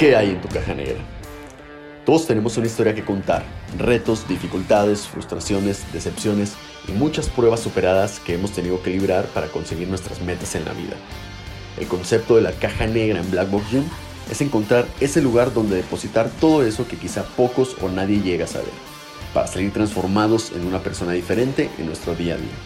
¿Qué 0.00 0.16
hay 0.16 0.30
en 0.30 0.40
tu 0.40 0.48
caja 0.48 0.72
negra? 0.72 0.96
Todos 2.06 2.26
tenemos 2.26 2.56
una 2.56 2.66
historia 2.66 2.94
que 2.94 3.04
contar, 3.04 3.44
retos, 3.76 4.26
dificultades, 4.26 5.06
frustraciones, 5.06 5.84
decepciones 5.92 6.54
y 6.88 6.92
muchas 6.92 7.28
pruebas 7.28 7.60
superadas 7.60 8.18
que 8.18 8.32
hemos 8.32 8.52
tenido 8.52 8.82
que 8.82 8.88
librar 8.88 9.26
para 9.26 9.48
conseguir 9.48 9.88
nuestras 9.88 10.22
metas 10.22 10.54
en 10.54 10.64
la 10.64 10.72
vida. 10.72 10.96
El 11.78 11.86
concepto 11.86 12.36
de 12.36 12.40
la 12.40 12.52
caja 12.52 12.86
negra 12.86 13.20
en 13.20 13.30
Black 13.30 13.50
Box 13.50 13.66
es 14.30 14.40
encontrar 14.40 14.86
ese 15.00 15.20
lugar 15.20 15.52
donde 15.52 15.76
depositar 15.76 16.30
todo 16.40 16.64
eso 16.64 16.88
que 16.88 16.96
quizá 16.96 17.22
pocos 17.22 17.76
o 17.82 17.90
nadie 17.90 18.22
llega 18.22 18.46
a 18.46 18.48
saber, 18.48 18.72
para 19.34 19.48
salir 19.48 19.70
transformados 19.70 20.52
en 20.52 20.64
una 20.64 20.78
persona 20.78 21.12
diferente 21.12 21.68
en 21.76 21.84
nuestro 21.84 22.14
día 22.14 22.36
a 22.36 22.38
día. 22.38 22.56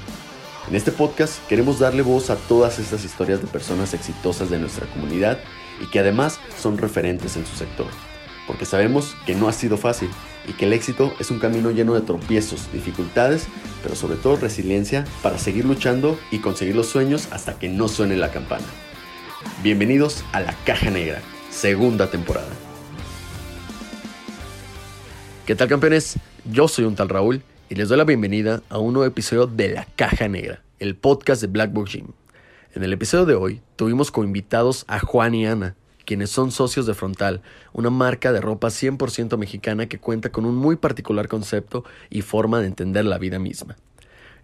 En 0.69 0.77
este 0.77 0.93
podcast 0.93 1.45
queremos 1.49 1.81
darle 1.81 2.03
voz 2.03 2.31
a 2.31 2.37
todas 2.37 2.79
estas 2.79 3.05
historias 3.05 3.41
de 3.41 3.49
personas 3.49 3.93
exitosas 3.93 4.51
de 4.51 4.61
nuestra 4.61 4.87
comunidad 4.87 5.41
y 5.81 5.87
que 5.87 5.99
además 5.99 6.41
son 6.61 6.79
referentes 6.79 7.37
en 7.37 7.47
su 7.47 7.57
sector, 7.57 7.89
porque 8.47 8.65
sabemos 8.65 9.17
que 9.27 9.35
no 9.35 9.49
ha 9.49 9.53
sido 9.53 9.77
fácil 9.77 10.09
y 10.47 10.53
que 10.53 10.67
el 10.67 10.73
éxito 10.73 11.15
es 11.19 11.31
un 11.31 11.39
camino 11.39 11.71
lleno 11.71 11.95
de 11.95 12.03
tropiezos, 12.03 12.71
dificultades, 12.73 13.47
pero 13.83 13.95
sobre 13.95 14.17
todo 14.17 14.37
resiliencia 14.37 15.05
para 15.23 15.39
seguir 15.39 15.65
luchando 15.65 16.19
y 16.31 16.39
conseguir 16.39 16.77
los 16.77 16.87
sueños 16.87 17.29
hasta 17.31 17.59
que 17.59 17.69
no 17.69 17.89
suene 17.89 18.17
la 18.17 18.31
campana. 18.31 18.67
Bienvenidos 19.63 20.25
a 20.33 20.41
La 20.41 20.55
Caja 20.65 20.91
Negra, 20.91 21.21
segunda 21.51 22.11
temporada. 22.11 22.49
¿Qué 25.47 25.55
tal 25.55 25.69
campeones? 25.69 26.19
Yo 26.51 26.69
soy 26.69 26.85
un 26.85 26.95
tal 26.95 27.09
Raúl 27.09 27.43
y 27.69 27.75
les 27.75 27.89
doy 27.89 27.99
la 27.99 28.05
bienvenida 28.05 28.63
a 28.69 28.79
un 28.79 28.95
nuevo 28.95 29.07
episodio 29.07 29.47
de 29.47 29.71
La 29.71 29.87
Caja 29.97 30.29
Negra, 30.29 30.63
el 30.79 30.97
podcast 30.97 31.43
de 31.43 31.49
Black 31.49 31.73
Box 31.73 31.93
Gym. 31.93 32.24
En 32.75 32.83
el 32.83 32.93
episodio 32.93 33.25
de 33.25 33.37
hoy 33.37 33.63
tuvimos 33.77 34.11
como 34.11 34.27
invitados 34.27 34.85
a 34.89 34.99
Juan 34.99 35.37
y 35.37 35.47
Ana, 35.47 35.77
quienes 36.05 36.31
son 36.31 36.51
socios 36.51 36.87
de 36.87 36.95
Frontal, 36.95 37.41
una 37.73 37.89
marca 37.89 38.33
de 38.33 38.41
ropa 38.41 38.67
100% 38.67 39.39
mexicana 39.39 39.87
que 39.87 40.01
cuenta 40.01 40.33
con 40.33 40.45
un 40.45 40.57
muy 40.57 40.75
particular 40.75 41.29
concepto 41.29 41.85
y 42.11 42.23
forma 42.23 42.59
de 42.59 42.67
entender 42.67 43.05
la 43.05 43.19
vida 43.19 43.39
misma. 43.39 43.77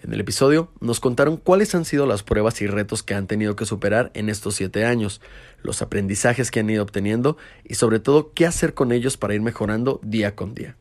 En 0.04 0.14
el 0.14 0.20
episodio 0.20 0.70
nos 0.78 1.00
contaron 1.00 1.38
cuáles 1.38 1.74
han 1.74 1.84
sido 1.84 2.06
las 2.06 2.22
pruebas 2.22 2.62
y 2.62 2.68
retos 2.68 3.02
que 3.02 3.14
han 3.14 3.26
tenido 3.26 3.56
que 3.56 3.66
superar 3.66 4.12
en 4.14 4.28
estos 4.28 4.54
siete 4.54 4.84
años, 4.84 5.20
los 5.64 5.82
aprendizajes 5.82 6.52
que 6.52 6.60
han 6.60 6.70
ido 6.70 6.84
obteniendo 6.84 7.36
y 7.64 7.74
sobre 7.74 7.98
todo 7.98 8.30
qué 8.32 8.46
hacer 8.46 8.74
con 8.74 8.92
ellos 8.92 9.16
para 9.16 9.34
ir 9.34 9.40
mejorando 9.40 9.98
día 10.04 10.36
con 10.36 10.54
día. 10.54 10.76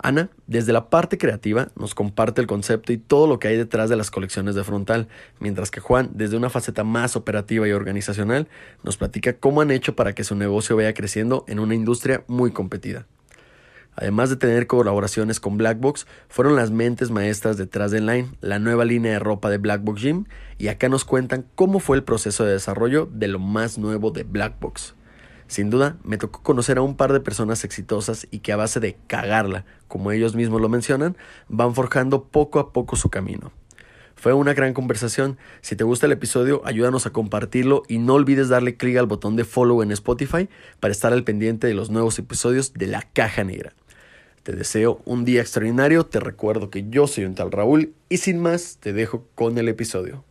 Ana, 0.00 0.30
desde 0.46 0.72
la 0.72 0.90
parte 0.90 1.18
creativa, 1.18 1.68
nos 1.74 1.94
comparte 1.94 2.40
el 2.40 2.46
concepto 2.46 2.92
y 2.92 2.98
todo 2.98 3.26
lo 3.26 3.40
que 3.40 3.48
hay 3.48 3.56
detrás 3.56 3.90
de 3.90 3.96
las 3.96 4.12
colecciones 4.12 4.54
de 4.54 4.62
frontal, 4.62 5.08
mientras 5.40 5.72
que 5.72 5.80
Juan, 5.80 6.10
desde 6.14 6.36
una 6.36 6.50
faceta 6.50 6.84
más 6.84 7.16
operativa 7.16 7.66
y 7.66 7.72
organizacional, 7.72 8.46
nos 8.84 8.96
platica 8.96 9.32
cómo 9.32 9.60
han 9.60 9.72
hecho 9.72 9.96
para 9.96 10.14
que 10.14 10.22
su 10.22 10.36
negocio 10.36 10.76
vaya 10.76 10.94
creciendo 10.94 11.44
en 11.48 11.58
una 11.58 11.74
industria 11.74 12.22
muy 12.28 12.52
competida. 12.52 13.06
Además 13.96 14.30
de 14.30 14.36
tener 14.36 14.68
colaboraciones 14.68 15.40
con 15.40 15.58
Blackbox, 15.58 16.06
fueron 16.28 16.54
las 16.54 16.70
mentes 16.70 17.10
maestras 17.10 17.56
detrás 17.56 17.90
de 17.90 18.00
Line, 18.00 18.28
la 18.40 18.60
nueva 18.60 18.84
línea 18.84 19.10
de 19.10 19.18
ropa 19.18 19.50
de 19.50 19.58
Blackbox 19.58 20.00
Gym, 20.00 20.26
y 20.56 20.68
acá 20.68 20.88
nos 20.88 21.04
cuentan 21.04 21.44
cómo 21.56 21.80
fue 21.80 21.96
el 21.96 22.04
proceso 22.04 22.44
de 22.44 22.52
desarrollo 22.52 23.08
de 23.12 23.26
lo 23.26 23.40
más 23.40 23.76
nuevo 23.78 24.12
de 24.12 24.22
Blackbox. 24.22 24.94
Sin 25.48 25.70
duda, 25.70 25.96
me 26.04 26.18
tocó 26.18 26.42
conocer 26.42 26.76
a 26.76 26.82
un 26.82 26.94
par 26.94 27.12
de 27.14 27.20
personas 27.20 27.64
exitosas 27.64 28.28
y 28.30 28.40
que 28.40 28.52
a 28.52 28.56
base 28.56 28.80
de 28.80 28.96
cagarla, 29.06 29.64
como 29.88 30.12
ellos 30.12 30.36
mismos 30.36 30.60
lo 30.60 30.68
mencionan, 30.68 31.16
van 31.48 31.74
forjando 31.74 32.24
poco 32.24 32.60
a 32.60 32.72
poco 32.72 32.96
su 32.96 33.08
camino. 33.08 33.50
Fue 34.14 34.34
una 34.34 34.52
gran 34.52 34.74
conversación. 34.74 35.38
Si 35.62 35.74
te 35.74 35.84
gusta 35.84 36.04
el 36.04 36.12
episodio, 36.12 36.60
ayúdanos 36.66 37.06
a 37.06 37.10
compartirlo 37.10 37.82
y 37.88 37.98
no 37.98 38.14
olvides 38.14 38.48
darle 38.48 38.76
clic 38.76 38.98
al 38.98 39.06
botón 39.06 39.36
de 39.36 39.44
follow 39.44 39.82
en 39.82 39.90
Spotify 39.92 40.50
para 40.80 40.92
estar 40.92 41.14
al 41.14 41.24
pendiente 41.24 41.66
de 41.66 41.74
los 41.74 41.88
nuevos 41.88 42.18
episodios 42.18 42.74
de 42.74 42.88
La 42.88 43.02
Caja 43.02 43.42
Negra. 43.42 43.72
Te 44.42 44.52
deseo 44.52 45.00
un 45.06 45.24
día 45.24 45.40
extraordinario, 45.40 46.04
te 46.04 46.20
recuerdo 46.20 46.68
que 46.68 46.88
yo 46.90 47.06
soy 47.06 47.24
un 47.24 47.34
tal 47.34 47.52
Raúl 47.52 47.94
y 48.08 48.18
sin 48.18 48.38
más 48.38 48.76
te 48.80 48.92
dejo 48.92 49.24
con 49.34 49.56
el 49.56 49.68
episodio. 49.68 50.24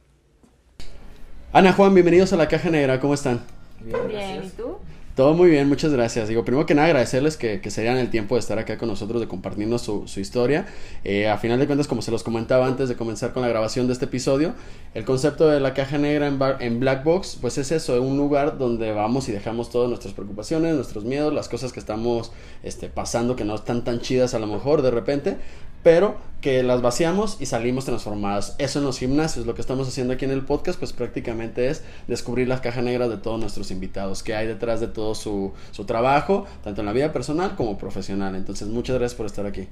Ana 1.53 1.73
Juan, 1.73 1.93
bienvenidos 1.93 2.33
a 2.33 2.35
La 2.35 2.47
Caja 2.47 2.69
Negra, 2.69 2.99
¿cómo 2.99 3.15
están? 3.15 3.41
Bien, 3.79 4.07
Bien 4.07 4.43
¿y 4.43 4.49
tú? 4.49 4.77
Todo 5.17 5.33
muy 5.33 5.49
bien, 5.49 5.67
muchas 5.67 5.91
gracias. 5.91 6.27
Digo, 6.27 6.45
primero 6.45 6.67
que 6.67 6.75
nada 6.75 6.89
agradecerles 6.89 7.37
que, 7.37 7.59
que 7.59 7.71
se 7.71 7.81
dieran 7.81 7.97
el 7.97 8.11
tiempo 8.11 8.35
de 8.35 8.39
estar 8.39 8.59
acá 8.59 8.77
con 8.77 8.87
nosotros, 8.87 9.19
de 9.19 9.27
compartirnos 9.27 9.81
su, 9.81 10.07
su 10.07 10.19
historia. 10.19 10.67
Eh, 11.03 11.27
a 11.27 11.39
final 11.39 11.57
de 11.57 11.65
cuentas, 11.65 11.87
como 11.87 12.03
se 12.03 12.11
los 12.11 12.21
comentaba 12.21 12.67
antes 12.67 12.87
de 12.87 12.95
comenzar 12.95 13.33
con 13.33 13.41
la 13.41 13.47
grabación 13.47 13.87
de 13.87 13.93
este 13.93 14.05
episodio, 14.05 14.53
el 14.93 15.05
concepto 15.05 15.47
de 15.47 15.59
la 15.59 15.73
caja 15.73 15.97
negra 15.97 16.27
en, 16.27 16.37
bar, 16.37 16.57
en 16.59 16.79
Black 16.79 17.03
Box, 17.03 17.39
pues 17.41 17.57
es 17.57 17.71
eso, 17.71 17.99
un 17.99 18.15
lugar 18.15 18.59
donde 18.59 18.91
vamos 18.91 19.27
y 19.27 19.31
dejamos 19.31 19.71
todas 19.71 19.89
nuestras 19.89 20.13
preocupaciones, 20.13 20.75
nuestros 20.75 21.03
miedos, 21.03 21.33
las 21.33 21.49
cosas 21.49 21.73
que 21.73 21.79
estamos 21.79 22.31
este, 22.61 22.87
pasando 22.87 23.35
que 23.35 23.43
no 23.43 23.55
están 23.55 23.83
tan 23.83 24.01
chidas 24.01 24.35
a 24.35 24.39
lo 24.39 24.45
mejor 24.45 24.83
de 24.83 24.91
repente, 24.91 25.37
pero 25.83 26.17
que 26.41 26.61
las 26.63 26.81
vaciamos 26.81 27.37
y 27.39 27.47
salimos 27.47 27.85
transformadas. 27.85 28.55
Eso 28.59 28.79
en 28.79 28.85
los 28.85 28.99
gimnasios, 28.99 29.45
lo 29.45 29.55
que 29.55 29.61
estamos 29.61 29.87
haciendo 29.87 30.13
aquí 30.13 30.25
en 30.25 30.31
el 30.31 30.45
podcast, 30.45 30.77
pues 30.77 30.93
prácticamente 30.93 31.69
es 31.69 31.83
descubrir 32.07 32.47
las 32.47 32.61
cajas 32.61 32.83
negras 32.83 33.09
de 33.09 33.17
todos 33.17 33.39
nuestros 33.39 33.71
invitados, 33.71 34.21
que 34.21 34.35
hay 34.35 34.47
detrás 34.47 34.79
de 34.79 34.87
todo 34.87 35.15
su, 35.15 35.53
su 35.71 35.85
trabajo, 35.85 36.45
tanto 36.63 36.81
en 36.81 36.85
la 36.85 36.93
vida 36.93 37.11
personal 37.11 37.55
como 37.55 37.77
profesional. 37.77 38.35
Entonces, 38.35 38.67
muchas 38.67 38.97
gracias 38.97 39.17
por 39.17 39.25
estar 39.25 39.45
aquí. 39.45 39.67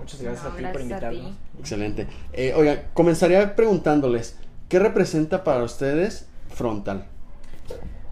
Muchas 0.00 0.20
gracias 0.20 0.44
no, 0.44 0.50
a 0.50 0.56
ti 0.56 0.62
gracias 0.62 0.72
por 0.72 0.80
invitarnos. 0.80 1.32
Excelente. 1.60 2.06
Eh, 2.32 2.54
oiga, 2.56 2.84
comenzaría 2.92 3.54
preguntándoles, 3.54 4.36
¿qué 4.68 4.80
representa 4.80 5.44
para 5.44 5.62
ustedes 5.62 6.26
frontal? 6.48 7.06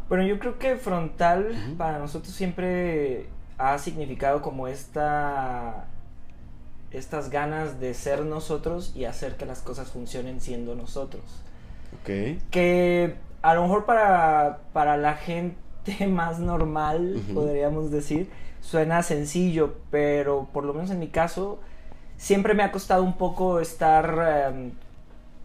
Bueno, 0.08 0.24
yo 0.24 0.38
creo 0.38 0.58
que 0.58 0.76
frontal 0.76 1.48
uh 1.50 1.54
-huh. 1.54 1.76
para 1.76 1.98
nosotros 1.98 2.32
siempre 2.32 3.26
ha 3.58 3.76
significado 3.78 4.40
como 4.40 4.68
esta 4.68 5.88
estas 6.96 7.30
ganas 7.30 7.78
de 7.78 7.92
ser 7.94 8.24
nosotros 8.24 8.92
y 8.94 9.04
hacer 9.04 9.36
que 9.36 9.44
las 9.44 9.60
cosas 9.60 9.90
funcionen 9.90 10.40
siendo 10.40 10.74
nosotros. 10.74 11.22
Ok. 12.00 12.40
Que 12.50 13.14
a 13.42 13.54
lo 13.54 13.62
mejor 13.62 13.84
para, 13.84 14.60
para 14.72 14.96
la 14.96 15.14
gente 15.14 15.56
más 16.08 16.38
normal, 16.38 17.14
uh 17.16 17.18
-huh. 17.18 17.34
podríamos 17.34 17.90
decir, 17.90 18.30
suena 18.62 19.02
sencillo, 19.02 19.74
pero 19.90 20.48
por 20.52 20.64
lo 20.64 20.72
menos 20.72 20.90
en 20.90 20.98
mi 20.98 21.08
caso, 21.08 21.58
siempre 22.16 22.54
me 22.54 22.62
ha 22.62 22.72
costado 22.72 23.02
un 23.02 23.18
poco 23.18 23.60
estar 23.60 24.52
um, 24.52 24.70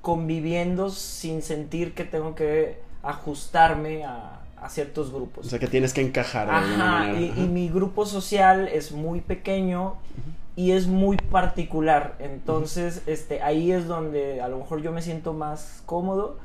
conviviendo 0.01 0.89
sin 0.89 1.41
sentir 1.41 1.93
que 1.93 2.05
tengo 2.05 2.33
que 2.33 2.79
ajustarme 3.03 4.05
a, 4.05 4.39
a, 4.59 4.69
ciertos 4.69 5.11
grupos. 5.11 5.47
O 5.47 5.49
sea, 5.49 5.59
que 5.59 5.67
tienes 5.67 5.93
que 5.93 6.01
encajar 6.01 6.47
de 6.47 6.53
Ajá, 6.53 6.63
alguna 6.65 6.91
manera. 6.91 7.19
Y, 7.19 7.43
y, 7.43 7.47
mi 7.47 7.67
grupo 7.67 8.05
social 8.05 8.67
es 8.67 8.91
muy 8.91 9.19
pequeño. 9.19 9.89
Uh 9.89 9.93
-huh 9.93 10.40
y 10.61 10.73
es 10.73 10.85
muy 10.85 11.17
particular. 11.17 12.13
Entonces, 12.19 13.01
este, 13.07 13.41
ahí 13.41 13.71
es 13.71 13.87
donde 13.87 14.41
a 14.41 14.47
lo 14.47 14.59
mejor 14.59 14.83
yo 14.83 14.91
me 14.91 15.01
siento 15.01 15.33
más 15.33 15.81
cómodo 15.87 16.37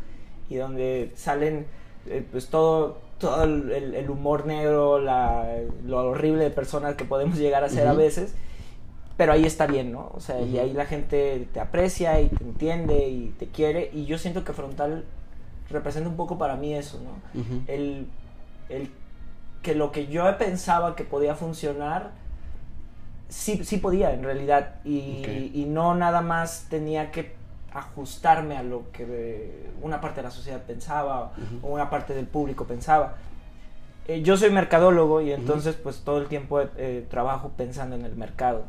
y 0.48 0.54
donde 0.54 1.12
salen 1.16 1.66
eh, 2.06 2.26
pues 2.30 2.48
todo, 2.48 2.96
todo 3.18 3.44
el, 3.44 3.70
el, 3.94 4.08
humor 4.08 4.46
negro, 4.46 4.98
la, 5.00 5.46
lo 5.84 5.98
horrible 5.98 6.44
de 6.44 6.50
personas 6.50 6.94
que 6.94 7.04
podemos 7.04 7.36
llegar 7.36 7.62
a 7.62 7.68
ser 7.68 7.84
uh 7.84 7.90
-huh. 7.90 7.92
a 7.92 7.94
veces. 7.94 8.34
Pero 9.18 9.34
ahí 9.34 9.44
está 9.44 9.66
bien, 9.66 9.92
¿no? 9.92 10.10
O 10.14 10.20
sea, 10.20 10.36
uh 10.36 10.46
-huh. 10.46 10.50
y 10.50 10.58
ahí 10.60 10.72
la 10.72 10.86
gente 10.86 11.46
te 11.52 11.60
aprecia 11.60 12.18
y 12.18 12.30
te 12.30 12.42
entiende 12.42 13.08
y 13.10 13.34
te 13.38 13.48
quiere. 13.48 13.90
Y 13.92 14.06
yo 14.06 14.16
siento 14.16 14.44
que 14.44 14.54
Frontal 14.54 15.04
representa 15.68 16.08
un 16.08 16.16
poco 16.16 16.38
para 16.38 16.56
mí 16.56 16.72
eso, 16.72 16.98
¿no? 17.04 17.38
Uh 17.38 17.44
-huh. 17.44 17.62
el, 17.66 18.06
el 18.70 18.90
que 19.62 19.74
lo 19.74 19.92
que 19.92 20.06
yo 20.06 20.24
pensaba 20.38 20.96
que 20.96 21.04
podía 21.04 21.34
funcionar 21.34 22.12
sí, 23.28 23.64
sí 23.64 23.78
podía 23.78 24.12
en 24.12 24.22
realidad 24.22 24.76
y, 24.84 25.20
okay. 25.20 25.52
y, 25.54 25.64
no 25.64 25.94
nada 25.94 26.20
más 26.20 26.66
tenía 26.68 27.10
que 27.10 27.34
ajustarme 27.72 28.56
a 28.56 28.62
lo 28.62 28.90
que 28.92 29.70
una 29.82 30.00
parte 30.00 30.20
de 30.20 30.24
la 30.24 30.30
sociedad 30.30 30.62
pensaba 30.62 31.32
uh 31.36 31.40
-huh. 31.40 31.58
o 31.62 31.68
una 31.68 31.90
parte 31.90 32.14
del 32.14 32.26
público 32.26 32.64
pensaba. 32.64 33.16
Eh, 34.08 34.22
yo 34.22 34.36
soy 34.36 34.50
mercadólogo 34.50 35.20
y 35.20 35.32
entonces 35.32 35.74
uh 35.74 35.78
-huh. 35.78 35.82
pues 35.82 36.00
todo 36.00 36.18
el 36.18 36.28
tiempo 36.28 36.60
eh, 36.60 37.06
trabajo 37.10 37.50
pensando 37.56 37.96
en 37.96 38.04
el 38.04 38.16
mercado 38.16 38.64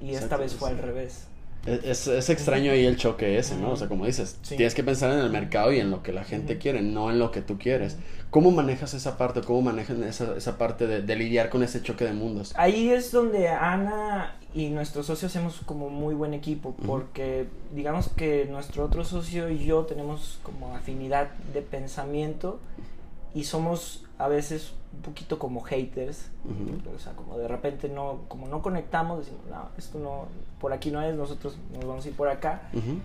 y 0.00 0.10
Exacto, 0.10 0.24
esta 0.24 0.36
vez 0.36 0.54
fue 0.54 0.70
sí. 0.70 0.76
al 0.76 0.82
revés. 0.82 1.28
Es, 1.66 2.06
es, 2.06 2.30
extraño 2.30 2.72
ahí 2.72 2.86
el 2.86 2.96
choque 2.96 3.38
ese, 3.38 3.56
¿no? 3.56 3.70
O 3.72 3.76
sea, 3.76 3.88
como 3.88 4.06
dices, 4.06 4.38
sí. 4.42 4.56
tienes 4.56 4.74
que 4.74 4.84
pensar 4.84 5.12
en 5.12 5.18
el 5.18 5.30
mercado 5.30 5.72
y 5.72 5.80
en 5.80 5.90
lo 5.90 6.02
que 6.02 6.12
la 6.12 6.24
gente 6.24 6.54
uh 6.54 6.56
-huh. 6.56 6.60
quiere, 6.60 6.82
no 6.82 7.10
en 7.10 7.18
lo 7.18 7.30
que 7.30 7.42
tú 7.42 7.58
quieres. 7.58 7.96
¿Cómo 8.30 8.50
manejas 8.50 8.94
esa 8.94 9.16
parte? 9.18 9.40
¿Cómo 9.40 9.62
manejan 9.62 10.02
esa, 10.04 10.36
esa 10.36 10.58
parte 10.58 10.86
de, 10.86 11.02
de, 11.02 11.16
lidiar 11.16 11.48
con 11.48 11.62
ese 11.62 11.82
choque 11.82 12.04
de 12.04 12.12
mundos? 12.12 12.52
Ahí 12.56 12.90
es 12.90 13.10
donde 13.10 13.48
Ana 13.48 14.36
y 14.54 14.68
nuestros 14.70 15.06
socios 15.06 15.32
hacemos 15.32 15.60
como 15.66 15.90
muy 15.90 16.14
buen 16.14 16.34
equipo, 16.34 16.74
porque 16.86 17.42
uh 17.42 17.72
-huh. 17.72 17.76
digamos 17.76 18.08
que 18.08 18.46
nuestro 18.50 18.84
otro 18.84 19.04
socio 19.04 19.50
y 19.50 19.64
yo 19.64 19.84
tenemos 19.84 20.38
como 20.42 20.74
afinidad 20.76 21.28
de 21.52 21.62
pensamiento 21.62 22.58
y 23.36 23.44
somos 23.44 24.04
a 24.18 24.28
veces 24.28 24.72
un 24.94 25.02
poquito 25.02 25.38
como 25.38 25.60
haters, 25.60 26.30
uh 26.44 26.48
-huh. 26.50 26.96
o 26.96 26.98
sea, 26.98 27.12
como 27.12 27.36
de 27.38 27.46
repente 27.48 27.88
no, 27.88 28.20
como 28.28 28.48
no 28.48 28.62
conectamos, 28.62 29.18
decimos, 29.18 29.42
no, 29.50 29.68
esto 29.76 29.98
no, 29.98 30.26
por 30.60 30.72
aquí 30.72 30.90
no 30.90 31.02
es, 31.02 31.14
nosotros 31.14 31.58
nos 31.74 31.84
vamos 31.84 32.04
a 32.06 32.08
ir 32.08 32.16
por 32.16 32.28
acá. 32.28 32.62
Uh 32.72 32.78
-huh. 32.78 32.98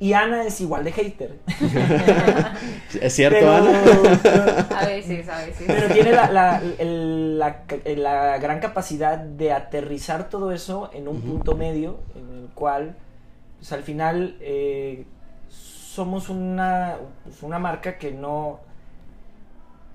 Y 0.00 0.12
Ana 0.12 0.44
es 0.44 0.60
igual 0.60 0.82
de 0.84 0.90
hater. 0.92 1.38
¿Es 3.00 3.12
cierto, 3.14 3.38
Pero- 3.38 3.52
Ana? 3.54 4.68
A 4.80 4.86
veces, 4.86 5.28
a 5.28 5.38
veces. 5.38 5.64
Pero 5.66 5.92
tiene 5.94 6.12
la, 6.12 6.30
la- 6.30 6.62
el- 6.78 7.38
la- 7.38 7.62
la 7.96 8.38
gran 8.38 8.60
capacidad 8.60 9.18
de 9.18 9.52
aterrizar 9.52 10.28
todo 10.28 10.50
eso 10.52 10.90
en 10.92 11.06
un 11.08 11.20
punto 11.20 11.54
medio 11.56 11.98
en 12.16 12.42
el 12.44 12.48
cual, 12.54 12.96
pues, 13.58 13.72
al 13.72 13.82
final, 13.82 14.36
eh, 14.40 15.06
somos 15.48 16.28
una, 16.28 16.96
pues, 17.24 17.42
una 17.42 17.58
marca 17.60 17.96
que 17.98 18.10
no, 18.12 18.60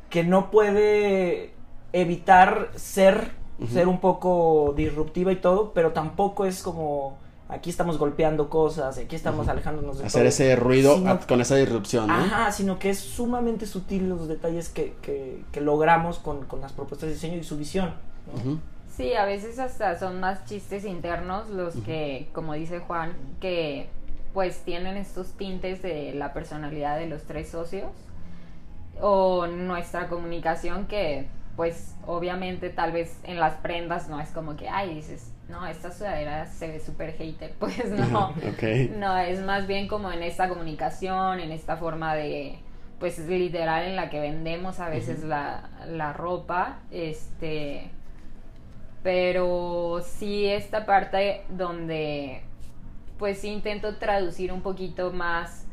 que 0.10 0.24
no 0.24 0.52
puede 0.52 1.54
evitar 1.94 2.70
ser, 2.76 3.32
ser 3.72 3.88
un 3.88 4.00
poco 4.00 4.74
disruptiva 4.76 5.32
y 5.32 5.38
todo, 5.38 5.72
pero 5.74 5.92
tampoco 5.92 6.46
es 6.46 6.62
como 6.62 7.18
aquí 7.48 7.72
estamos 7.72 7.98
golpeando 7.98 8.48
cosas, 8.50 8.98
aquí 9.00 9.16
estamos 9.16 9.48
alejándonos 9.48 9.98
de 9.98 10.06
Hacer 10.06 10.22
todo. 10.22 10.30
ese 10.30 10.56
ruido 10.56 10.96
Sino- 10.96 11.12
a- 11.12 11.20
con 11.20 11.42
esa 11.42 11.56
disrupción, 11.56 12.08
¿no? 12.08 12.14
Ajá, 12.14 12.52
sino 12.52 12.78
que 12.78 12.92
es 12.92 13.00
sumamente 13.00 13.66
sutil 13.66 14.08
los 14.08 14.28
detalles 14.28 14.70
que, 14.70 14.94
que- 15.02 15.42
que 15.52 15.60
logramos 15.62 16.20
con, 16.20 16.46
con 16.46 16.62
las 16.62 16.74
propuestas 16.74 17.08
de 17.10 17.16
diseño 17.16 17.38
y 17.38 17.44
su 17.44 17.58
visión. 17.58 17.94
Sí, 18.96 19.14
a 19.14 19.26
veces 19.26 19.58
hasta 19.60 19.98
son 19.98 20.20
más 20.20 20.46
chistes 20.46 20.86
internos 20.86 21.50
los 21.50 21.74
que, 21.86 22.28
como 22.34 22.54
dice 22.54 22.80
Juan, 22.80 23.14
que 23.42 23.88
pues 24.34 24.60
tienen 24.60 24.96
estos 24.98 25.30
tintes 25.32 25.82
de 25.82 26.14
la 26.14 26.34
personalidad 26.34 27.00
de 27.00 27.08
los 27.08 27.24
tres 27.24 27.50
socios 27.50 27.88
o 29.02 29.48
nuestra 29.48 30.08
comunicación 30.08 30.88
que 30.88 31.28
pues 31.56 31.94
obviamente 32.08 32.70
tal 32.70 32.94
vez 32.94 33.20
en 33.24 33.38
las 33.38 33.56
prendas 33.56 34.08
no 34.08 34.22
es 34.22 34.30
como 34.30 34.56
que, 34.56 34.70
ay, 34.70 34.96
dices, 34.96 35.34
no, 35.50 35.68
esta 35.68 35.92
sudadera 35.92 36.46
se 36.46 36.70
ve 36.70 36.80
súper 36.80 37.12
hater, 37.18 37.52
pues 37.60 37.92
no. 37.92 38.34
No, 38.98 39.18
es 39.18 39.42
más 39.42 39.68
bien 39.68 39.90
como 39.90 40.10
en 40.10 40.24
esta 40.24 40.48
comunicación, 40.48 41.42
en 41.42 41.52
esta 41.52 41.76
forma 41.76 42.16
de, 42.16 42.60
pues 42.98 43.20
literal 43.20 43.84
en 43.88 43.98
la 43.98 44.10
que 44.10 44.22
vendemos 44.22 44.80
a 44.80 44.88
veces 44.88 45.24
la, 45.24 45.70
la 45.86 46.14
ropa, 46.14 46.80
este, 46.92 47.90
pero 49.04 50.02
sí 50.02 50.46
esta 50.46 50.86
parte 50.86 51.44
donde, 51.50 52.42
pues 53.18 53.40
sí 53.40 53.50
intento 53.50 53.98
traducir 53.98 54.54
un 54.54 54.62
poquito 54.62 55.12
más 55.12 55.66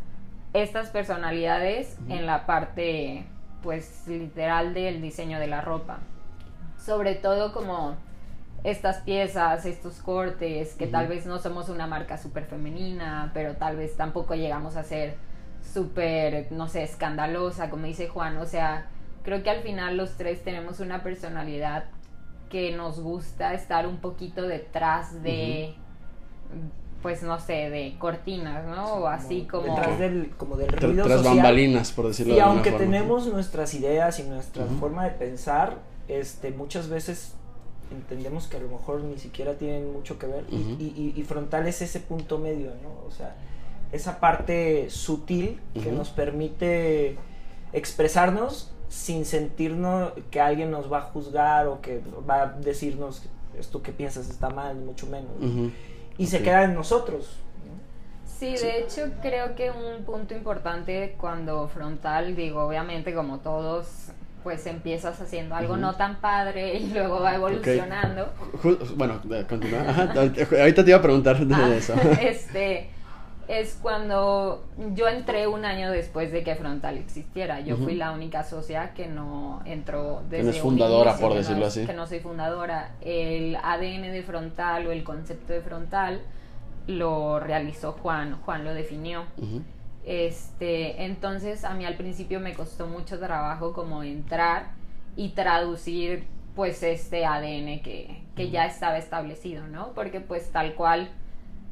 estas 0.56 0.88
personalidades 0.88 1.98
en 2.08 2.24
la 2.24 2.46
parte, 2.46 3.26
pues 3.62 4.08
literal 4.08 4.72
del 4.72 5.02
diseño 5.02 5.38
de 5.38 5.46
la 5.46 5.60
ropa. 5.60 5.98
Sobre 6.78 7.14
todo 7.14 7.52
como 7.52 7.96
estas 8.64 8.98
piezas, 9.02 9.66
estos 9.66 10.00
cortes, 10.00 10.74
que 10.74 10.86
tal 10.86 11.08
vez 11.08 11.26
no 11.26 11.38
somos 11.38 11.68
una 11.68 11.86
marca 11.86 12.16
súper 12.16 12.46
femenina, 12.46 13.30
pero 13.34 13.56
tal 13.56 13.76
vez 13.76 13.96
tampoco 13.96 14.34
llegamos 14.34 14.76
a 14.76 14.82
ser 14.82 15.16
súper, 15.60 16.50
no 16.52 16.68
sé, 16.68 16.84
escandalosa, 16.84 17.68
como 17.68 17.84
dice 17.84 18.08
Juan. 18.08 18.38
O 18.38 18.46
sea, 18.46 18.86
creo 19.24 19.42
que 19.42 19.50
al 19.50 19.60
final 19.60 19.98
los 19.98 20.16
tres 20.16 20.42
tenemos 20.42 20.80
una 20.80 21.02
personalidad 21.02 21.84
que 22.48 22.74
nos 22.74 23.00
gusta 23.00 23.52
estar 23.52 23.86
un 23.86 23.98
poquito 23.98 24.42
detrás 24.42 25.22
de, 25.22 25.74
pues 27.06 27.22
no 27.22 27.38
sé, 27.38 27.70
de 27.70 27.94
cortinas, 28.00 28.66
¿no? 28.66 28.94
O 28.94 29.06
así 29.06 29.42
como... 29.48 29.76
Detrás 29.76 29.96
del, 30.00 30.30
como 30.36 30.56
del 30.56 30.72
ruido 30.72 31.04
Tras 31.04 31.18
social. 31.18 31.36
bambalinas, 31.36 31.92
por 31.92 32.08
decirlo 32.08 32.32
Y 32.32 32.34
de 32.34 32.42
alguna 32.42 32.56
aunque 32.56 32.72
forma. 32.72 32.84
tenemos 32.84 33.26
nuestras 33.28 33.74
ideas 33.74 34.18
y 34.18 34.24
nuestra 34.24 34.64
forma 34.80 35.04
de 35.04 35.10
pensar, 35.12 35.76
este, 36.08 36.50
muchas 36.50 36.88
veces 36.88 37.34
entendemos 37.92 38.48
que 38.48 38.56
a 38.56 38.60
lo 38.60 38.66
mejor 38.68 39.02
ni 39.02 39.18
siquiera 39.18 39.54
tienen 39.54 39.92
mucho 39.92 40.18
que 40.18 40.26
ver. 40.26 40.46
y- 40.50 40.56
Ujú. 40.56 40.70
y, 40.80 40.84
y- 40.96 41.20
y 41.20 41.22
frontal 41.22 41.68
es 41.68 41.80
ese 41.80 42.00
punto 42.00 42.38
medio, 42.38 42.72
¿no? 42.82 43.06
O 43.06 43.12
sea, 43.12 43.36
esa 43.92 44.18
parte 44.18 44.90
sutil 44.90 45.60
que 45.80 45.92
nos 45.92 46.08
permite 46.10 47.16
expresarnos 47.72 48.72
sin 48.88 49.24
sentirnos 49.24 50.10
que 50.32 50.40
alguien 50.40 50.72
nos 50.72 50.92
va 50.92 50.98
a 50.98 51.02
juzgar 51.02 51.68
o 51.68 51.80
que 51.80 52.00
va 52.28 52.42
a 52.42 52.46
decirnos 52.46 53.22
esto 53.56 53.80
que 53.80 53.92
piensas 53.92 54.28
está 54.28 54.50
mal, 54.50 54.76
ni 54.76 54.84
mucho 54.84 55.06
menos. 55.06 55.30
Y 56.18 56.26
se 56.26 56.42
queda 56.42 56.64
en 56.64 56.74
nosotros. 56.74 57.38
¿no? 57.66 57.74
Sí, 58.38 58.56
de 58.56 58.80
hecho 58.80 59.10
creo 59.22 59.54
que 59.54 59.70
un 59.70 60.04
punto 60.04 60.34
importante 60.34 61.14
cuando 61.18 61.68
frontal, 61.68 62.36
digo, 62.36 62.64
obviamente 62.66 63.14
como 63.14 63.38
todos, 63.38 64.08
pues 64.42 64.66
empiezas 64.66 65.20
haciendo 65.20 65.54
algo 65.56 65.76
no 65.76 65.96
tan 65.96 66.20
padre 66.20 66.74
y 66.78 66.90
luego 66.92 67.20
va 67.20 67.34
evolucionando. 67.34 68.28
Bueno, 68.96 69.20
continúa. 69.48 69.80
Ajá, 69.88 70.12
ahorita 70.12 70.84
te 70.84 70.90
iba 70.90 70.98
a 70.98 71.02
preguntar 71.02 71.38
de 71.44 71.54
Ah, 71.54 71.74
eso. 71.76 71.94
este 72.20 72.90
es 73.48 73.78
cuando 73.80 74.64
yo 74.94 75.08
entré 75.08 75.46
un 75.46 75.64
año 75.64 75.90
después 75.90 76.32
de 76.32 76.42
que 76.42 76.54
Frontal 76.56 76.98
existiera. 76.98 77.60
Yo 77.60 77.76
fui 77.76 77.94
la 77.94 78.12
única 78.12 78.42
socia 78.42 78.92
que 78.94 79.06
no 79.06 79.62
entró 79.64 80.22
desde 80.28 80.44
no 80.44 80.50
es 80.50 80.56
un 80.56 80.62
fundadora, 80.62 81.10
inicio, 81.12 81.26
por 81.26 81.32
que 81.32 81.38
decirlo 81.38 81.60
no- 81.60 81.66
así. 81.66 81.86
Que 81.86 81.92
no 81.92 82.06
soy 82.06 82.20
fundadora. 82.20 82.94
El 83.00 83.56
ADN 83.56 84.10
de 84.12 84.22
Frontal 84.22 84.86
o 84.86 84.90
el 84.92 85.04
concepto 85.04 85.52
de 85.52 85.60
Frontal 85.60 86.22
lo 86.88 87.38
realizó 87.40 87.92
Juan. 87.92 88.40
Juan 88.44 88.64
lo 88.64 88.74
definió. 88.74 89.24
Este, 90.04 91.04
entonces 91.04 91.64
a 91.64 91.74
mí 91.74 91.84
al 91.84 91.96
principio 91.96 92.38
me 92.40 92.54
costó 92.54 92.86
mucho 92.86 93.18
trabajo 93.18 93.72
como 93.72 94.02
entrar 94.04 94.70
y 95.16 95.30
traducir 95.30 96.24
pues 96.54 96.82
este 96.82 97.26
ADN 97.26 97.82
que, 97.82 98.22
que 98.34 98.50
ya 98.50 98.66
estaba 98.66 98.98
establecido, 98.98 99.66
¿no? 99.66 99.92
Porque 99.94 100.20
pues 100.20 100.50
tal 100.52 100.74
cual 100.74 101.10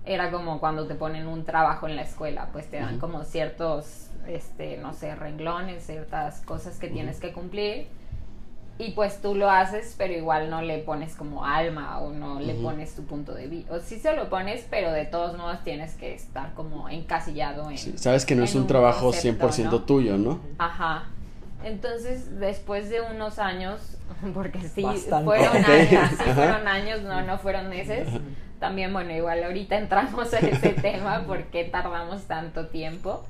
era 0.06 0.30
como 0.30 0.60
cuando 0.60 0.86
te 0.86 0.94
ponen 0.94 1.26
un 1.26 1.44
trabajo 1.44 1.88
en 1.88 1.96
la 1.96 2.02
escuela, 2.02 2.48
pues 2.52 2.70
te 2.70 2.76
dan 2.78 2.98
como 2.98 3.24
ciertos, 3.24 4.08
este, 4.26 4.76
no 4.76 4.92
sé, 4.92 5.14
renglones, 5.14 5.84
ciertas 5.84 6.40
cosas 6.40 6.78
que 6.78 6.88
tienes 6.88 7.20
que 7.20 7.32
cumplir 7.32 7.86
y 8.76 8.90
pues 8.90 9.22
tú 9.22 9.36
lo 9.36 9.50
haces, 9.50 9.94
pero 9.96 10.14
igual 10.14 10.50
no 10.50 10.60
le 10.60 10.78
pones 10.78 11.14
como 11.14 11.44
alma 11.44 12.00
o 12.00 12.12
no 12.12 12.40
le 12.40 12.54
pones 12.54 12.94
tu 12.94 13.04
punto 13.04 13.32
de 13.32 13.46
vista. 13.46 13.72
O 13.72 13.78
sí 13.78 14.00
se 14.00 14.16
lo 14.16 14.28
pones, 14.28 14.66
pero 14.68 14.90
de 14.90 15.04
todos 15.04 15.36
modos 15.38 15.62
tienes 15.62 15.94
que 15.94 16.12
estar 16.12 16.54
como 16.54 16.88
encasillado 16.88 17.70
en... 17.70 17.78
Sí, 17.78 17.94
sabes 17.96 18.26
que 18.26 18.34
no 18.34 18.42
es 18.42 18.54
un 18.56 18.66
trabajo 18.66 19.12
concepto, 19.12 19.48
100% 19.48 19.70
¿no? 19.70 19.82
tuyo, 19.82 20.18
¿no? 20.18 20.40
Ajá. 20.58 21.04
Entonces, 21.62 22.40
después 22.40 22.90
de 22.90 23.00
unos 23.00 23.38
años, 23.38 23.80
porque 24.34 24.60
sí, 24.60 24.82
Bastante. 24.82 25.24
fueron 25.24 25.64
años, 25.64 26.10
sí 26.10 26.30
fueron 26.34 26.68
años, 26.68 27.02
no, 27.02 27.22
no 27.22 27.38
fueron 27.38 27.68
meses. 27.68 28.08
También, 28.64 28.94
bueno, 28.94 29.12
igual 29.12 29.44
ahorita 29.44 29.76
entramos 29.76 30.32
a 30.32 30.38
ese 30.38 30.70
tema, 30.80 31.24
¿por 31.26 31.42
qué 31.44 31.64
tardamos 31.64 32.22
tanto 32.22 32.68
tiempo? 32.68 33.22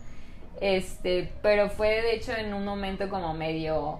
Este, 0.60 1.32
pero 1.42 1.70
fue 1.70 1.88
de 2.02 2.14
hecho 2.14 2.30
en 2.30 2.54
un 2.54 2.64
momento 2.64 3.08
como 3.08 3.34
medio 3.34 3.98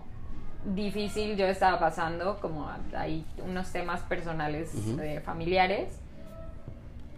difícil, 0.64 1.37
yo 1.37 1.47
estaba 1.47 1.81
pasando 1.81 2.38
como 2.38 2.71
hay 2.97 3.26
unos 3.45 3.73
temas 3.73 4.03
personales 4.03 4.73
Ujú. 4.76 5.00
eh, 5.00 5.21
familiares 5.23 5.99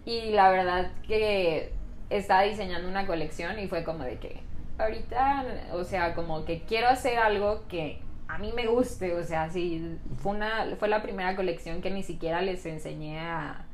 y 0.03 0.31
la 0.31 0.49
verdad 0.49 0.89
que 1.07 1.71
estaba 2.09 2.41
diseñando 2.41 2.89
una 2.89 3.05
colección 3.05 3.59
y 3.59 3.67
fue 3.67 3.83
como 3.83 4.03
de 4.03 4.17
que 4.17 4.39
ahorita, 4.79 5.45
o 5.73 5.83
sea, 5.83 6.15
como 6.15 6.43
que 6.43 6.63
quiero 6.63 6.87
hacer 6.87 7.19
algo 7.19 7.67
que 7.67 8.01
a 8.27 8.39
mí 8.39 8.51
me 8.55 8.65
guste, 8.65 9.13
o 9.13 9.23
sea, 9.23 9.51
sí, 9.51 9.95
fue 10.23 10.31
una 10.31 10.75
fue 10.79 10.87
la 10.87 11.03
primera 11.03 11.35
colección 11.35 11.83
que 11.83 11.91
ni 11.91 12.01
siquiera 12.01 12.41
les 12.41 12.65
enseñé 12.65 13.19
a, 13.19 13.66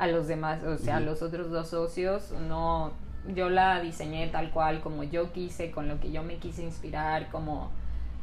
a 0.00 0.06
los 0.06 0.26
demás, 0.26 0.64
o 0.64 0.78
sea, 0.78 0.96
a 0.96 1.00
los 1.00 1.20
otros 1.20 1.50
dos 1.50 1.68
socios, 1.68 2.32
no 2.48 2.92
yo 3.34 3.50
la 3.50 3.80
diseñé 3.80 4.28
tal 4.28 4.50
cual 4.50 4.80
como 4.80 5.04
yo 5.04 5.30
quise, 5.30 5.70
con 5.70 5.88
lo 5.88 6.00
que 6.00 6.10
yo 6.10 6.22
me 6.22 6.38
quise 6.38 6.62
inspirar, 6.62 7.28
como 7.30 7.70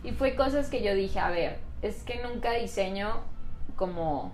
y 0.03 0.11
fue 0.11 0.35
cosas 0.35 0.69
que 0.69 0.81
yo 0.81 0.95
dije, 0.95 1.19
a 1.19 1.29
ver, 1.29 1.59
es 1.83 2.01
que 2.01 2.19
nunca 2.23 2.51
diseño 2.53 3.19
como 3.75 4.33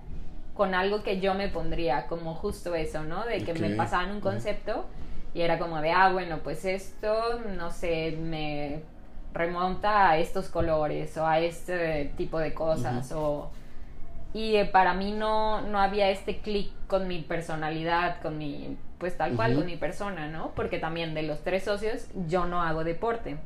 con 0.53 0.73
algo 0.73 1.03
que 1.03 1.19
yo 1.19 1.33
me 1.33 1.49
pondría, 1.49 2.07
como 2.07 2.33
justo 2.33 2.75
eso, 2.75 3.03
¿no? 3.03 3.25
De 3.25 3.43
que 3.43 3.53
me 3.53 3.71
pasaban 3.75 4.11
un 4.11 4.21
concepto 4.21 4.85
y 5.33 5.41
era 5.41 5.59
como 5.59 5.81
de, 5.81 5.91
ah, 5.91 6.13
bueno, 6.13 6.39
pues 6.43 6.63
esto, 6.63 7.41
no 7.57 7.71
sé, 7.71 8.17
me 8.21 8.83
remonta 9.33 10.11
a 10.11 10.17
estos 10.17 10.47
colores 10.47 11.17
o 11.17 11.27
a 11.27 11.39
este 11.39 12.13
tipo 12.15 12.39
de 12.39 12.53
cosas 12.53 13.11
o... 13.11 13.51
Y 14.33 14.55
eh, 14.55 14.65
para 14.65 14.93
mí 14.93 15.11
no, 15.11 15.61
no 15.61 15.79
había 15.79 16.09
este 16.09 16.39
clic 16.39 16.71
con 16.87 17.07
mi 17.07 17.21
personalidad, 17.21 18.19
con 18.21 18.37
mi, 18.37 18.77
pues 18.97 19.15
tal 19.17 19.35
cual, 19.35 19.53
con 19.55 19.65
mi 19.65 19.75
persona, 19.77 20.27
¿no? 20.27 20.51
Porque 20.55 20.79
también 20.79 21.13
de 21.13 21.23
los 21.23 21.43
tres 21.43 21.63
socios 21.63 22.07
yo 22.27 22.45
no 22.45 22.61
hago 22.63 22.83
deporte. 22.83 23.37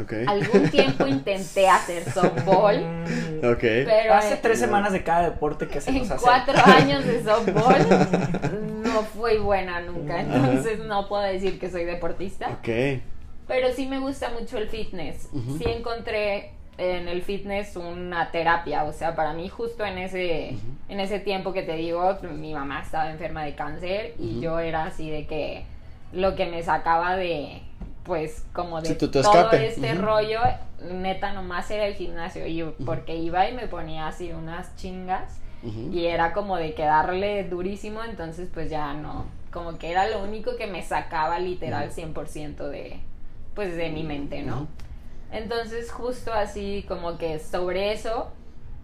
Ok. 0.00 0.12
Algún 0.26 0.68
tiempo 0.70 1.06
intenté 1.06 1.66
hacer 1.68 2.04
softball, 2.12 2.76
Mm, 2.78 3.44
Ok. 3.52 3.58
pero 3.60 4.14
Hace 4.14 4.34
eh, 4.34 4.38
tres 4.42 4.58
semanas 4.60 4.92
de 4.92 5.02
cada 5.02 5.30
deporte 5.30 5.66
que 5.66 5.80
se 5.80 5.90
en 5.90 5.98
nos 6.00 6.10
hace. 6.10 6.22
cuatro 6.22 6.54
años 6.66 7.04
de 7.06 7.22
softball 7.24 8.82
no 8.84 9.02
fui 9.02 9.38
buena 9.38 9.80
nunca, 9.80 10.20
entonces 10.20 10.80
no 10.80 11.08
puedo 11.08 11.22
decir 11.22 11.58
que 11.58 11.70
soy 11.70 11.84
deportista, 11.84 12.50
Ok. 12.50 12.68
pero 13.46 13.72
sí 13.72 13.86
me 13.86 13.98
gusta 13.98 14.28
mucho 14.38 14.58
el 14.58 14.68
fitness. 14.68 15.30
Sí 15.56 15.64
encontré 15.64 16.52
en 16.78 17.08
el 17.08 17.22
fitness 17.22 17.76
una 17.76 18.30
terapia, 18.30 18.84
o 18.84 18.92
sea, 18.92 19.14
para 19.14 19.32
mí 19.32 19.48
justo 19.48 19.84
en 19.84 19.98
ese 19.98 20.54
en 20.88 21.00
ese 21.00 21.18
tiempo 21.18 21.52
que 21.52 21.62
te 21.62 21.74
digo, 21.74 22.16
mi 22.22 22.54
mamá 22.54 22.80
estaba 22.82 23.10
enferma 23.10 23.44
de 23.44 23.54
cáncer 23.54 24.14
y 24.18 24.40
yo 24.40 24.58
era 24.60 24.84
así 24.84 25.10
de 25.10 25.26
que 25.26 25.64
lo 26.12 26.34
que 26.36 26.46
me 26.46 26.62
sacaba 26.62 27.16
de, 27.16 27.60
pues, 28.04 28.46
como 28.54 28.80
de 28.80 28.88
Sí, 28.88 28.94
todo 28.94 29.20
escape. 29.20 29.66
este 29.66 29.92
rollo, 29.94 30.40
neta, 30.90 31.32
nomás 31.34 31.70
era 31.70 31.86
el 31.86 31.94
gimnasio. 31.94 32.46
Y 32.46 32.62
porque 32.86 33.16
iba 33.16 33.46
y 33.48 33.54
me 33.54 33.66
ponía 33.66 34.06
así 34.06 34.32
unas 34.32 34.74
chingas 34.76 35.40
y 35.92 36.06
era 36.06 36.32
como 36.32 36.56
de 36.56 36.72
quedarle 36.74 37.42
durísimo, 37.44 38.04
entonces 38.04 38.48
pues 38.54 38.70
ya 38.70 38.94
no, 38.94 39.26
como 39.52 39.76
que 39.76 39.90
era 39.90 40.08
lo 40.08 40.22
único 40.22 40.56
que 40.56 40.68
me 40.68 40.82
sacaba 40.82 41.40
literal 41.40 41.90
100% 41.90 42.56
de, 42.68 43.00
pues 43.54 43.76
de 43.76 43.90
mi 43.90 44.04
mente, 44.04 44.42
¿no? 44.42 44.68
Entonces 45.32 45.92
justo 45.92 46.32
así 46.32 46.84
como 46.88 47.18
que 47.18 47.38
sobre 47.38 47.92
eso, 47.92 48.28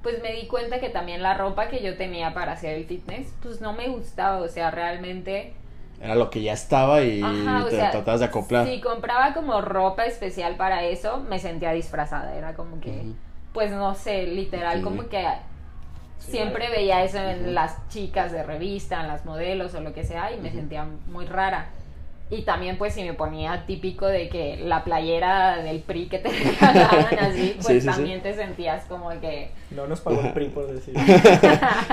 pues 0.03 0.23
me 0.23 0.33
di 0.33 0.47
cuenta 0.47 0.81
que 0.81 0.91
también 0.91 1.23
la 1.23 1.35
ropa 1.35 1.69
que 1.69 1.83
yo 1.83 1.97
tenía 1.97 2.35
para 2.35 2.53
hacer 2.53 2.75
el 2.77 2.85
fitness, 2.85 3.33
pues 3.43 3.61
no 3.61 3.73
me 3.73 3.89
gustaba, 3.89 4.39
o 4.39 4.49
sea, 4.49 4.71
realmente... 4.71 5.55
Era 6.01 6.15
lo 6.17 6.29
que 6.29 6.43
ya 6.43 6.53
estaba 6.53 7.01
y 7.03 7.23
Ajá, 7.23 7.63
o 7.65 7.69
te 7.69 7.77
sea, 7.77 7.91
tratabas 7.91 8.21
de 8.21 8.27
acoplar. 8.27 8.67
Si 8.67 8.81
compraba 8.81 9.33
como 9.33 9.61
ropa 9.63 10.05
especial 10.05 10.57
para 10.57 10.83
eso, 10.85 11.21
me 11.21 11.39
sentía 11.39 11.73
disfrazada, 11.73 12.35
era 12.37 12.55
como 12.55 12.81
que, 12.81 13.05
pues 13.55 13.71
no 13.71 13.95
sé, 13.95 14.25
literal, 14.27 14.79
Sí. 14.79 14.83
como 14.85 15.09
que 15.09 15.25
Sí, 16.19 16.33
siempre 16.33 16.65
vale. 16.65 16.77
veía 16.77 17.05
eso 17.05 17.19
en 17.19 17.55
las 17.55 17.89
chicas 17.89 18.33
de 18.33 18.43
revista, 18.43 19.01
en 19.01 19.09
las 19.09 19.25
modelos 19.25 19.75
o 19.75 19.81
lo 19.81 19.93
que 19.95 20.05
sea, 20.05 20.33
y 20.33 20.39
me 20.39 20.51
sentía 20.51 20.87
muy 21.07 21.27
rara. 21.27 21.69
Y 22.31 22.43
también 22.43 22.79
pues 22.79 22.95
si 22.95 23.03
me 23.05 23.13
ponía 23.13 23.65
típico 23.67 24.07
de 24.07 24.29
que 24.29 24.57
la 24.57 24.83
playera 24.83 25.59
del 25.63 25.81
PRI 25.81 26.07
que 26.07 26.19
te 26.19 26.29
regalaban 26.61 27.19
así, 27.19 27.53
pues 27.57 27.67
Sí, 27.67 27.73
sí, 27.75 27.81
sí. 27.81 27.87
también 27.87 28.23
te 28.23 28.35
sentías 28.35 28.85
como 28.87 29.11
que... 29.21 29.51
No 29.71 29.87
nos 29.87 30.01
pagó 30.01 30.21
el 30.23 30.33
PRI 30.33 30.49
por 30.49 30.67
decir. 30.73 30.95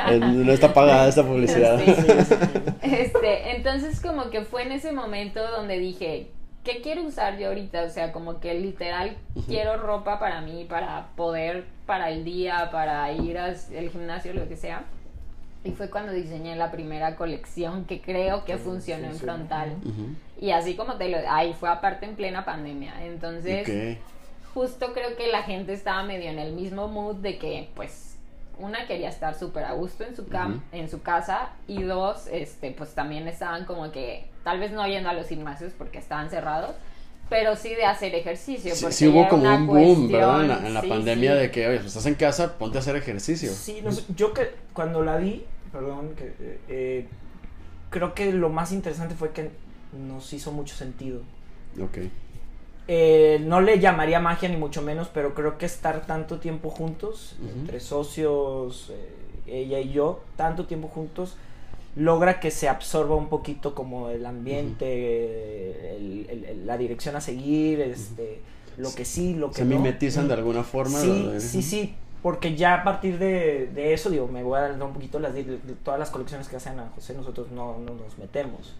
Eh, 0.10 0.20
no 0.20 0.52
está 0.52 0.74
pagada 0.74 1.08
esta 1.08 1.24
publicidad. 1.24 1.80
Sí. 1.80 1.94
Sí, 1.94 2.02
sí, 2.02 2.12
sí. 2.26 2.36
Este, 2.82 3.56
entonces 3.56 4.02
como 4.02 4.30
que 4.30 4.42
fue 4.42 4.64
en 4.64 4.72
ese 4.72 4.92
momento 4.92 5.46
donde 5.52 5.78
dije, 5.78 6.28
¿qué 6.64 6.82
quiero 6.82 7.04
usar 7.04 7.38
yo 7.38 7.50
ahorita? 7.50 7.84
O 7.84 7.90
sea, 7.90 8.12
como 8.12 8.40
que 8.40 8.54
literal 8.56 9.18
quiero 9.48 9.78
ropa 9.78 10.20
para 10.20 10.42
mí, 10.42 10.66
para 10.68 11.08
poder, 11.16 11.66
para 11.86 12.10
el 12.10 12.24
día, 12.24 12.70
para 12.72 13.12
ir 13.12 13.38
al 13.38 13.56
gimnasio, 13.92 14.34
lo 14.34 14.48
que 14.48 14.56
sea. 14.56 14.84
Y 15.64 15.72
fue 15.72 15.90
cuando 15.90 16.12
diseñé 16.12 16.56
la 16.56 16.72
primera 16.72 17.16
colección 17.16 17.86
que 17.86 18.02
creo 18.02 18.46
que 18.46 18.58
Sí, 18.58 18.64
funcionó 18.64 19.08
en 19.08 19.16
frontal. 19.16 19.76
Y 20.40 20.52
así 20.52 20.76
como 20.76 20.96
te 20.96 21.10
lo... 21.10 21.18
Ahí 21.30 21.54
fue 21.54 21.70
aparte 21.70 22.06
en 22.06 22.16
plena 22.16 22.46
pandemia. 22.46 23.06
Entonces 23.06 24.00
justo 24.54 24.94
creo 24.94 25.16
que 25.16 25.28
la 25.28 25.44
gente 25.44 25.74
estaba 25.74 26.04
medio 26.04 26.30
en 26.30 26.40
el 26.40 26.54
mismo 26.54 26.88
mood 26.88 27.18
de 27.18 27.38
que, 27.38 27.70
pues, 27.76 28.18
una 28.58 28.86
quería 28.86 29.10
estar 29.10 29.34
súper 29.34 29.64
a 29.64 29.74
gusto 29.74 30.04
en 30.04 30.16
su 30.16 30.28
cam 30.28 30.62
en 30.72 30.90
su 30.90 31.02
casa. 31.02 31.50
Y 31.68 31.84
dos, 31.84 32.28
este, 32.28 32.72
pues 32.72 32.94
también 32.94 33.28
estaban 33.28 33.66
como 33.66 33.92
que, 33.92 34.28
tal 34.44 34.60
vez 34.60 34.72
no 34.72 34.86
yendo 34.88 35.10
a 35.10 35.14
los 35.14 35.28
gimnasios 35.28 35.74
porque 35.78 36.00
estaban 36.00 36.30
cerrados, 36.30 36.76
pero 37.32 37.56
sí 37.56 37.70
de 37.70 37.86
hacer 37.86 38.14
ejercicio. 38.14 38.76
Sí, 38.76 38.82
porque 38.82 38.94
sí 38.94 39.08
hubo 39.08 39.30
como 39.30 39.44
un 39.44 39.66
boom, 39.66 39.78
cuestión, 39.86 40.12
¿verdad? 40.12 40.42
En 40.42 40.48
la, 40.50 40.68
en 40.68 40.74
la 40.74 40.82
sí, 40.82 40.90
pandemia 40.90 41.34
sí. 41.34 41.40
de 41.40 41.52
que, 41.52 41.66
oye, 41.66 41.78
pues 41.78 41.88
estás 41.88 42.06
en 42.06 42.16
casa, 42.16 42.58
ponte 42.58 42.78
a 42.78 42.82
hacer 42.82 42.98
ejercicio. 42.98 43.54
Sí, 43.54 43.80
no 43.82 43.94
sé, 43.94 44.04
yo 44.18 44.34
que 44.34 44.52
cuando 44.74 45.02
la 45.02 45.16
vi, 45.16 45.46
perdón, 45.72 46.14
que, 46.18 46.26
eh, 46.26 46.60
eh, 46.68 47.08
creo 47.90 48.14
que 48.14 48.34
lo 48.34 48.50
más 48.50 48.74
interesante 48.74 49.16
fue 49.16 49.32
que 49.32 49.50
nos 50.10 50.34
hizo 50.34 50.52
mucho 50.52 50.76
sentido. 50.76 51.22
Ok. 51.82 52.00
Eh, 52.90 53.40
no 53.46 53.62
le 53.62 53.80
llamaría 53.80 54.20
magia 54.20 54.50
ni 54.50 54.58
mucho 54.58 54.82
menos, 54.82 55.08
pero 55.08 55.34
creo 55.34 55.58
que 55.58 55.66
estar 55.66 56.06
tanto 56.06 56.40
tiempo 56.40 56.70
juntos, 56.70 57.38
entre 57.58 57.80
socios, 57.80 58.92
eh, 58.92 59.62
ella 59.62 59.80
y 59.80 59.94
yo, 59.94 60.20
tanto 60.36 60.66
tiempo 60.66 60.90
juntos, 60.90 61.38
logra 61.96 62.40
que 62.40 62.52
se 62.52 62.70
absorba 62.70 63.16
un 63.16 63.28
poquito 63.28 63.76
como 63.76 64.10
el 64.10 64.26
ambiente, 64.26 65.98
el- 65.98 66.26
el- 66.30 66.46
el- 66.46 66.66
la 66.68 66.78
dirección 66.78 67.16
a 67.16 67.22
seguir, 67.22 67.82
este, 67.82 68.40
lo 68.78 68.94
que 68.94 69.06
sí, 69.06 69.34
lo 69.36 69.50
que 69.50 69.56
Se 69.58 69.66
no. 69.66 69.76
mimetizan 69.78 70.28
de 70.28 70.34
alguna 70.36 70.64
forma. 70.64 71.00
Sí, 71.00 71.24
¿verdad? 71.26 71.40
sí, 71.40 71.62
sí, 71.62 71.94
porque 72.24 72.56
ya 72.56 72.76
a 72.76 72.84
partir 72.84 73.18
de, 73.20 73.68
de 73.74 73.94
eso, 73.94 74.10
digo, 74.10 74.28
me 74.28 74.44
voy 74.44 74.58
a 74.58 74.62
dar 74.62 74.82
un 74.84 74.94
poquito 74.94 75.20
las 75.20 75.34
de, 75.34 75.44
de 75.44 75.58
todas 75.84 76.00
las 76.00 76.10
colecciones 76.10 76.48
que 76.48 76.56
hacen 76.56 76.80
a 76.80 76.90
José, 76.96 77.14
nosotros 77.14 77.52
no, 77.52 77.78
no 77.80 77.94
nos 77.96 78.18
metemos, 78.18 78.76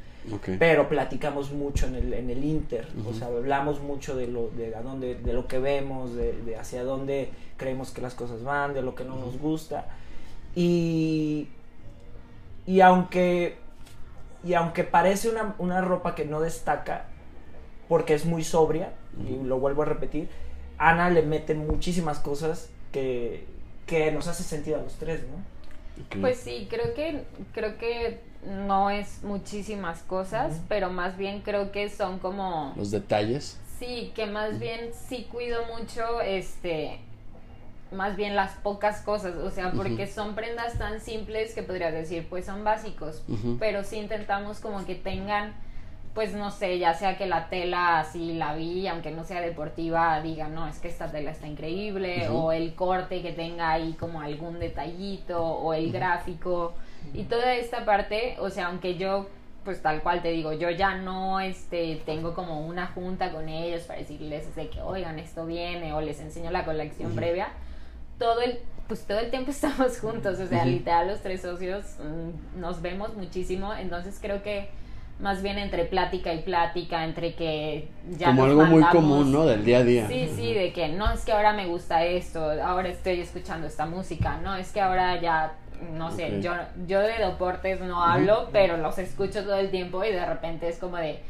pero 0.60 0.88
platicamos 0.88 1.52
mucho 1.52 1.88
en 1.88 1.96
el, 1.96 2.14
en 2.14 2.30
el 2.30 2.44
Inter, 2.46 2.88
o 3.10 3.14
sea, 3.14 3.28
hablamos 3.28 3.82
mucho 3.82 4.16
de 4.16 4.28
lo, 4.28 4.50
de, 4.52 4.74
a 4.76 4.82
dónde, 4.84 5.16
de 5.16 5.34
lo 5.34 5.48
que 5.48 5.58
vemos, 5.60 6.14
de, 6.16 6.34
de 6.44 6.56
hacia 6.56 6.84
dónde 6.84 7.30
creemos 7.58 7.90
que 7.92 8.02
las 8.02 8.14
cosas 8.14 8.44
van, 8.44 8.74
de 8.76 8.84
lo 8.84 8.94
que 8.96 9.04
no 9.04 9.16
nos 9.18 9.38
gusta, 9.40 9.88
y, 10.56 11.48
y 12.66 12.82
aunque, 12.82 13.58
y 14.44 14.54
aunque 14.54 14.84
parece 14.84 15.30
una, 15.30 15.56
una 15.58 15.82
ropa 15.82 16.16
que 16.16 16.26
no 16.26 16.42
destaca, 16.42 17.06
porque 17.88 18.14
es 18.14 18.26
muy 18.26 18.44
sobria, 18.44 18.94
y 19.28 19.44
lo 19.44 19.60
vuelvo 19.60 19.82
a 19.84 19.86
repetir, 19.86 20.30
Ana 20.78 21.10
le 21.10 21.22
mete 21.22 21.54
muchísimas 21.54 22.20
cosas 22.20 22.70
que, 22.92 23.46
que 23.86 24.12
nos 24.12 24.28
hace 24.28 24.44
sentido 24.44 24.80
a 24.80 24.84
los 24.84 24.96
tres, 24.96 25.22
¿no? 25.24 25.52
Pues 26.20 26.40
sí, 26.40 26.68
creo 26.70 26.94
que, 26.94 27.24
creo 27.54 27.78
que 27.78 28.22
no 28.44 28.90
es 28.90 29.22
muchísimas 29.24 30.02
cosas, 30.04 30.62
pero 30.68 30.90
más 30.90 31.18
bien 31.18 31.42
creo 31.42 31.72
que 31.72 31.90
son 31.90 32.20
como... 32.20 32.74
Los 32.76 32.90
detalles. 32.92 33.60
Sí, 33.78 34.12
que 34.16 34.26
más 34.26 34.60
bien 34.60 34.92
sí 34.94 35.28
cuido 35.32 35.64
mucho, 35.66 36.22
este, 36.22 37.00
más 37.92 38.16
bien 38.16 38.36
las 38.36 38.54
pocas 38.54 39.02
cosas, 39.02 39.36
o 39.36 39.50
sea, 39.50 39.72
porque 39.72 40.08
son 40.08 40.36
prendas 40.36 40.78
tan 40.78 41.00
simples 41.02 41.54
que 41.54 41.64
podrías 41.64 41.94
decir, 41.94 42.28
pues 42.30 42.46
son 42.46 42.64
básicos, 42.64 43.24
pero 43.60 43.84
sí 43.84 43.98
intentamos 43.98 44.60
como 44.60 44.86
que 44.86 44.96
tengan, 44.96 45.54
pues 46.14 46.34
no 46.34 46.52
sé, 46.52 46.80
ya 46.80 46.94
sea 46.94 47.18
que 47.18 47.26
la 47.26 47.50
tela 47.50 48.00
así 48.00 48.34
la 48.34 48.56
vi, 48.56 48.88
aunque 48.88 49.12
no 49.12 49.24
sea 49.24 49.42
deportiva, 49.42 50.22
diga, 50.22 50.48
no, 50.48 50.68
es 50.68 50.80
que 50.80 50.88
esta 50.88 51.12
tela 51.12 51.32
está 51.32 51.48
increíble, 51.48 52.30
o 52.30 52.52
el 52.52 52.76
corte 52.76 53.22
que 53.22 53.34
tenga 53.34 53.72
ahí 53.72 53.94
como 53.94 54.22
algún 54.22 54.60
detallito, 54.60 55.44
o 55.44 55.74
el 55.74 55.92
gráfico, 55.92 56.74
y 57.14 57.24
toda 57.24 57.56
esta 57.56 57.84
parte, 57.84 58.38
o 58.40 58.50
sea, 58.50 58.68
aunque 58.68 58.96
yo 58.96 59.28
pues 59.64 59.82
tal 59.82 60.02
cual 60.02 60.22
te 60.22 60.30
digo, 60.30 60.54
yo 60.54 60.70
ya 60.72 60.96
no 60.96 61.40
este 61.40 62.02
tengo 62.06 62.34
como 62.34 62.66
una 62.66 62.88
junta 62.88 63.32
con 63.32 63.48
ellos 63.48 63.84
para 63.84 64.00
decirles 64.00 64.56
de 64.56 64.70
que 64.70 64.82
oigan 64.82 65.20
esto 65.20 65.46
viene 65.46 65.94
o 65.94 66.02
les 66.02 66.20
enseño 66.20 66.50
la 66.50 66.66
colección 66.66 67.14
previa, 67.14 67.50
todo 68.22 68.40
el 68.42 68.60
pues 68.88 69.06
todo 69.06 69.20
el 69.20 69.30
tiempo 69.30 69.52
estamos 69.58 70.00
juntos, 70.00 70.40
o 70.40 70.48
sea, 70.48 70.64
literal 70.66 71.08
los 71.08 71.22
tres 71.22 71.42
socios 71.42 71.96
mm, 72.00 72.60
nos 72.60 72.82
vemos 72.82 73.16
muchísimo, 73.16 73.74
entonces 73.74 74.20
creo 74.22 74.44
que 74.44 74.70
más 75.20 75.42
bien 75.42 75.58
entre 75.58 75.86
plática 75.86 76.34
y 76.34 76.42
plática, 76.42 77.06
entre 77.06 77.36
que 77.36 77.88
ya 78.18 78.28
Como 78.28 78.48
nos 78.48 78.50
algo 78.50 78.66
muy 78.66 78.84
común, 78.86 79.32
¿no? 79.32 79.46
Del 79.46 79.64
día 79.64 79.78
a 79.78 79.84
día. 79.84 80.08
Sí, 80.08 80.30
sí, 80.36 80.54
de 80.54 80.74
que 80.74 80.88
no 80.90 81.12
es 81.12 81.24
que 81.24 81.32
ahora 81.32 81.54
me 81.54 81.68
gusta 81.68 82.04
esto, 82.04 82.52
ahora 82.64 82.90
estoy 82.90 83.22
escuchando 83.22 83.68
esta 83.68 83.86
música, 83.86 84.38
no 84.44 84.56
es 84.56 84.72
que 84.72 84.82
ahora 84.82 85.22
ya, 85.22 85.54
no 85.94 86.12
sé, 86.12 86.26
Ok. 86.26 86.42
yo, 86.42 86.54
yo 86.88 87.00
de 87.00 87.14
deportes 87.20 87.80
no 87.82 88.04
hablo, 88.04 88.50
pero 88.52 88.78
los 88.78 88.98
escucho 88.98 89.44
todo 89.44 89.56
el 89.56 89.70
tiempo 89.70 90.04
y 90.04 90.12
de 90.12 90.26
repente 90.26 90.68
es 90.68 90.78
como 90.80 90.98
de 90.98 91.22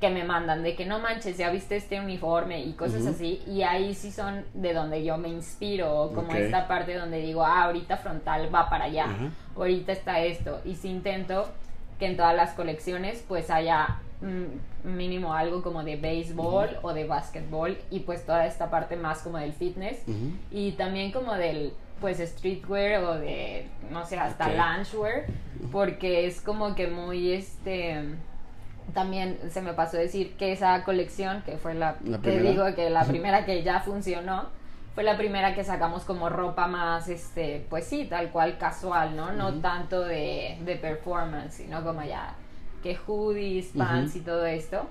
que 0.00 0.10
me 0.10 0.24
mandan 0.24 0.62
de 0.62 0.74
que 0.76 0.84
no 0.84 0.98
manches, 0.98 1.38
ya 1.38 1.50
viste 1.50 1.76
este 1.76 1.98
uniforme 2.00 2.60
y 2.62 2.72
cosas 2.74 3.06
así, 3.06 3.42
y 3.46 3.62
ahí 3.62 3.94
sí 3.94 4.10
son 4.12 4.44
de 4.52 4.74
donde 4.74 5.02
yo 5.04 5.16
me 5.16 5.28
inspiro, 5.28 6.12
como 6.14 6.32
esta 6.34 6.68
parte 6.68 6.94
donde 6.94 7.20
digo, 7.20 7.42
ah, 7.44 7.64
ahorita 7.64 7.96
frontal 7.96 8.54
va 8.54 8.68
para 8.68 8.84
allá, 8.84 9.06
ahorita 9.56 9.92
está 9.92 10.20
esto, 10.20 10.60
y 10.64 10.74
sí 10.74 10.90
intento 10.90 11.48
que 11.98 12.06
en 12.06 12.16
todas 12.18 12.36
las 12.36 12.52
colecciones 12.52 13.24
pues 13.26 13.48
haya 13.48 13.96
mm, 14.20 14.88
mínimo 14.96 15.32
algo 15.32 15.62
como 15.62 15.82
de 15.82 15.96
béisbol 15.96 16.78
o 16.82 16.92
de 16.92 17.04
básquetbol 17.06 17.78
y 17.90 18.00
pues 18.00 18.26
toda 18.26 18.44
esta 18.46 18.68
parte 18.70 18.96
más 18.96 19.20
como 19.20 19.38
del 19.38 19.54
fitness 19.54 20.02
y 20.50 20.72
también 20.72 21.10
como 21.10 21.32
del 21.34 21.72
pues 22.02 22.18
streetwear 22.18 23.02
o 23.02 23.14
de 23.14 23.66
no 23.90 24.04
sé 24.04 24.18
hasta 24.18 24.48
Ok. 24.48 24.52
loungewear 24.56 25.24
porque 25.72 26.26
es 26.26 26.42
como 26.42 26.74
que 26.74 26.86
muy 26.88 27.32
este 27.32 28.02
también 28.94 29.38
se 29.50 29.62
me 29.62 29.72
pasó 29.72 29.96
decir 29.96 30.36
que 30.36 30.52
esa 30.52 30.84
colección 30.84 31.42
que 31.42 31.58
fue 31.58 31.74
la, 31.74 31.96
La 32.04 32.18
que 32.18 32.40
digo 32.40 32.64
que 32.74 32.90
la 32.90 33.04
primera 33.04 33.44
que 33.44 33.62
ya 33.62 33.80
funcionó 33.80 34.46
fue 34.94 35.04
la 35.04 35.16
primera 35.16 35.54
que 35.54 35.64
sacamos 35.64 36.04
como 36.04 36.28
ropa 36.28 36.66
más 36.66 37.08
este 37.08 37.66
pues 37.68 37.84
sí 37.84 38.06
tal 38.06 38.30
cual 38.30 38.58
casual 38.58 39.16
no 39.16 39.32
no 39.32 39.54
tanto 39.60 40.02
de, 40.02 40.58
de 40.64 40.76
performance 40.76 41.54
sino 41.54 41.82
como 41.82 42.02
ya 42.02 42.34
que 42.86 42.96
hoodies 42.96 43.72
pants 43.76 44.14
y 44.14 44.20
todo 44.20 44.46
esto. 44.46 44.86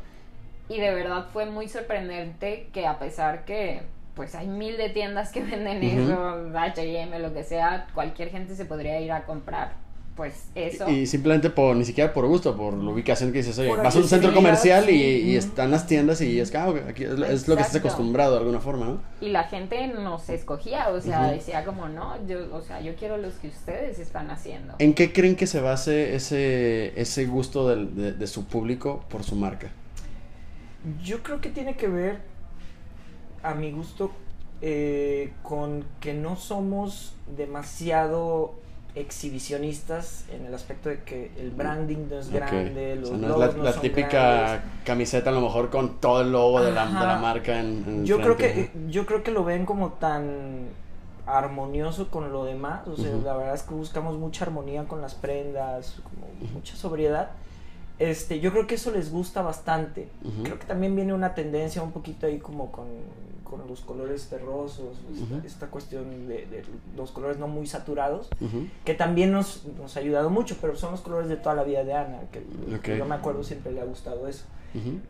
Y 0.68 0.80
de 0.80 0.94
verdad 0.94 1.28
fue 1.32 1.46
muy 1.46 1.70
sorprendente 1.70 2.70
que 2.74 2.88
a 2.88 3.00
pesar 3.00 3.46
que 3.46 3.84
pues 4.16 4.36
hay 4.36 4.48
mil 4.48 4.78
de 4.78 4.90
tiendas 4.90 5.32
que 5.32 5.42
venden 5.44 5.78
Ujú. 5.78 6.12
eso, 6.12 6.58
H&M, 6.58 7.20
lo 7.20 7.34
que 7.34 7.44
sea, 7.44 7.88
cualquier 7.94 8.30
gente 8.32 8.56
se 8.56 8.66
podría 8.66 9.00
ir 9.00 9.12
a 9.12 9.24
comprar 9.24 9.74
pues 10.16 10.46
eso. 10.56 10.90
Y 10.90 11.06
simplemente 11.08 11.50
por, 11.50 11.76
ni 11.76 11.84
siquiera 11.84 12.14
por 12.14 12.26
gusto, 12.26 12.56
por 12.56 12.74
la 12.74 12.90
ubicación 12.90 13.32
que 13.34 13.40
dices, 13.40 13.58
oye, 13.60 13.70
Por 13.70 13.84
vas 13.84 13.96
a 13.96 14.00
un 14.00 14.08
centro 14.08 14.34
comercial 14.34 14.90
y, 14.90 14.94
sí. 14.98 15.22
y 15.32 15.36
están 15.36 15.72
las 15.72 15.88
tiendas 15.88 16.22
y 16.22 16.40
es 16.40 16.52
que, 16.52 16.58
ah, 16.58 16.74
aquí 16.88 17.04
es, 17.04 17.20
lo- 17.20 17.26
es 17.26 17.48
lo 17.50 17.56
que 17.58 17.62
estás 17.64 17.76
acostumbrado 17.78 18.32
de 18.34 18.40
alguna 18.40 18.62
forma, 18.62 18.86
¿no? 18.86 19.02
Y 19.20 19.30
la 19.30 19.44
gente 19.44 19.88
nos 19.88 20.30
escogía, 20.30 20.88
o 20.90 21.02
sea, 21.02 21.30
decía 21.32 21.66
como, 21.66 21.90
no, 21.90 22.16
yo, 22.28 22.56
o 22.56 22.62
sea, 22.62 22.80
yo 22.80 22.96
quiero 22.96 23.18
los 23.18 23.34
que 23.36 23.50
ustedes 23.50 24.00
están 24.00 24.32
haciendo. 24.32 24.76
¿En 24.80 24.94
qué 24.94 25.12
creen 25.12 25.36
que 25.36 25.48
se 25.48 25.60
base 25.60 26.16
ese, 26.16 27.00
ese 27.00 27.26
gusto 27.26 27.68
del- 27.68 27.94
de, 27.96 28.14
de 28.14 28.28
su 28.28 28.46
público 28.46 29.04
por 29.10 29.24
su 29.24 29.36
marca? 29.36 29.70
Yo 31.04 31.24
creo 31.24 31.42
que 31.42 31.50
tiene 31.50 31.76
que 31.76 31.88
ver, 31.88 32.20
a 33.44 33.54
mi 33.54 33.72
gusto, 33.72 34.12
eh, 34.62 35.34
con 35.44 35.84
que 36.00 36.14
no 36.14 36.36
somos 36.38 37.16
demasiado 37.36 38.54
exhibicionistas 38.96 40.26
en 40.32 40.46
el 40.46 40.54
aspecto 40.54 40.90
de 40.90 41.04
que 41.04 41.32
el 41.38 41.52
branding 41.52 42.08
no 42.10 42.20
es 42.20 42.30
grande, 42.30 42.94
O 42.94 42.96
los 43.02 43.10
sea, 43.10 43.18
no 43.18 43.24
es 43.28 43.30
logos 43.30 43.48
la, 43.52 43.58
no 43.58 43.64
la 43.64 43.72
son 43.74 43.82
típica 43.82 44.10
grandes. 44.42 44.62
camiseta 44.86 45.30
a 45.30 45.34
lo 45.34 45.42
mejor 45.42 45.70
con 45.70 46.00
todo 46.00 46.22
el 46.22 46.32
logo 46.32 46.62
de 46.62 46.72
la, 46.72 46.86
de 46.86 46.94
la 46.94 47.12
Ajá. 47.14 47.20
marca 47.22 47.60
en, 47.60 48.06
Yo 48.06 48.18
creo 48.18 48.38
que 48.38 48.72
yo 48.90 49.06
creo 49.06 49.24
que 49.24 49.32
lo 49.32 49.44
ven 49.44 49.66
como 49.66 49.94
tan 49.94 50.70
armonioso 51.28 52.10
con 52.10 52.32
lo 52.32 52.46
demás, 52.46 52.88
o 52.88 52.96
sea, 52.96 53.12
la 53.24 53.36
verdad 53.36 53.56
es 53.56 53.64
que 53.64 53.74
buscamos 53.74 54.18
mucha 54.18 54.46
armonía 54.46 54.84
con 54.86 55.02
las 55.02 55.16
prendas, 55.16 55.96
como 56.04 56.28
mucha 56.54 56.76
sobriedad. 56.76 57.32
Este, 57.98 58.40
yo 58.40 58.52
creo 58.52 58.68
que 58.68 58.76
eso 58.76 58.92
les 58.92 59.12
gusta 59.12 59.42
bastante. 59.42 60.10
Creo 60.44 60.60
que 60.60 60.66
también 60.66 60.96
viene 60.96 61.14
una 61.14 61.34
tendencia 61.34 61.82
un 61.82 61.92
poquito 61.92 62.28
ahí 62.28 62.38
como 62.40 62.72
con, 62.72 62.86
con 63.46 63.66
los 63.68 63.80
colores 63.82 64.28
terrosos, 64.28 64.98
esta, 65.14 65.36
Ujú. 65.36 65.46
esta 65.48 65.68
cuestión 65.68 66.28
de, 66.28 66.46
de 66.48 66.66
los 66.98 67.12
colores 67.12 67.38
no 67.38 67.48
muy 67.48 67.66
saturados, 67.68 68.28
que 68.84 68.94
también 68.96 69.32
nos, 69.32 69.64
nos 69.80 69.96
ha 69.96 70.00
ayudado 70.02 70.30
mucho, 70.30 70.58
pero 70.60 70.76
son 70.76 70.92
los 70.92 71.00
colores 71.02 71.30
de 71.30 71.38
toda 71.38 71.56
la 71.56 71.64
vida 71.64 71.86
de 71.86 71.94
Ana, 71.94 72.20
que 72.32 72.98
yo 72.98 73.06
me 73.06 73.16
acuerdo 73.16 73.44
siempre 73.44 73.72
le 73.72 73.80
ha 73.82 73.86
gustado 73.86 74.28
eso. 74.28 74.44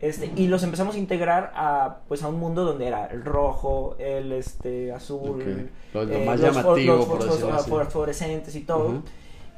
Este, 0.00 0.30
y 0.36 0.46
los 0.46 0.62
empezamos 0.62 0.94
a 0.94 0.98
integrar 0.98 1.52
a, 1.56 1.96
pues, 2.06 2.22
a 2.22 2.28
un 2.28 2.38
mundo 2.38 2.64
donde 2.64 2.86
era 2.86 3.06
el 3.06 3.24
rojo, 3.24 3.96
el 3.98 4.30
este, 4.30 4.92
azul, 4.92 5.40
Ok. 5.40 5.94
Lo- 5.94 6.04
lo 6.04 6.12
eh, 6.12 6.24
más 6.24 6.38
los 6.38 6.54
llamativo, 6.54 6.94
los 6.96 7.06
por 7.06 7.52
así. 7.52 7.68
fosforescentes 7.70 8.54
y 8.54 8.60
todo. 8.60 9.02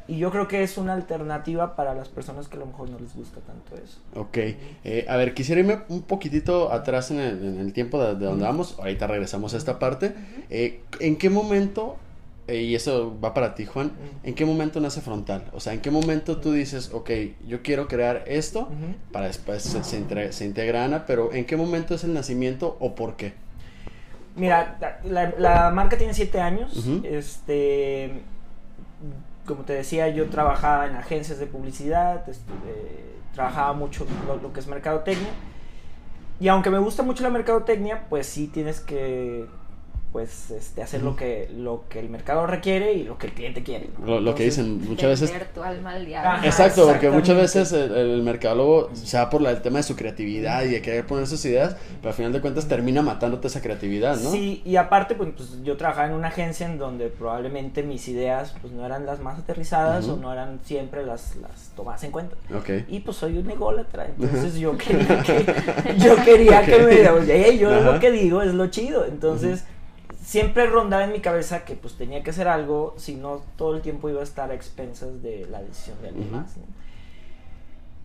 Y 0.08 0.16
yo 0.18 0.30
creo 0.30 0.48
que 0.48 0.62
es 0.62 0.78
una 0.78 0.94
alternativa 0.94 1.76
para 1.76 1.94
las 1.94 2.08
personas 2.08 2.48
que 2.48 2.56
a 2.56 2.60
lo 2.60 2.66
mejor 2.66 2.88
no 2.88 2.98
les 2.98 3.14
gusta 3.14 3.40
tanto 3.40 3.74
eso. 3.76 3.98
Ok, 4.14 4.38
eh, 4.84 5.04
a 5.06 5.16
ver, 5.18 5.34
quisiera 5.34 5.60
irme 5.60 5.80
un 5.90 6.00
poquitito 6.00 6.72
atrás 6.72 7.10
en 7.10 7.20
el, 7.20 7.44
en 7.44 7.58
el 7.60 7.72
tiempo 7.74 8.02
de, 8.02 8.14
de 8.14 8.24
donde 8.24 8.44
vamos, 8.44 8.76
ahorita 8.78 9.06
regresamos 9.06 9.52
a 9.52 9.58
esta 9.58 9.78
parte. 9.78 10.14
Eh, 10.48 10.80
¿En 11.00 11.16
qué 11.16 11.28
momento, 11.28 11.96
eh, 12.46 12.62
y 12.62 12.74
eso 12.74 13.18
va 13.22 13.34
para 13.34 13.54
ti 13.54 13.66
Juan, 13.66 13.92
en 14.24 14.34
qué 14.34 14.46
momento 14.46 14.80
nace 14.80 15.02
Frontal? 15.02 15.44
O 15.52 15.60
sea, 15.60 15.74
¿en 15.74 15.80
qué 15.82 15.90
momento 15.90 16.38
tú 16.38 16.52
dices, 16.52 16.90
ok, 16.94 17.10
yo 17.46 17.62
quiero 17.62 17.86
crear 17.86 18.24
esto, 18.26 18.70
para 19.12 19.26
después 19.26 19.62
se, 19.62 19.84
se, 19.84 19.98
entre- 19.98 20.32
se 20.32 20.46
integra 20.46 20.84
Ana, 20.86 21.04
pero 21.04 21.34
¿en 21.34 21.44
qué 21.44 21.58
momento 21.58 21.94
es 21.94 22.02
el 22.04 22.14
nacimiento 22.14 22.78
o 22.80 22.94
por 22.94 23.16
qué? 23.16 23.34
Mira, 24.36 24.78
la, 25.04 25.34
la 25.38 25.70
marca 25.70 25.98
tiene 25.98 26.14
siete 26.14 26.40
años. 26.40 26.86
Este, 27.02 28.22
como 29.48 29.64
te 29.64 29.72
decía, 29.72 30.08
yo 30.08 30.28
trabajaba 30.28 30.86
en 30.86 30.94
agencias 30.94 31.40
de 31.40 31.46
publicidad, 31.46 32.22
eh, 32.28 33.16
trabajaba 33.34 33.72
mucho 33.72 34.06
lo 34.40 34.52
que 34.52 34.60
es 34.60 34.68
mercadotecnia. 34.68 35.30
Y 36.38 36.46
aunque 36.46 36.70
me 36.70 36.78
gusta 36.78 37.02
mucho 37.02 37.24
la 37.24 37.30
mercadotecnia, 37.30 38.04
pues 38.08 38.28
sí 38.28 38.46
tienes 38.46 38.78
que 38.78 39.46
pues 40.12 40.50
este, 40.50 40.82
hacer 40.82 41.02
lo 41.02 41.16
que 41.16 41.50
lo 41.54 41.84
que 41.88 42.00
el 42.00 42.08
mercado 42.08 42.46
requiere 42.46 42.94
y 42.94 43.04
lo 43.04 43.18
que 43.18 43.26
el 43.26 43.34
cliente 43.34 43.62
quiere. 43.62 43.90
¿no? 43.98 44.06
Lo, 44.06 44.20
lo 44.20 44.34
que 44.34 44.44
dicen 44.44 44.80
muchas 44.88 45.20
veces... 45.20 45.32
Tu 45.54 45.62
alma 45.62 45.92
al 45.92 46.06
diablo. 46.06 46.30
Ajá. 46.30 46.46
Exacto, 46.46 46.86
porque 46.86 47.10
muchas 47.10 47.36
veces 47.36 47.72
el, 47.72 47.92
el 47.94 48.22
mercadólogo 48.22 48.88
se 48.94 49.18
va 49.18 49.28
por 49.28 49.42
la- 49.42 49.50
el 49.50 49.60
tema 49.60 49.78
de 49.78 49.82
su 49.82 49.96
creatividad 49.96 50.62
y 50.64 50.68
de 50.70 50.80
querer 50.80 51.04
poner 51.06 51.26
sus 51.26 51.44
ideas, 51.44 51.76
pero 52.00 52.08
al 52.08 52.14
final 52.14 52.32
de 52.32 52.40
cuentas 52.40 52.66
termina 52.68 53.02
matándote 53.02 53.48
esa 53.48 53.60
creatividad, 53.60 54.16
¿no? 54.18 54.30
Sí, 54.30 54.62
y 54.64 54.76
aparte, 54.76 55.14
pues, 55.14 55.28
pues, 55.36 55.62
yo 55.62 55.76
trabajaba 55.76 56.06
en 56.08 56.14
una 56.14 56.28
agencia 56.28 56.66
en 56.66 56.78
donde 56.78 57.08
probablemente 57.08 57.82
mis 57.82 58.08
ideas 58.08 58.54
pues 58.62 58.72
no 58.72 58.86
eran 58.86 59.04
las 59.04 59.20
más 59.20 59.38
aterrizadas 59.38 60.06
o 60.08 60.16
no 60.16 60.32
eran 60.32 60.60
siempre 60.64 61.04
las, 61.04 61.36
las 61.36 61.70
tomadas 61.76 62.02
en 62.04 62.10
cuenta. 62.12 62.34
Ok. 62.56 62.70
Y 62.88 63.00
pues 63.00 63.16
soy 63.18 63.36
un 63.36 63.50
ególatra, 63.50 64.06
entonces 64.06 64.54
yo 64.56 64.76
quería 64.78 65.22
que, 65.22 65.44
yo 65.98 66.16
quería 66.24 66.64
que 66.64 66.78
me 66.78 67.08
oye, 67.10 67.58
yo 67.58 67.70
Ajá. 67.74 67.92
lo 67.92 68.00
que 68.00 68.10
digo 68.10 68.40
es 68.42 68.54
lo 68.54 68.68
chido. 68.68 69.04
Entonces, 69.04 69.64
siempre 70.28 70.66
rondaba 70.66 71.04
en 71.04 71.12
mi 71.12 71.20
cabeza 71.20 71.64
que 71.64 71.74
pues 71.74 71.94
tenía 71.96 72.22
que 72.22 72.28
hacer 72.28 72.48
algo, 72.48 72.92
si 72.98 73.14
no 73.14 73.40
todo 73.56 73.74
el 73.74 73.80
tiempo 73.80 74.10
iba 74.10 74.20
a 74.20 74.24
estar 74.24 74.50
a 74.50 74.54
expensas 74.54 75.22
de 75.22 75.46
la 75.50 75.62
decisión 75.62 75.96
de 76.02 76.08
alguien 76.08 76.30
más. 76.30 76.54
¿no? 76.58 76.64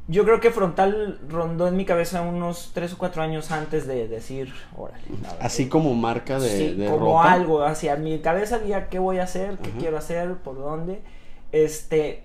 Yo 0.07 0.23
creo 0.23 0.39
que 0.39 0.49
Frontal 0.49 1.19
rondó 1.27 1.67
en 1.67 1.75
mi 1.75 1.83
cabeza 1.83 2.21
unos 2.21 2.71
tres 2.73 2.93
o 2.93 2.97
cuatro 2.97 3.21
años 3.23 3.51
antes 3.51 3.87
de 3.87 4.07
decir, 4.07 4.53
órale. 4.77 5.03
Así 5.41 5.67
como 5.67 5.93
marca 5.95 6.39
de, 6.39 6.49
Sí, 6.49 6.73
de 6.75 6.85
como 6.89 7.07
ropa. 7.07 7.33
algo 7.33 7.61
hacia 7.61 7.97
mi 7.97 8.17
cabeza 8.19 8.55
había 8.55 8.87
qué 8.87 8.99
voy 8.99 9.19
a 9.19 9.23
hacer, 9.23 9.57
qué 9.57 9.71
quiero 9.71 9.97
hacer, 9.97 10.35
por 10.37 10.55
dónde. 10.55 11.01
Este 11.51 12.23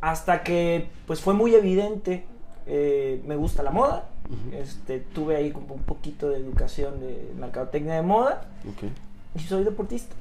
hasta 0.00 0.42
que 0.42 0.88
pues 1.06 1.20
fue 1.20 1.34
muy 1.34 1.54
evidente 1.54 2.24
eh, 2.66 3.22
me 3.26 3.36
gusta 3.36 3.62
la 3.62 3.70
moda. 3.70 4.08
Este 4.52 5.00
tuve 5.00 5.36
ahí 5.36 5.50
como 5.52 5.74
un 5.74 5.82
poquito 5.82 6.28
de 6.30 6.38
educación 6.38 7.00
de 7.00 7.32
mercadotecnia 7.38 7.94
de 7.94 8.02
moda 8.02 8.42
y 9.34 9.40
soy 9.40 9.64
deportista. 9.64 10.14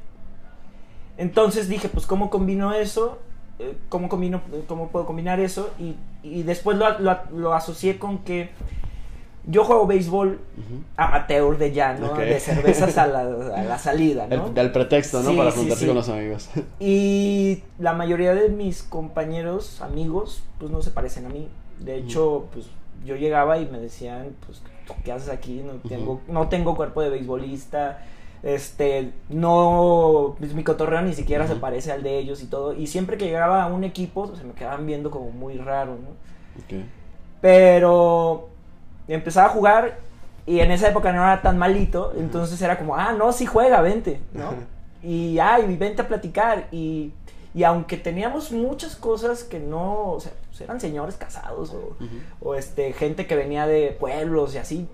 Entonces 1.17 1.69
dije, 1.69 1.87
pues 1.89 2.05
cómo 2.05 2.29
combino 2.29 2.73
eso, 2.73 3.19
Eh, 3.57 3.73
cómo 3.87 4.09
combino, 4.09 4.41
cómo 4.67 4.89
puedo 4.89 5.05
combinar 5.05 5.39
eso 5.39 5.69
y, 5.79 5.95
y 6.23 6.43
después 6.43 6.77
lo, 6.77 6.99
lo- 6.99 7.19
lo 7.33 7.53
asocié 7.53 7.97
con 7.97 8.17
que 8.19 8.49
yo 9.47 9.63
juego 9.63 9.87
béisbol 9.87 10.41
amateur 10.97 11.57
de 11.57 11.71
ya, 11.71 11.93
¿no? 11.93 12.15
De 12.15 12.37
cervezas 12.41 12.97
a 12.97 13.07
la, 13.07 13.21
a 13.21 13.63
la 13.63 13.77
salida, 13.77 14.27
¿no? 14.27 14.47
El, 14.47 14.53
del 14.55 14.71
pretexto, 14.73 15.23
¿no? 15.23 15.29
Sí, 15.31 15.37
Para 15.37 15.51
juntarse 15.51 15.81
sí. 15.83 15.87
con 15.87 15.95
los 15.95 16.09
amigos. 16.09 16.49
Y 16.81 17.63
la 17.79 17.93
mayoría 17.93 18.33
de 18.35 18.49
mis 18.49 18.83
compañeros, 18.83 19.81
amigos, 19.81 20.43
pues 20.59 20.69
no 20.69 20.81
se 20.81 20.91
parecen 20.91 21.25
a 21.25 21.29
mí. 21.29 21.47
De 21.79 21.95
hecho, 21.95 22.47
pues 22.51 22.65
yo 23.03 23.15
llegaba 23.15 23.57
y 23.57 23.65
me 23.65 23.79
decían, 23.79 24.35
pues, 24.45 24.61
¿tú 24.87 24.93
¿qué 25.03 25.11
haces 25.11 25.29
aquí? 25.29 25.63
No 25.65 25.73
tengo, 25.87 26.21
no 26.27 26.47
tengo 26.47 26.75
cuerpo 26.75 27.01
de 27.01 27.09
beisbolista. 27.09 28.03
Este, 28.43 29.11
no, 29.29 30.35
pues 30.37 30.53
mi 30.53 30.63
cotorreo 30.63 31.01
ni 31.01 31.13
siquiera 31.13 31.47
se 31.47 31.55
parece 31.55 31.91
al 31.91 32.03
de 32.03 32.19
ellos 32.19 32.43
y 32.43 32.45
todo. 32.45 32.73
Y 32.73 32.87
siempre 32.87 33.17
que 33.17 33.25
llegaba 33.25 33.63
a 33.63 33.67
un 33.67 33.83
equipo, 33.83 34.27
pues, 34.27 34.39
se 34.39 34.45
me 34.45 34.53
quedaban 34.53 34.85
viendo 34.85 35.09
como 35.09 35.31
muy 35.31 35.57
raro, 35.57 35.93
¿no? 35.93 36.75
Pero 37.41 38.49
empezaba 39.07 39.47
a 39.47 39.51
jugar 39.51 39.99
y 40.45 40.59
en 40.59 40.71
esa 40.71 40.89
época 40.89 41.11
no 41.11 41.23
era 41.23 41.41
tan 41.41 41.57
malito, 41.57 42.13
entonces 42.17 42.61
era 42.61 42.77
como, 42.77 42.95
ah, 42.95 43.13
no, 43.13 43.31
sí 43.31 43.45
juega, 43.45 43.81
vente, 43.81 44.19
¿no? 44.33 44.53
Y, 45.03 45.37
ay, 45.37 45.75
vente 45.77 46.01
a 46.01 46.07
platicar. 46.07 46.67
Y, 46.71 47.13
y 47.53 47.63
aunque 47.63 47.95
teníamos 47.95 48.51
muchas 48.51 48.95
cosas 48.95 49.43
que 49.43 49.59
no, 49.59 50.13
o 50.13 50.19
sea, 50.19 50.31
pues 50.55 50.61
eran 50.61 50.79
señores 50.79 51.17
casados 51.17 51.71
o, 51.73 51.97
o, 52.39 52.55
este, 52.55 52.93
gente 52.93 53.27
que 53.27 53.35
venía 53.35 53.67
de 53.67 53.91
pueblos 53.99 54.55
y 54.55 54.57
así, 54.57 54.87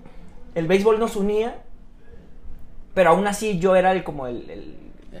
el 0.56 0.66
béisbol 0.66 0.98
nos 0.98 1.14
unía, 1.14 1.62
pero 2.94 3.10
aún 3.10 3.28
así 3.28 3.60
yo 3.60 3.76
era 3.76 3.92
el, 3.92 4.02
como 4.02 4.26
el, 4.26 4.50
el, 4.50 4.76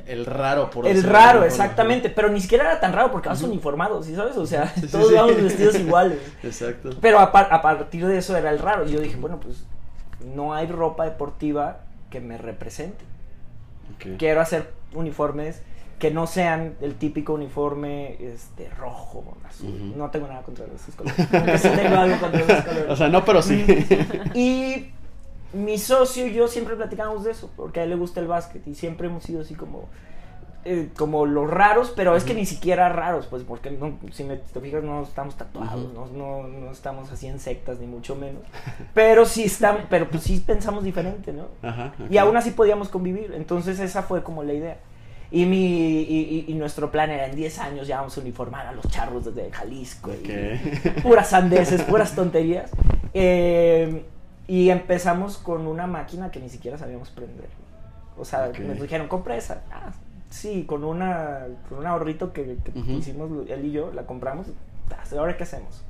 El 0.06 0.26
raro, 0.26 0.68
por 0.68 0.84
el 0.88 1.04
raro, 1.04 1.44
exactamente, 1.44 2.10
pero 2.10 2.28
ni 2.28 2.40
siquiera 2.40 2.64
era 2.64 2.80
tan 2.80 2.92
raro 2.92 3.12
porque 3.12 3.28
vas 3.28 3.40
Ujú. 3.40 3.52
uniformado, 3.52 4.02
¿sí 4.02 4.16
sabes? 4.16 4.36
O 4.36 4.44
sea, 4.46 4.66
Sí, 4.74 4.88
todos 4.88 5.06
sí. 5.08 5.14
íbamos 5.14 5.40
vestidos 5.40 5.76
iguales. 5.78 6.18
Exacto. 6.42 6.90
Pero 7.00 7.20
a, 7.20 7.30
par- 7.30 7.48
a 7.52 7.62
partir 7.62 8.04
de 8.04 8.18
eso 8.18 8.36
era 8.36 8.50
el 8.50 8.58
raro. 8.58 8.84
Y 8.84 8.92
yo 8.92 9.00
dije, 9.00 9.14
bueno, 9.16 9.38
pues 9.38 9.64
no 10.34 10.54
hay 10.54 10.66
ropa 10.66 11.04
deportiva 11.04 11.82
que 12.10 12.20
me 12.20 12.36
represente. 12.36 13.04
Quiero 14.18 14.40
hacer 14.40 14.72
uniformes 14.92 15.62
que 16.02 16.10
no 16.10 16.26
sean 16.26 16.74
el 16.80 16.96
típico 16.96 17.34
uniforme 17.34 18.16
este, 18.18 18.68
rojo, 18.70 19.22
azul. 19.48 19.96
No 19.96 20.10
tengo 20.10 20.26
nada 20.26 20.42
contra 20.42 20.66
esos 20.66 20.96
colores. 20.96 21.60
Sí 21.60 21.68
tengo 21.76 21.96
algo 21.96 22.18
contra 22.18 22.40
esos 22.40 22.64
colores. 22.64 22.88
O 22.88 22.96
sea, 22.96 23.08
no, 23.08 23.24
pero 23.24 23.40
sí. 23.40 23.64
Y 24.34 24.90
mi 25.52 25.78
socio 25.78 26.26
y 26.26 26.34
yo 26.34 26.48
siempre 26.48 26.74
platicamos 26.74 27.22
de 27.22 27.30
eso, 27.30 27.52
porque 27.54 27.78
a 27.78 27.84
él 27.84 27.90
le 27.90 27.94
gusta 27.94 28.18
el 28.18 28.26
básquet 28.26 28.66
y 28.66 28.74
siempre 28.74 29.06
hemos 29.06 29.22
sido 29.22 29.42
así 29.42 29.54
como 29.54 29.84
eh, 30.64 30.88
como 30.98 31.24
los 31.24 31.48
raros, 31.48 31.92
pero 31.94 32.16
es 32.16 32.24
que 32.24 32.34
ni 32.34 32.46
siquiera 32.46 32.88
raros, 32.88 33.28
pues 33.28 33.44
porque 33.44 33.70
no, 33.70 33.96
si 34.10 34.24
me, 34.24 34.38
te 34.38 34.60
fijas 34.60 34.82
no 34.82 35.04
estamos 35.04 35.36
tatuados, 35.36 35.94
no, 35.94 36.06
no, 36.06 36.48
no 36.48 36.72
estamos 36.72 37.12
así 37.12 37.28
en 37.28 37.38
sectas 37.38 37.78
ni 37.78 37.86
mucho 37.86 38.16
menos, 38.16 38.42
pero 38.92 39.24
sí 39.24 39.44
estamos, 39.44 39.82
pero 39.88 40.08
pues 40.10 40.24
sí 40.24 40.42
pensamos 40.44 40.82
diferente, 40.82 41.32
¿no? 41.32 41.46
Ajá. 41.62 41.92
Y 42.10 42.18
aún 42.18 42.36
así 42.36 42.50
podíamos 42.50 42.88
convivir, 42.88 43.34
entonces 43.36 43.78
esa 43.78 44.02
fue 44.02 44.24
como 44.24 44.42
la 44.42 44.52
idea. 44.52 44.78
Y, 45.32 45.46
mi, 45.46 46.02
y, 46.02 46.44
y- 46.46 46.52
y 46.52 46.54
nuestro 46.54 46.90
plan 46.92 47.10
era 47.10 47.26
en 47.26 47.34
10 47.34 47.58
años 47.58 47.86
ya 47.88 47.96
vamos 47.98 48.16
a 48.18 48.20
uniformar 48.20 48.66
a 48.66 48.72
los 48.72 48.86
charros 48.88 49.24
desde 49.24 49.50
Jalisco. 49.50 50.10
y- 50.12 50.16
Ok. 50.94 51.02
puras 51.02 51.30
sandeces, 51.30 51.82
puras 51.82 52.14
tonterías. 52.14 52.70
Eh, 53.14 54.04
y 54.46 54.68
empezamos 54.70 55.38
con 55.38 55.66
una 55.66 55.86
máquina 55.86 56.30
que 56.30 56.38
ni 56.40 56.48
siquiera 56.50 56.76
sabíamos 56.76 57.08
prender. 57.10 57.48
O 58.18 58.24
sea, 58.26 58.48
Ok. 58.50 58.58
nos 58.60 58.80
dijeron, 58.80 59.08
compra 59.08 59.36
esa. 59.36 59.62
Ah, 59.72 59.90
Sí, 60.28 60.64
con 60.66 60.82
una 60.82 61.40
con 61.68 61.78
un 61.78 61.86
ahorrito 61.86 62.32
que, 62.32 62.56
hicimos 62.88 63.30
él 63.50 63.66
y 63.66 63.70
yo, 63.72 63.92
la 63.92 64.04
compramos. 64.06 64.46
"Tas, 64.88 65.12
¿Ahora 65.12 65.36
qué 65.36 65.42
hacemos? 65.42 65.82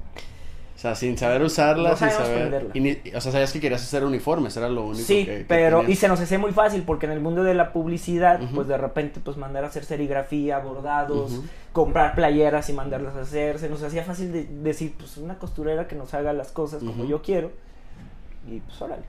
O 0.83 0.85
sea, 0.85 0.97
sin 0.97 1.16
saber 1.16 1.40
usarla, 1.42 1.90
No 1.90 1.97
sin 1.97 2.11
saber... 2.11 2.66
y 2.75 2.81
ni- 2.81 2.99
o 3.14 3.21
sea, 3.21 3.31
sabías 3.31 3.53
que 3.53 3.61
querías 3.61 3.81
hacer 3.81 4.05
uniformes, 4.05 4.57
era 4.57 4.68
lo 4.68 4.83
único 4.87 5.05
Sí, 5.05 5.25
que, 5.25 5.38
que 5.38 5.45
pero 5.45 5.79
tenías. 5.83 5.97
y 5.97 6.01
se 6.01 6.09
nos 6.09 6.21
hacía 6.21 6.40
muy 6.40 6.51
fácil 6.51 6.83
porque 6.83 7.07
en 7.07 7.12
el 7.12 7.21
mundo 7.21 7.45
de 7.45 7.55
la 7.55 7.73
publicidad, 7.73 8.40
pues 8.53 8.66
de 8.66 8.77
repente 8.77 9.21
pues 9.23 9.37
mandar 9.37 9.62
a 9.62 9.68
hacer 9.68 9.85
serigrafía, 9.85 10.59
bordados, 10.59 11.40
comprar 11.73 12.16
playeras 12.16 12.68
y 12.68 12.73
mandarlas 12.73 13.14
a 13.14 13.21
hacer, 13.21 13.61
se 13.61 13.68
nos 13.68 13.81
hacía 13.85 14.03
fácil 14.03 14.33
de, 14.33 14.42
decir 14.45 14.95
pues 14.99 15.18
una 15.18 15.38
costurera 15.38 15.87
que 15.87 15.95
nos 15.95 16.14
haga 16.14 16.33
las 16.33 16.51
cosas 16.51 16.83
como 16.83 17.05
yo 17.05 17.23
quiero 17.23 17.53
y 18.51 18.59
pues 18.59 18.83
órale. 18.83 19.05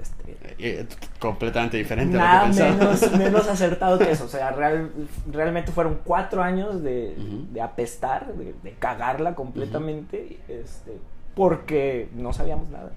Este, 0.00 0.36
Eh, 0.58 0.86
completamente 1.18 1.76
diferente 1.76 2.16
a 2.16 2.20
nada 2.20 2.48
lo 2.48 2.54
que 2.54 2.62
menos, 2.62 3.12
menos 3.18 3.48
acertado 3.48 3.98
que 3.98 4.10
eso, 4.10 4.24
o 4.24 4.28
sea, 4.28 4.50
real- 4.52 4.90
realmente 5.30 5.72
fueron 5.72 6.00
cuatro 6.04 6.42
años 6.42 6.82
de, 6.82 7.14
de 7.52 7.60
apestar, 7.60 8.34
de, 8.34 8.54
de 8.62 8.72
cagarla 8.78 9.34
completamente, 9.34 10.38
este, 10.48 10.98
porque 11.34 12.08
no 12.14 12.32
sabíamos 12.32 12.68
nada. 12.70 12.90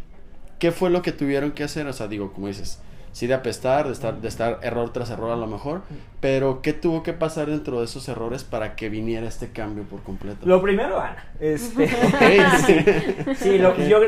¿Qué 0.60 0.72
fue 0.72 0.90
lo 0.90 1.02
que 1.02 1.12
tuvieron 1.12 1.52
que 1.52 1.64
hacer? 1.64 1.88
O 1.88 1.94
sea, 1.94 2.08
digo, 2.08 2.34
como 2.34 2.48
dices, 2.48 2.80
sí 3.20 3.28
de 3.28 3.34
apestar, 3.34 3.86
de 3.86 3.92
estar, 3.92 4.22
de 4.22 4.30
estar 4.30 4.60
error 4.62 4.94
tras 4.94 5.10
error 5.10 5.30
a 5.32 5.36
lo 5.36 5.46
mejor, 5.46 5.82
pero 6.22 6.62
¿qué 6.62 6.72
tuvo 6.72 7.04
que 7.04 7.12
pasar 7.12 7.50
dentro 7.50 7.80
de 7.80 7.84
esos 7.84 8.08
errores 8.08 8.46
para 8.46 8.78
que 8.78 8.88
viniera 8.88 9.28
este 9.28 9.50
cambio 9.50 9.84
por 9.84 10.02
completo? 10.04 10.46
Lo 10.46 10.62
primero, 10.62 11.02
Ana, 11.02 11.26
este... 11.38 11.90
Sí, 13.36 13.58
lo, 13.58 13.76
yo 13.76 14.00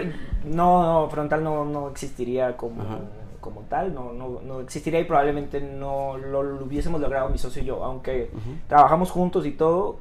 no, 0.45 1.03
no, 1.03 1.09
frontal 1.09 1.43
no, 1.43 1.65
no 1.65 1.89
existiría 1.89 2.55
como, 2.55 2.83
Ajá. 2.83 2.99
como 3.41 3.63
tal, 3.63 3.93
no, 3.93 4.13
no, 4.13 4.39
no 4.47 4.61
existiría 4.61 5.01
y 5.01 5.03
probablemente 5.03 5.59
no 5.59 6.15
lo, 6.15 6.41
lo 6.41 6.63
hubiésemos 6.63 7.01
logrado 7.01 7.27
mi 7.27 7.37
socio 7.37 7.61
y 7.61 7.65
yo, 7.65 7.83
aunque 7.83 8.31
trabajamos 8.69 9.11
juntos 9.11 9.45
y 9.45 9.51
todo, 9.51 9.97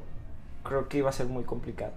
creo 0.63 0.87
que 0.87 0.99
iba 0.99 1.09
a 1.09 1.13
ser 1.13 1.25
muy 1.25 1.43
complicado. 1.43 1.91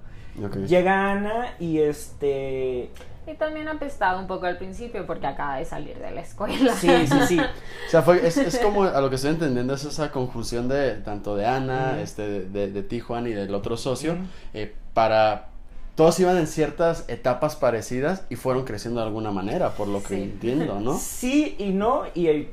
Llega 0.66 1.12
Ana 1.12 1.54
y 1.60 1.78
este... 1.78 2.90
Y 3.26 3.34
también 3.34 3.68
apestado 3.68 4.18
un 4.20 4.26
poco 4.26 4.44
al 4.46 4.58
principio 4.58 5.06
porque 5.06 5.26
acaba 5.26 5.56
de 5.56 5.64
salir 5.64 5.98
de 5.98 6.10
la 6.10 6.20
escuela. 6.20 6.74
Sí, 6.74 6.88
sí, 7.06 7.18
sí. 7.26 7.40
O 7.86 7.90
sea, 7.90 8.02
fue, 8.02 8.26
es, 8.26 8.36
es 8.36 8.58
como 8.58 8.84
a 8.84 9.00
lo 9.00 9.08
que 9.08 9.16
estoy 9.16 9.30
entendiendo 9.30 9.74
es 9.74 9.84
esa 9.84 10.10
conjunción 10.10 10.68
de 10.68 10.94
tanto 10.96 11.34
de 11.36 11.46
Ana, 11.46 12.00
este, 12.02 12.28
de, 12.28 12.40
de, 12.48 12.70
de 12.70 12.82
ti, 12.82 13.00
Juan, 13.00 13.26
y 13.26 13.32
del 13.32 13.54
otro 13.54 13.76
socio, 13.76 14.16
eh, 14.52 14.74
para... 14.92 15.48
Todos 15.94 16.18
iban 16.18 16.36
en 16.38 16.48
ciertas 16.48 17.04
etapas 17.08 17.54
parecidas 17.54 18.24
y 18.28 18.34
fueron 18.34 18.64
creciendo 18.64 19.00
de 19.00 19.06
alguna 19.06 19.30
manera, 19.30 19.70
por 19.76 19.86
lo 19.86 20.02
que 20.02 20.08
Sí. 20.16 20.22
entiendo, 20.22 20.80
¿no? 20.80 20.94
Sí 20.98 21.54
y 21.58 21.70
no, 21.70 22.02
y 22.14 22.26
el- 22.26 22.48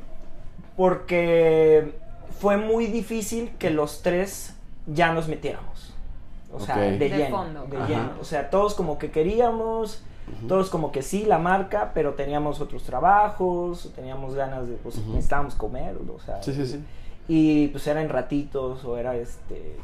porque 0.78 1.94
fue 2.40 2.58
muy 2.58 2.86
difícil 2.88 3.52
que 3.60 3.70
los 3.72 4.02
tres 4.04 4.54
ya 4.88 5.14
nos 5.14 5.28
metiéramos. 5.28 5.94
O 6.54 6.60
sea, 6.60 6.78
de, 6.78 6.98
De 6.98 7.10
lleno. 7.10 7.38
fondo. 7.38 7.66
de 7.66 7.78
Ajá. 7.78 7.88
lleno. 7.88 8.12
O 8.22 8.26
sea, 8.26 8.50
todos 8.50 8.74
como 8.74 8.98
que 8.98 9.10
queríamos, 9.10 10.04
Todos 10.48 10.70
como 10.70 10.92
que 10.92 11.02
sí, 11.02 11.26
la 11.26 11.38
marca, 11.38 11.92
pero 11.94 12.14
teníamos 12.14 12.60
otros 12.62 12.84
trabajos, 12.84 13.92
teníamos 13.96 14.34
ganas 14.36 14.68
de, 14.68 14.76
pues 14.76 14.98
Ujú. 14.98 15.12
necesitábamos 15.12 15.56
comer, 15.56 15.96
o 15.98 16.20
sea. 16.20 16.42
Sí, 16.44 16.54
sí, 16.54 16.66
sí. 16.66 16.80
Y 17.28 17.68
pues 17.70 17.86
era 17.88 18.02
en 18.02 18.10
ratitos 18.10 18.84
o 18.86 18.98
era 18.98 19.16
este 19.16 19.76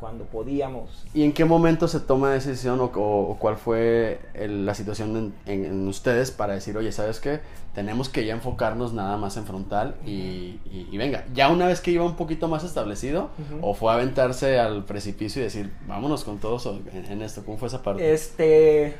cuando 0.00 0.24
podíamos. 0.24 1.06
¿Y 1.14 1.22
en 1.22 1.32
qué 1.32 1.46
momento 1.46 1.88
se 1.88 1.98
toma 1.98 2.34
esa 2.36 2.50
decisión 2.50 2.78
o, 2.80 2.84
o- 2.94 3.30
o 3.30 3.38
cuál 3.38 3.56
fue 3.56 4.20
el- 4.34 4.66
la 4.66 4.74
situación 4.74 5.16
en, 5.16 5.34
en- 5.46 5.64
en 5.64 5.88
ustedes 5.88 6.30
para 6.30 6.52
decir, 6.52 6.76
oye, 6.76 6.92
¿sabes 6.92 7.20
qué? 7.20 7.40
Tenemos 7.74 8.08
que 8.10 8.26
ya 8.26 8.34
enfocarnos 8.34 8.92
nada 8.92 9.16
más 9.16 9.36
en 9.38 9.46
frontal 9.46 9.94
y, 10.04 10.10
y- 10.70 10.88
y 10.92 10.96
venga, 10.98 11.24
ya 11.32 11.48
una 11.48 11.66
vez 11.66 11.80
que 11.80 11.90
iba 11.90 12.04
un 12.04 12.16
poquito 12.16 12.48
más 12.48 12.64
establecido 12.64 13.30
o 13.62 13.72
fue 13.74 13.92
aventarse 13.92 14.58
al 14.58 14.84
precipicio 14.84 15.40
y 15.40 15.44
decir, 15.44 15.72
vámonos 15.86 16.22
con 16.24 16.38
todos 16.38 16.66
en 16.66 17.22
esto, 17.22 17.42
¿cómo 17.44 17.56
fue 17.56 17.68
esa 17.68 17.82
parte? 17.82 18.12
Este 18.12 18.94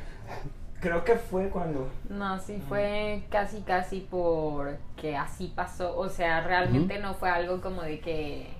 creo 0.85 1.03
que 1.03 1.15
fue 1.15 1.49
cuando 1.49 1.89
No, 2.09 2.37
sí 2.37 2.61
fue 2.69 3.23
casi 3.31 3.61
casi 3.61 4.01
porque 4.07 5.17
así 5.17 5.51
pasó, 5.55 5.97
o 5.97 6.09
sea, 6.09 6.41
realmente 6.41 6.99
no 6.99 7.15
fue 7.15 7.29
algo 7.29 7.59
como 7.59 7.81
de 7.81 7.99
que 7.99 8.53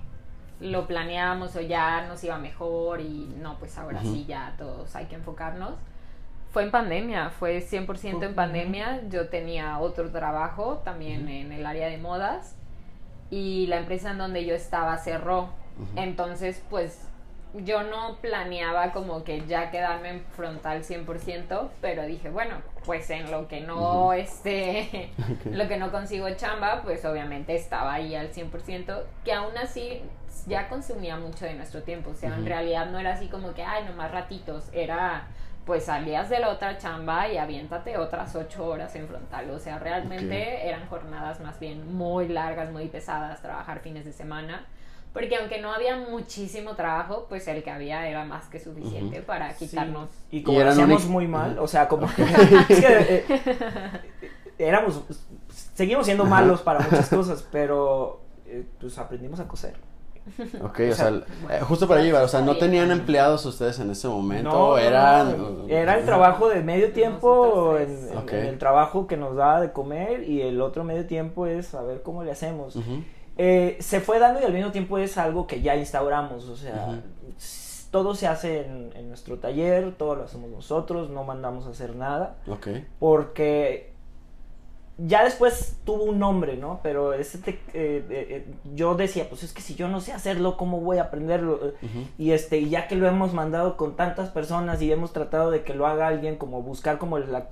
lo 0.58 0.88
planeábamos 0.88 1.54
o 1.54 1.60
ya 1.60 2.04
nos 2.08 2.24
iba 2.24 2.36
mejor 2.38 3.00
y 3.00 3.32
no, 3.40 3.58
pues 3.60 3.78
ahora 3.78 4.02
sí 4.02 4.24
ya 4.26 4.54
todos 4.58 4.96
hay 4.96 5.06
que 5.06 5.14
enfocarnos. 5.14 5.74
Fue 6.50 6.64
en 6.64 6.72
pandemia, 6.72 7.30
fue 7.30 7.60
100% 7.60 8.08
en 8.08 8.16
Ujú. 8.16 8.34
pandemia. 8.34 9.02
Yo 9.08 9.28
tenía 9.28 9.78
otro 9.78 10.10
trabajo 10.10 10.80
también 10.84 11.28
en 11.28 11.52
el 11.52 11.64
área 11.64 11.86
de 11.88 11.98
modas 11.98 12.56
y 13.30 13.66
la 13.68 13.76
empresa 13.76 14.10
en 14.10 14.18
donde 14.18 14.44
yo 14.44 14.54
estaba 14.54 14.96
cerró. 14.98 15.50
Entonces, 15.94 16.64
pues 16.70 17.06
yo 17.64 17.82
no 17.82 18.16
planeaba 18.20 18.92
como 18.92 19.24
que 19.24 19.46
ya 19.46 19.70
quedarme 19.70 20.10
en 20.10 20.24
frontal 20.24 20.82
100%, 20.84 21.68
pero 21.80 22.04
dije, 22.04 22.30
bueno, 22.30 22.56
pues 22.84 23.08
en 23.10 23.30
lo 23.30 23.48
que 23.48 23.60
no 23.60 24.06
Ujú. 24.06 24.12
este 24.12 25.10
lo 25.50 25.68
que 25.68 25.76
no 25.76 25.90
consigo 25.90 26.28
chamba, 26.30 26.82
pues 26.82 27.04
obviamente 27.04 27.54
estaba 27.54 27.94
ahí 27.94 28.14
al 28.14 28.32
100%, 28.32 29.02
que 29.24 29.32
aún 29.32 29.56
así 29.56 30.02
ya 30.46 30.68
consumía 30.68 31.16
mucho 31.16 31.44
de 31.44 31.54
nuestro 31.54 31.82
tiempo, 31.82 32.10
o 32.10 32.14
sea, 32.14 32.34
en 32.34 32.46
realidad 32.46 32.86
no 32.86 32.98
era 32.98 33.14
así 33.14 33.28
como 33.28 33.54
que, 33.54 33.62
ay, 33.62 33.84
nomás 33.84 34.10
ratitos, 34.12 34.68
era 34.72 35.26
pues 35.64 35.86
salías 35.86 36.28
de 36.28 36.38
la 36.38 36.50
otra 36.50 36.78
chamba 36.78 37.26
y 37.28 37.38
aviéntate 37.38 37.98
otras 37.98 38.36
ocho 38.36 38.64
horas 38.66 38.94
en 38.94 39.08
frontal, 39.08 39.50
o 39.50 39.58
sea, 39.58 39.80
realmente 39.80 40.68
eran 40.68 40.86
jornadas 40.86 41.40
más 41.40 41.58
bien 41.58 41.92
muy 41.92 42.28
largas, 42.28 42.70
muy 42.70 42.86
pesadas, 42.86 43.42
trabajar 43.42 43.80
fines 43.80 44.04
de 44.04 44.12
semana, 44.12 44.64
porque 45.16 45.34
aunque 45.36 45.62
no 45.62 45.72
había 45.72 45.96
muchísimo 45.96 46.74
trabajo, 46.74 47.24
pues 47.26 47.48
el 47.48 47.62
que 47.62 47.70
había 47.70 48.06
era 48.06 48.26
más 48.26 48.44
que 48.48 48.60
suficiente 48.60 49.22
para 49.22 49.54
Sí, 49.54 49.66
quitarnos. 49.66 50.10
Y 50.30 50.42
como 50.42 50.60
lo 50.60 50.68
hacíamos 50.68 51.06
muy 51.06 51.26
mal, 51.26 51.58
o 51.58 51.66
sea, 51.66 51.88
como 51.88 52.06
es 52.68 52.80
que 52.80 53.24
eh, 53.24 53.24
éramos 54.58 55.00
seguimos 55.74 56.04
siendo 56.04 56.26
malos 56.26 56.60
para 56.60 56.80
muchas 56.80 57.08
cosas, 57.08 57.48
pero 57.50 58.20
eh, 58.44 58.66
pues 58.78 58.98
aprendimos 58.98 59.40
a 59.40 59.48
coser. 59.48 59.78
Ok, 60.62 60.80
o 60.80 60.90
o 60.90 60.92
sea, 60.92 60.94
sea, 60.94 61.22
eh, 61.50 61.60
justo 61.62 61.88
para 61.88 62.02
llevar, 62.02 62.22
o 62.22 62.28
sea, 62.28 62.42
no 62.42 62.58
tenían 62.58 62.90
empleados 62.90 63.46
ustedes 63.46 63.80
en 63.80 63.90
ese 63.92 64.08
momento, 64.08 64.50
No, 64.50 64.68
no, 64.72 64.78
eran... 64.78 65.38
no, 65.38 65.68
era 65.68 65.98
el 65.98 66.04
trabajo 66.04 66.50
de 66.50 66.62
medio 66.62 66.92
tiempo 66.92 67.78
en, 67.78 68.10
el 68.34 68.58
trabajo 68.58 69.06
que 69.06 69.16
nos 69.16 69.34
daba 69.34 69.62
de 69.62 69.72
comer 69.72 70.24
y 70.24 70.42
el 70.42 70.60
otro 70.60 70.84
medio 70.84 71.06
tiempo 71.06 71.46
es 71.46 71.74
a 71.74 71.80
ver 71.80 72.02
cómo 72.02 72.22
le 72.22 72.32
hacemos. 72.32 72.76
Ujú. 72.76 73.02
Eh, 73.38 73.76
se 73.80 74.00
fue 74.00 74.18
dando 74.18 74.40
y 74.40 74.44
al 74.44 74.52
mismo 74.52 74.72
tiempo 74.72 74.96
es 74.98 75.18
algo 75.18 75.46
que 75.46 75.60
ya 75.60 75.76
instauramos, 75.76 76.48
o 76.48 76.56
sea, 76.56 77.00
todo 77.90 78.14
se 78.14 78.26
hace 78.26 78.64
en, 78.66 78.90
en 78.94 79.08
nuestro 79.08 79.38
taller, 79.38 79.94
todo 79.96 80.14
lo 80.16 80.24
hacemos 80.24 80.50
nosotros, 80.50 81.10
no 81.10 81.22
mandamos 81.24 81.66
a 81.66 81.70
hacer 81.70 81.94
nada, 81.96 82.36
Ok. 82.48 82.68
porque 82.98 83.92
ya 84.98 85.24
después 85.24 85.76
tuvo 85.84 86.04
un 86.04 86.18
nombre, 86.18 86.56
¿no? 86.56 86.80
Pero 86.82 87.12
ese 87.12 87.36
te- 87.36 87.50
eh, 87.50 87.58
eh, 87.74 88.04
eh, 88.10 88.46
yo 88.74 88.94
decía, 88.94 89.28
pues 89.28 89.42
es 89.42 89.52
que 89.52 89.60
si 89.60 89.74
yo 89.74 89.88
no 89.88 90.00
sé 90.00 90.12
hacerlo, 90.14 90.56
¿cómo 90.56 90.80
voy 90.80 90.96
a 90.96 91.02
aprenderlo? 91.04 91.56
Ujú. 91.82 92.08
Y 92.16 92.30
este, 92.30 92.56
y 92.58 92.70
ya 92.70 92.88
que 92.88 92.96
lo 92.96 93.06
hemos 93.06 93.34
mandado 93.34 93.76
con 93.76 93.94
tantas 93.96 94.30
personas 94.30 94.80
y 94.80 94.90
hemos 94.90 95.12
tratado 95.12 95.50
de 95.50 95.62
que 95.64 95.74
lo 95.74 95.86
haga 95.86 96.06
alguien, 96.06 96.36
como 96.36 96.62
buscar 96.62 96.96
como 96.96 97.18
la, 97.18 97.48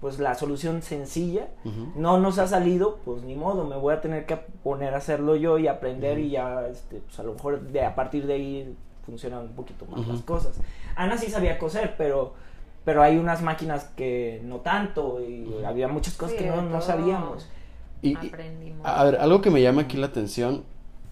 pues 0.00 0.18
la 0.20 0.34
solución 0.34 0.82
sencilla, 0.82 1.48
Ujú. 1.64 1.92
no 1.96 2.18
nos 2.18 2.38
ha 2.38 2.46
salido, 2.46 2.98
pues 3.04 3.22
ni 3.22 3.34
modo, 3.34 3.64
me 3.64 3.76
voy 3.76 3.94
a 3.94 4.00
tener 4.00 4.26
que 4.26 4.36
poner 4.36 4.94
a 4.94 4.98
hacerlo 4.98 5.34
yo 5.36 5.58
y 5.58 5.66
aprender 5.66 6.18
Ujú. 6.18 6.26
y 6.26 6.30
ya, 6.30 6.66
este, 6.68 6.98
pues 7.00 7.18
a 7.18 7.22
lo 7.24 7.34
mejor 7.34 7.60
de, 7.62 7.84
a 7.84 7.94
partir 7.94 8.26
de 8.26 8.34
ahí 8.34 8.76
funcionan 9.04 9.40
un 9.40 9.52
poquito 9.54 9.86
más 9.86 10.00
Ujú. 10.00 10.12
las 10.12 10.22
cosas. 10.22 10.52
Ana 10.94 11.16
sí 11.18 11.30
sabía 11.30 11.58
coser, 11.58 11.94
pero, 11.98 12.34
pero 12.84 13.02
hay 13.02 13.16
unas 13.18 13.42
máquinas 13.42 13.84
que 13.96 14.40
no 14.44 14.56
tanto 14.58 15.20
y 15.20 15.64
había 15.64 15.88
muchas 15.88 16.14
cosas 16.14 16.36
Sí, 16.36 16.44
que 16.44 16.50
no, 16.50 16.62
no 16.62 16.80
sabíamos. 16.80 17.48
Y, 18.02 18.10
y- 18.10 18.28
Aprendimos. 18.28 18.86
a 18.86 19.02
ver, 19.04 19.16
algo 19.16 19.40
que 19.40 19.50
me 19.50 19.60
llama 19.62 19.82
aquí 19.82 19.96
la 19.96 20.06
atención, 20.06 20.62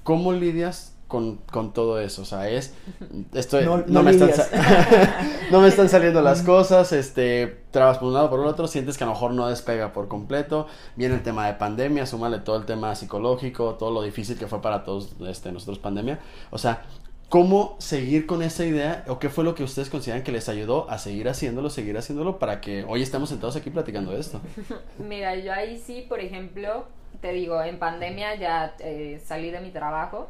¿cómo 0.05 0.33
lidias 0.33 0.96
con, 1.09 1.37
con 1.51 1.73
todo 1.73 2.01
eso? 2.01 2.23
O 2.23 2.25
sea, 2.25 2.49
es, 2.49 2.75
estoy, 3.35 3.64
no, 3.64 3.79
No- 3.79 3.85
no 3.87 4.03
me 4.03 4.11
están, 4.11 4.31
no 5.51 5.61
me 5.61 5.69
están 5.69 5.88
saliendo 5.88 6.21
las 6.23 6.42
cosas, 6.42 6.92
este, 6.92 7.64
trabas 7.71 7.99
por 7.99 8.09
un 8.09 8.14
lado, 8.14 8.31
por 8.31 8.40
el 8.40 8.47
otro, 8.47 8.66
sientes 8.66 8.99
que 8.99 9.05
a 9.05 9.07
lo 9.07 9.12
mejor 9.12 9.33
no 9.33 9.49
despega 9.49 9.92
por 9.92 10.09
completo, 10.09 10.66
viene 10.97 11.14
el 11.14 11.23
tema 11.23 11.47
de 11.47 11.55
pandemia, 11.55 12.07
súmale 12.07 12.38
todo 12.40 12.57
el 12.57 12.64
tema 12.66 12.95
psicológico, 12.95 13.75
todo 13.75 13.90
lo 13.90 14.03
difícil 14.03 14.38
que 14.38 14.47
fue 14.47 14.61
para 14.61 14.85
todos, 14.85 15.14
este, 15.29 15.53
nosotros 15.53 15.79
pandemia, 15.79 16.19
o 16.51 16.59
sea, 16.59 16.83
¿cómo 17.29 17.77
seguir 17.79 18.27
con 18.27 18.42
esa 18.42 18.64
idea 18.64 19.05
o 19.09 19.19
qué 19.19 19.29
fue 19.31 19.45
lo 19.45 19.55
que 19.55 19.64
ustedes 19.64 19.90
consideran 19.90 20.23
que 20.23 20.33
les 20.33 20.49
ayudó 20.49 20.88
a 20.90 20.99
seguir 20.99 21.29
haciéndolo, 21.29 21.71
seguir 21.71 21.97
haciéndolo 21.99 22.38
para 22.38 22.61
que 22.61 22.85
hoy 22.88 23.03
estemos 23.03 23.29
sentados 23.29 23.57
aquí 23.57 23.71
platicando 23.71 24.12
de 24.12 24.21
esto? 24.21 24.40
Mira, 24.99 25.37
yo 25.37 25.53
ahí 25.53 25.77
sí, 25.79 26.05
por 26.09 26.21
ejemplo, 26.21 26.85
te 27.21 27.33
digo, 27.33 27.62
en 27.62 27.79
pandemia 27.79 28.35
ya 28.37 28.75
eh, 28.81 29.21
salí 29.25 29.51
de 29.51 29.61
mi 29.61 29.71
trabajo 29.71 30.29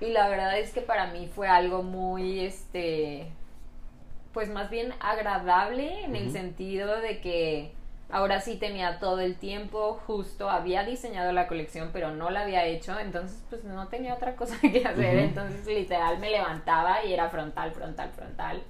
y 0.00 0.06
la 0.06 0.28
verdad 0.28 0.58
es 0.58 0.72
que 0.72 0.80
para 0.80 1.08
mí 1.08 1.30
fue 1.34 1.48
algo 1.48 1.82
muy, 1.82 2.40
este, 2.40 3.28
pues 4.32 4.48
más 4.50 4.70
bien 4.70 4.92
agradable 5.00 6.04
en 6.04 6.16
el 6.16 6.30
sentido 6.30 7.00
de 7.00 7.20
que 7.20 7.72
Ahora 8.08 8.40
sí 8.40 8.56
tenía 8.56 9.00
todo 9.00 9.18
el 9.20 9.34
tiempo, 9.34 10.00
justo 10.06 10.48
había 10.48 10.84
diseñado 10.84 11.32
la 11.32 11.48
colección, 11.48 11.90
pero 11.92 12.12
no 12.12 12.30
la 12.30 12.42
había 12.42 12.64
hecho, 12.64 12.98
entonces 13.00 13.42
pues 13.50 13.64
no 13.64 13.88
tenía 13.88 14.14
otra 14.14 14.36
cosa 14.36 14.56
que 14.60 14.84
hacer, 14.86 15.18
entonces 15.18 15.66
literal 15.66 16.18
me 16.20 16.30
levantaba 16.30 17.04
y 17.04 17.12
era 17.12 17.28
frontal, 17.28 17.72
frontal, 17.72 18.10
frontal. 18.10 18.62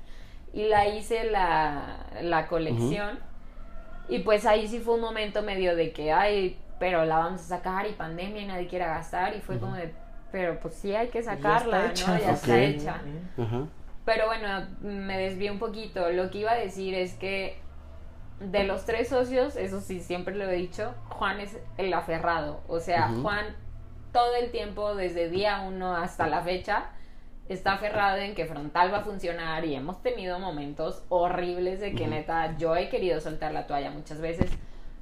Y 0.55 0.69
la 0.69 0.89
hice 0.89 1.25
la, 1.25 2.07
la 2.23 2.47
colección. 2.47 3.19
Y 4.09 4.21
pues 4.21 4.47
ahí 4.47 4.69
sí 4.69 4.79
fue 4.79 4.95
un 4.95 5.03
momento 5.03 5.43
medio 5.43 5.77
de 5.77 5.93
que, 5.93 6.13
ay, 6.13 6.59
pero 6.79 7.05
la 7.05 7.19
vamos 7.19 7.43
a 7.43 7.45
sacar 7.45 7.87
y 7.87 7.93
pandemia 7.93 8.41
y 8.41 8.47
nadie 8.47 8.67
quiere 8.67 8.87
gastar. 8.87 9.37
Y 9.37 9.41
fue 9.43 9.59
como 9.59 9.75
de, 9.75 9.93
pero 10.37 10.61
pues 10.61 10.75
sí 10.75 10.95
hay 10.95 11.09
que 11.09 11.23
sacarla, 11.23 11.95
¿no? 12.07 12.19
Ya 12.19 12.33
está 12.33 12.59
hecha. 12.59 13.01
Pero 14.05 14.27
bueno, 14.27 14.67
me 14.83 15.17
desvié 15.17 15.51
un 15.51 15.59
poquito. 15.59 16.11
Lo 16.11 16.31
que 16.31 16.41
iba 16.41 16.53
a 16.53 16.57
decir 16.57 16.93
es 16.93 17.15
que 17.15 17.59
de 18.39 18.65
los 18.65 18.85
tres 18.85 19.09
socios, 19.09 19.57
eso 19.57 19.81
sí, 19.81 19.99
siempre 19.99 20.35
lo 20.35 20.45
he 20.45 20.53
dicho, 20.53 20.95
Juan 21.09 21.41
es 21.41 21.59
el 21.79 21.95
aferrado. 21.95 22.61
O 22.69 22.81
sea, 22.81 23.09
Juan 23.23 23.57
todo 24.13 24.35
el 24.35 24.51
tiempo, 24.51 24.95
desde 24.95 25.31
día 25.31 25.65
uno 25.67 25.97
hasta 25.97 26.27
la 26.27 26.43
fecha, 26.43 26.91
está 27.49 27.73
aferrado 27.73 28.19
en 28.19 28.35
que 28.35 28.45
frontal 28.45 28.93
va 28.93 28.99
a 28.99 29.05
funcionar 29.05 29.65
y 29.65 29.75
hemos 29.75 30.03
tenido 30.03 30.39
momentos 30.39 31.03
horribles 31.09 31.81
de 31.81 31.95
que 31.95 32.09
neta 32.09 32.59
yo 32.59 32.77
he 32.77 32.91
querido 32.91 33.23
soltar 33.23 33.53
la 33.53 33.67
toalla 33.67 33.91
muchas 33.91 34.21
veces. 34.21 34.51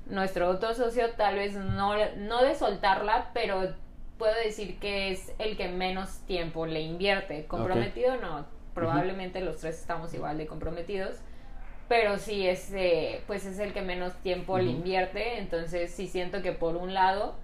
Nuestro 0.07 0.49
otro 0.49 0.75
socio 0.75 1.11
tal 1.17 1.35
vez 1.35 1.57
no, 1.57 1.95
no 2.19 2.43
de 2.45 2.55
soltarla, 2.55 3.31
pero 3.35 3.75
puedo 4.19 4.35
decir 4.35 4.79
que 4.79 5.11
es 5.11 5.33
el 5.39 5.57
que 5.57 5.69
menos 5.69 6.19
tiempo 6.27 6.67
le 6.67 6.81
invierte. 6.81 7.47
Comprometido 7.47 8.17
no, 8.17 8.47
probablemente 8.75 9.41
los 9.41 9.59
tres 9.59 9.81
estamos 9.81 10.15
igual 10.15 10.39
de 10.39 10.47
comprometidos 10.47 11.17
pero 11.89 12.19
sí 12.19 12.47
es 12.47 12.73
pues 13.27 13.45
es 13.45 13.59
el 13.59 13.73
que 13.73 13.83
menos 13.83 14.15
tiempo 14.23 14.59
le 14.59 14.71
invierte. 14.71 15.39
Entonces 15.39 15.91
sí 15.93 16.09
siento 16.09 16.43
que 16.43 16.53
por 16.53 16.77
un 16.77 16.95
lado 16.95 17.37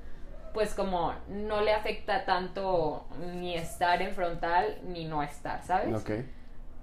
pues 0.53 0.75
como 0.75 1.15
no 1.29 1.61
le 1.61 1.73
afecta 1.73 2.25
tanto 2.25 3.07
ni 3.37 3.55
estar 3.55 4.03
en 4.03 4.13
frontal 4.13 4.79
ni 4.89 5.05
no 5.05 5.23
estar 5.23 5.63
sabes 5.63 5.95
okay. 5.95 6.29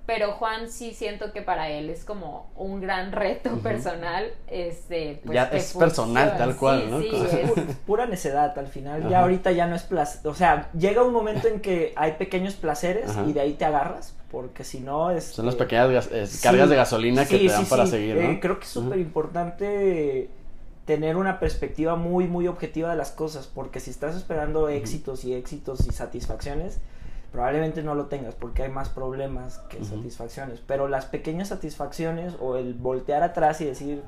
Pero 0.07 0.31
Juan 0.31 0.69
sí 0.71 0.93
siento 0.93 1.31
que 1.33 1.43
para 1.43 1.69
él 1.69 1.91
es 1.91 2.03
como 2.03 2.49
un 2.55 2.81
gran 2.81 3.11
reto 3.11 3.57
personal 3.59 4.31
este 4.47 5.21
pues, 5.23 5.35
ya 5.35 5.43
es 5.43 5.73
personal 5.73 6.35
tal 6.37 6.55
cual 6.55 6.89
no 6.89 7.01
sí, 7.01 7.11
es... 7.13 7.75
pura 7.85 8.07
necedad 8.07 8.57
al 8.57 8.67
final. 8.67 9.07
Ya 9.09 9.19
ahorita 9.19 9.51
ya 9.51 9.67
no 9.67 9.75
es 9.75 9.83
placer 9.83 10.25
o 10.27 10.33
sea 10.33 10.71
llega 10.71 11.03
un 11.03 11.13
momento 11.13 11.47
en 11.47 11.59
que 11.59 11.93
hay 11.95 12.13
pequeños 12.13 12.55
placeres 12.55 13.11
y 13.27 13.33
de 13.33 13.41
ahí 13.41 13.53
te 13.53 13.65
agarras 13.65 14.15
porque 14.31 14.63
si 14.63 14.79
no 14.79 15.11
es... 15.11 15.25
Son 15.25 15.45
las 15.45 15.55
pequeñas 15.55 16.09
cargas 16.41 16.69
de 16.69 16.75
gasolina 16.75 17.25
que 17.25 17.37
te 17.37 17.47
dan 17.47 17.65
para 17.65 17.85
seguir, 17.85 18.15
¿no? 18.15 18.29
Eh, 18.29 18.39
creo 18.41 18.59
que 18.59 18.65
es 18.65 18.71
súper 18.71 18.99
importante 18.99 20.29
tener 20.85 21.17
una 21.17 21.39
perspectiva 21.39 21.95
muy, 21.95 22.27
muy 22.27 22.47
objetiva 22.47 22.89
de 22.89 22.95
las 22.95 23.11
cosas, 23.11 23.47
porque 23.47 23.79
si 23.79 23.91
estás 23.91 24.15
esperando 24.15 24.69
éxitos 24.69 25.25
y 25.25 25.33
éxitos 25.33 25.85
y 25.87 25.91
satisfacciones, 25.91 26.79
probablemente 27.37 27.83
no 27.83 27.93
lo 27.93 28.07
tengas, 28.07 28.33
porque 28.33 28.63
hay 28.63 28.69
más 28.69 28.89
problemas 28.89 29.59
que 29.69 29.85
satisfacciones, 29.85 30.59
pero 30.65 30.87
las 30.87 31.05
pequeñas 31.05 31.49
satisfacciones 31.49 32.33
o 32.39 32.55
el 32.55 32.73
voltear 32.73 33.21
atrás 33.21 33.61
y 33.61 33.65
decir, 33.65 34.01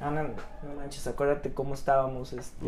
no, 0.00 0.10
no, 0.10 0.22
no 0.22 0.74
manches, 0.78 1.06
acuérdate 1.06 1.52
cómo 1.52 1.74
estábamos, 1.74 2.32
este... 2.32 2.66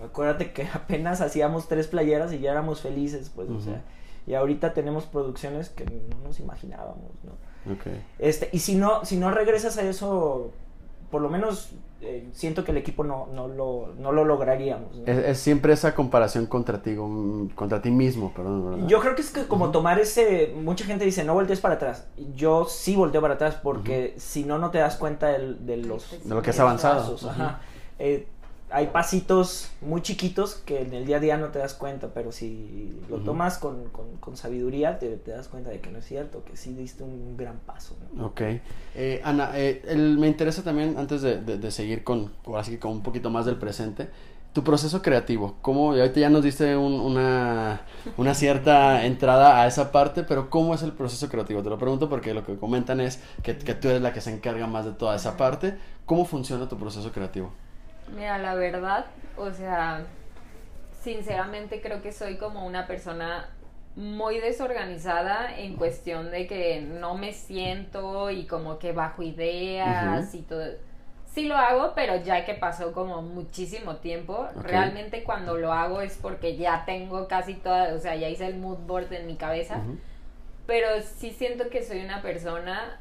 Acuérdate 0.00 0.52
que 0.52 0.68
apenas 0.72 1.20
hacíamos 1.20 1.66
tres 1.66 1.88
playeras 1.88 2.32
y 2.32 2.38
ya 2.38 2.52
éramos 2.52 2.80
felices, 2.80 3.32
pues, 3.34 3.50
o 3.50 3.60
sea, 3.60 3.82
y 4.24 4.34
ahorita 4.34 4.72
tenemos 4.72 5.06
producciones 5.06 5.68
que 5.68 5.84
no 5.84 6.28
nos 6.28 6.38
imaginábamos, 6.38 7.10
¿no? 7.24 7.74
Okay. 7.74 8.06
Este, 8.20 8.50
y 8.52 8.60
si 8.60 8.76
no, 8.76 9.04
si 9.04 9.16
no 9.16 9.32
regresas 9.32 9.76
a 9.78 9.82
eso, 9.82 10.52
por 11.10 11.22
lo 11.22 11.28
menos 11.28 11.72
eh, 12.02 12.28
siento 12.32 12.64
que 12.64 12.70
el 12.70 12.78
equipo 12.78 13.04
no, 13.04 13.28
no, 13.32 13.46
lo, 13.46 13.94
no 13.98 14.12
lo 14.12 14.24
lograríamos. 14.24 15.00
Es, 15.06 15.38
siempre 15.38 15.72
esa 15.72 15.94
comparación 15.94 16.46
contra 16.46 16.80
ti, 16.82 16.96
contra 17.54 17.82
ti 17.82 17.90
mismo, 17.90 18.32
perdón. 18.32 18.88
Yo 18.88 19.00
creo 19.00 19.14
que 19.14 19.22
es 19.22 19.30
que 19.30 19.46
como 19.46 19.70
tomar 19.70 19.98
ese, 19.98 20.54
mucha 20.62 20.84
gente 20.84 21.04
dice, 21.04 21.24
no 21.24 21.34
voltees 21.34 21.60
para 21.60 21.74
atrás. 21.74 22.06
Yo 22.34 22.64
sí 22.66 22.96
volteo 22.96 23.20
para 23.20 23.34
atrás 23.34 23.56
porque 23.62 24.14
si 24.18 24.44
no, 24.44 24.58
no 24.58 24.70
te 24.70 24.78
das 24.78 24.96
cuenta 24.96 25.28
de, 25.28 25.54
de 25.54 25.76
los... 25.76 26.22
De 26.24 26.34
lo 26.34 26.42
que 26.42 26.50
has 26.50 26.60
avanzado. 26.60 27.16
Ajá. 27.28 27.60
Eh, 27.98 28.26
hay 28.72 28.88
pasitos 28.88 29.70
muy 29.80 30.00
chiquitos 30.02 30.54
que 30.54 30.82
en 30.82 30.94
el 30.94 31.06
día 31.06 31.16
a 31.16 31.20
día 31.20 31.36
no 31.36 31.48
te 31.48 31.58
das 31.58 31.74
cuenta, 31.74 32.08
pero 32.14 32.32
si 32.32 33.00
lo 33.08 33.18
tomas 33.18 33.58
con, 33.58 33.88
con, 34.20 34.36
sabiduría, 34.36 34.98
te, 34.98 35.16
te, 35.16 35.32
das 35.32 35.48
cuenta 35.48 35.70
de 35.70 35.80
que 35.80 35.90
no 35.90 35.98
es 35.98 36.04
cierto, 36.04 36.44
que 36.44 36.56
sí 36.56 36.72
diste 36.74 37.02
un 37.02 37.36
gran 37.36 37.58
paso. 37.60 37.96
Ok. 38.20 38.42
Eh, 38.94 39.20
Ana, 39.24 39.50
eh, 39.54 39.82
me 39.96 40.28
interesa 40.28 40.62
también, 40.62 40.96
antes 40.98 41.22
de, 41.22 41.40
de, 41.40 41.70
seguir 41.70 42.04
con, 42.04 42.32
así 42.56 42.78
con 42.78 42.92
un 42.92 43.02
poquito 43.02 43.30
más 43.30 43.44
del 43.46 43.56
presente, 43.56 44.08
tu 44.52 44.62
proceso 44.62 45.02
creativo. 45.02 45.56
¿Cómo, 45.62 45.92
ahorita 45.92 46.20
ya 46.20 46.30
nos 46.30 46.44
diste 46.44 46.76
una, 46.76 47.82
una 48.16 48.34
cierta 48.34 49.04
entrada 49.06 49.60
a 49.60 49.66
esa 49.66 49.90
parte, 49.90 50.22
pero 50.22 50.48
¿cómo 50.48 50.74
es 50.74 50.82
el 50.82 50.92
proceso 50.92 51.28
creativo? 51.28 51.62
Te 51.62 51.70
lo 51.70 51.78
pregunto 51.78 52.08
porque 52.08 52.34
lo 52.34 52.44
que 52.44 52.56
comentan 52.56 53.00
es 53.00 53.20
que, 53.42 53.56
que 53.56 53.74
tú 53.74 53.88
eres 53.88 54.02
la 54.02 54.12
que 54.12 54.20
se 54.20 54.32
encarga 54.32 54.66
más 54.66 54.84
de 54.84 54.92
toda 54.92 55.16
esa 55.16 55.36
parte. 55.36 55.76
¿Cómo 56.06 56.24
funciona 56.24 56.68
tu 56.68 56.76
proceso 56.76 57.12
creativo? 57.12 57.52
Mira, 58.14 58.38
la 58.38 58.54
verdad, 58.54 59.06
o 59.36 59.50
sea, 59.52 60.04
sinceramente 61.02 61.80
creo 61.80 62.02
que 62.02 62.12
soy 62.12 62.36
como 62.36 62.66
una 62.66 62.86
persona 62.86 63.48
muy 63.96 64.38
desorganizada 64.38 65.58
en 65.58 65.76
cuestión 65.76 66.30
de 66.30 66.46
que 66.46 66.80
no 66.80 67.16
me 67.16 67.32
siento 67.32 68.30
y 68.30 68.44
como 68.46 68.78
que 68.78 68.92
bajo 68.92 69.22
ideas 69.22 70.34
y 70.34 70.42
todo. 70.42 70.64
Sí 71.26 71.44
lo 71.44 71.56
hago, 71.56 71.92
pero 71.94 72.16
ya 72.16 72.44
que 72.44 72.54
pasó 72.54 72.92
como 72.92 73.22
muchísimo 73.22 73.96
tiempo, 73.96 74.48
realmente 74.62 75.22
cuando 75.22 75.56
lo 75.56 75.72
hago 75.72 76.00
es 76.00 76.18
porque 76.20 76.56
ya 76.56 76.84
tengo 76.84 77.28
casi 77.28 77.54
toda, 77.54 77.94
o 77.94 77.98
sea, 77.98 78.16
ya 78.16 78.28
hice 78.28 78.46
el 78.46 78.56
mood 78.56 78.78
board 78.78 79.12
en 79.12 79.26
mi 79.26 79.36
cabeza, 79.36 79.80
pero 80.66 80.88
sí 81.02 81.30
siento 81.30 81.68
que 81.68 81.84
soy 81.84 82.04
una 82.04 82.20
persona 82.20 83.00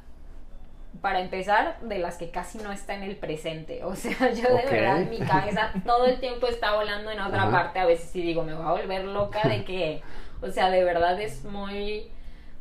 para 1.02 1.22
empezar, 1.22 1.80
de 1.82 2.00
las 2.00 2.18
que 2.18 2.30
casi 2.30 2.58
no 2.58 2.72
está 2.72 2.96
en 2.96 3.04
el 3.04 3.16
presente. 3.16 3.84
O 3.84 3.96
sea, 3.96 4.32
yo 4.34 4.54
de 4.56 4.66
verdad 4.66 5.00
mi 5.10 5.20
cabeza 5.20 5.72
todo 5.86 6.06
el 6.06 6.20
tiempo 6.20 6.48
está 6.48 6.76
volando 6.76 7.12
en 7.12 7.20
otra 7.20 7.50
parte. 7.50 7.80
A 7.80 7.86
veces 7.86 8.10
sí 8.10 8.22
digo, 8.22 8.44
me 8.44 8.54
voy 8.54 8.66
a 8.66 8.72
volver 8.72 9.06
loca 9.06 9.48
de 9.48 9.64
que, 9.64 10.02
o 10.42 10.50
sea, 10.50 10.70
de 10.70 10.84
verdad 10.84 11.20
es 11.22 11.44
muy, 11.46 12.12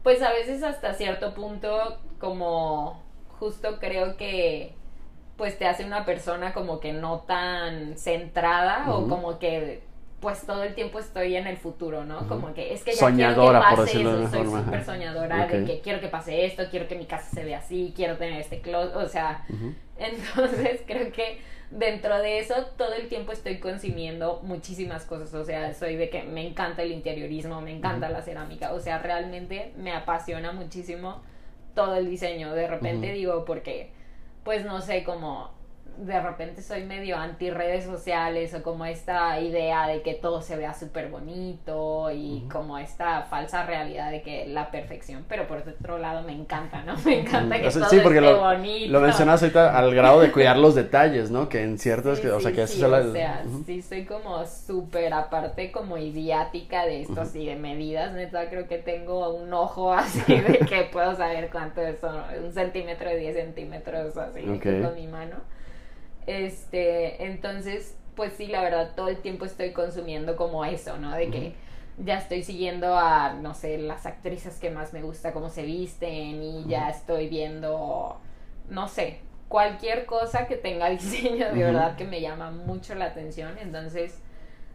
pues 0.03 0.23
a 0.23 0.31
veces 0.33 0.63
hasta 0.63 0.95
cierto 0.95 1.35
punto 1.35 1.99
como 2.19 3.03
justo 3.39 3.79
creo 3.79 4.17
que 4.17 4.75
pues 5.37 5.57
te 5.57 5.67
hace 5.67 5.85
una 5.85 6.05
persona 6.05 6.53
como 6.53 6.81
que 6.81 6.93
no 6.93 7.21
tan 7.21 7.97
centrada 7.97 8.91
o 8.91 9.07
como 9.09 9.39
que 9.39 9.83
pues 10.21 10.45
todo 10.45 10.65
el 10.65 10.75
tiempo 10.75 10.99
estoy 10.99 11.37
en 11.37 11.47
el 11.47 11.57
futuro, 11.57 12.05
¿no? 12.05 12.27
Como 12.27 12.53
que 12.53 12.73
es 12.73 12.83
que 12.83 12.93
ya 12.93 12.99
soñadora, 12.99 13.61
quiero 13.61 13.77
que 13.77 13.77
pase 13.77 14.01
eso, 14.01 14.31
soy 14.31 14.47
súper 14.47 14.85
soñadora 14.85 15.47
de 15.47 15.65
que 15.65 15.81
quiero 15.81 16.01
que 16.01 16.09
pase 16.09 16.45
esto, 16.45 16.65
quiero 16.71 16.89
que 16.89 16.97
mi 16.97 17.07
casa 17.07 17.31
se 17.31 17.45
vea 17.45 17.59
así, 17.59 17.93
quiero 17.95 18.17
tener 18.17 18.41
este 18.41 18.61
closet, 18.61 18.97
o 18.97 19.09
sea, 19.09 19.45
entonces 19.97 20.83
creo 20.87 21.13
que 21.13 21.41
dentro 21.71 22.19
de 22.19 22.41
eso 22.41 22.55
todo 22.77 22.95
el 22.95 23.09
tiempo 23.09 23.31
estoy 23.31 23.61
consumiendo 23.61 24.41
muchísimas 24.43 25.05
cosas, 25.05 25.33
o 25.35 25.45
sea, 25.45 25.73
soy 25.73 25.95
de 25.95 26.11
que 26.11 26.25
me 26.25 26.47
encanta 26.49 26.83
el 26.83 26.91
interiorismo, 26.91 27.61
me 27.61 27.71
encanta 27.71 28.09
la 28.09 28.23
cerámica, 28.23 28.73
o 28.73 28.81
sea, 28.81 28.99
realmente 28.99 29.73
me 29.77 29.93
apasiona 29.93 30.51
muchísimo 30.51 31.23
todo 31.75 31.95
el 31.95 32.11
diseño, 32.11 32.55
de 32.55 32.67
repente 32.67 33.13
digo 33.13 33.45
porque 33.45 33.93
pues 34.43 34.65
no 34.65 34.81
sé, 34.81 35.05
como 35.05 35.58
de 35.99 36.21
repente 36.21 36.63
soy 36.63 36.85
medio 36.85 37.17
anti 37.17 37.51
redes 37.51 37.85
sociales 37.85 38.55
o 38.55 38.63
como 38.63 38.85
esta 38.85 39.41
idea 39.41 39.87
de 39.89 40.03
que 40.03 40.15
todo 40.15 40.43
se 40.43 40.57
vea 40.57 40.73
súper 40.73 41.09
bonito 41.09 42.11
y 42.13 42.47
como 42.51 42.79
esta 42.79 43.23
falsa 43.23 43.67
realidad 43.67 44.11
de 44.11 44.23
que 44.23 44.47
la 44.47 44.71
perfección, 44.71 45.25
pero 45.29 45.47
por 45.49 45.59
otro 45.59 45.99
lado 45.99 46.23
me 46.23 46.33
encanta, 46.33 46.83
¿no? 46.83 46.97
Me 47.05 47.21
encanta 47.21 47.61
que 47.61 47.71
todo 47.71 47.89
sí, 47.89 48.01
porque 48.03 48.19
esté 48.19 48.31
lo, 48.31 48.41
bonito. 48.41 48.93
Lo 48.93 49.01
mencionas 49.01 49.43
ahorita 49.43 49.79
al 49.79 49.95
grado 49.95 50.21
de 50.21 50.31
cuidar 50.31 50.59
los 50.59 50.75
detalles, 50.75 51.31
¿no? 51.31 51.49
Que 51.49 51.63
en 51.63 51.79
ciertos, 51.79 52.21
que, 52.21 52.31
o 52.31 52.41
sea, 52.41 52.53
que 52.53 52.67
sí, 52.67 52.83
o 52.83 53.13
sea, 53.13 53.43
sí, 53.65 53.83
soy 53.83 54.05
como 54.05 54.45
súper 54.47 55.15
aparte 55.15 55.73
como 55.73 55.97
idiática 55.97 56.85
de 56.85 57.03
esto 57.03 57.23
así 57.23 57.47
de 57.47 57.57
medidas, 57.57 58.13
neta 58.13 58.49
creo 58.51 58.69
que 58.69 58.79
tengo 58.79 59.31
un 59.35 59.53
ojo 59.53 59.93
así 59.95 60.41
de 60.41 60.59
que 60.59 60.89
puedo 60.93 61.17
saber 61.17 61.49
cuánto 61.51 61.81
es 61.81 61.99
un 62.03 62.53
centímetro 62.53 63.09
de 63.09 63.17
10 63.17 63.37
centímetros 63.37 64.17
así 64.17 64.43
con 64.43 64.95
mi 64.95 65.07
mano. 65.07 65.37
Este, 66.29 67.25
entonces, 67.25 67.97
pues 68.15 68.35
sí, 68.35 68.49
la 68.49 68.61
verdad, 68.61 68.93
todo 68.95 69.09
el 69.09 69.17
tiempo 69.17 69.47
estoy 69.47 69.73
consumiendo 69.73 70.37
como 70.37 70.63
eso, 70.67 70.99
¿no? 70.99 71.17
De 71.17 71.31
que 71.31 71.55
ya 71.97 72.19
estoy 72.19 72.43
siguiendo 72.43 72.99
a, 72.99 73.33
no 73.33 73.55
sé, 73.55 73.79
las 73.79 74.05
actrices 74.05 74.59
que 74.59 74.71
más 74.71 74.93
me 74.93 75.01
gusta 75.01 75.33
cómo 75.33 75.49
se 75.49 75.63
visten 75.63 76.43
y 76.43 76.67
ya 76.67 76.91
estoy 76.91 77.29
viendo, 77.29 78.21
no 78.69 78.89
sé, 78.89 79.21
cualquier 79.49 80.05
cosa 80.05 80.47
que 80.47 80.57
tenga 80.57 80.91
diseño, 80.91 81.51
de 81.51 81.65
verdad 81.65 81.97
que 81.97 82.05
me 82.05 82.21
llama 82.21 82.51
mucho 82.51 82.95
la 82.95 83.07
atención. 83.07 83.57
Entonces, 83.59 84.21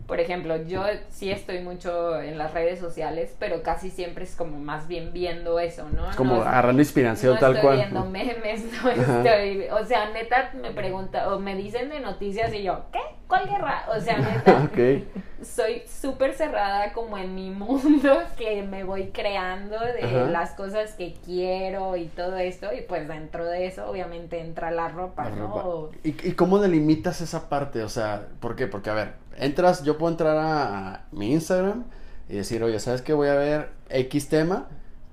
por 0.08 0.20
ejemplo, 0.20 0.58
yo 0.64 0.84
sí 1.10 1.32
estoy 1.32 1.60
mucho 1.62 2.20
en 2.20 2.38
las 2.38 2.54
redes 2.54 2.80
sociales, 2.80 3.36
pero 3.40 3.64
casi 3.64 3.90
siempre 3.90 4.26
es 4.26 4.36
como 4.36 4.60
más 4.60 4.88
bien 4.88 5.14
viendo 5.14 5.60
eso, 5.60 5.88
¿no? 5.90 6.08
Como 6.18 6.36
no, 6.36 6.42
agarrando 6.42 6.82
inspiración 6.82 7.36
no 7.36 7.40
tal 7.40 7.56
estoy 7.56 7.62
cual. 7.64 7.78
viendo 7.78 8.06
memes, 8.10 8.66
no 8.84 8.90
estoy, 8.90 9.68
o 9.72 9.86
sea, 9.86 10.10
neta 10.12 10.52
me 10.62 10.72
pregunta 10.72 11.34
o 11.34 11.40
me 11.40 11.56
dicen 11.56 11.90
de 11.90 12.00
noticias 12.00 12.54
y 12.54 12.64
yo, 12.64 12.84
¿qué? 12.92 13.00
¿Cuál 13.28 13.48
guerra? 13.50 13.86
O 13.96 14.00
sea, 14.00 14.18
neta, 14.18 14.70
soy 15.42 15.84
súper 15.88 16.34
cerrada 16.34 16.94
como 16.94 17.18
en 17.18 17.34
mi 17.36 17.50
mundo 17.50 18.22
que 18.38 18.64
me 18.64 18.84
voy 18.84 19.08
creando 19.08 19.80
de 19.80 20.04
Ajá. 20.04 20.26
las 20.30 20.52
cosas 20.52 20.94
que 20.94 21.16
quiero 21.26 21.96
y 21.98 22.06
todo 22.08 22.38
esto 22.38 22.74
y 22.74 22.82
pues 22.82 23.08
dentro 23.08 23.46
de 23.46 23.68
eso 23.68 23.90
obviamente 23.90 24.40
entra 24.40 24.72
la 24.72 24.90
ropa, 24.90 25.30
La 25.30 25.36
¿no? 25.36 25.48
ropa. 25.62 25.98
¿Y, 26.04 26.10
¿Y 26.30 26.34
cómo 26.34 26.60
delimitas 26.60 27.22
esa 27.22 27.50
parte? 27.50 27.84
O 27.84 27.90
sea, 27.90 28.28
¿por 28.40 28.56
qué? 28.56 28.68
Porque, 28.68 28.90
a 28.90 28.94
ver, 28.94 29.23
entras, 29.38 29.84
yo 29.84 29.98
puedo 29.98 30.12
entrar 30.12 30.38
a, 30.38 30.94
a 30.96 31.02
mi 31.12 31.32
Instagram 31.34 31.84
y 32.30 32.36
decir, 32.36 32.64
oye, 32.64 32.80
¿sabes 32.80 33.02
qué? 33.02 33.14
Voy 33.14 33.28
a 33.30 33.36
ver 33.36 33.70
X 33.90 34.30
tema, 34.30 34.68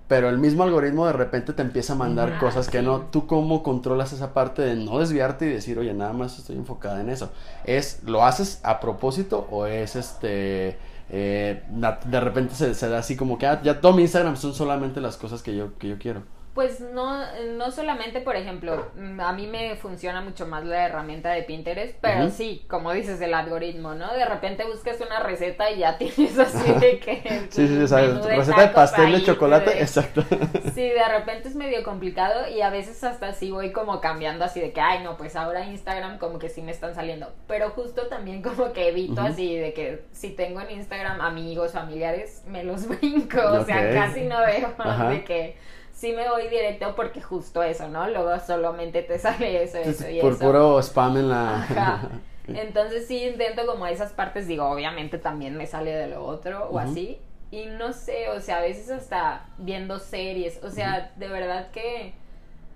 pero 0.08 0.28
el 0.28 0.38
mismo 0.38 0.62
algoritmo 0.64 1.06
de 1.06 1.12
repente 1.12 1.52
te 1.52 1.62
empieza 1.62 1.92
a 1.92 1.96
mandar 1.96 2.34
Ah, 2.36 2.38
cosas 2.40 2.68
que 2.68 2.80
sí. 2.80 2.84
no. 2.84 3.02
¿Tú 3.02 3.26
cómo 3.26 3.62
controlas 3.62 4.12
esa 4.12 4.32
parte 4.34 4.62
de 4.62 4.74
no 4.76 4.98
desviarte 4.98 5.46
y 5.46 5.50
decir, 5.50 5.78
oye, 5.78 5.94
nada 5.94 6.12
más 6.12 6.38
estoy 6.38 6.56
enfocada 6.56 7.00
en 7.00 7.10
eso? 7.10 7.30
¿Es, 7.64 8.02
lo 8.04 8.24
haces 8.24 8.60
a 8.64 8.80
propósito 8.80 9.46
o 9.50 9.66
es 9.66 9.96
este... 9.96 10.78
eh, 11.10 11.62
de 12.06 12.20
repente 12.20 12.54
se, 12.54 12.74
se 12.74 12.88
da 12.88 12.98
así 12.98 13.16
como 13.16 13.38
que 13.38 13.46
ah, 13.46 13.60
ya 13.62 13.80
todo 13.80 13.92
mi 13.92 14.02
Instagram 14.02 14.36
son 14.36 14.54
solamente 14.54 15.00
las 15.00 15.16
cosas 15.16 15.42
que 15.42 15.54
yo, 15.56 15.76
que 15.78 15.88
yo 15.88 15.98
quiero. 15.98 16.22
Pues 16.54 16.80
no, 16.80 17.22
no 17.56 17.70
solamente, 17.70 18.20
por 18.20 18.34
ejemplo, 18.34 18.88
mm, 18.96 19.20
a 19.20 19.32
mí 19.32 19.46
me 19.46 19.76
funciona 19.76 20.20
mucho 20.20 20.46
más 20.48 20.64
la 20.64 20.84
herramienta 20.84 21.30
de 21.30 21.42
Pinterest, 21.44 21.96
pero 22.00 22.28
sí, 22.28 22.64
como 22.68 22.92
dices, 22.92 23.20
el 23.20 23.34
algoritmo, 23.34 23.94
¿no? 23.94 24.12
De 24.12 24.24
repente 24.24 24.64
buscas 24.64 25.00
una 25.00 25.20
receta 25.20 25.70
y 25.70 25.78
ya 25.78 25.96
tienes 25.98 26.36
así 26.38 26.72
de 26.72 26.98
que... 26.98 27.46
Sí, 27.50 27.68
sí, 27.68 27.86
¿sabes? 27.86 28.24
Receta 28.24 28.62
de 28.62 28.68
pastel 28.68 29.12
de 29.12 29.22
chocolate, 29.22 29.70
de- 29.70 29.80
exacto. 29.80 30.24
Sí, 30.74 30.88
de 30.88 31.08
repente 31.08 31.48
es 31.48 31.54
medio 31.54 31.82
complicado 31.84 32.48
y 32.48 32.62
a 32.62 32.70
veces 32.70 33.02
hasta 33.04 33.28
así 33.28 33.50
voy 33.50 33.70
como 33.72 34.00
cambiando 34.00 34.44
así 34.44 34.60
de 34.60 34.72
que, 34.72 34.80
ay, 34.80 35.04
no, 35.04 35.16
pues 35.16 35.36
ahora 35.36 35.64
Instagram 35.66 36.18
como 36.18 36.38
que 36.38 36.48
sí 36.48 36.62
me 36.62 36.72
están 36.72 36.94
saliendo. 36.94 37.32
Pero 37.46 37.70
justo 37.70 38.08
también 38.08 38.42
como 38.42 38.72
que 38.72 38.88
evito 38.88 39.20
así 39.20 39.56
de 39.56 39.72
que 39.72 40.04
si 40.12 40.30
tengo 40.30 40.60
en 40.60 40.70
Instagram 40.72 41.20
amigos, 41.20 41.72
familiares, 41.72 42.42
me 42.46 42.64
los 42.64 42.86
brinco. 43.00 43.40
O 43.40 43.64
sea, 43.64 43.92
casi 43.92 44.22
no 44.22 44.40
veo 44.40 44.74
Ajá. 44.78 45.10
de 45.10 45.24
que 45.24 45.56
sí 46.00 46.12
me 46.14 46.26
voy 46.30 46.48
directo 46.48 46.94
porque 46.96 47.20
justo 47.20 47.62
eso, 47.62 47.86
¿no? 47.88 48.08
Luego 48.08 48.38
solamente 48.40 49.02
te 49.02 49.18
sale 49.18 49.62
eso, 49.62 49.76
eso 49.76 50.08
y 50.08 50.18
Por 50.18 50.32
eso. 50.32 50.40
puro 50.46 50.78
spam 50.82 51.18
en 51.18 51.28
la... 51.28 51.56
Ajá. 51.56 52.08
Entonces 52.48 53.06
sí 53.06 53.22
intento 53.22 53.66
como 53.66 53.86
esas 53.86 54.12
partes, 54.12 54.46
digo, 54.46 54.64
obviamente 54.64 55.18
también 55.18 55.56
me 55.56 55.66
sale 55.66 55.92
de 55.92 56.06
lo 56.08 56.24
otro 56.24 56.68
o 56.70 56.78
así. 56.78 57.20
Y 57.50 57.66
no 57.66 57.92
sé, 57.92 58.30
o 58.30 58.40
sea, 58.40 58.58
a 58.58 58.60
veces 58.62 58.90
hasta 58.90 59.46
viendo 59.58 59.98
series, 59.98 60.64
o 60.64 60.70
sea, 60.70 61.12
de 61.16 61.28
verdad 61.28 61.70
que 61.70 62.14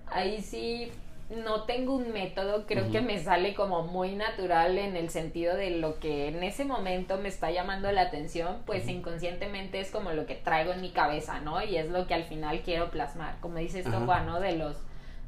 ahí 0.07 0.41
sí 0.41 0.91
no 1.29 1.63
tengo 1.63 1.95
un 1.95 2.13
método, 2.13 2.67
creo 2.67 2.91
que 2.91 3.01
me 3.01 3.19
sale 3.19 3.55
como 3.55 3.81
muy 3.83 4.15
natural 4.15 4.77
en 4.77 4.95
el 4.95 5.09
sentido 5.09 5.55
de 5.55 5.71
lo 5.71 5.99
que 5.99 6.27
en 6.27 6.43
ese 6.43 6.65
momento 6.65 7.17
me 7.17 7.29
está 7.29 7.49
llamando 7.49 7.91
la 7.91 8.01
atención, 8.01 8.61
pues 8.65 8.87
inconscientemente 8.87 9.79
es 9.79 9.89
como 9.89 10.11
lo 10.11 10.27
que 10.27 10.35
traigo 10.35 10.71
en 10.71 10.81
mi 10.81 10.91
cabeza, 10.91 11.39
¿no? 11.39 11.63
Y 11.63 11.77
es 11.77 11.89
lo 11.89 12.05
que 12.05 12.13
al 12.13 12.25
final 12.25 12.61
quiero 12.61 12.91
plasmar, 12.91 13.39
como 13.41 13.57
dice 13.57 13.79
esto 13.79 13.97
Ajá. 13.97 14.05
Juan, 14.05 14.25
¿no? 14.27 14.39
De 14.39 14.55
los, 14.55 14.77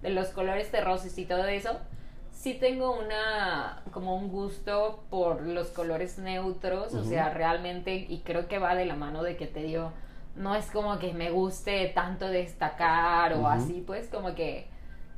de 0.03 0.11
los 0.11 0.27
colores 0.27 0.69
terrosos 0.69 1.17
y 1.17 1.25
todo 1.25 1.45
eso 1.45 1.79
sí 2.37 2.53
tengo 2.53 2.97
una 2.97 3.81
como 3.91 4.15
un 4.15 4.29
gusto 4.29 5.03
por 5.09 5.41
los 5.41 5.69
colores 5.69 6.19
neutros, 6.19 6.93
o 6.93 7.03
sea, 7.03 7.33
realmente 7.33 7.95
y 7.95 8.19
creo 8.19 8.47
que 8.47 8.59
va 8.59 8.75
de 8.75 8.85
la 8.85 8.95
mano 8.95 9.23
de 9.23 9.35
que 9.35 9.47
te 9.47 9.63
digo, 9.63 9.91
no 10.35 10.55
es 10.55 10.69
como 10.69 10.99
que 10.99 11.13
me 11.13 11.31
guste 11.31 11.87
tanto 11.95 12.27
destacar 12.27 13.33
o 13.33 13.47
así, 13.47 13.83
pues 13.85 14.07
como 14.07 14.35
que 14.35 14.67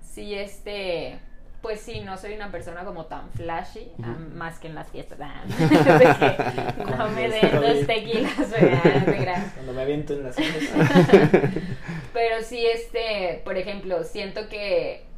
sí 0.09 0.33
este 0.33 1.19
pues 1.61 1.81
sí, 1.81 1.99
no 2.01 2.17
soy 2.17 2.33
una 2.33 2.51
persona 2.51 2.85
como 2.85 3.05
tan 3.05 3.29
flashy, 3.31 3.91
más 4.33 4.59
que 4.59 4.67
en 4.67 4.75
las 4.75 4.89
fiestas. 4.89 5.19
ah, 5.21 5.43
que 6.77 6.85
no 6.85 7.09
me 7.09 7.29
den 7.29 7.61
dos 7.61 7.85
tequilas, 7.85 8.49
¿verdad? 8.49 9.43
Cuando 9.55 9.73
me 9.73 9.81
aviento 9.81 10.13
en 10.13 10.23
las 10.23 10.39
mesas. 10.39 10.89
Pero 12.13 12.41
sí, 12.43 12.65
este, 12.65 13.41
por 13.43 13.57
ejemplo, 13.57 14.03
siento 14.03 14.47
que 14.47 15.09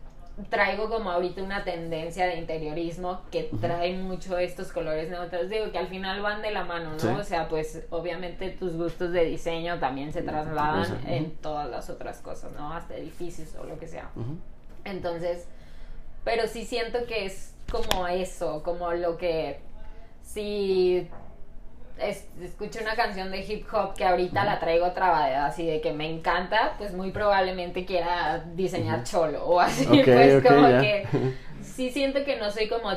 traigo 0.50 0.90
como 0.90 1.12
ahorita 1.12 1.44
una 1.44 1.64
tendencia 1.64 2.26
de 2.26 2.38
interiorismo 2.38 3.22
que 3.30 3.52
trae 3.60 3.96
mucho 3.98 4.38
estos 4.38 4.72
colores 4.72 5.10
neutros. 5.10 5.50
Digo 5.50 5.72
que 5.72 5.78
al 5.78 5.88
final 5.88 6.22
van 6.22 6.42
de 6.42 6.52
la 6.52 6.64
mano, 6.64 6.94
¿no? 6.94 7.00
Sí. 7.00 7.08
O 7.08 7.24
sea, 7.24 7.48
pues 7.48 7.86
obviamente 7.92 8.50
tus 8.50 8.76
gustos 8.76 9.12
de 9.12 9.26
diseño 9.26 9.78
también 9.80 10.12
se 10.12 10.24
trasladan 10.24 11.02
en 11.06 11.36
todas 11.38 11.70
las 11.70 11.90
otras 11.90 12.20
cosas, 12.22 12.52
¿no? 12.54 12.74
Hasta 12.74 12.96
edificios 12.96 13.56
o 13.56 13.66
lo 13.66 13.78
que 13.78 13.88
sea. 13.88 14.10
Entonces, 14.86 15.48
pero 16.24 16.48
sí 16.48 16.66
siento 16.66 17.06
que 17.06 17.26
es 17.26 17.54
como 17.72 18.08
eso, 18.08 18.62
como 18.64 18.92
lo 18.94 19.18
que 19.18 19.60
si 20.24 21.08
es- 21.98 22.28
escucho 22.42 22.80
una 22.82 22.96
canción 22.96 23.32
de 23.32 23.42
hip 23.42 23.66
hop 23.74 23.94
que 23.96 24.06
ahorita 24.06 24.44
la 24.46 24.60
traigo 24.60 24.92
trabada, 24.92 25.46
así 25.46 25.66
de 25.66 25.82
que 25.82 25.94
me 25.94 26.10
encanta, 26.10 26.74
pues 26.78 26.94
muy 26.94 27.12
probablemente 27.12 27.86
quiera 27.86 28.44
diseñar 28.56 29.04
cholo 29.04 29.46
o 29.46 29.60
así, 29.60 29.86
pues 30.06 30.44
como 30.44 30.68
que 30.82 31.08
sí 31.64 31.90
siento 31.92 32.24
que 32.26 32.38
no 32.38 32.50
soy 32.52 32.68
como 32.68 32.90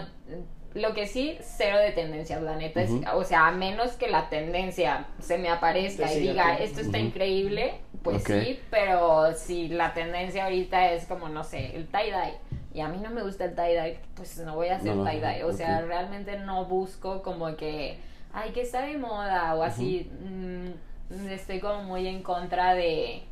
lo 0.75 0.93
que 0.93 1.07
sí 1.07 1.39
cero 1.41 1.79
de 1.79 1.93
tendencias, 1.93 2.43
la 2.43 2.57
neta 2.57 2.83
es, 2.83 2.91
o 3.15 3.25
sea, 3.25 3.47
a 3.47 3.53
menos 3.53 3.93
que 3.93 4.09
la 4.09 4.29
tendencia 4.29 5.07
se 5.21 5.39
me 5.39 5.49
aparezca 5.49 6.13
y 6.13 6.21
diga, 6.21 6.57
esto 6.59 6.81
está 6.81 6.99
increíble, 6.99 7.75
pues 8.03 8.25
sí, 8.25 8.61
pero 8.71 9.33
si 9.35 9.69
la 9.69 9.95
tendencia 9.95 10.45
ahorita 10.45 10.93
es 10.93 11.07
como, 11.07 11.29
no 11.29 11.45
sé, 11.45 11.77
el 11.77 11.89
tie-dye, 11.89 12.39
y 12.75 12.81
a 12.81 12.89
mí 12.89 12.99
no 12.99 13.11
me 13.11 13.23
gusta 13.23 13.45
el 13.45 13.55
tie-dye, 13.55 14.01
pues 14.17 14.37
no 14.39 14.57
voy 14.57 14.69
a 14.69 14.77
hacer 14.77 14.97
No, 14.97 15.05
tie-dye. 15.05 15.45
O 15.45 15.53
sea, 15.53 15.81
realmente 15.83 16.37
no 16.39 16.65
busco 16.65 17.23
como 17.23 17.57
que, 17.57 17.99
ay, 18.33 18.51
que 18.51 18.63
está 18.63 18.83
de 18.83 18.99
moda 18.99 19.55
o 19.55 19.63
así. 19.63 20.11
Mm, 20.21 21.29
estoy 21.29 21.61
como 21.61 21.85
muy 21.85 22.09
en 22.09 22.25
contra 22.25 22.75
de 22.75 23.23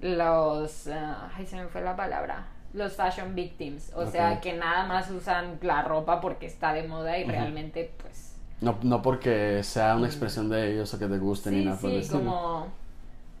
los, 0.00 0.88
ah, 0.88 1.30
ay, 1.32 1.46
se 1.46 1.56
me 1.56 1.68
fue 1.68 1.80
la 1.80 1.94
palabra. 1.94 2.48
Los 2.72 2.94
fashion 2.96 3.34
victims, 3.34 3.92
o 3.94 4.06
sea, 4.06 4.40
que 4.40 4.54
nada 4.54 4.86
más 4.86 5.10
usan 5.10 5.58
la 5.62 5.82
ropa 5.82 6.20
porque 6.22 6.46
está 6.46 6.72
de 6.72 6.84
moda 6.84 7.18
y 7.18 7.24
realmente, 7.24 7.92
pues, 8.00 8.34
No, 8.60 8.78
no 8.82 9.02
porque 9.02 9.62
sea 9.62 9.96
una 9.96 10.06
expresión 10.06 10.48
de 10.48 10.72
ellos 10.72 10.94
o 10.94 10.98
que 10.98 11.06
te 11.06 11.18
guste 11.18 11.50
ni 11.50 11.58
Sí, 11.58 11.64
nada 11.64 11.78
por 11.78 11.90
el 11.90 12.02
sí, 12.02 12.10
como, 12.10 12.68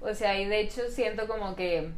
o 0.00 0.14
sea, 0.14 0.38
y 0.38 0.44
de 0.46 0.60
hecho 0.60 0.82
siento 0.90 1.26
como 1.28 1.54
que, 1.56 1.90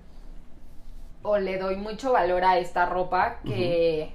o 1.22 1.38
le 1.38 1.58
doy 1.58 1.76
mucho 1.76 2.12
valor 2.12 2.44
a 2.44 2.58
esta 2.58 2.86
ropa 2.86 3.40
que, 3.44 4.12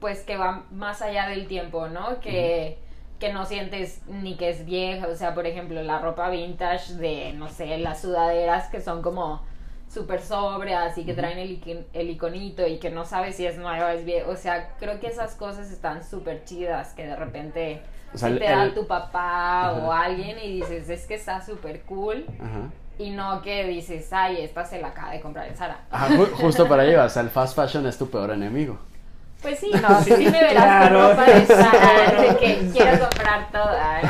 pues 0.00 0.20
que 0.20 0.36
va 0.36 0.64
más 0.70 1.00
allá 1.02 1.28
del 1.28 1.46
tiempo, 1.46 1.88
¿no? 1.88 2.20
Que, 2.20 2.78
que 3.18 3.32
no 3.32 3.46
sientes 3.46 4.02
ni 4.08 4.36
que 4.36 4.50
es 4.50 4.64
vieja, 4.66 5.06
o 5.08 5.14
sea, 5.14 5.32
por 5.34 5.46
ejemplo, 5.46 5.82
la 5.82 6.00
ropa 6.00 6.28
vintage 6.30 6.94
de, 6.94 7.32
no 7.34 7.48
sé, 7.48 7.78
las 7.78 8.02
sudaderas 8.02 8.68
que 8.68 8.80
son 8.80 9.00
como 9.02 9.42
súper 9.92 10.22
sobrias 10.22 10.96
y 10.96 11.04
que 11.04 11.12
traen 11.14 11.38
el, 11.38 11.86
el 11.92 12.10
iconito 12.10 12.66
y 12.66 12.78
que 12.78 12.90
no 12.90 13.04
sabes 13.04 13.36
si 13.36 13.44
es 13.46 13.58
nueva 13.58 13.86
o 13.86 13.88
es 13.90 14.04
vieja, 14.04 14.28
o 14.28 14.36
sea, 14.36 14.70
creo 14.78 14.98
que 15.00 15.08
esas 15.08 15.34
cosas 15.34 15.70
están 15.70 16.02
súper 16.02 16.44
chidas, 16.44 16.94
que 16.94 17.06
de 17.06 17.14
repente 17.16 17.82
O 18.14 18.18
sea, 18.18 18.28
si 18.28 18.34
el- 18.34 18.40
te 18.40 18.46
da 18.46 18.64
el- 18.64 18.74
tu 18.74 18.86
papá 18.86 19.72
o 19.72 19.92
alguien 19.92 20.38
y 20.42 20.60
dices, 20.60 20.88
es 20.88 21.06
que 21.06 21.14
está 21.14 21.44
súper 21.44 21.82
cool. 21.82 22.24
Ajá. 22.40 22.70
Y 22.98 23.10
no 23.10 23.40
que 23.42 23.64
dices, 23.66 24.12
ay, 24.12 24.42
esta 24.42 24.64
se 24.64 24.80
la 24.80 24.88
acaba 24.88 25.12
de 25.12 25.20
comprar 25.20 25.48
en 25.48 25.56
Sara. 25.56 25.80
Ajá, 25.90 26.08
ju- 26.14 26.30
justo 26.32 26.68
para 26.68 26.82
allá, 26.82 27.04
o 27.04 27.08
sea, 27.08 27.22
el 27.22 27.30
fast 27.30 27.56
fashion 27.56 27.86
es 27.86 27.96
tu 27.98 28.08
peor 28.08 28.30
enemigo. 28.30 28.78
Pues 29.40 29.58
sí, 29.58 29.70
no, 29.82 30.00
sí, 30.02 30.10
me 30.12 30.30
verás 30.30 30.52
claro. 30.64 30.98
con 31.00 31.10
ropa 31.16 31.24
de 31.32 31.46
Sara, 31.46 32.20
de 32.22 32.36
que 32.36 32.70
quiero 32.72 32.98
comprar 33.00 33.50
toda. 33.50 34.00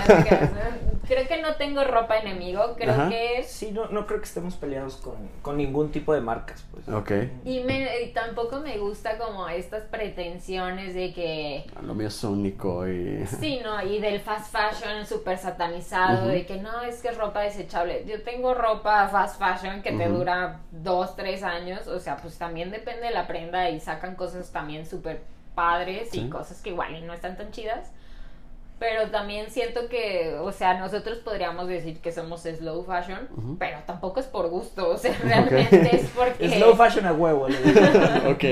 Creo 1.13 1.29
que 1.29 1.43
no 1.43 1.57
tengo 1.57 1.85
ropa 1.85 2.17
enemigo, 2.17 2.75
creo 2.77 2.93
Ajá. 2.93 3.09
que. 3.11 3.43
Sí, 3.43 3.71
no, 3.71 3.87
no 3.89 4.07
creo 4.07 4.21
que 4.21 4.25
estemos 4.25 4.55
peleados 4.57 4.97
con, 4.97 5.17
con 5.43 5.59
ningún 5.59 5.93
tipo 5.93 6.15
de 6.15 6.23
marcas, 6.23 6.65
pues. 6.71 6.89
Ok. 6.89 7.11
Y, 7.45 7.61
me, 7.61 8.01
y 8.03 8.13
tampoco 8.15 8.61
me 8.61 8.79
gusta 8.79 9.19
como 9.19 9.47
estas 9.49 9.83
pretensiones 9.85 10.95
de 10.95 11.13
que... 11.13 11.67
Lo 11.83 11.95
mío 11.95 12.09
es 12.09 12.25
único 12.25 12.89
y... 12.89 13.27
Sí, 13.41 13.61
no, 13.63 13.83
y 13.83 14.01
del 14.01 14.21
fast 14.21 14.51
fashion 14.55 15.05
súper 15.05 15.37
satanizado, 15.37 16.29
de 16.29 16.47
que 16.47 16.57
no, 16.57 16.81
es 16.81 17.03
que 17.03 17.09
es 17.09 17.19
ropa 17.19 17.41
desechable. 17.41 18.05
Yo 18.07 18.23
tengo 18.23 18.55
ropa 18.55 19.09
fast 19.09 19.39
fashion 19.39 19.83
que 19.83 19.93
te 19.93 20.09
dura 20.09 20.61
dos, 20.71 21.15
tres 21.15 21.43
años, 21.43 21.89
o 21.89 22.01
sea, 22.01 22.17
pues 22.17 22.39
también 22.39 22.71
depende 22.71 23.09
de 23.09 23.11
la 23.11 23.27
prenda 23.27 23.69
y 23.69 23.81
sacan 23.81 24.15
cosas 24.15 24.51
también 24.51 24.87
súper 24.87 25.21
padres 25.55 26.09
Sí. 26.11 26.21
y 26.23 26.31
cosas 26.31 26.63
que 26.63 26.71
igual 26.71 26.97
y 26.97 27.03
no 27.03 27.13
están 27.13 27.37
tan 27.37 27.51
chidas. 27.51 27.93
Pero 28.83 29.13
también 29.13 29.49
siento 29.49 29.89
que, 29.89 30.37
o 30.41 30.51
sea, 30.51 30.75
nosotros 30.75 31.19
podríamos 31.19 31.69
decir 31.69 32.01
que 32.01 32.11
somos 32.11 32.43
slow 32.43 32.83
fashion, 32.83 33.57
pero 33.57 33.79
tampoco 33.87 34.19
es 34.19 34.27
por 34.27 34.49
gusto, 34.49 34.91
o 34.91 34.99
sea, 34.99 35.17
realmente 35.23 35.95
es 35.97 36.11
porque... 36.17 36.49
Slow 36.59 36.75
fashion 36.75 37.07
a 37.07 37.13
huevo. 37.13 37.49
le 37.49 37.61
digo. 37.63 37.81
ok. 38.31 38.45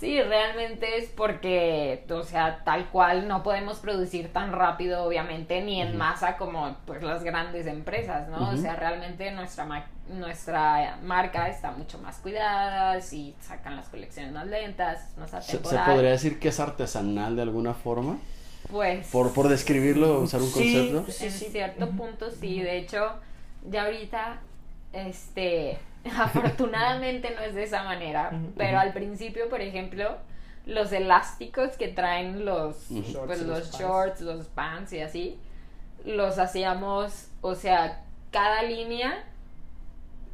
Sí, 0.00 0.20
realmente 0.20 0.98
es 0.98 1.10
porque, 1.10 2.04
o 2.10 2.24
sea, 2.24 2.64
tal 2.64 2.88
cual 2.88 3.28
no 3.28 3.44
podemos 3.44 3.78
producir 3.78 4.32
tan 4.32 4.50
rápido, 4.50 5.04
obviamente, 5.04 5.60
ni 5.60 5.80
en 5.80 5.96
masa 5.96 6.36
como 6.36 6.76
pues 6.84 7.00
las 7.04 7.22
grandes 7.22 7.68
empresas, 7.68 8.28
¿no? 8.30 8.50
O 8.50 8.56
sea, 8.56 8.74
realmente 8.74 9.30
nuestra 9.30 9.64
ma- 9.64 9.86
nuestra 10.08 10.98
marca 11.04 11.48
está 11.48 11.70
mucho 11.70 11.98
más 11.98 12.16
cuidada, 12.18 13.00
si 13.00 13.36
sacan 13.40 13.76
las 13.76 13.88
colecciones 13.88 14.32
más 14.32 14.48
lentas, 14.48 15.16
más 15.16 15.30
¿Se, 15.30 15.40
se 15.42 15.56
atemporal. 15.58 15.92
podría 15.92 16.10
decir 16.10 16.40
que 16.40 16.48
es 16.48 16.58
artesanal 16.58 17.36
de 17.36 17.42
alguna 17.42 17.74
forma? 17.74 18.18
Pues. 18.72 19.06
Por, 19.08 19.32
por 19.34 19.48
describirlo, 19.48 20.20
usar 20.20 20.40
un 20.40 20.48
Sí. 20.48 20.74
concepto. 20.74 21.12
Sí, 21.12 21.26
en 21.26 21.30
cierto 21.52 21.90
punto 21.90 22.30
sí, 22.30 22.60
de 22.60 22.78
hecho, 22.78 23.12
ya 23.70 23.84
ahorita, 23.84 24.40
este, 24.94 25.78
afortunadamente 26.18 27.30
no 27.36 27.42
es 27.42 27.54
de 27.54 27.64
esa 27.64 27.84
manera, 27.84 28.32
pero 28.56 28.80
al 28.80 28.92
principio, 28.94 29.48
por 29.50 29.60
ejemplo, 29.60 30.16
los 30.66 30.90
elásticos 30.92 31.76
que 31.76 31.88
traen 31.88 32.44
los, 32.46 32.76
pues, 32.88 33.08
Shorts 33.12 33.42
los 33.42 33.70
shorts, 33.72 34.20
los 34.22 34.46
pants 34.46 34.92
y 34.94 35.00
así, 35.00 35.38
los 36.04 36.38
hacíamos, 36.38 37.28
o 37.42 37.54
sea, 37.54 38.02
cada 38.30 38.62
línea 38.62 39.22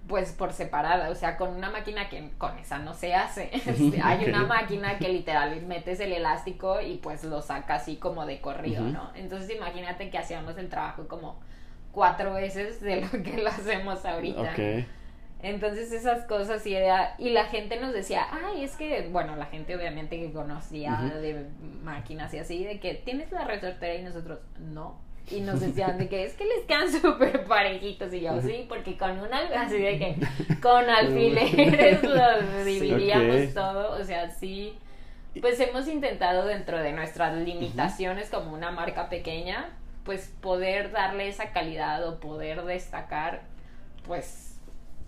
pues 0.09 0.32
por 0.32 0.52
separada, 0.52 1.11
o 1.11 1.14
sea, 1.14 1.36
con 1.36 1.54
una 1.54 1.70
máquina 1.70 2.09
que 2.09 2.30
con 2.38 2.59
esa 2.59 2.78
no 2.78 2.94
se 2.94 3.14
hace. 3.14 3.50
Este, 3.68 4.00
Hay 4.02 4.24
una 4.24 4.44
máquina 4.44 4.98
que 4.98 5.09
literal 5.09 5.61
metes 5.62 6.00
el 6.00 6.12
elástico 6.12 6.80
y 6.80 6.96
pues 6.96 7.22
lo 7.24 7.42
saca 7.42 7.74
así 7.74 7.96
como 7.96 8.26
de 8.26 8.40
corrido. 8.40 8.82
¿no? 8.82 9.11
Entonces 9.14 9.54
imagínate 9.54 10.11
que 10.11 10.18
hacíamos 10.18 10.56
el 10.56 10.68
trabajo 10.68 11.06
como 11.06 11.38
cuatro 11.92 12.34
veces 12.34 12.80
de 12.80 13.02
lo 13.02 13.11
que 13.22 13.36
lo 13.42 13.48
hacemos 13.48 14.04
ahorita. 14.04 14.54
Entonces 15.40 15.92
esas 15.92 16.24
cosas 16.24 16.66
y 16.66 16.74
era, 16.74 17.14
y 17.18 17.30
la 17.30 17.44
gente 17.44 17.78
nos 17.78 17.92
decía, 17.92 18.26
ay, 18.30 18.64
es 18.64 18.74
que, 18.74 19.09
bueno, 19.12 19.36
la 19.36 19.46
gente 19.46 19.76
obviamente 19.76 20.18
que 20.18 20.32
conocía 20.32 20.96
de 21.20 21.46
máquinas 21.82 22.34
y 22.34 22.38
así, 22.38 22.64
de 22.64 22.80
que 22.80 22.94
tienes 22.94 23.30
la 23.30 23.44
resortera 23.44 23.94
y 23.94 24.02
nosotros, 24.02 24.40
no. 24.59 24.98
Y 25.31 25.41
nos 25.41 25.61
decían 25.61 25.99
de 25.99 26.09
que 26.09 26.24
es 26.24 26.35
que 26.35 26.45
les 26.45 26.64
quedan 26.64 26.91
súper 27.03 27.45
parejitos 27.45 28.12
y 28.12 28.20
yo, 28.20 28.41
sí, 28.41 28.66
porque 28.68 28.97
con 28.97 29.18
una, 29.18 29.39
así 29.57 29.79
de 29.79 29.99
que 29.99 30.16
con 30.61 30.89
alfileres 30.89 32.03
los 32.03 32.64
dividíamos 32.64 33.55
todo, 33.55 34.01
o 34.01 34.05
sea, 34.05 34.31
sí. 34.31 34.79
Pues 35.41 35.61
hemos 35.61 35.87
intentado 35.87 36.47
dentro 36.47 36.79
de 36.79 36.93
nuestras 36.93 37.37
limitaciones 37.37 38.29
como 38.31 38.53
una 38.55 38.72
marca 38.72 39.09
pequeña, 39.09 39.68
pues 40.05 40.33
poder 40.41 40.91
darle 40.91 41.29
esa 41.29 41.53
calidad 41.53 42.07
o 42.09 42.18
poder 42.18 42.64
destacar, 42.64 43.43
pues, 44.07 44.59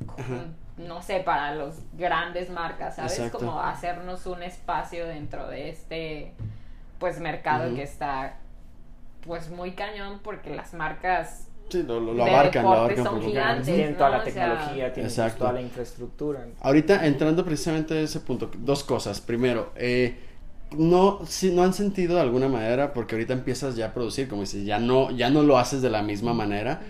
Ajá. 0.07 0.45
no 0.77 1.03
sé, 1.03 1.21
para 1.21 1.55
los 1.55 1.77
grandes 1.95 2.51
marcas, 2.51 2.97
¿sabes? 2.97 3.13
Exacto. 3.19 3.39
Como 3.39 3.61
hacernos 3.61 4.27
un 4.27 4.43
espacio 4.43 5.07
dentro 5.07 5.49
de 5.49 5.71
este, 5.71 6.33
pues, 6.99 7.19
mercado 7.19 7.69
Ujú. 7.69 7.77
que 7.77 7.83
está, 7.83 8.37
pues, 9.27 9.51
muy 9.51 9.73
cañón 9.73 10.21
porque 10.23 10.51
las 10.55 10.75
marcas 10.75 11.47
Sí, 11.69 11.85
lo, 11.85 12.01
lo, 12.01 12.15
lo 12.15 12.25
De 12.25 12.31
abarcan, 12.31 12.69
lo 12.71 12.77
abarcan 12.79 13.05
son 13.05 13.15
por 13.15 13.23
completo. 13.23 13.31
gigantes. 13.31 13.67
Tienen 13.75 13.97
toda 13.97 14.11
¿no? 14.11 14.17
la 14.17 14.23
O 14.23 14.29
sea, 14.29 14.33
tecnología, 14.35 14.93
tienen 14.93 14.93
pues, 15.09 15.19
Exacto. 15.19 15.39
toda 15.39 15.53
la 15.53 15.61
infraestructura. 15.63 16.47
Ahorita 16.61 17.07
entrando 17.07 17.45
precisamente 17.45 17.95
a 17.95 18.01
ese 18.01 18.21
punto, 18.21 18.51
dos 18.59 18.83
cosas. 18.83 19.21
Primero, 19.21 19.73
eh, 19.77 20.19
no, 20.77 21.21
si 21.27 21.53
no 21.53 21.63
han 21.63 21.73
sentido 21.73 22.17
de 22.17 22.23
alguna 22.23 22.49
manera, 22.49 22.93
porque 22.93 23.15
ahorita 23.15 23.33
empiezas 23.35 23.77
ya 23.77 23.87
a 23.87 23.95
producir, 23.95 24.29
como 24.29 24.43
dices, 24.43 24.65
ya 24.65 24.79
no, 24.81 25.11
ya 25.13 25.31
no 25.31 25.43
lo 25.43 25.59
haces 25.59 25.81
de 25.83 25.91
la 25.91 26.03
misma 26.03 26.35
manera. 26.35 26.81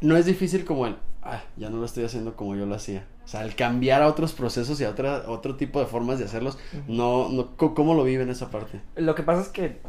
No 0.00 0.16
es 0.16 0.26
difícil 0.26 0.64
como 0.64 0.86
el, 0.86 0.96
ah, 1.22 1.42
ya 1.56 1.70
no 1.70 1.78
lo 1.78 1.84
estoy 1.84 2.04
haciendo 2.04 2.34
como 2.36 2.56
yo 2.56 2.66
lo 2.66 2.74
hacía. 2.74 3.06
O 3.24 3.28
sea, 3.28 3.44
el 3.44 3.54
cambiar 3.54 4.02
a 4.02 4.08
otros 4.08 4.32
procesos 4.32 4.80
y 4.80 4.84
a 4.84 4.90
otra, 4.90 5.24
otro 5.28 5.56
tipo 5.56 5.80
de 5.80 5.86
formas 5.86 6.18
de 6.18 6.24
hacerlos, 6.24 6.58
no, 6.88 7.28
no, 7.28 7.56
¿cómo 7.56 7.94
lo 7.94 8.04
viven 8.04 8.30
esa 8.30 8.50
parte? 8.50 8.80
Lo 8.96 9.14
que 9.14 9.22
pasa 9.22 9.42
es 9.42 9.48
que 9.48 9.80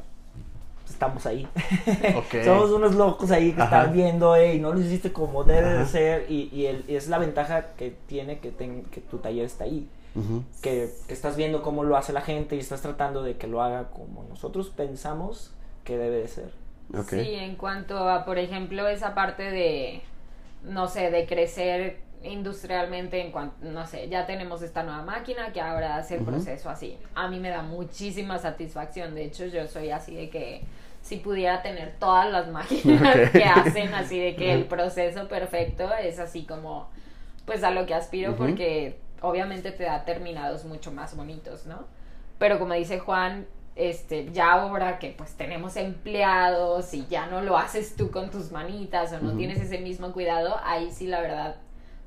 estamos 1.00 1.26
ahí. 1.26 1.47
Ok. 2.18 2.43
Somos 2.43 2.72
unos 2.72 2.95
locos 2.95 3.32
ahí 3.32 3.54
que 3.54 3.62
Ajá. 3.62 3.78
están 3.80 3.93
viendo, 3.93 4.41
y 4.43 4.60
no 4.60 4.74
lo 4.74 4.80
hiciste 4.82 5.14
como 5.14 5.45
debe 5.45 5.68
Ajá. 5.70 5.80
de 5.80 5.86
ser. 5.86 6.26
Y, 6.30 6.50
y 6.54 6.66
el- 6.66 6.84
es 6.89 7.08
la 7.08 7.18
ventaja 7.18 7.68
que 7.78 7.95
tiene 8.08 8.39
que, 8.39 8.52
ten- 8.52 8.84
que 8.91 9.00
tu 9.02 9.18
taller 9.20 9.45
está 9.45 9.64
ahí. 9.64 9.88
Que, 10.62 10.89
que 11.08 11.14
estás 11.14 11.38
viendo 11.38 11.62
cómo 11.62 11.86
lo 11.86 11.95
hace 11.95 12.12
la 12.12 12.20
gente 12.22 12.58
y 12.58 12.60
estás 12.60 12.82
tratando 12.82 13.24
de 13.24 13.38
que 13.38 13.47
lo 13.47 13.62
haga 13.62 13.86
como 13.91 14.26
nosotros 14.28 14.70
pensamos 14.70 15.54
que 15.86 15.97
debe 15.97 16.18
de 16.18 16.28
ser. 16.28 16.52
Sí, 17.08 17.36
en 17.36 17.56
cuanto 17.56 18.10
a, 18.10 18.26
por 18.26 18.38
ejemplo, 18.38 18.86
esa 18.89 19.14
parte 19.16 19.43
de, 19.43 20.02
no 20.64 20.88
sé, 20.89 21.10
de 21.12 21.26
crecer 21.26 22.00
industrialmente 22.22 23.22
en 23.22 23.32
cuanto, 23.32 23.56
no 23.62 23.88
sé, 23.88 24.10
ya 24.10 24.26
tenemos 24.26 24.62
esta 24.62 24.84
nueva 24.84 25.04
máquina 25.04 25.54
que 25.54 25.62
ahora 25.62 25.95
hace 25.95 26.16
el 26.18 26.24
proceso 26.26 26.70
así. 26.70 26.97
A 27.16 27.30
mí 27.30 27.39
me 27.39 27.50
da 27.50 27.62
muchísima 27.62 28.39
satisfacción. 28.39 29.16
De 29.16 29.24
hecho, 29.24 29.45
yo 29.45 29.68
soy 29.68 29.91
así 29.91 30.16
de 30.16 30.30
que 30.30 30.64
si 31.10 31.18
pudiera 31.18 31.64
tener 31.64 31.95
todas 31.97 32.32
las 32.32 32.49
máquinas 32.49 33.32
que 33.32 33.43
hacen 33.43 33.95
así 33.95 34.20
de 34.20 34.36
que 34.36 34.53
el 34.53 34.66
proceso 34.66 35.28
perfecto 35.28 35.91
es 35.95 36.20
así 36.20 36.43
como, 36.43 36.88
pues 37.47 37.64
a 37.64 37.72
lo 37.72 37.88
que 37.88 37.95
aspiro 37.95 38.36
porque 38.36 38.99
obviamente 39.20 39.72
te 39.72 39.86
da 39.86 40.05
terminados 40.05 40.66
mucho 40.66 40.91
más 40.91 41.16
bonitos, 41.16 41.66
¿no? 41.66 41.88
Pero 42.38 42.60
como 42.60 42.76
dice 42.76 42.99
Juan, 42.99 43.47
este, 43.76 44.32
ya 44.32 44.51
ahora 44.51 44.99
que 44.99 45.10
pues 45.10 45.34
tenemos 45.34 45.78
empleados 45.78 46.93
y 46.93 47.07
ya 47.07 47.26
no 47.26 47.41
lo 47.41 47.57
haces 47.57 47.95
tú 47.95 48.12
con 48.12 48.30
tus 48.30 48.51
manitas 48.51 49.12
o 49.12 49.20
no 49.20 49.36
tienes 49.36 49.60
ese 49.60 49.80
mismo 49.80 50.14
cuidado, 50.14 50.60
ahí 50.64 50.91
sí 50.91 51.07
la 51.07 51.22
verdad 51.22 51.55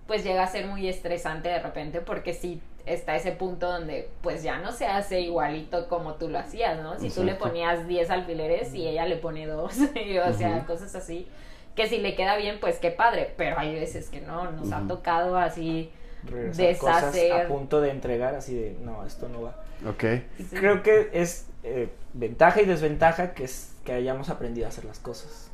pues 0.07 0.22
llega 0.22 0.44
a 0.44 0.46
ser 0.46 0.66
muy 0.66 0.86
estresante 0.86 1.48
de 1.48 1.59
repente 1.59 2.00
porque 2.03 2.34
sí 2.34 2.62
está 2.87 3.16
ese 3.16 3.33
punto 3.33 3.70
donde 3.70 4.09
pues 4.22 4.43
ya 4.43 4.59
no 4.59 4.72
se 4.72 4.87
hace 4.87 5.20
igualito 5.20 5.89
como 5.89 6.14
tú 6.14 6.28
lo 6.28 6.39
hacías, 6.39 6.83
¿no? 6.83 6.99
Si 6.99 7.11
tú 7.11 7.24
le 7.24 7.35
ponías 7.35 7.87
10 7.87 8.11
alfileres 8.11 8.74
y 8.74 8.87
ella 8.87 9.07
le 9.07 9.16
pone 9.16 9.47
dos, 9.47 9.76
y, 9.95 10.18
o 10.18 10.33
sea, 10.33 10.64
cosas 10.66 10.95
así, 10.95 11.28
que 11.74 11.89
si 11.89 11.99
le 11.99 12.14
queda 12.14 12.37
bien 12.37 12.59
pues 12.61 12.78
qué 12.78 12.91
padre, 12.91 13.33
pero 13.37 13.59
hay 13.59 13.74
veces 13.74 14.09
que 14.09 14.20
no, 14.20 14.51
nos 14.51 14.72
ha 14.72 14.87
tocado 14.87 15.37
así 15.37 15.91
Regresar 16.24 16.78
cosas 16.78 17.14
Deshacer. 17.14 17.33
a 17.33 17.49
punto 17.49 17.80
de 17.80 17.91
entregar 17.91 18.35
así 18.35 18.55
de, 18.55 18.76
no, 18.80 19.05
esto 19.05 19.28
no 19.28 19.43
va. 19.43 19.57
Ok. 19.89 20.05
Sí. 20.37 20.57
Creo 20.57 20.83
que 20.83 21.11
es 21.12 21.49
eh, 21.64 21.89
ventaja 22.12 22.62
y 22.62 22.64
desventaja 22.64 23.33
que 23.33 23.45
es 23.45 23.72
que 23.85 23.93
hayamos 23.93 24.30
aprendido 24.30 24.66
a 24.66 24.68
hacer 24.68 24.85
las 24.85 24.99
cosas. 25.01 25.51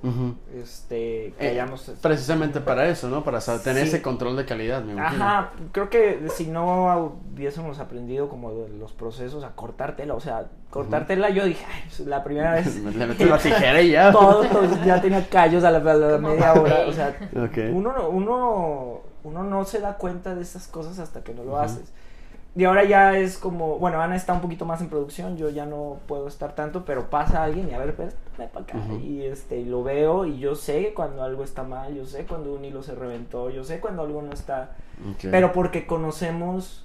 Este, 0.54 1.32
que 1.38 1.46
Eh, 1.46 1.50
hayamos... 1.50 1.90
Precisamente 2.02 2.60
para 2.60 2.88
eso, 2.88 3.08
¿no? 3.08 3.24
Para 3.24 3.40
saber- 3.40 3.62
tener 3.62 3.82
Sí. 3.84 3.88
ese 3.88 4.02
control 4.02 4.36
de 4.36 4.44
calidad, 4.44 4.82
me 4.82 4.92
imagino. 4.92 5.24
Ajá, 5.24 5.50
creo 5.72 5.88
que 5.90 6.28
si 6.34 6.46
no 6.46 7.18
hubiésemos 7.32 7.78
aprendido 7.78 8.28
como 8.28 8.52
de 8.52 8.68
los 8.70 8.92
procesos 8.92 9.44
a 9.44 9.50
cortar 9.52 9.96
tela, 9.96 10.14
o 10.14 10.20
sea, 10.20 10.46
cortar 10.70 11.02
Ujú. 11.02 11.08
tela, 11.08 11.30
yo 11.30 11.44
dije, 11.44 11.64
"Ay, 11.72 11.82
pues, 11.86 12.00
la 12.06 12.22
primera 12.22 12.52
vez 12.52 12.76
Le 12.84 13.06
metes 13.06 13.28
la 13.28 13.38
tijera 13.38 13.80
y 13.80 13.90
ya. 13.92 14.12
todo, 14.12 14.44
todo 14.44 14.84
ya 14.84 15.00
tenía 15.00 15.26
callos 15.28 15.64
a 15.64 15.70
la, 15.70 15.78
a 15.78 15.94
la 15.94 16.16
Como 16.16 16.28
media 16.28 16.52
hora, 16.52 16.86
o 16.86 16.92
sea, 16.92 17.16
uno, 17.72 17.92
no- 17.92 18.08
uno, 18.10 19.00
uno 19.24 19.42
no 19.44 19.64
se 19.64 19.80
da 19.80 19.94
cuenta 19.96 20.34
de 20.34 20.42
esas 20.42 20.68
cosas 20.68 20.98
hasta 20.98 21.22
que 21.22 21.32
no 21.34 21.44
lo 21.44 21.58
haces. 21.58 21.92
Y 22.56 22.64
ahora 22.64 22.82
ya 22.84 23.16
es 23.16 23.38
como, 23.38 23.78
bueno, 23.78 24.00
Ana 24.00 24.16
está 24.16 24.32
un 24.32 24.40
poquito 24.40 24.64
más 24.64 24.80
en 24.80 24.88
producción, 24.88 25.36
yo 25.36 25.48
ya 25.50 25.64
no 25.64 25.98
puedo 26.08 26.26
estar 26.26 26.54
tanto, 26.56 26.84
pero 26.84 27.08
pasa 27.08 27.44
alguien 27.44 27.68
y 27.70 27.74
a 27.74 27.78
ver, 27.78 27.94
pues, 27.94 28.14
ven 28.36 28.48
para 28.52 28.64
acá. 28.64 28.78
Ujú. 28.78 28.96
Y 28.98 29.22
este, 29.22 29.64
lo 29.64 29.84
veo 29.84 30.24
y 30.26 30.38
yo 30.40 30.56
sé 30.56 30.92
cuando 30.94 31.22
algo 31.22 31.44
está 31.44 31.62
mal, 31.62 31.94
yo 31.94 32.04
sé 32.04 32.24
cuando 32.24 32.52
un 32.54 32.64
hilo 32.64 32.82
se 32.82 32.94
reventó, 32.96 33.50
yo 33.50 33.62
sé 33.62 33.78
cuando 33.78 34.02
algo 34.02 34.22
no 34.22 34.32
está, 34.32 34.72
Ok. 35.08 35.28
pero 35.30 35.52
porque 35.52 35.86
conocemos 35.86 36.84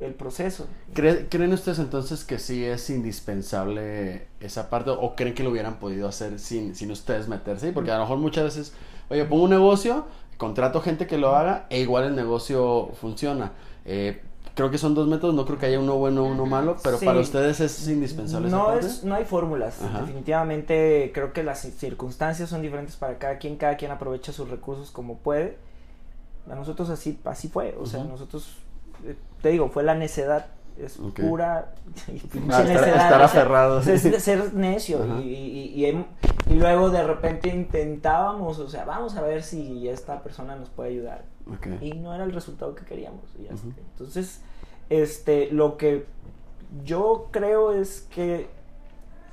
el 0.00 0.12
proceso. 0.14 0.66
¿Cree- 0.92 1.26
¿Creen 1.30 1.52
ustedes 1.52 1.78
entonces 1.78 2.24
que 2.24 2.38
sí 2.40 2.64
es 2.64 2.90
indispensable 2.90 4.26
esa 4.40 4.68
parte 4.70 4.90
o 4.90 5.14
creen 5.14 5.34
que 5.34 5.42
lo 5.44 5.50
hubieran 5.50 5.76
podido 5.78 6.08
hacer 6.08 6.38
sin, 6.38 6.74
sin 6.74 6.90
ustedes 6.90 7.28
meterse? 7.28 7.72
Porque 7.72 7.90
a 7.92 7.94
lo 7.96 8.00
mejor 8.02 8.18
muchas 8.18 8.44
veces, 8.44 8.74
oye, 9.08 9.24
pongo 9.24 9.44
un 9.44 9.50
negocio, 9.50 10.06
contrato 10.36 10.80
gente 10.80 11.06
que 11.06 11.16
lo 11.18 11.34
haga 11.36 11.66
e 11.70 11.80
igual 11.80 12.04
el 12.04 12.16
negocio 12.16 12.90
funciona. 13.00 13.52
Eh, 13.84 14.20
creo 14.56 14.70
que 14.70 14.78
son 14.78 14.94
dos 14.96 15.06
métodos, 15.06 15.34
no 15.36 15.44
creo 15.46 15.58
que 15.58 15.66
haya 15.66 15.78
uno 15.78 15.94
bueno 15.96 16.24
o 16.24 16.26
uno 16.26 16.44
malo, 16.46 16.76
pero 16.82 16.98
Sí. 16.98 17.04
para 17.06 17.20
ustedes 17.20 17.60
es 17.60 17.86
indispensable 17.88 18.48
No, 18.50 18.72
es, 18.72 19.04
no 19.04 19.14
hay 19.14 19.24
fórmulas. 19.24 19.80
Ajá. 19.82 20.00
Definitivamente 20.00 21.12
creo 21.14 21.32
que 21.32 21.44
las 21.44 21.60
circunstancias 21.60 22.48
son 22.50 22.62
diferentes 22.62 22.96
para 22.96 23.18
cada 23.18 23.38
quien. 23.38 23.56
Cada 23.56 23.76
quien 23.76 23.92
aprovecha 23.92 24.32
sus 24.32 24.48
recursos 24.50 24.90
como 24.90 25.18
puede. 25.18 25.56
A 26.50 26.54
nosotros 26.54 26.90
así, 26.90 27.18
así 27.24 27.48
fue. 27.48 27.76
O 27.80 27.86
sea, 27.86 28.02
nosotros, 28.04 28.56
eh, 29.04 29.14
te 29.42 29.50
digo, 29.50 29.68
fue 29.68 29.82
la 29.84 29.94
necedad. 29.94 30.46
Es 30.78 30.98
pura 30.98 31.72
Ah, 32.50 32.62
estar, 32.62 32.68
estar 32.68 32.88
o 32.88 32.88
sea, 32.98 33.24
aferrado. 33.24 33.80
es 33.80 34.02
de 34.02 34.20
ser 34.20 34.52
necio 34.54 34.98
y, 35.20 35.28
y- 35.28 35.72
y 35.74 35.84
hem- 35.86 36.04
y 36.50 36.54
luego 36.54 36.90
de 36.90 37.02
repente 37.02 37.48
intentábamos, 37.48 38.58
o 38.58 38.68
sea, 38.68 38.84
vamos 38.84 39.16
a 39.16 39.22
ver 39.22 39.42
si 39.42 39.88
esta 39.88 40.22
persona 40.22 40.54
nos 40.56 40.68
puede 40.68 40.90
ayudar 40.90 41.24
Y 41.80 41.92
no 41.92 42.14
era 42.14 42.24
el 42.24 42.32
resultado 42.32 42.74
que 42.74 42.84
queríamos. 42.84 43.22
y. 43.38 43.46
Entonces, 43.46 44.40
este, 44.90 45.50
lo 45.50 45.76
que 45.76 46.06
yo 46.84 47.28
creo 47.30 47.72
es 47.72 48.06
que 48.10 48.48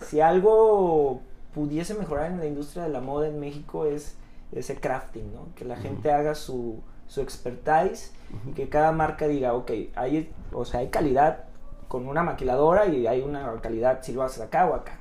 si 0.01 0.22
algo 0.22 1.22
pudiese 1.53 1.93
mejorar 1.93 2.32
en 2.32 2.39
la 2.39 2.45
industria 2.45 2.84
de 2.84 2.89
la 2.89 3.01
moda 3.01 3.28
en 3.28 3.39
México 3.39 3.86
es 3.86 4.16
ese 4.51 4.76
crafting, 4.76 5.34
¿no? 5.34 5.47
Que 5.55 5.66
la 5.66 5.78
gente 5.78 6.11
haga 6.11 6.36
su, 6.36 6.82
su 7.07 7.22
expertise 7.22 8.11
y 8.47 8.51
que 8.51 8.70
cada 8.70 8.91
marca 8.91 9.28
diga, 9.28 9.53
ok, 9.53 9.72
hay, 9.95 10.32
o 10.51 10.66
sea, 10.66 10.82
hay 10.82 10.89
calidad 10.89 11.45
con 11.88 12.07
una 12.07 12.24
maquiladora 12.24 12.88
y 12.88 13.05
hay 13.07 13.22
una 13.22 13.59
calidad 13.61 13.99
si 14.01 14.14
lo 14.14 14.24
haces 14.24 14.41
acá 14.41 14.66
o 14.68 14.74
acá. 14.74 14.99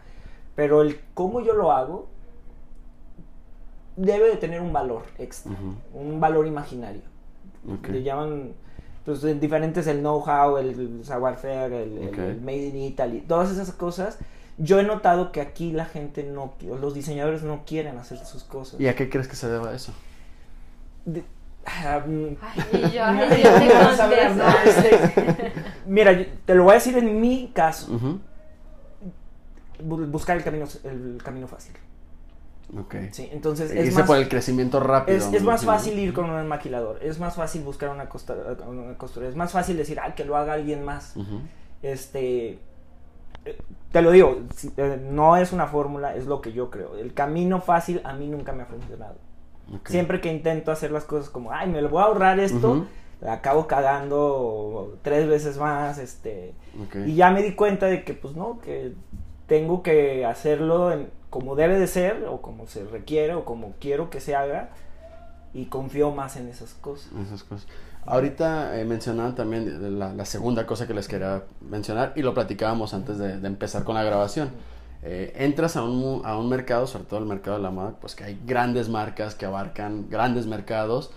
Pero 0.54 0.82
el 0.82 1.00
cómo 1.14 1.40
yo 1.40 1.54
lo 1.54 1.72
hago 1.72 2.08
debe 3.97 4.28
de 4.30 4.36
tener 4.36 4.61
un 4.61 4.72
valor 4.72 5.05
extra, 5.18 5.53
un 5.93 6.20
valor 6.20 6.47
imaginario. 6.47 7.03
Le 7.88 8.03
llaman, 8.03 8.53
pues 9.05 9.22
diferentes 9.40 9.86
el 9.86 10.01
know-how, 10.01 10.57
el 10.59 11.05
savoir-faire, 11.05 11.72
el, 11.72 11.99
el, 11.99 12.40
made 12.40 12.68
in 12.68 12.76
Italy, 12.76 13.20
todas 13.20 13.51
esas 13.51 13.72
cosas. 13.72 14.18
Yo 14.59 14.78
he 14.78 14.82
notado 14.82 15.32
que 15.32 15.40
aquí 15.40 15.72
la 15.72 15.86
gente 15.86 16.24
no, 16.24 16.55
los 16.80 16.95
diseñadores 16.95 17.43
no 17.43 17.62
quieren 17.64 17.99
hacer 17.99 18.18
sus 18.18 18.45
cosas. 18.45 18.80
¿Y 18.80 18.86
a 18.86 18.95
qué 18.95 19.09
crees 19.09 19.28
que 19.28 19.36
se 19.36 19.49
deba 19.49 19.74
eso? 19.74 19.93
Mira, 25.86 26.26
te 26.45 26.55
lo 26.55 26.64
voy 26.64 26.72
a 26.72 26.74
decir 26.74 26.97
en 26.99 27.20
mi 27.20 27.51
caso. 27.55 28.20
Buscar 29.80 30.36
el 30.36 30.45
camino, 30.45 30.66
el 30.84 31.20
camino 31.22 31.47
fácil. 31.47 31.74
Ok. 32.79 32.95
Sí, 33.11 33.29
entonces 33.33 33.70
es 33.70 33.95
más, 33.95 34.07
por 34.07 34.16
el 34.16 34.29
crecimiento 34.29 34.81
rápido. 34.81 35.18
Es, 35.18 35.43
más 35.43 35.64
fácil 35.64 35.99
ir 35.99 36.14
con 36.14 36.31
un 36.31 36.49
maquilador, 36.49 36.99
es 37.03 37.18
más 37.18 37.35
fácil 37.35 37.62
buscar 37.62 37.91
una, 37.91 38.09
costura, 38.09 39.29
es 39.29 39.37
más 39.37 39.53
fácil 39.53 39.77
decir, 39.77 40.01
que 40.16 40.25
lo 40.25 40.37
haga 40.37 40.55
alguien 40.55 40.85
más. 40.85 41.14
Este, 41.83 42.59
te 43.91 44.03
lo 44.03 44.11
digo, 44.11 44.41
eh, 44.77 45.01
no 45.11 45.37
es 45.37 45.53
una 45.53 45.66
fórmula, 45.66 46.16
es 46.16 46.27
lo 46.27 46.41
que 46.41 46.53
yo 46.53 46.70
creo. 46.70 46.97
El 46.97 47.12
camino 47.12 47.61
fácil 47.61 48.01
a 48.05 48.14
mí 48.14 48.27
nunca 48.27 48.53
me 48.53 48.62
ha 48.62 48.66
funcionado. 48.66 49.16
Siempre 49.85 50.20
que 50.20 50.33
intento 50.33 50.73
hacer 50.73 50.91
las 50.91 51.05
cosas 51.05 51.29
como, 51.29 51.53
ay, 51.53 51.68
me 51.68 51.83
lo 51.83 51.89
voy 51.91 52.03
a 52.03 52.07
ahorrar 52.07 52.41
esto, 52.41 52.87
acabo 53.27 53.66
cagando 53.66 54.99
tres 55.03 55.29
veces 55.29 55.59
más, 55.59 55.99
este, 55.99 56.55
y 57.07 57.14
ya 57.14 57.31
me 57.31 57.43
di 57.43 57.55
cuenta 57.55 57.87
de 57.87 58.03
que, 58.03 58.14
pues 58.14 58.35
no, 58.35 58.61
que 58.61 58.93
tengo 59.47 59.83
que 59.83 60.25
hacerlo 60.25 60.91
como 61.33 61.57
debe 61.57 61.78
de 61.78 61.87
ser, 61.87 62.26
o 62.28 62.43
como 62.43 62.66
se 62.66 62.85
requiere, 62.85 63.33
o 63.33 63.47
como 63.47 63.72
quiero 63.80 64.11
que 64.11 64.20
se 64.20 64.37
haga, 64.37 64.68
y 65.55 65.64
confío 65.64 66.11
más 66.11 66.37
en 66.37 66.47
esas 66.47 66.74
cosas. 66.74 67.11
Esas 67.26 67.43
cosas. 67.43 67.66
Ahorita 68.05 68.78
eh, 68.78 68.85
mencionaban 68.85 69.35
también 69.35 69.99
la, 69.99 70.24
segunda 70.26 70.66
cosa 70.66 70.87
que 70.87 70.93
les 70.93 71.09
quería 71.09 71.45
mencionar, 71.62 72.12
y 72.16 72.20
lo 72.20 72.35
platicábamos 72.35 72.93
antes 72.93 73.16
de, 73.16 73.33
empezar 73.47 73.83
con 73.83 73.95
la 73.95 74.03
grabación. 74.03 74.51
Eh, 75.03 75.33
entras 75.37 75.76
a 75.76 75.85
un, 75.85 76.20
a 76.26 76.37
un 76.37 76.51
mercado, 76.51 76.87
sobre 76.87 77.05
todo 77.05 77.20
el 77.20 77.26
mercado 77.26 77.57
de 77.57 77.62
la 77.62 77.70
moda, 77.70 77.95
pues 77.99 78.14
que 78.14 78.24
hay 78.24 78.39
grandes 78.45 78.91
marcas 78.91 79.35
que 79.35 79.47
abarcan 79.47 80.11
grandes 80.11 80.47
mercados, 80.47 81.12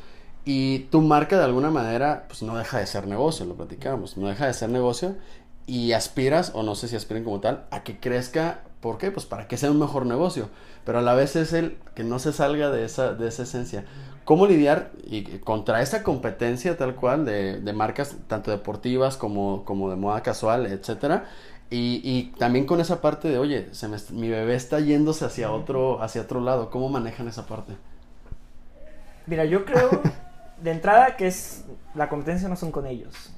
y 0.46 0.88
tu 0.92 1.02
marca 1.02 1.38
de 1.38 1.44
alguna 1.44 1.72
manera, 1.72 2.24
pues 2.30 2.42
no 2.42 2.56
deja 2.56 2.80
de 2.80 2.88
ser 2.88 3.06
negocio, 3.06 3.46
lo 3.46 3.56
platicábamos, 3.56 4.16
no 4.16 4.30
deja 4.30 4.48
de 4.48 4.54
ser 4.54 4.70
negocio, 4.70 5.18
y 5.68 5.92
aspiras, 5.92 6.52
o 6.56 6.64
no 6.64 6.76
sé 6.76 6.88
si 6.88 6.96
aspiren 6.96 7.26
como 7.26 7.42
tal, 7.42 7.66
a 7.70 7.84
que 7.84 8.00
crezca. 8.00 8.62
¿Por 8.86 9.00
qué? 9.00 9.10
Pues 9.10 9.26
para 9.26 9.48
que 9.48 9.58
sea 9.58 9.72
un 9.72 9.80
mejor 9.80 10.06
negocio. 10.06 10.48
Pero 10.86 11.00
a 11.00 11.02
la 11.02 11.16
vez 11.16 11.36
es 11.36 11.54
el 11.54 11.80
que 11.96 12.04
no 12.04 12.20
se 12.20 12.32
salga 12.32 12.70
de 12.70 12.86
esa, 12.86 13.16
de 13.16 13.28
esa 13.30 13.42
esencia. 13.42 13.84
¿Cómo 14.26 14.46
lidiar 14.46 14.92
y, 15.08 15.40
contra 15.40 15.82
esa 15.82 16.04
competencia 16.04 16.78
tal 16.78 16.94
cual 16.94 17.26
de, 17.26 17.60
de 17.60 17.74
marcas 17.74 18.16
tanto 18.28 18.52
deportivas 18.52 19.18
como, 19.18 19.66
como 19.66 19.90
de 19.90 19.96
moda 19.96 20.22
casual, 20.22 20.68
etcétera? 20.68 21.26
Y, 21.72 22.00
y, 22.04 22.36
también 22.38 22.68
con 22.68 22.80
esa 22.80 23.02
parte 23.02 23.28
de, 23.28 23.40
oye, 23.40 23.74
se 23.74 23.90
mi 24.14 24.30
bebé 24.30 24.54
está 24.54 24.80
yéndose 24.80 25.26
hacia 25.26 25.52
otro, 25.52 26.04
hacia 26.04 26.22
otro 26.22 26.40
lado. 26.40 26.70
¿Cómo 26.70 26.88
manejan 26.88 27.28
esa 27.28 27.48
parte? 27.48 27.74
Mira, 29.26 29.46
yo 29.46 29.66
creo 29.66 29.90
de 30.62 30.70
entrada 30.70 31.18
que 31.18 31.26
es 31.26 31.66
la 31.96 32.08
competencia 32.08 32.48
no 32.48 32.56
son 32.56 32.72
con 32.72 32.86
ellos. 32.86 33.32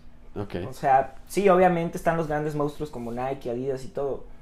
O 0.67 0.73
sea, 0.73 1.15
sí, 1.25 1.47
obviamente 1.47 1.95
están 1.95 2.17
los 2.17 2.27
grandes 2.27 2.53
monstruos 2.53 2.89
como 2.89 3.13
Nike, 3.13 3.49
Adidas 3.49 3.85
y 3.85 3.87
todo. 3.87 4.35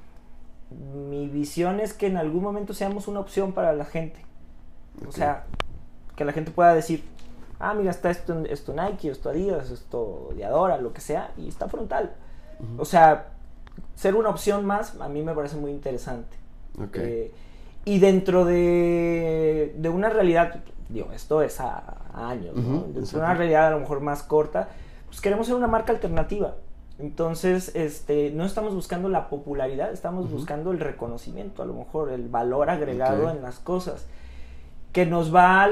Mi 0.70 1.28
visión 1.28 1.80
es 1.80 1.92
que 1.92 2.06
en 2.06 2.16
algún 2.16 2.42
momento 2.42 2.74
seamos 2.74 3.08
una 3.08 3.20
opción 3.20 3.52
para 3.52 3.72
la 3.72 3.84
gente. 3.84 4.20
O 5.06 5.12
sea, 5.12 5.44
que 6.16 6.24
la 6.24 6.32
gente 6.32 6.50
pueda 6.50 6.74
decir, 6.74 7.04
ah, 7.60 7.74
mira, 7.74 7.90
está 7.90 8.10
esto, 8.10 8.44
esto 8.46 8.74
Nike, 8.74 9.10
esto 9.10 9.30
Adidas, 9.30 9.70
esto 9.70 10.30
Diadora, 10.34 10.78
lo 10.78 10.92
que 10.92 11.00
sea, 11.00 11.30
y 11.36 11.48
está 11.48 11.68
frontal. 11.68 12.14
O 12.78 12.84
sea, 12.84 13.28
ser 13.94 14.14
una 14.14 14.30
opción 14.30 14.64
más 14.64 14.98
a 15.00 15.08
mí 15.08 15.22
me 15.22 15.34
parece 15.34 15.56
muy 15.56 15.70
interesante. 15.70 16.36
Eh, 16.94 17.32
y 17.84 17.98
dentro 17.98 18.44
de, 18.44 19.74
de, 19.76 19.88
una 19.88 20.08
realidad, 20.08 20.56
digo, 20.88 21.12
esto 21.12 21.42
es 21.42 21.60
a, 21.60 21.96
años, 22.12 22.56
¿no? 22.56 22.80
Dentro 22.92 23.18
de 23.18 23.24
una 23.24 23.34
realidad 23.34 23.68
a 23.68 23.70
lo 23.70 23.80
mejor 23.80 24.00
más 24.00 24.22
corta, 24.22 24.68
pues 25.06 25.20
queremos 25.20 25.46
ser 25.46 25.54
una 25.54 25.66
marca 25.66 25.92
alternativa. 25.92 26.56
Entonces, 26.98 27.72
este, 27.74 28.30
no 28.30 28.44
estamos 28.44 28.74
buscando 28.74 29.08
la 29.08 29.28
popularidad, 29.28 29.92
estamos 29.92 30.30
buscando 30.30 30.70
el 30.70 30.80
reconocimiento, 30.80 31.62
a 31.62 31.66
lo 31.66 31.74
mejor 31.74 32.10
el 32.10 32.28
valor 32.28 32.70
agregado 32.70 33.30
en 33.30 33.42
las 33.42 33.58
cosas. 33.58 34.06
Que 34.92 35.04
nos 35.04 35.34
va, 35.34 35.68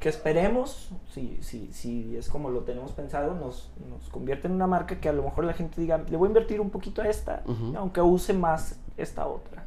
que 0.00 0.10
esperemos, 0.10 0.90
si, 1.10 1.38
si, 1.40 1.72
si 1.72 2.14
es 2.14 2.28
como 2.28 2.50
lo 2.50 2.60
tenemos 2.60 2.92
pensado, 2.92 3.34
nos, 3.34 3.70
nos 3.88 4.10
convierte 4.10 4.48
en 4.48 4.52
una 4.52 4.66
marca 4.66 5.00
que 5.00 5.08
a 5.08 5.14
lo 5.14 5.22
mejor 5.22 5.44
la 5.44 5.54
gente 5.54 5.80
diga, 5.80 6.04
le 6.10 6.16
voy 6.18 6.26
a 6.26 6.28
invertir 6.28 6.60
un 6.60 6.68
poquito 6.68 7.00
a 7.00 7.08
esta, 7.08 7.42
aunque 7.74 8.02
use 8.02 8.34
más 8.34 8.78
esta 8.98 9.26
otra. 9.26 9.64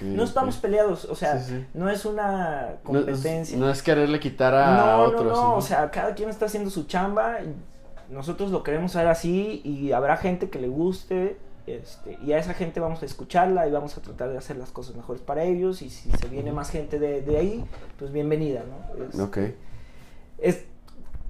No, 0.00 0.22
estamos 0.22 0.58
peleados, 0.58 1.06
o 1.06 1.16
sea, 1.16 1.44
no 1.74 1.90
es 1.90 2.04
una 2.04 2.76
competencia. 2.84 3.58
No 3.58 3.68
es, 3.68 3.82
quererle 3.82 4.20
quitar 4.20 4.54
a 4.54 4.98
otros. 4.98 5.24
No, 5.24 5.42
no, 5.42 5.56
o 5.56 5.60
sea, 5.60 5.90
cada 5.90 6.14
quien 6.14 6.30
está 6.30 6.46
haciendo 6.46 6.70
su 6.70 6.84
chamba 6.84 7.40
nosotros 8.10 8.50
lo 8.50 8.62
queremos 8.62 8.94
hacer 8.94 9.08
así 9.08 9.60
y 9.64 9.92
habrá 9.92 10.16
gente 10.16 10.50
que 10.50 10.60
le 10.60 10.68
guste 10.68 11.36
este, 11.66 12.16
y 12.24 12.32
a 12.32 12.38
esa 12.38 12.54
gente 12.54 12.78
vamos 12.78 13.02
a 13.02 13.06
escucharla 13.06 13.66
y 13.66 13.72
vamos 13.72 13.98
a 13.98 14.00
tratar 14.00 14.30
de 14.30 14.38
hacer 14.38 14.56
las 14.56 14.70
cosas 14.70 14.94
mejores 14.94 15.20
para 15.20 15.42
ellos 15.42 15.82
y 15.82 15.90
si 15.90 16.10
se 16.12 16.28
viene 16.28 16.52
más 16.52 16.70
gente 16.70 17.00
de, 17.00 17.36
ahí, 17.36 17.64
pues 17.98 18.12
bienvenida, 18.12 18.62
¿no? 19.16 19.24
ok. 19.24 19.38
Es, 20.38 20.64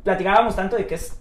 platicábamos 0.03 0.55
tanto 0.55 0.77
de 0.77 0.87
que 0.87 0.97
es, 0.97 1.19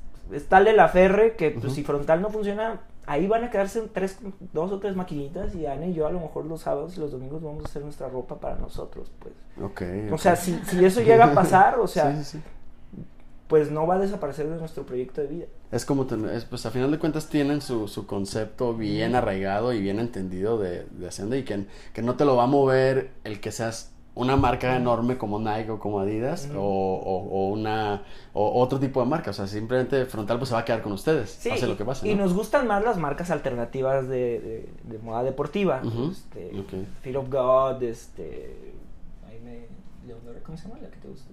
tal 0.50 0.66
de 0.66 0.74
la 0.74 0.90
ferre 0.90 1.36
que 1.38 1.52
pues, 1.52 1.74
si 1.74 1.84
frontal 1.84 2.22
no 2.22 2.30
funciona, 2.30 2.82
ahí 3.06 3.26
van 3.26 3.46
a 3.46 3.50
quedarse 3.50 3.82
tres, 3.94 4.20
dos 4.52 4.72
o 4.74 4.80
tres 4.80 4.98
maquinitas 4.98 5.56
y 5.56 5.66
Ana 5.66 5.86
y 5.86 5.94
yo 5.94 6.08
a 6.08 6.12
lo 6.12 6.20
mejor 6.20 6.46
los 6.46 6.62
sábados 6.62 6.98
y 6.98 7.00
los 7.00 7.12
domingos 7.12 7.42
vamos 7.42 7.64
a 7.64 7.68
hacer 7.68 7.84
nuestra 7.84 8.10
ropa 8.10 8.40
para 8.40 8.56
nosotros, 8.58 9.12
pues. 9.20 9.34
Okay, 9.62 10.10
O 10.12 10.18
sea, 10.18 10.36
si, 10.36 10.60
si, 10.66 10.84
eso 10.84 11.02
llega 11.02 11.26
a 11.26 11.34
pasar, 11.34 11.80
o 11.80 11.88
sea, 11.88 12.14
pues 13.48 13.72
no 13.72 13.86
va 13.86 13.96
a 13.96 14.00
desaparecer 14.00 14.50
de 14.50 14.58
nuestro 14.58 14.86
proyecto 14.86 15.22
de 15.22 15.28
vida. 15.28 15.46
Es 15.72 15.86
como, 15.86 16.08
es, 16.32 16.46
pues 16.46 16.66
a 16.66 16.72
final 16.72 16.92
de 16.92 17.00
cuentas 17.00 17.30
tienen 17.30 17.62
su, 17.62 17.88
su 17.88 18.08
concepto 18.08 18.74
bien 18.74 19.16
arraigado 19.16 19.74
y 19.74 19.82
bien 19.82 20.00
entendido 20.00 20.58
de, 20.58 20.86
de 20.90 21.08
Hacienda 21.08 21.38
y 21.38 21.44
que, 21.44 21.66
que 21.94 22.02
no 22.02 22.16
te 22.16 22.26
lo 22.26 22.36
va 22.36 22.44
a 22.44 22.48
mover 22.48 23.12
el 23.24 23.40
que 23.40 23.52
seas 23.52 23.92
una 24.16 24.38
marca 24.38 24.76
enorme 24.78 25.18
como 25.18 25.40
Nike 25.40 25.72
o 25.72 25.80
como 25.80 26.00
Adidas 26.00 26.50
o, 26.56 26.62
o, 26.62 27.50
una 27.50 28.04
o 28.34 28.62
otro 28.62 28.80
tipo 28.80 29.02
de 29.02 29.08
marca, 29.08 29.32
o 29.32 29.34
sea, 29.34 29.46
simplemente 29.46 30.06
Frontal 30.06 30.38
pues 30.38 30.50
se 30.50 30.56
va 30.56 30.62
a 30.62 30.66
quedar 30.66 30.82
con 30.82 30.94
ustedes, 30.94 31.32
sí, 31.32 31.50
pase 31.50 31.68
lo 31.68 31.76
que 31.76 31.84
pase. 31.84 32.08
Y 32.08 32.16
nos 32.16 32.34
gustan 32.34 32.66
más 32.66 32.82
las 32.84 32.98
marcas 32.98 33.30
alternativas 33.30 34.08
de, 34.08 34.70
de, 34.84 34.98
moda 35.00 35.22
deportiva, 35.24 35.82
este, 36.10 36.64
Fear 37.02 37.18
of 37.18 37.30
God, 37.30 37.84
este, 37.84 38.74
ahí 39.28 39.40
me, 39.44 39.68
¿cómo 40.44 40.58
se 40.58 40.70
llama 40.70 40.80
la 40.82 40.90
que 40.90 40.98
te 40.98 41.10
gusta? 41.10 41.30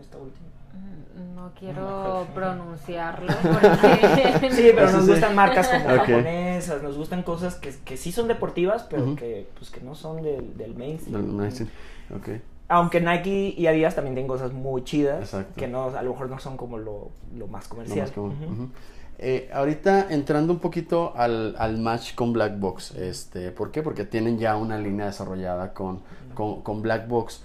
Esta 0.00 0.18
última. 0.18 0.46
Mm, 0.72 1.34
no 1.34 1.52
quiero 1.58 2.26
pronunciarlo 2.34 3.32
porque... 3.42 4.50
Sí, 4.50 4.70
pero 4.74 4.90
nos 4.92 5.08
gustan 5.08 5.34
marcas 5.34 5.68
como 5.68 5.84
japonesas, 5.84 6.82
nos 6.82 6.96
gustan 6.96 7.22
cosas 7.22 7.56
que, 7.56 7.74
que 7.84 7.96
sí 7.96 8.12
son 8.12 8.28
deportivas, 8.28 8.84
pero 8.84 9.14
que, 9.16 9.48
pues, 9.56 9.70
que 9.70 9.80
no 9.80 9.94
son 9.94 10.22
del, 10.22 10.56
del 10.56 10.74
mainstream. 10.74 11.68
Aunque 12.68 13.00
Nike 13.00 13.54
y 13.56 13.66
Adidas 13.66 13.94
también 13.94 14.14
tienen 14.14 14.28
cosas 14.28 14.52
muy 14.52 14.82
chidas, 14.84 15.36
que 15.56 15.68
no, 15.68 15.84
a 15.84 16.02
lo 16.02 16.12
mejor 16.12 16.30
no 16.30 16.38
son 16.38 16.56
como 16.56 16.78
lo, 16.78 17.10
lo 17.36 17.46
más 17.46 17.68
comercial. 17.68 18.10
Eh, 19.18 19.50
ahorita 19.52 20.08
entrando 20.10 20.52
un 20.52 20.58
poquito 20.58 21.12
al, 21.14 21.54
al, 21.58 21.78
match 21.78 22.14
con 22.14 22.32
Black 22.32 22.58
Box, 22.58 22.96
este, 22.96 23.52
¿por 23.52 23.70
qué? 23.70 23.82
Porque 23.82 24.04
tienen 24.04 24.38
ya 24.38 24.56
una 24.56 24.78
línea 24.78 25.06
desarrollada 25.06 25.74
con, 25.74 26.00
con, 26.34 26.62
con 26.62 26.82
Black 26.82 27.06
Box. 27.06 27.44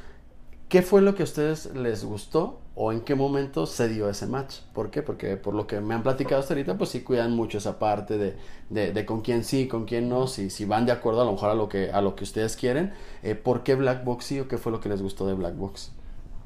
¿Qué 0.69 0.81
fue 0.81 1.01
lo 1.01 1.13
que 1.13 1.23
a 1.23 1.25
ustedes 1.25 1.75
les 1.75 2.03
gustó 2.03 2.61
o 2.79 2.91
en 2.91 3.01
qué 3.01 3.15
momento 3.15 3.65
se 3.65 3.89
dio 3.89 4.07
ese 4.07 4.27
match. 4.27 4.59
¿Por 4.71 4.91
qué? 4.91 5.01
Porque 5.01 5.35
por 5.35 5.55
lo 5.55 5.65
que 5.65 5.81
me 5.81 5.95
han 5.95 6.03
platicado 6.03 6.39
hasta 6.39 6.53
ahorita, 6.53 6.77
pues 6.77 6.91
sí 6.91 7.01
cuidan 7.01 7.35
mucho 7.35 7.57
esa 7.57 7.79
parte 7.79 8.19
de, 8.19 8.91
de, 8.91 9.05
con 9.05 9.21
quién 9.21 9.43
sí, 9.43 9.67
con 9.67 9.85
quién 9.85 10.07
no, 10.07 10.27
si, 10.27 10.51
si 10.51 10.65
van 10.65 10.85
de 10.85 10.91
acuerdo 10.91 11.23
a 11.23 11.25
lo 11.25 11.31
mejor 11.31 11.49
a 11.49 11.55
lo 11.55 11.67
que, 11.69 11.91
a 11.91 12.01
lo 12.01 12.15
que 12.15 12.23
ustedes 12.23 12.55
quieren. 12.55 12.93
Eh, 13.23 13.33
¿Por 13.33 13.63
qué 13.63 13.73
Black 13.73 14.03
Box 14.03 14.25
sí 14.25 14.39
o 14.39 14.47
qué 14.47 14.59
fue 14.59 14.71
lo 14.71 14.79
que 14.79 14.89
les 14.89 15.01
gustó 15.01 15.25
de 15.25 15.33
Black 15.33 15.55
Box? 15.55 15.91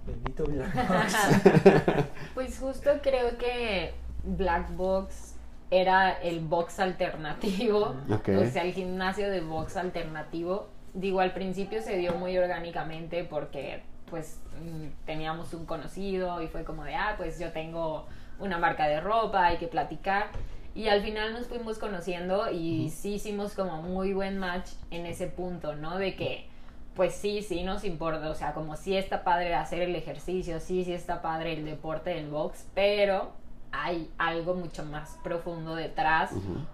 Bendito 0.07 0.45
Black 0.45 0.73
Box. 0.87 2.05
pues 2.33 2.57
justo 2.57 2.91
creo 3.03 3.37
que 3.37 3.93
Black 4.23 4.73
Box 4.77 5.35
era 5.69 6.13
el 6.13 6.39
box 6.39 6.79
alternativo, 6.79 7.93
o 8.09 8.45
sea, 8.45 8.63
el 8.63 8.71
gimnasio 8.73 9.29
de 9.29 9.41
box 9.41 9.75
alternativo 9.75 10.67
digo, 10.93 11.19
al 11.21 11.33
principio 11.33 11.81
se 11.81 11.97
dio 11.97 12.13
muy 12.13 12.37
orgánicamente 12.37 13.23
porque 13.23 13.83
pues 14.11 14.39
mm, 14.61 15.05
teníamos 15.05 15.53
un 15.55 15.65
conocido 15.65 16.43
y 16.43 16.47
fue 16.47 16.63
como 16.63 16.83
de, 16.83 16.93
ah, 16.93 17.15
pues 17.17 17.39
yo 17.39 17.51
tengo 17.51 18.05
una 18.37 18.59
marca 18.59 18.87
de 18.87 18.99
ropa, 19.01 19.47
hay 19.47 19.57
que 19.57 19.67
platicar. 19.67 20.27
Y 20.75 20.87
al 20.89 21.01
final 21.01 21.33
nos 21.33 21.47
fuimos 21.47 21.79
conociendo 21.79 22.51
y 22.51 22.89
sí 22.89 23.15
hicimos 23.15 23.53
como 23.53 23.81
muy 23.81 24.13
buen 24.13 24.37
match 24.37 24.69
en 24.91 25.05
ese 25.05 25.27
punto, 25.27 25.75
¿no? 25.75 25.97
De 25.97 26.15
que, 26.15 26.47
pues 26.95 27.15
sí, 27.15 27.41
sí 27.41 27.63
nos 27.63 27.83
importa, 27.83 28.29
o 28.29 28.35
sea, 28.35 28.53
como 28.53 28.75
sí 28.75 28.95
está 28.95 29.23
padre 29.23 29.55
hacer 29.55 29.81
el 29.81 29.95
ejercicio, 29.95 30.59
sí, 30.59 30.85
sí 30.85 30.93
está 30.93 31.21
padre 31.21 31.53
el 31.53 31.65
deporte 31.65 32.11
del 32.11 32.29
box, 32.29 32.67
pero 32.75 33.33
hay 33.71 34.09
algo 34.17 34.53
mucho 34.53 34.83
más 34.83 35.17
profundo 35.23 35.75
detrás 35.75 36.31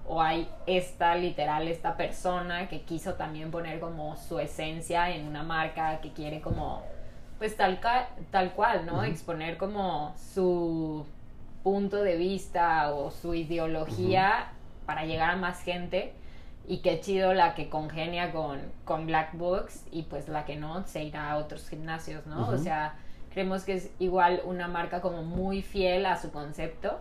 o 0.07 0.19
hay 0.21 0.49
esta 0.65 1.15
literal 1.15 1.67
esta 1.67 1.95
persona 1.95 2.67
que 2.67 2.81
quiso 2.81 3.13
también 3.13 3.51
poner 3.51 3.79
como 3.79 4.17
su 4.17 4.39
esencia 4.39 5.15
en 5.15 5.27
una 5.27 5.43
marca 5.43 6.01
que 6.01 6.11
quiere 6.11 6.41
como 6.41 6.83
pues 7.37 7.55
tal, 7.55 7.79
tal 8.31 8.53
cual, 8.53 8.85
¿no? 8.85 9.03
Exponer 9.03 9.57
como 9.57 10.15
su 10.33 11.05
punto 11.63 12.01
de 12.01 12.17
vista 12.17 12.93
o 12.93 13.11
su 13.11 13.33
ideología 13.33 14.51
para 14.85 15.05
llegar 15.05 15.31
a 15.31 15.35
más 15.35 15.61
gente 15.61 16.13
y 16.67 16.79
qué 16.79 16.99
chido 16.99 17.33
la 17.33 17.55
que 17.55 17.69
congenia 17.69 18.31
con, 18.31 18.59
con 18.85 19.05
Black 19.05 19.37
Box 19.37 19.85
y 19.91 20.03
pues 20.03 20.27
la 20.27 20.45
que 20.45 20.55
no 20.55 20.85
se 20.85 21.03
irá 21.03 21.31
a 21.31 21.37
otros 21.37 21.69
gimnasios, 21.69 22.25
¿no? 22.25 22.49
O 22.49 22.57
sea, 22.57 22.95
creemos 23.31 23.63
que 23.63 23.73
es 23.75 23.91
igual 23.99 24.41
una 24.45 24.67
marca 24.67 25.01
como 25.01 25.23
muy 25.23 25.61
fiel 25.61 26.05
a 26.05 26.17
su 26.17 26.31
concepto 26.31 26.99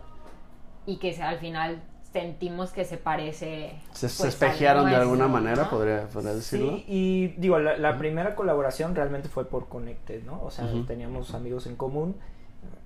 y 0.85 0.97
que 0.97 1.21
al 1.21 1.39
final 1.39 1.81
sentimos 2.19 2.71
que 2.71 2.85
se 2.85 2.97
parece. 2.97 3.71
Se, 3.93 4.07
pues, 4.07 4.21
espejearon 4.21 4.89
de 4.89 4.95
alguna 4.95 5.27
manera, 5.27 5.69
podría, 5.69 6.07
decirlo. 6.33 6.71
Sí, 6.71 6.85
y 6.87 7.27
digo, 7.37 7.59
la, 7.59 7.97
primera 7.97 8.35
colaboración 8.35 8.95
realmente 8.95 9.29
fue 9.29 9.45
por 9.45 9.67
Connected, 9.67 10.23
¿no? 10.23 10.41
O 10.43 10.51
sea, 10.51 10.67
teníamos 10.87 11.33
amigos 11.33 11.67
en 11.67 11.75
común. 11.75 12.15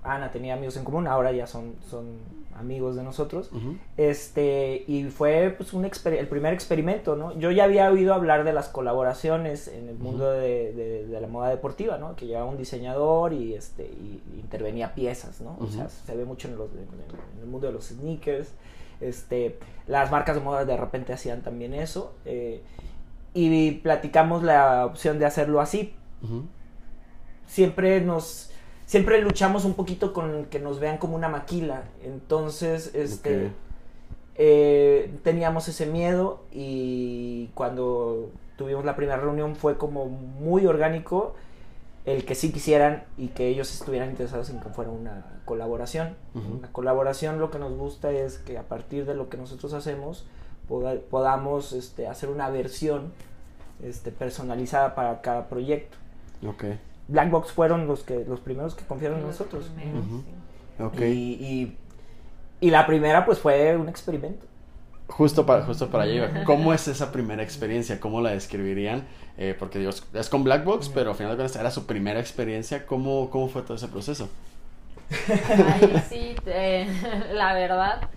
Ana 0.04 0.30
tenía 0.30 0.54
amigos 0.54 0.76
en 0.76 0.84
común, 0.84 1.06
ahora 1.06 1.32
ya 1.32 1.46
son, 1.46 1.76
son 1.88 2.18
amigos 2.58 2.96
de 2.96 3.02
nosotros. 3.02 3.50
Este, 3.96 4.84
y 4.86 5.04
fue 5.04 5.54
pues 5.56 5.72
un 5.72 5.84
el 5.84 6.28
primer 6.28 6.52
experimento, 6.52 7.16
¿no? 7.16 7.38
Yo 7.38 7.50
ya 7.50 7.64
había 7.64 7.90
oído 7.90 8.14
hablar 8.14 8.44
de 8.44 8.52
las 8.52 8.68
colaboraciones 8.68 9.68
en 9.68 9.88
el 9.88 9.96
mundo 9.96 10.30
de, 10.30 11.06
la 11.08 11.26
moda 11.28 11.48
deportiva, 11.50 11.98
¿no? 11.98 12.16
Que 12.16 12.26
llevaba 12.26 12.46
un 12.46 12.58
diseñador 12.58 13.32
y 13.32 13.54
este 13.54 13.84
y, 13.84 14.20
intervenía 14.38 14.94
piezas, 14.94 15.40
¿no? 15.40 15.56
O 15.60 15.66
sea, 15.66 15.88
se 15.88 16.16
ve 16.16 16.24
mucho 16.24 16.48
en, 16.48 16.56
los, 16.56 16.70
en, 16.72 17.40
el 17.42 17.46
mundo 17.46 17.66
de 17.68 17.72
los 17.72 17.86
sneakers. 17.86 18.48
Este, 19.00 19.58
las 19.86 20.10
marcas 20.10 20.36
de 20.36 20.42
moda 20.42 20.64
de 20.64 20.76
repente 20.76 21.12
hacían 21.12 21.42
también 21.42 21.74
eso. 21.74 22.14
Eh, 22.24 22.62
y 23.34 23.72
platicamos 23.72 24.42
la 24.42 24.86
opción 24.86 25.18
de 25.18 25.26
hacerlo 25.26 25.60
así. 25.60 25.94
Siempre 27.46 28.00
nos 28.00 28.50
siempre 28.86 29.20
luchamos 29.22 29.64
un 29.64 29.74
poquito 29.74 30.12
con 30.12 30.44
que 30.46 30.58
nos 30.58 30.78
vean 30.78 30.98
como 30.98 31.16
una 31.16 31.28
maquila. 31.28 31.84
Entonces, 32.04 32.94
este 32.94 33.52
eh, 34.34 35.14
teníamos 35.22 35.68
ese 35.68 35.86
miedo 35.86 36.44
y 36.52 37.48
cuando 37.54 38.30
tuvimos 38.56 38.84
la 38.84 38.96
primera 38.96 39.18
reunión 39.18 39.56
fue 39.56 39.76
como 39.76 40.06
muy 40.06 40.66
orgánico 40.66 41.34
el 42.04 42.24
que 42.24 42.34
sí 42.34 42.52
quisieran 42.52 43.04
y 43.16 43.28
que 43.28 43.48
ellos 43.48 43.72
estuvieran 43.72 44.10
interesados 44.10 44.50
en 44.50 44.60
que 44.60 44.68
fuera 44.70 44.90
una 44.90 45.24
colaboración. 45.44 46.16
Una 46.34 46.70
colaboración 46.72 47.38
lo 47.38 47.50
que 47.50 47.58
nos 47.58 47.76
gusta 47.76 48.10
es 48.10 48.38
que 48.38 48.58
a 48.58 48.64
partir 48.64 49.06
de 49.06 49.14
lo 49.14 49.28
que 49.28 49.36
nosotros 49.36 49.72
hacemos 49.72 50.26
podamos 51.10 51.72
este, 51.72 52.06
hacer 52.06 52.28
una 52.30 52.48
versión 52.48 53.12
este, 53.82 54.10
personalizada 54.10 54.94
para 54.94 55.20
cada 55.20 55.48
proyecto. 55.48 55.96
Okay. 56.46 56.78
Black 57.08 57.30
Box 57.30 57.52
fueron 57.52 57.86
los 57.86 58.02
que 58.02 58.24
los 58.24 58.40
primeros 58.40 58.74
que 58.74 58.84
confiaron 58.84 59.20
en 59.20 59.26
nosotros. 59.26 59.70
y, 61.06 61.76
y, 62.60 62.70
la 62.70 62.86
primera 62.86 63.24
pues 63.24 63.38
fue 63.38 63.76
un 63.76 63.88
experimento. 63.88 64.46
Justo 65.12 65.44
para, 65.44 65.62
justo 65.64 65.90
para 65.90 66.04
allá 66.04 66.42
¿Cómo 66.44 66.72
es 66.72 66.88
esa 66.88 67.12
primera 67.12 67.42
experiencia? 67.42 68.00
¿Cómo 68.00 68.22
la 68.22 68.30
describirían? 68.30 69.06
Eh, 69.36 69.54
porque 69.58 69.78
Dios, 69.78 70.06
es 70.14 70.28
con 70.30 70.42
Black 70.42 70.64
Box, 70.64 70.88
pero 70.88 71.10
al 71.10 71.16
final 71.16 71.32
de 71.32 71.36
cuentas 71.36 71.60
era 71.60 71.70
su 71.70 71.86
primera 71.86 72.18
experiencia. 72.18 72.86
¿Cómo, 72.86 73.28
cómo 73.28 73.48
fue 73.48 73.62
todo 73.62 73.76
ese 73.76 73.88
proceso? 73.88 74.30
Ay, 75.28 76.02
sí, 76.08 76.34
la 77.32 77.52
verdad, 77.52 78.08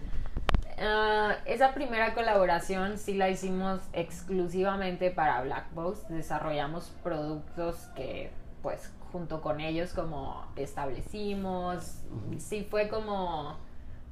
ah, 0.79 1.35
esa 1.45 1.73
primera 1.73 2.13
colaboración 2.13 2.97
sí 2.97 3.15
la 3.15 3.29
hicimos 3.29 3.81
exclusivamente 3.91 5.11
para 5.11 5.41
Black 5.41 5.73
Box. 5.73 6.07
Desarrollamos 6.07 6.93
productos 7.03 7.75
que 7.95 8.31
pues 8.61 8.89
junto 9.11 9.41
con 9.41 9.59
ellos 9.59 9.93
como 9.93 10.45
establecimos, 10.55 12.01
sí 12.37 12.65
fue 12.69 12.87
como 12.87 13.57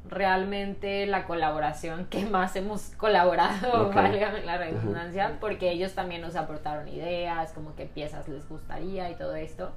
realmente 0.09 1.05
la 1.05 1.25
colaboración 1.25 2.05
que 2.05 2.25
más 2.25 2.55
hemos 2.55 2.89
colaborado, 2.97 3.87
okay. 3.87 4.19
la 4.45 4.57
redundancia, 4.57 5.37
porque 5.39 5.71
ellos 5.71 5.93
también 5.93 6.21
nos 6.21 6.35
aportaron 6.35 6.87
ideas, 6.87 7.51
como 7.53 7.75
qué 7.75 7.85
piezas 7.85 8.27
les 8.27 8.47
gustaría 8.47 9.09
y 9.09 9.15
todo 9.15 9.35
esto. 9.35 9.71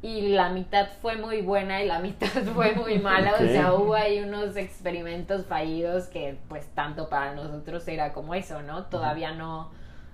Y 0.00 0.30
la 0.30 0.48
mitad 0.48 0.88
fue 1.00 1.16
muy 1.16 1.42
buena 1.42 1.82
y 1.82 1.86
la 1.86 1.98
mitad 2.00 2.28
fue 2.54 2.74
muy 2.74 2.98
mala, 2.98 3.34
o 3.34 3.46
sea, 3.46 3.74
hubo 3.74 3.94
ahí 3.94 4.20
unos 4.20 4.56
experimentos 4.56 5.46
fallidos 5.46 6.06
que 6.06 6.38
pues 6.48 6.66
tanto 6.74 7.08
para 7.08 7.34
nosotros 7.34 7.86
era 7.88 8.12
como 8.12 8.34
eso, 8.34 8.62
¿no? 8.62 8.84
Todavía 8.84 9.32
no 9.32 9.70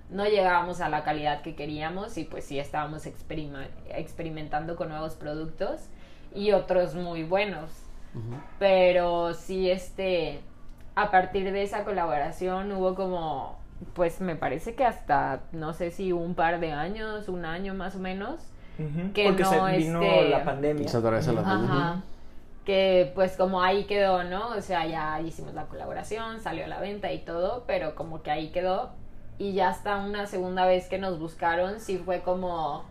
no 0.09 0.25
llegábamos 0.25 0.81
a 0.81 0.89
la 0.89 1.03
calidad 1.03 1.41
que 1.41 1.55
queríamos 1.55 2.17
y 2.17 2.23
pues 2.23 2.45
sí 2.45 2.59
estábamos 2.59 3.05
experimentando 3.05 4.75
con 4.75 4.89
nuevos 4.89 5.13
productos 5.13 5.81
y 6.33 6.51
otros 6.51 6.95
muy 6.95 7.23
buenos. 7.23 7.69
Pero 8.57 9.33
sí, 9.33 9.69
este, 9.69 10.41
a 10.95 11.11
partir 11.11 11.51
de 11.51 11.63
esa 11.63 11.83
colaboración 11.83 12.71
hubo 12.71 12.95
como, 12.95 13.59
pues 13.93 14.21
me 14.21 14.35
parece 14.35 14.75
que 14.75 14.85
hasta, 14.85 15.41
no 15.51 15.73
sé 15.73 15.91
si 15.91 16.11
un 16.11 16.35
par 16.35 16.59
de 16.59 16.71
años, 16.71 17.29
un 17.29 17.45
año 17.45 17.73
más 17.73 17.95
o 17.95 17.99
menos, 17.99 18.39
que 19.13 19.25
Porque 19.25 19.43
no, 19.43 19.49
se 19.49 19.77
vino 19.77 20.01
este, 20.01 20.29
la 20.29 20.43
pandemia. 20.43 20.87
Se 20.87 21.01
la 21.01 21.43
pandemia. 21.43 22.03
Que 22.63 23.11
pues 23.13 23.35
como 23.35 23.61
ahí 23.61 23.85
quedó, 23.85 24.23
¿no? 24.23 24.49
O 24.49 24.61
sea, 24.61 24.85
ya 24.85 25.19
hicimos 25.21 25.53
la 25.53 25.65
colaboración, 25.65 26.39
salió 26.39 26.65
a 26.65 26.67
la 26.67 26.79
venta 26.79 27.11
y 27.11 27.19
todo, 27.19 27.63
pero 27.67 27.95
como 27.95 28.21
que 28.21 28.31
ahí 28.31 28.51
quedó 28.51 28.91
y 29.39 29.53
ya 29.53 29.69
hasta 29.69 29.97
una 29.97 30.27
segunda 30.27 30.65
vez 30.65 30.87
que 30.87 30.99
nos 30.99 31.17
buscaron 31.17 31.79
sí 31.79 31.97
fue 31.97 32.21
como 32.21 32.83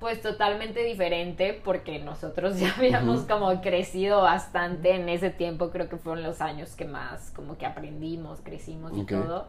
pues 0.00 0.20
totalmente 0.20 0.82
diferente 0.82 1.60
porque 1.64 1.98
nosotros 1.98 2.58
ya 2.58 2.74
habíamos 2.76 3.22
como 3.22 3.60
crecido 3.60 4.22
bastante 4.22 4.94
en 4.94 5.08
ese 5.08 5.30
tiempo, 5.30 5.70
creo 5.70 5.88
que 5.88 5.96
fueron 5.96 6.22
los 6.22 6.40
años 6.40 6.76
que 6.76 6.84
más 6.84 7.30
como 7.34 7.56
que 7.56 7.66
aprendimos, 7.66 8.40
crecimos 8.42 8.92
y 8.96 9.04
todo. 9.04 9.48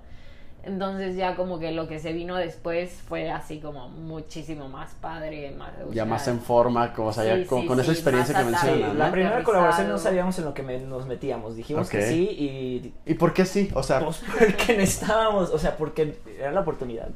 Entonces 0.64 1.16
ya 1.16 1.36
como 1.36 1.60
que 1.60 1.72
lo 1.72 1.88
que 1.88 1.98
se 2.00 2.12
vino 2.12 2.36
después 2.36 3.02
fue 3.08 3.32
así 3.32 3.60
como 3.60 3.88
muchísimo 3.88 4.68
más 4.68 4.94
padre, 4.96 5.52
más, 5.52 5.72
ya 5.92 6.04
más 6.04 6.28
en 6.28 6.42
forma, 6.42 6.94
como, 6.94 7.10
o 7.10 7.14
sea, 7.14 7.24
ya 7.24 7.48
con, 7.48 7.80
esa 7.80 7.92
experiencia 7.92 8.38
que 8.38 8.44
mencionas. 8.44 8.96
La 8.96 9.10
primera 9.10 9.44
colaboración 9.44 9.88
no 9.88 9.98
sabíamos 9.98 10.38
en 10.40 10.46
lo 10.46 10.54
que 10.54 10.64
nos 10.64 11.06
metíamos, 11.06 11.56
dijimos 11.56 11.90
que 11.90 12.02
sí 12.02 12.24
y... 12.24 12.94
¿Y 13.06 13.14
por 13.14 13.34
qué 13.34 13.46
sí? 13.46 13.70
O 13.76 13.84
sea... 13.84 14.02
Pues 14.02 14.22
porque 14.40 14.78
necesitábamos, 14.78 15.52
o 15.52 15.58
sea, 15.58 15.78
porque 15.78 16.18
era 16.38 16.52
la 16.52 16.62
oportunidad. 16.62 17.10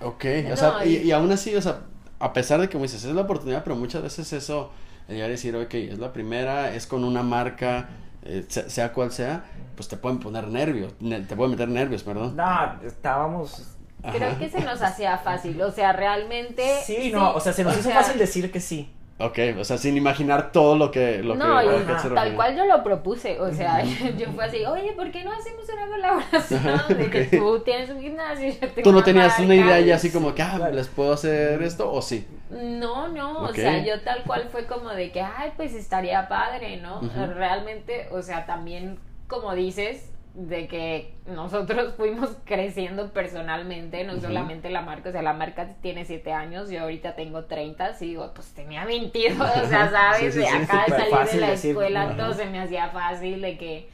Ok, 0.00 0.24
o 0.52 0.56
sea, 0.56 0.84
y, 0.84 1.10
aún 1.10 1.32
así, 1.32 1.56
o 1.56 1.62
sea, 1.62 1.80
a 2.22 2.32
pesar 2.32 2.60
de 2.60 2.68
que 2.68 2.72
como 2.72 2.84
dices, 2.84 3.04
es 3.04 3.14
la 3.14 3.22
oportunidad, 3.22 3.64
pero 3.64 3.76
muchas 3.76 4.02
veces 4.02 4.32
eso, 4.32 4.70
el 5.08 5.18
ya 5.18 5.28
decir, 5.28 5.56
ok, 5.56 5.74
es 5.74 5.98
la 5.98 6.12
primera, 6.12 6.74
es 6.74 6.86
con 6.86 7.04
una 7.04 7.22
marca 7.22 7.88
eh, 8.24 8.44
sea, 8.48 8.92
cual 8.92 9.10
sea, 9.10 9.44
pues 9.74 9.88
te 9.88 9.96
pueden 9.96 10.20
poner 10.20 10.46
nervios, 10.46 10.94
te 10.98 11.36
pueden 11.36 11.50
meter 11.50 11.68
nervios, 11.68 12.02
perdón. 12.02 12.36
No, 12.36 12.80
estábamos... 12.84 13.76
Creo 14.12 14.36
que 14.36 14.50
se 14.50 14.60
nos 14.60 14.82
hacía 14.82 15.18
fácil, 15.18 15.60
o 15.62 15.70
sea, 15.70 15.92
realmente... 15.92 16.80
Sí, 16.84 17.10
no, 17.12 17.34
o 17.34 17.40
sea, 17.40 17.52
se 17.52 17.62
nos 17.62 17.76
hizo 17.78 17.90
fácil 17.90 18.18
decir 18.18 18.50
que 18.50 18.60
sí. 18.60 18.90
Ok, 19.22 19.38
o 19.56 19.64
sea, 19.64 19.78
sin 19.78 19.96
imaginar 19.96 20.50
todo 20.50 20.76
lo 20.76 20.90
que... 20.90 21.22
Lo 21.22 21.36
no, 21.36 21.60
que, 21.60 22.08
tal 22.12 22.34
cual 22.34 22.56
yo 22.56 22.66
lo 22.66 22.82
propuse, 22.82 23.40
o 23.40 23.52
sea, 23.52 23.84
yo 24.18 24.26
fue 24.32 24.44
así, 24.44 24.64
oye, 24.64 24.92
¿por 24.92 25.12
qué 25.12 25.22
no 25.22 25.32
hacemos 25.32 25.64
una 25.72 25.86
colaboración 25.88 26.98
de 26.98 27.10
que 27.10 27.36
tú 27.36 27.60
tienes 27.60 27.88
un 27.90 28.00
gimnasio 28.00 28.48
y 28.48 28.52
yo 28.52 28.68
tengo 28.68 28.82
¿Tú 28.82 28.92
no 28.92 29.04
tenías 29.04 29.38
una 29.38 29.54
idea 29.54 29.78
ya 29.78 29.94
así 29.94 30.10
como 30.10 30.34
que, 30.34 30.42
ah, 30.42 30.70
¿les 30.72 30.88
puedo 30.88 31.12
hacer 31.12 31.62
esto 31.62 31.92
o 31.92 32.02
sí? 32.02 32.26
No, 32.50 33.08
no, 33.08 33.42
o 33.42 33.52
sea, 33.52 33.84
yo 33.84 34.00
tal 34.00 34.24
cual 34.24 34.48
fue 34.50 34.66
como 34.66 34.90
de 34.90 35.12
que, 35.12 35.20
ay, 35.20 35.52
pues 35.56 35.72
estaría 35.74 36.28
padre, 36.28 36.78
¿no? 36.78 37.00
Realmente, 37.34 38.08
o 38.10 38.22
sea, 38.22 38.44
también, 38.44 38.98
como 39.28 39.54
dices, 39.54 40.11
de 40.34 40.66
que 40.66 41.14
nosotros 41.26 41.94
fuimos 41.96 42.30
creciendo 42.44 43.12
personalmente, 43.12 44.04
no 44.04 44.20
solamente 44.20 44.70
la 44.70 44.82
marca, 44.82 45.10
o 45.10 45.12
sea, 45.12 45.22
la 45.22 45.34
marca 45.34 45.76
tiene 45.80 46.04
7 46.04 46.32
años, 46.32 46.70
yo 46.70 46.80
ahorita 46.82 47.14
tengo 47.14 47.44
30, 47.44 47.96
y 48.00 48.06
digo, 48.06 48.32
pues 48.34 48.52
tenía 48.54 48.84
22, 48.84 49.40
o 49.40 49.66
sea, 49.66 49.90
¿sabes? 49.90 50.34
de 50.34 50.48
acá 50.48 50.84
de 50.86 51.10
salir 51.10 51.30
de 51.30 51.40
la 51.40 51.52
escuela 51.52 52.16
todo 52.16 52.32
se 52.34 52.46
me 52.46 52.60
hacía 52.60 52.88
fácil, 52.88 53.40
de 53.42 53.58
que 53.58 53.88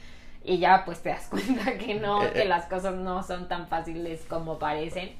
y 0.49 0.57
ya 0.59 0.83
pues 0.85 0.99
te 0.99 1.09
das 1.09 1.27
cuenta 1.29 1.77
que 1.77 1.95
no, 1.95 2.23
Eh, 2.23 2.31
que 2.33 2.41
eh. 2.41 2.45
las 2.45 2.65
cosas 2.65 2.95
no 2.95 3.23
son 3.23 3.47
tan 3.47 3.67
fáciles 3.67 4.21
como 4.27 4.57
parecen 4.59 5.11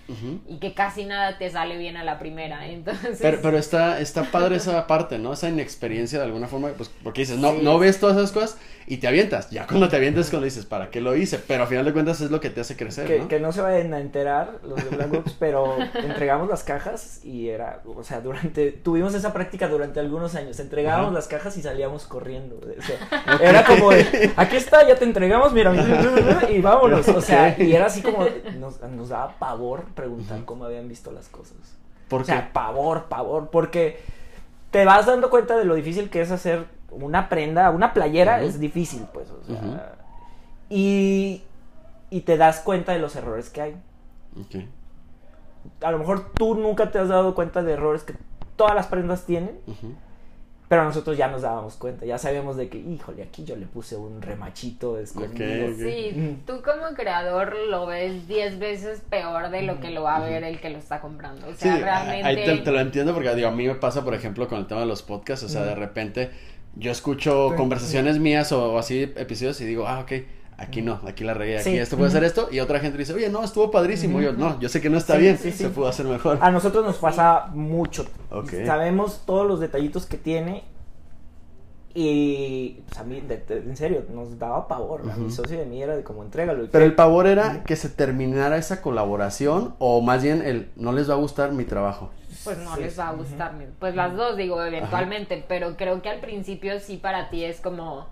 y 0.48 0.58
que 0.58 0.74
casi 0.74 1.06
nada 1.06 1.38
te 1.38 1.50
sale 1.50 1.78
bien 1.78 1.98
a 1.98 2.04
la 2.04 2.18
primera. 2.20 2.66
Entonces, 2.70 3.20
Pero, 3.22 3.40
pero 3.42 3.58
está, 3.58 4.00
está 4.00 4.24
padre 4.24 4.56
esa 4.58 4.88
parte, 4.88 5.18
¿no? 5.20 5.34
Esa 5.34 5.50
inexperiencia 5.50 6.20
de 6.20 6.26
alguna 6.26 6.48
forma, 6.48 6.70
pues 6.70 6.90
porque 7.04 7.22
dices, 7.22 7.38
no, 7.38 7.52
Sí. 7.54 7.60
no 7.64 7.78
ves 7.80 8.00
todas 8.00 8.18
esas 8.18 8.32
cosas 8.32 8.58
y 8.88 8.98
te 8.98 9.08
avientas. 9.08 9.50
Ya 9.52 9.68
cuando 9.68 9.88
te 9.88 9.96
avientas 9.98 10.26
es 10.26 10.30
cuando 10.32 10.46
dices, 10.46 10.66
¿para 10.66 10.90
qué 10.90 11.00
lo 11.02 11.16
hice? 11.16 11.38
Pero 11.40 11.64
al 11.64 11.70
final 11.70 11.86
de 11.86 11.94
cuentas 11.94 12.22
es 12.22 12.32
lo 12.32 12.40
que 12.40 12.50
te 12.50 12.62
hace 12.62 12.76
crecer, 12.76 13.06
Que, 13.08 13.20
¿no? 13.20 13.28
que 13.28 13.40
no 13.40 13.52
se 13.52 13.62
vayan 13.62 13.94
a 13.94 14.00
enterar 14.00 14.60
los 14.64 14.78
de 14.84 14.96
Black 14.96 15.10
Box, 15.10 15.36
pero 15.40 15.78
entregamos 15.94 16.50
las 16.50 16.64
cajas 16.64 17.24
y 17.24 17.50
era, 17.50 17.82
o 17.86 18.04
sea, 18.04 18.22
durante, 18.22 18.72
tuvimos 18.72 19.14
esa 19.14 19.32
práctica 19.34 19.68
durante 19.68 20.00
algunos 20.00 20.34
años, 20.36 20.60
entregábamos 20.60 21.14
las 21.14 21.28
cajas 21.28 21.56
y 21.58 21.62
salíamos 21.62 22.06
corriendo, 22.06 22.60
o 22.60 22.82
sea, 22.82 23.38
era 23.42 23.64
como, 23.66 23.92
de, 23.92 24.32
aquí 24.36 24.56
está, 24.58 24.88
ya 24.88 24.96
te 24.96 25.06
entregamos, 25.20 25.52
mira, 25.54 25.74
y 26.50 26.62
vámonos, 26.62 27.08
o 27.10 27.20
sea, 27.22 27.62
y 27.62 27.74
era 27.74 27.88
así 27.88 28.02
como, 28.02 28.26
nos, 28.58 28.82
nos 28.82 29.10
daba 29.10 29.34
pavor 29.38 29.84
preguntar 29.94 30.46
cómo 30.46 30.64
habían 30.66 30.88
visto 30.88 31.12
las 31.12 31.28
cosas. 31.28 31.58
¿Por 32.08 32.22
O 32.22 32.24
sea, 32.26 32.46
qué? 32.48 32.54
pavor, 32.54 33.06
pavor, 33.10 33.50
porque 33.50 34.00
te 34.72 34.86
vas 34.86 35.06
dando 35.06 35.30
cuenta 35.30 35.58
de 35.58 35.66
lo 35.66 35.76
difícil 35.76 36.10
que 36.10 36.22
es 36.22 36.32
hacer 36.32 36.66
una 36.92 37.28
prenda, 37.30 37.70
una 37.70 37.94
playera 37.94 38.38
Ujú. 38.38 38.46
es 38.48 38.60
difícil, 38.60 39.06
pues, 39.14 39.30
o 39.30 39.44
sea, 39.44 39.96
y, 40.70 41.44
y 42.10 42.22
te 42.22 42.38
das 42.38 42.62
cuenta 42.62 42.94
de 42.94 43.00
los 43.00 43.16
errores 43.16 43.50
que 43.50 43.62
hay. 43.62 43.72
Ok. 44.40 44.64
A 45.84 45.92
lo 45.92 46.00
mejor 46.00 46.32
tú 46.34 46.56
nunca 46.56 46.92
te 46.92 46.98
has 47.00 47.10
dado 47.10 47.36
cuenta 47.36 47.62
de 47.62 47.74
errores 47.74 48.04
que 48.04 48.16
todas 48.56 48.74
las 48.74 48.88
prendas 48.88 49.26
tienen. 49.26 49.60
Pero 50.70 50.86
nosotros 50.86 51.18
ya 51.18 51.28
nos 51.28 51.42
dábamos 51.42 51.76
cuenta, 51.76 52.06
ya 52.06 52.18
sabíamos 52.18 52.56
de 52.56 52.70
que, 52.70 52.78
híjole, 52.78 53.24
aquí 53.24 53.44
yo 53.44 53.58
le 53.58 53.66
puse 53.66 53.98
un 53.98 54.22
remachito 54.22 54.98
escondido. 55.00 55.66
Ok, 55.66 55.74
ok. 55.74 55.80
Sí, 55.80 56.14
Mm. 56.16 56.46
tú 56.46 56.62
como 56.62 56.96
creador 56.96 57.56
lo 57.70 57.88
ves 57.88 58.28
10 58.28 58.60
veces 58.60 59.02
peor 59.10 59.50
de 59.50 59.64
lo 59.64 59.80
que 59.82 59.90
lo 59.90 60.04
va 60.04 60.18
a 60.18 60.20
ver 60.22 60.44
el 60.44 60.62
que 60.62 60.70
lo 60.70 60.78
está 60.78 61.02
comprando. 61.02 61.48
O 61.48 61.54
Sí, 61.54 61.58
sea, 61.58 61.78
realmente... 61.78 62.26
ahí 62.28 62.36
te, 62.38 62.58
te 62.58 62.72
lo 62.72 62.80
entiendo 62.80 63.14
porque 63.14 63.34
digo, 63.36 63.48
a 63.50 63.52
mí 63.52 63.68
me 63.68 63.76
pasa, 63.76 64.06
por 64.06 64.14
ejemplo, 64.14 64.48
con 64.48 64.60
el 64.60 64.68
tema 64.68 64.82
de 64.82 64.88
los 64.88 65.02
podcasts, 65.02 65.44
o 65.46 65.50
sea, 65.50 65.64
de 65.64 65.72
Ujú. 65.72 65.80
repente 65.82 66.30
yo 66.76 66.92
escucho 66.92 67.56
conversaciones 67.58 68.20
mías 68.20 68.52
o, 68.52 68.78
así 68.78 69.02
episodios 69.16 69.60
y 69.62 69.66
digo, 69.66 69.88
ah, 69.88 70.00
ok, 70.02 70.12
aquí 70.60 70.82
no, 70.82 70.99
aquí 71.07 71.24
la 71.24 71.34
regué, 71.34 71.57
aquí 71.60 71.72
Sí. 71.72 71.78
esto 71.78 71.95
puede 71.97 72.10
hacer 72.10 72.24
esto, 72.24 72.49
y 72.51 72.60
otra 72.60 72.80
gente 72.80 72.97
dice, 72.97 73.14
oye, 73.14 73.30
no, 73.30 73.43
estuvo 73.43 73.72
padrísimo, 73.72 74.22
yo, 74.22 74.34
no, 74.34 74.60
yo 74.60 74.70
sé 74.70 74.82
que 74.82 74.89
no 74.89 74.97
está 74.97 75.16
Sí, 75.16 75.22
bien, 75.22 75.38
sí, 75.38 75.51
sí. 75.51 75.64
se 75.64 75.70
pudo 75.70 75.88
hacer 75.88 76.05
mejor. 76.05 76.38
A 76.41 76.51
nosotros 76.51 76.86
nos 76.86 76.97
pasa 76.97 77.47
mucho. 77.53 78.05
Ok. 78.32 78.51
Sabemos 78.66 79.24
todos 79.26 79.47
los 79.47 79.60
detallitos 79.60 80.05
que 80.05 80.18
tiene. 80.18 80.64
Y 81.93 82.82
pues 82.88 82.99
a 82.99 83.03
mí, 83.03 83.20
de- 83.20 83.38
de- 83.38 83.57
en 83.57 83.76
serio, 83.76 84.05
nos 84.14 84.38
daba 84.38 84.68
pavor. 84.68 85.01
A 85.12 85.18
mi 85.18 85.32
socio 85.32 85.57
y 85.57 85.62
a 85.62 85.66
mí 85.66 85.82
era 85.82 85.95
de 85.95 86.03
como 86.03 86.24
entrégalo. 86.24 86.68
Pero 86.72 86.86
el 86.86 86.93
pavor 86.93 87.26
era 87.26 87.64
que 87.64 87.76
se 87.76 87.89
terminara 87.89 88.57
esa 88.57 88.82
colaboración 88.82 89.74
o 89.80 89.99
más 89.99 90.22
bien 90.22 90.43
el 90.45 90.70
no 90.76 90.91
les 90.91 91.10
va 91.10 91.16
a 91.16 91.18
gustar 91.18 91.51
mi 91.51 91.66
trabajo. 91.66 92.12
pues 92.43 92.57
no 92.60 92.76
Sí, 92.76 92.82
les 92.82 92.97
va 92.97 93.10
a 93.10 93.14
gustar. 93.14 93.53
Pues 93.80 93.95
las 93.95 94.16
dos, 94.16 94.38
digo, 94.38 94.64
eventualmente, 94.64 95.43
pero 95.47 95.76
creo 95.76 96.01
que 96.03 96.10
al 96.10 96.20
principio 96.22 96.80
sí 96.80 96.95
para 96.97 97.30
ti 97.32 97.43
es 97.43 97.60
como, 97.60 98.07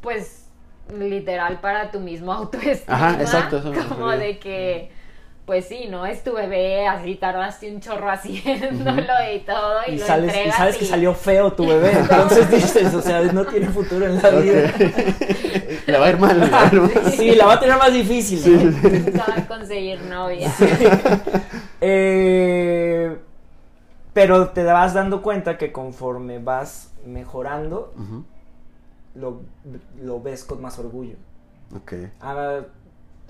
pues, 0.00 0.41
literal 0.98 1.60
para 1.60 1.90
tu 1.90 2.00
mismo 2.00 2.32
autoestima. 2.32 2.96
Ajá, 2.96 3.20
exacto, 3.20 3.58
eso 3.58 3.70
me 3.70 3.82
Como 3.84 4.06
refería. 4.10 4.26
de 4.26 4.38
que, 4.38 4.90
pues 5.46 5.66
sí, 5.66 5.86
¿no? 5.90 6.06
Es 6.06 6.22
tu 6.22 6.32
bebé, 6.34 6.86
así 6.86 7.16
tardaste 7.16 7.72
un 7.72 7.80
chorro 7.80 8.10
haciéndolo 8.10 9.02
y 9.34 9.40
todo, 9.40 9.80
y, 9.88 9.92
y, 9.92 9.98
lo 9.98 10.06
sales, 10.06 10.34
y 10.46 10.50
sabes 10.52 10.76
que 10.76 10.84
salió 10.84 11.14
feo 11.14 11.52
tu 11.52 11.66
bebé. 11.66 11.92
Entonces 11.92 12.50
dices, 12.50 12.94
o 12.94 13.02
sea, 13.02 13.22
no 13.22 13.44
tiene 13.46 13.66
futuro 13.68 14.06
en 14.06 14.22
la 14.22 14.30
vida. 14.30 14.72
Le 15.86 15.98
va 15.98 16.06
a 16.06 16.10
ir 16.10 16.18
mal, 16.18 16.38
le 16.38 16.48
va 16.48 16.62
a 16.62 16.66
ir 16.66 16.80
mal. 16.80 17.12
Sí, 17.12 17.34
la 17.34 17.46
va 17.46 17.54
a 17.54 17.60
tener 17.60 17.76
más 17.76 17.92
difícil. 17.92 18.40
¿no? 18.46 18.90
Nunca 18.90 19.24
va 19.28 19.42
a 19.42 19.46
conseguir 19.48 20.00
novia. 20.02 20.48
Eh, 21.80 23.16
pero 24.12 24.50
te 24.50 24.62
vas 24.62 24.94
dando 24.94 25.22
cuenta 25.22 25.58
que 25.58 25.72
conforme 25.72 26.38
vas 26.38 26.92
mejorando, 27.04 27.92
Ujú. 27.96 28.24
Lo, 29.14 29.42
lo 30.00 30.20
ves 30.20 30.44
con 30.44 30.60
más 30.60 30.78
orgullo. 30.78 31.16
Ok. 31.74 31.94
A, 32.20 32.60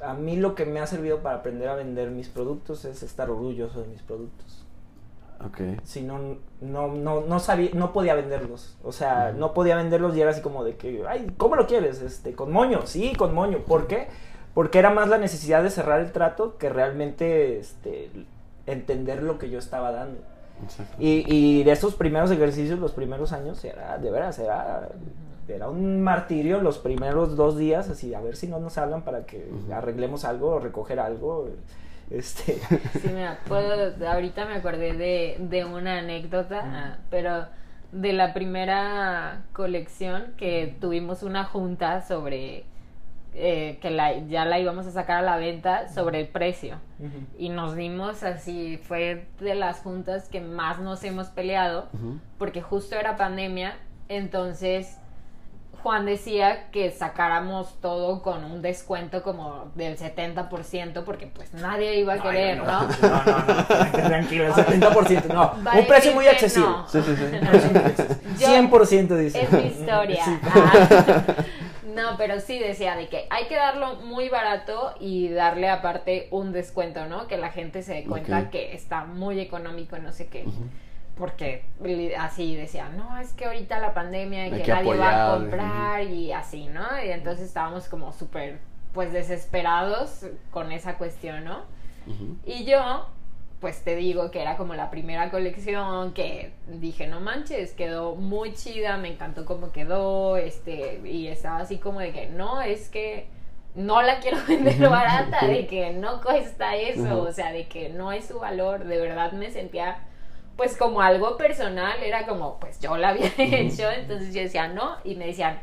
a 0.03 0.15
mí 0.15 0.37
lo 0.37 0.55
que 0.55 0.67
me 0.67 0.81
ha 0.81 0.87
servido 0.87 1.23
para 1.23 1.37
aprender 1.37 1.69
a 1.69 1.75
vender 1.75 2.11
mis 2.11 2.29
productos 2.29 2.85
es 2.85 3.03
estar 3.03 3.31
orgulloso 3.31 3.81
de 3.81 3.89
mis 3.89 4.03
productos. 4.03 4.65
Ok. 5.45 5.61
Si 5.83 6.03
no, 6.03 6.37
no, 6.61 6.89
no, 6.89 7.23
no 7.23 7.41
sabía, 7.41 7.71
no 7.75 7.93
podía 7.93 8.15
venderlos. 8.15 8.77
O 8.83 8.93
sea, 8.93 9.33
no 9.33 9.55
podía 9.55 9.77
venderlos 9.77 10.17
y 10.17 10.21
era 10.21 10.31
así 10.31 10.41
como 10.41 10.65
de 10.65 10.77
que, 10.77 11.05
ay, 11.09 11.33
¿cómo 11.37 11.57
lo 11.57 11.67
quieres? 11.67 12.01
Este, 12.01 12.35
con 12.35 12.53
moño, 12.53 12.87
sí, 12.87 13.13
con 13.17 13.35
moño. 13.35 13.59
¿Por 13.67 13.87
qué? 13.87 14.09
Porque 14.55 14.79
era 14.79 14.91
más 14.91 15.09
la 15.09 15.19
necesidad 15.19 15.63
de 15.63 15.71
cerrar 15.71 16.01
el 16.01 16.13
trato 16.13 16.59
que 16.59 16.69
realmente 16.69 17.59
este, 17.59 18.11
entender 18.67 19.23
lo 19.23 19.39
que 19.39 19.51
yo 19.51 19.59
estaba 19.59 19.91
dando. 19.91 20.21
Exacto. 20.63 20.95
Y, 21.01 21.25
y 21.27 21.65
de 21.65 21.73
esos 21.73 21.95
primeros 21.95 22.31
ejercicios, 22.31 22.79
los 22.79 22.93
primeros 22.93 23.33
años, 23.33 23.65
era, 23.65 23.99
de 23.99 24.11
veras, 24.11 24.39
era, 24.39 24.91
era 25.55 25.69
un 25.69 26.03
martirio 26.03 26.61
los 26.61 26.79
primeros 26.79 27.37
dos 27.37 27.57
días, 27.57 27.89
así, 27.89 28.15
a 28.15 28.21
ver 28.21 28.37
si 28.37 28.49
no 28.49 28.59
nos 28.59 28.79
hablan 28.79 29.03
para 29.03 29.25
que 29.27 29.49
arreglemos 29.73 30.25
algo 30.25 30.49
o 30.51 30.59
recoger 30.59 31.01
algo. 31.01 31.49
Este, 32.11 32.55
Sí, 33.01 33.09
mira, 33.09 33.39
puedo, 33.49 33.95
ahorita 34.07 34.45
me 34.45 34.55
acordé 34.55 34.95
de, 34.95 35.37
de 35.39 35.65
una 35.65 35.99
anécdota, 35.99 36.63
ah, 36.65 36.99
pero 37.11 37.47
de 37.93 38.13
la 38.13 38.35
primera 38.35 39.45
colección 39.53 40.35
que 40.37 40.77
tuvimos 40.81 41.23
una 41.23 41.45
junta 41.45 42.03
sobre 42.03 42.65
eh, 43.35 43.79
que 43.81 43.91
la, 43.91 44.19
ya 44.27 44.45
la 44.45 44.59
íbamos 44.59 44.87
a 44.87 44.91
sacar 44.91 45.19
a 45.19 45.23
la 45.23 45.37
venta 45.39 45.89
sobre 45.89 46.21
el 46.21 46.29
precio. 46.29 46.77
Y 47.39 47.49
nos 47.49 47.75
dimos 47.75 48.23
así, 48.23 48.77
fue 48.77 49.27
de 49.41 49.55
las 49.55 49.81
juntas 49.81 50.29
que 50.29 50.41
más 50.41 50.79
nos 50.79 51.03
hemos 51.03 51.29
peleado, 51.29 51.89
porque 52.39 52.61
justo 52.61 52.95
era 52.95 53.17
pandemia, 53.17 53.77
entonces 54.09 54.99
Juan 55.83 56.07
decía 56.07 56.71
que 56.71 56.91
sacáramos 56.93 57.81
todo 57.81 58.23
con 58.23 58.45
un 58.45 58.63
descuento 58.63 59.23
como 59.23 59.71
del 59.75 59.99
70%, 59.99 61.03
porque 61.05 61.27
pues 61.27 61.53
nadie 61.55 61.99
iba 61.99 62.15
a 62.15 62.23
querer, 62.23 62.59
¿no? 62.59 62.65
No, 62.65 62.89
no, 62.89 63.39
no, 63.47 63.93
tranquilo, 64.09 64.47
el 64.49 64.53
70%, 64.53 65.27
no. 65.27 65.53
Un 65.79 65.87
precio 65.87 66.13
muy 66.15 66.27
accesible. 66.29 66.69
no. 66.69 66.89
Sí, 66.89 67.03
sí, 67.03 67.17
sí. 67.17 67.23
Un 67.25 67.47
precio 67.49 67.71
muy 67.71 67.81
accesible. 67.81 68.17
Yo- 68.39 68.49
100% 68.49 69.17
dice. 69.17 69.43
Es 69.43 69.53
mi 69.53 69.63
historia. 69.67 70.25
Sí. 70.25 70.39
Ah. 70.55 71.35
No, 71.95 72.17
pero 72.17 72.41
sí 72.41 72.59
decía 72.59 72.97
de 72.97 73.09
que 73.09 73.27
hay 73.29 73.47
que 73.49 73.57
darlo 73.57 73.97
muy 73.97 74.31
barato 74.31 74.95
y 74.99 75.29
darle 75.29 75.69
aparte 75.69 76.29
un 76.31 76.53
descuento, 76.53 77.07
¿no? 77.07 77.27
Que 77.27 77.37
la 77.37 77.51
gente 77.51 77.83
se 77.83 77.93
dé 77.95 78.05
cuenta 78.05 78.49
que 78.51 78.73
está 78.75 79.05
muy 79.05 79.41
económico, 79.41 79.99
no 79.99 80.11
sé 80.13 80.27
qué. 80.29 80.47
Porque 81.17 81.65
así 82.19 82.57
decía, 82.57 82.89
no, 82.89 83.19
es 83.19 83.33
que 83.35 83.45
ahorita 83.45 83.79
la 83.79 83.93
pandemia 83.93 84.49
y 84.49 84.51
que, 84.51 84.63
que 84.63 84.73
nadie 84.73 84.97
va 84.97 85.33
a 85.33 85.37
comprar 85.37 86.03
y 86.05 86.33
así, 86.33 86.67
¿no? 86.67 86.87
Y 87.05 87.11
entonces 87.11 87.47
estábamos 87.47 87.89
como 87.89 88.13
súper, 88.13 88.59
pues 88.95 89.13
desesperados 89.13 90.27
con 90.51 90.73
esa 90.73 90.97
cuestión, 90.97 91.45
¿no? 91.45 91.61
Y 92.45 92.65
yo, 92.65 93.07
pues 93.61 93.85
te 93.85 93.95
digo 93.95 94.31
que 94.31 94.41
era 94.41 94.57
como 94.57 94.75
la 94.75 94.91
primera 94.91 95.31
colección 95.31 96.15
que 96.15 96.53
dije, 96.67 97.07
no 97.07 97.21
manches, 97.21 97.75
quedó 97.75 98.17
muy 98.17 98.55
chida, 98.55 98.97
me 98.97 99.13
encantó 99.13 99.45
cómo 99.45 99.71
quedó, 99.71 100.37
este, 100.37 101.01
y 101.05 101.29
estaba 101.29 101.59
así 101.59 101.79
como 101.79 102.01
de 102.01 102.13
que 102.13 102.29
no, 102.29 102.61
es 102.61 102.89
que 102.89 103.29
no 103.75 104.03
la 104.03 104.19
quiero 104.19 104.39
vender 104.49 104.81
barata, 104.89 105.47
de 105.47 105.67
que 105.69 105.93
no 105.93 106.21
cuesta 106.23 106.75
eso, 106.75 107.23
o 107.23 107.33
sea, 107.33 107.53
de 107.53 107.69
que 107.69 107.91
no 107.91 108.13
es 108.13 108.27
su 108.27 108.39
valor, 108.41 108.85
de 108.85 108.99
verdad 108.99 109.33
me 109.33 109.51
sentía 109.51 109.99
pues 110.57 110.77
como 110.77 111.01
algo 111.01 111.37
personal, 111.37 112.03
era 112.03 112.27
como, 112.27 112.59
pues 112.61 112.79
yo 112.81 112.97
la 112.97 113.11
había 113.11 113.33
hecho, 113.39 113.91
entonces 113.91 114.35
yo 114.35 114.43
decía, 114.43 114.69
no, 114.69 114.97
y 115.05 115.15
me 115.15 115.27
decían, 115.27 115.61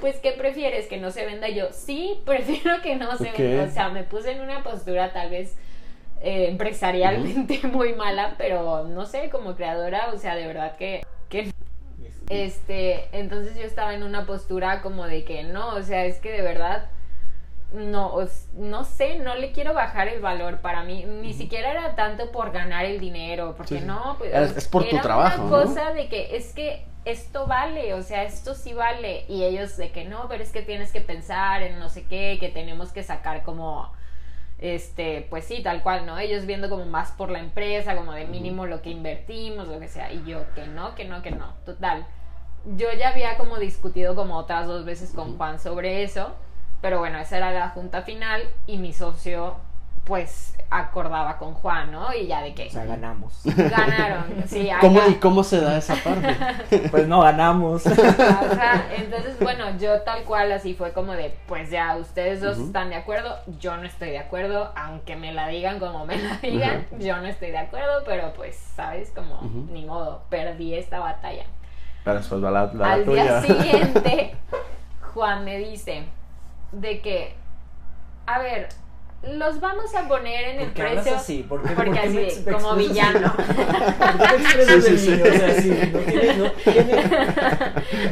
pues, 0.00 0.16
¿qué 0.16 0.32
prefieres? 0.32 0.86
¿Que 0.86 0.98
no 0.98 1.10
se 1.10 1.26
venda? 1.26 1.48
Y 1.48 1.56
yo, 1.56 1.72
sí, 1.72 2.20
prefiero 2.26 2.80
que 2.82 2.96
no 2.96 3.16
se 3.16 3.32
venda. 3.32 3.64
O 3.64 3.70
sea, 3.70 3.88
me 3.90 4.04
puse 4.04 4.32
en 4.32 4.40
una 4.40 4.62
postura 4.62 5.12
tal 5.12 5.30
vez 5.30 5.56
eh, 6.20 6.46
empresarialmente 6.48 7.60
muy 7.68 7.94
mala, 7.94 8.34
pero 8.38 8.84
no 8.84 9.06
sé, 9.06 9.30
como 9.30 9.54
creadora, 9.56 10.10
o 10.12 10.18
sea, 10.18 10.34
de 10.34 10.46
verdad 10.46 10.76
que, 10.76 11.02
que 11.28 11.52
este, 12.28 13.08
entonces 13.12 13.56
yo 13.56 13.64
estaba 13.64 13.94
en 13.94 14.02
una 14.02 14.26
postura 14.26 14.82
como 14.82 15.06
de 15.06 15.24
que 15.24 15.44
no, 15.44 15.74
o 15.74 15.82
sea, 15.82 16.04
es 16.04 16.18
que 16.18 16.30
de 16.30 16.42
verdad 16.42 16.90
no, 17.72 18.14
no 18.54 18.84
sé, 18.84 19.18
no 19.18 19.34
le 19.34 19.52
quiero 19.52 19.74
bajar 19.74 20.08
el 20.08 20.20
valor 20.20 20.58
para 20.60 20.82
mí, 20.84 21.04
ni 21.04 21.34
siquiera 21.34 21.70
era 21.70 21.94
tanto 21.94 22.32
por 22.32 22.50
ganar 22.50 22.84
el 22.86 22.98
dinero, 22.98 23.54
porque 23.56 23.80
Sí, 23.80 23.84
no, 23.84 24.16
pues, 24.18 24.34
Es- 24.34 24.56
es 24.56 24.68
por 24.68 24.88
tu 24.88 24.98
trabajo, 25.00 25.42
una 25.44 25.50
¿no? 25.56 25.64
cosa 25.66 25.92
de 25.92 26.08
que 26.08 26.36
es 26.36 26.54
que 26.54 26.86
esto 27.04 27.46
vale, 27.46 27.94
o 27.94 28.02
sea, 28.02 28.22
esto 28.24 28.54
sí 28.54 28.72
vale, 28.72 29.24
y 29.28 29.44
ellos 29.44 29.76
de 29.76 29.90
que 29.90 30.04
no, 30.04 30.28
pero 30.28 30.42
es 30.42 30.50
que 30.50 30.62
tienes 30.62 30.92
que 30.92 31.00
pensar 31.00 31.62
en 31.62 31.78
no 31.78 31.88
sé 31.88 32.04
qué, 32.04 32.38
que 32.40 32.48
tenemos 32.48 32.92
que 32.92 33.02
sacar 33.02 33.42
como 33.42 33.92
este, 34.58 35.26
pues 35.30 35.44
sí, 35.44 35.62
tal 35.62 35.82
cual, 35.82 36.04
¿no? 36.04 36.18
Ellos 36.18 36.44
viendo 36.46 36.68
como 36.68 36.84
más 36.86 37.12
por 37.12 37.30
la 37.30 37.38
empresa, 37.38 37.94
como 37.94 38.12
de 38.12 38.24
mínimo 38.26 38.66
lo 38.66 38.82
que 38.82 38.90
invertimos, 38.90 39.68
lo 39.68 39.78
que 39.78 39.88
sea, 39.88 40.12
y 40.12 40.24
yo 40.24 40.40
que 40.54 40.66
no, 40.66 40.94
que 40.96 41.04
no, 41.04 41.22
que 41.22 41.30
no, 41.30 41.52
total. 41.64 42.06
Yo 42.76 42.88
ya 42.98 43.10
había 43.10 43.36
como 43.36 43.58
discutido 43.58 44.14
como 44.16 44.36
otras 44.36 44.66
dos 44.66 44.84
veces 44.84 45.12
con 45.12 45.36
Juan 45.38 45.60
sobre 45.60 46.02
eso, 46.02 46.34
Pero 46.80 46.98
bueno, 47.00 47.18
esa 47.18 47.36
era 47.38 47.50
la 47.52 47.68
junta 47.70 48.02
final 48.02 48.42
y 48.66 48.76
mi 48.78 48.92
socio 48.92 49.56
pues 50.04 50.54
acordaba 50.70 51.36
con 51.36 51.52
Juan, 51.54 51.92
¿no? 51.92 52.14
Y 52.14 52.26
ya 52.26 52.40
de 52.42 52.54
que 52.54 52.68
O 52.68 52.70
sea, 52.70 52.86
ganamos. 52.86 53.40
ganaron. 53.44 54.24
Sí, 54.46 54.68
¿Cómo, 54.80 55.00
¿Y 55.06 55.14
cómo 55.16 55.44
se 55.44 55.60
da 55.60 55.76
esa 55.78 55.94
parte? 55.96 56.34
Pues 56.90 57.06
no 57.08 57.20
ganamos. 57.20 57.86
Ajá, 57.86 58.84
entonces, 58.96 59.38
bueno, 59.38 59.76
yo 59.78 60.00
tal 60.02 60.24
cual 60.24 60.50
así 60.52 60.74
fue 60.74 60.92
como 60.92 61.12
de, 61.12 61.36
pues 61.46 61.70
ya, 61.70 61.96
ustedes 61.96 62.40
dos 62.40 62.58
están 62.58 62.88
de 62.90 62.96
acuerdo, 62.96 63.36
yo 63.60 63.76
no 63.76 63.84
estoy 63.84 64.10
de 64.10 64.18
acuerdo, 64.18 64.72
aunque 64.76 65.16
me 65.16 65.32
la 65.32 65.48
digan 65.48 65.78
como 65.78 66.06
me 66.06 66.16
la 66.16 66.36
digan, 66.38 66.86
yo 66.98 67.16
no 67.18 67.26
estoy 67.26 67.50
de 67.50 67.58
acuerdo, 67.58 68.02
pero 68.06 68.32
pues, 68.34 68.56
¿sabes? 68.76 69.10
Como, 69.14 69.40
ni 69.70 69.84
modo, 69.84 70.22
perdí 70.30 70.74
esta 70.74 71.00
batalla. 71.00 71.44
Pero 72.04 72.18
después 72.18 72.42
va 72.42 72.50
la, 72.50 72.70
la 72.72 72.92
Al 72.92 73.04
tuya. 73.04 73.40
día 73.40 73.42
siguiente, 73.42 74.34
Juan 75.12 75.44
me 75.44 75.58
dice 75.58 76.04
de 76.72 77.00
que, 77.00 77.34
a 78.26 78.38
ver, 78.40 78.68
los 79.22 79.58
vamos 79.60 79.94
a 79.96 80.06
poner 80.06 80.44
en 80.50 80.60
el 80.60 80.66
¿Por 80.66 80.74
qué 80.74 80.82
hablas 80.82 81.02
precio. 81.02 81.18
así? 81.18 81.42
¿Por 81.48 81.62
qué- 81.62 81.74
porque 81.74 81.90
por 81.90 82.00
qué 82.00 82.06
así, 82.28 82.42
me 82.46 82.52
como 82.52 82.74
villano. 82.76 83.32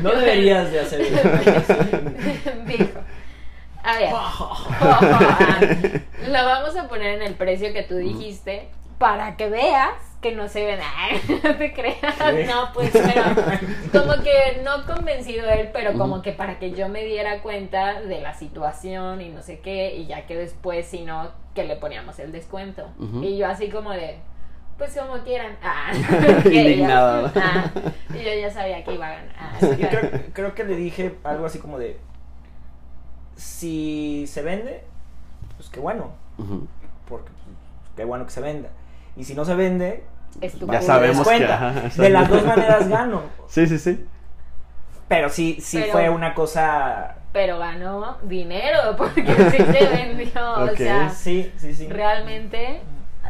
No, 0.03 0.11
deberías 0.13 0.71
de 0.73 0.81
hacer 0.81 1.01
eso. 1.01 1.75
Dijo. 2.67 3.01
A 3.83 3.97
ver, 3.99 4.11
lo 6.29 6.45
vamos 6.45 6.77
a 6.77 6.89
poner 6.89 7.15
en 7.17 7.23
el 7.23 7.35
precio 7.35 7.73
que 7.73 7.85
tú 7.85 7.97
dijiste 7.97 8.69
para 8.99 9.37
que 9.37 9.49
veas 9.49 9.93
que 10.21 10.35
no 10.35 10.49
se 10.49 10.65
ven. 10.65 10.81
Ay, 10.83 11.21
no 11.45 11.57
te 11.57 11.73
creas. 11.73 12.17
¿Qué? 12.17 12.47
No, 12.47 12.73
pues, 12.73 12.91
pero 12.93 13.23
como 13.93 14.23
que 14.23 14.63
no 14.65 14.87
convencido 14.87 15.49
él, 15.51 15.71
pero 15.73 15.95
como 15.95 16.23
que 16.23 16.33
para 16.33 16.59
que 16.59 16.73
yo 16.73 16.89
me 16.89 17.05
diera 17.05 17.43
cuenta 17.43 18.01
de 18.01 18.21
la 18.21 18.35
situación 18.35 19.21
y 19.21 19.29
no 19.29 19.43
sé 19.43 19.61
qué, 19.61 19.95
y 19.97 20.07
ya 20.07 20.27
que 20.27 20.37
después, 20.37 20.87
si 20.87 21.03
no, 21.03 21.31
que 21.55 21.65
le 21.65 21.77
poníamos 21.77 22.19
el 22.19 22.33
descuento. 22.33 22.89
Y 23.23 23.37
yo 23.37 23.49
así 23.49 23.69
como 23.71 23.93
de. 23.93 24.19
Pues 24.79 24.95
como 24.95 25.17
quieran. 25.25 25.57
Ah, 25.63 25.91
yo, 26.45 27.31
ah, 27.35 27.71
y 28.11 28.23
yo 28.23 28.35
ya 28.39 28.51
sabía 28.51 28.85
que 28.85 28.93
iba 28.93 29.07
a 29.07 29.11
ganar. 29.11 29.35
Ah, 29.39 29.59
Yo 29.61 29.89
creo, 29.89 30.11
creo 30.35 30.55
que 30.55 30.65
le 30.65 30.77
dije 30.77 31.15
algo 31.25 31.47
así 31.47 31.59
como 31.59 31.79
de 31.79 31.99
si 33.37 34.25
se 34.27 34.43
vende, 34.43 34.83
pues 35.57 35.69
qué 35.69 35.81
bueno, 35.81 36.11
porque 37.09 37.31
pues, 37.31 37.57
qué 37.97 38.05
bueno 38.05 38.25
que 38.25 38.33
se 38.33 38.41
venda. 38.41 38.71
Y 39.17 39.25
si 39.25 39.35
no 39.35 39.45
se 39.45 39.55
vende, 39.55 40.05
Es 40.41 40.59
tu 40.59 40.67
Ya 40.71 40.83
sabemos 40.83 41.27
que, 41.27 41.45
ajá, 41.45 41.73
de 41.97 42.11
las 42.11 42.29
dos 42.29 42.45
maneras 42.45 42.89
gano. 42.89 43.23
Sí, 43.49 43.67
sí, 43.67 43.79
sí. 43.79 44.05
Pero 45.09 45.29
sí, 45.29 45.59
sí 45.61 45.79
Pero- 45.81 45.93
fue 45.93 46.11
una 46.11 46.35
cosa. 46.35 47.17
pero 47.33 47.59
ganó 47.59 48.19
dinero 48.23 48.79
porque 48.99 49.25
sí 49.25 49.57
se 49.57 49.89
vendió. 49.89 50.53
O 50.55 50.69
sea, 50.77 51.09
Sí, 51.11 51.53
sí, 51.57 51.75
sí. 51.75 51.89
realmente 51.89 52.81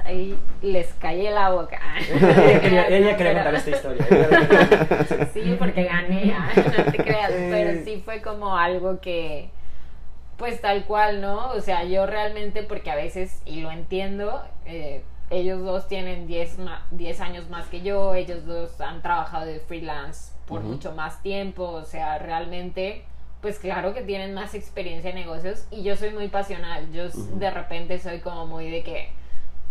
ahí 0.05 0.39
les 0.63 0.93
callé 0.95 1.31
la 1.31 1.51
boca. 1.51 1.79
ella 2.11 2.61
quería, 2.61 2.87
ella 2.89 3.17
quería 3.17 3.35
contar 3.35 3.55
esta 3.57 3.71
historia. 3.71 4.07
Ella 4.11 4.29
quería 4.29 4.69
contar 4.79 5.01
esta 5.03 5.15
historia. 5.23 5.29
Sí, 5.35 5.57
porque 5.59 5.85
gané, 5.85 6.35
ah, 6.39 6.49
no 6.55 6.93
te 6.93 6.99
creas. 6.99 7.31
Pero 7.33 7.85
sí 7.85 8.03
fue 8.05 8.23
como 8.23 8.57
algo 8.57 9.01
que, 9.01 9.51
pues 10.39 10.61
tal 10.61 10.85
cual, 10.85 11.21
¿no? 11.21 11.51
O 11.51 11.61
sea, 11.61 11.85
yo 11.85 12.07
realmente, 12.07 12.63
porque 12.63 12.91
a 12.91 12.95
veces, 12.97 13.41
y 13.45 13.61
lo 13.61 13.71
entiendo, 13.71 14.43
eh, 14.67 15.03
ellos 15.31 15.63
dos 15.65 15.89
tienen 15.89 16.27
10 16.27 16.59
ma- 16.59 16.87
10 16.91 17.21
años 17.21 17.49
más 17.51 17.67
que 17.67 17.81
yo, 17.83 18.15
ellos 18.15 18.47
dos 18.47 18.81
han 18.81 19.03
trabajado 19.03 19.47
de 19.47 19.61
freelance 19.61 20.33
por 20.47 20.61
mucho 20.63 20.93
más 20.93 21.23
tiempo, 21.23 21.65
o 21.65 21.85
sea, 21.85 22.19
realmente, 22.19 23.05
pues 23.41 23.59
claro 23.59 23.93
que 23.95 24.03
tienen 24.03 24.33
más 24.35 24.55
experiencia 24.55 25.11
en 25.11 25.17
negocios 25.17 25.67
y 25.71 25.83
yo 25.83 25.97
soy 25.97 26.11
muy 26.11 26.29
pasional, 26.29 26.91
yo 26.93 27.09
de 27.09 27.51
repente 27.51 27.99
soy 27.99 28.21
como 28.21 28.47
muy 28.47 28.71
de 28.71 28.83
que, 28.85 29.09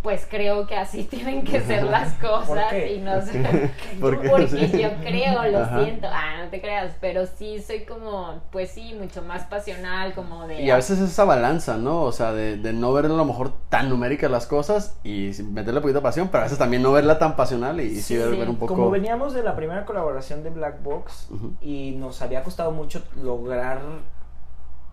pues 0.06 0.28
creo 0.30 0.68
que 0.68 0.76
así 0.78 1.04
tienen 1.10 1.44
que 1.44 1.60
ser 1.62 1.84
las 1.84 2.14
cosas 2.14 2.68
qué? 2.70 2.94
y 2.94 3.00
no 3.02 3.20
sé, 3.22 3.72
¿Por 4.00 4.22
qué? 4.22 4.30
porque 4.30 4.48
Sí. 4.68 4.80
yo 4.80 4.90
creo, 5.04 5.48
lo 5.52 5.58
Ajá. 5.64 5.84
siento, 5.84 6.08
ah, 6.12 6.44
no 6.44 6.50
te 6.52 6.62
creas, 6.62 6.94
pero 7.02 7.26
sí 7.26 7.60
soy 7.60 7.86
como, 7.86 8.40
pues 8.52 8.70
sí, 8.70 8.94
mucho 8.94 9.24
más 9.24 9.46
pasional, 9.46 10.14
como 10.14 10.48
de... 10.48 10.62
Y 10.62 10.70
a 10.70 10.76
veces 10.76 11.00
es 11.00 11.10
esa 11.10 11.26
balanza, 11.26 11.78
¿no? 11.78 12.04
O 12.04 12.12
sea, 12.12 12.32
de, 12.34 12.58
de 12.58 12.72
no 12.72 12.94
ver 12.94 13.06
a 13.06 13.10
lo 13.10 13.26
mejor 13.26 13.52
tan 13.70 13.90
numéricas 13.90 14.30
las 14.30 14.46
cosas 14.46 14.96
y 15.04 15.32
meterle 15.52 15.82
de 15.82 16.02
pasión, 16.02 16.28
pero 16.28 16.42
a 16.42 16.44
veces 16.44 16.60
también 16.60 16.84
no 16.84 16.92
verla 16.92 17.18
tan 17.18 17.36
pasional 17.36 17.82
y 17.82 17.96
sí, 17.96 18.02
Sí, 18.02 18.18
ver, 18.18 18.30
sí. 18.32 18.38
ver 18.38 18.50
un 18.50 18.58
poco... 18.58 18.76
Como 18.76 18.92
veníamos 18.92 19.34
de 19.34 19.42
la 19.42 19.56
primera 19.56 19.86
colaboración 19.86 20.44
de 20.44 20.52
Black 20.52 20.84
Box 20.84 21.30
y 21.62 21.96
nos 21.98 22.22
había 22.22 22.44
costado 22.44 22.72
mucho 22.72 23.02
lograr 23.24 23.82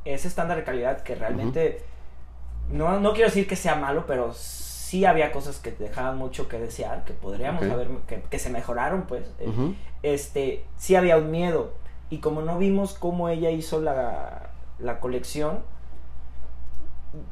ese 0.06 0.28
estándar 0.28 0.56
de 0.56 0.64
calidad 0.64 1.02
que 1.02 1.14
realmente 1.14 1.84
no, 2.70 2.98
no 3.00 3.12
quiero 3.12 3.28
decir 3.28 3.46
que 3.46 3.56
sea 3.56 3.74
malo, 3.74 4.04
pero 4.06 4.32
sí 4.92 5.06
había 5.06 5.32
cosas 5.32 5.56
que 5.58 5.70
dejaban 5.70 6.18
mucho 6.18 6.48
que 6.48 6.58
desear, 6.58 7.04
que 7.04 7.14
podríamos 7.14 7.62
haber, 7.72 7.88
que, 8.06 8.20
que 8.20 8.38
se 8.38 8.50
mejoraron, 8.50 9.04
pues. 9.04 9.24
eh. 9.38 9.74
Este, 10.02 10.66
sí 10.76 10.96
había 10.96 11.16
un 11.16 11.30
miedo. 11.30 11.72
Y 12.10 12.18
como 12.18 12.42
no 12.42 12.58
vimos 12.58 12.92
cómo 12.92 13.30
ella 13.30 13.48
hizo 13.50 13.80
la, 13.80 14.50
la 14.78 15.00
colección, 15.00 15.60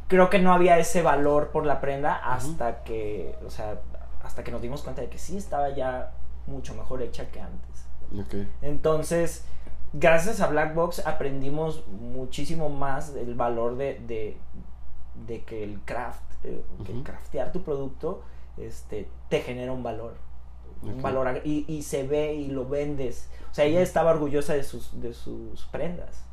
creo 0.09 0.31
que 0.31 0.39
no 0.39 0.55
había 0.55 0.79
ese 0.79 1.03
valor 1.03 1.49
por 1.49 1.67
la 1.67 1.83
prenda 1.83 2.15
hasta 2.15 2.83
que, 2.83 3.37
o 3.47 3.51
sea, 3.51 3.79
hasta 4.23 4.43
que 4.43 4.53
nos 4.53 4.63
dimos 4.63 4.81
cuenta 4.81 5.03
de 5.03 5.11
que 5.11 5.19
sí 5.19 5.37
estaba 5.37 5.69
ya 5.69 6.13
mucho 6.47 6.75
mejor 6.75 7.03
hecha 7.03 7.27
que 7.31 7.43
antes. 7.43 7.85
Entonces, 8.63 9.45
gracias 9.93 10.41
a 10.41 10.47
Black 10.47 10.75
Box 10.75 11.07
aprendimos 11.07 11.87
muchísimo 11.89 12.71
más 12.71 13.15
el 13.17 13.35
valor 13.35 13.77
de, 13.77 14.01
de, 14.07 14.39
de 15.27 15.43
que 15.45 15.63
el 15.63 15.79
craft, 15.85 16.23
eh, 16.45 16.62
craftear 17.05 17.53
tu 17.53 17.62
producto 17.62 18.22
este, 18.57 19.09
te 19.28 19.41
genera 19.41 19.72
un 19.72 19.82
valor. 19.82 20.14
Un 20.82 21.03
valor 21.03 21.43
y, 21.45 21.64
y 21.68 21.82
se 21.82 22.05
ve 22.07 22.34
y 22.34 22.49
lo 22.49 22.66
vendes. 22.66 23.28
O 23.51 23.55
sea, 23.55 23.66
ella 23.66 23.82
estaba 23.82 24.12
orgullosa 24.12 24.55
de 24.55 24.62
sus, 24.62 25.01
de 25.01 25.12
sus 25.12 25.64
prendas. 25.66 26.24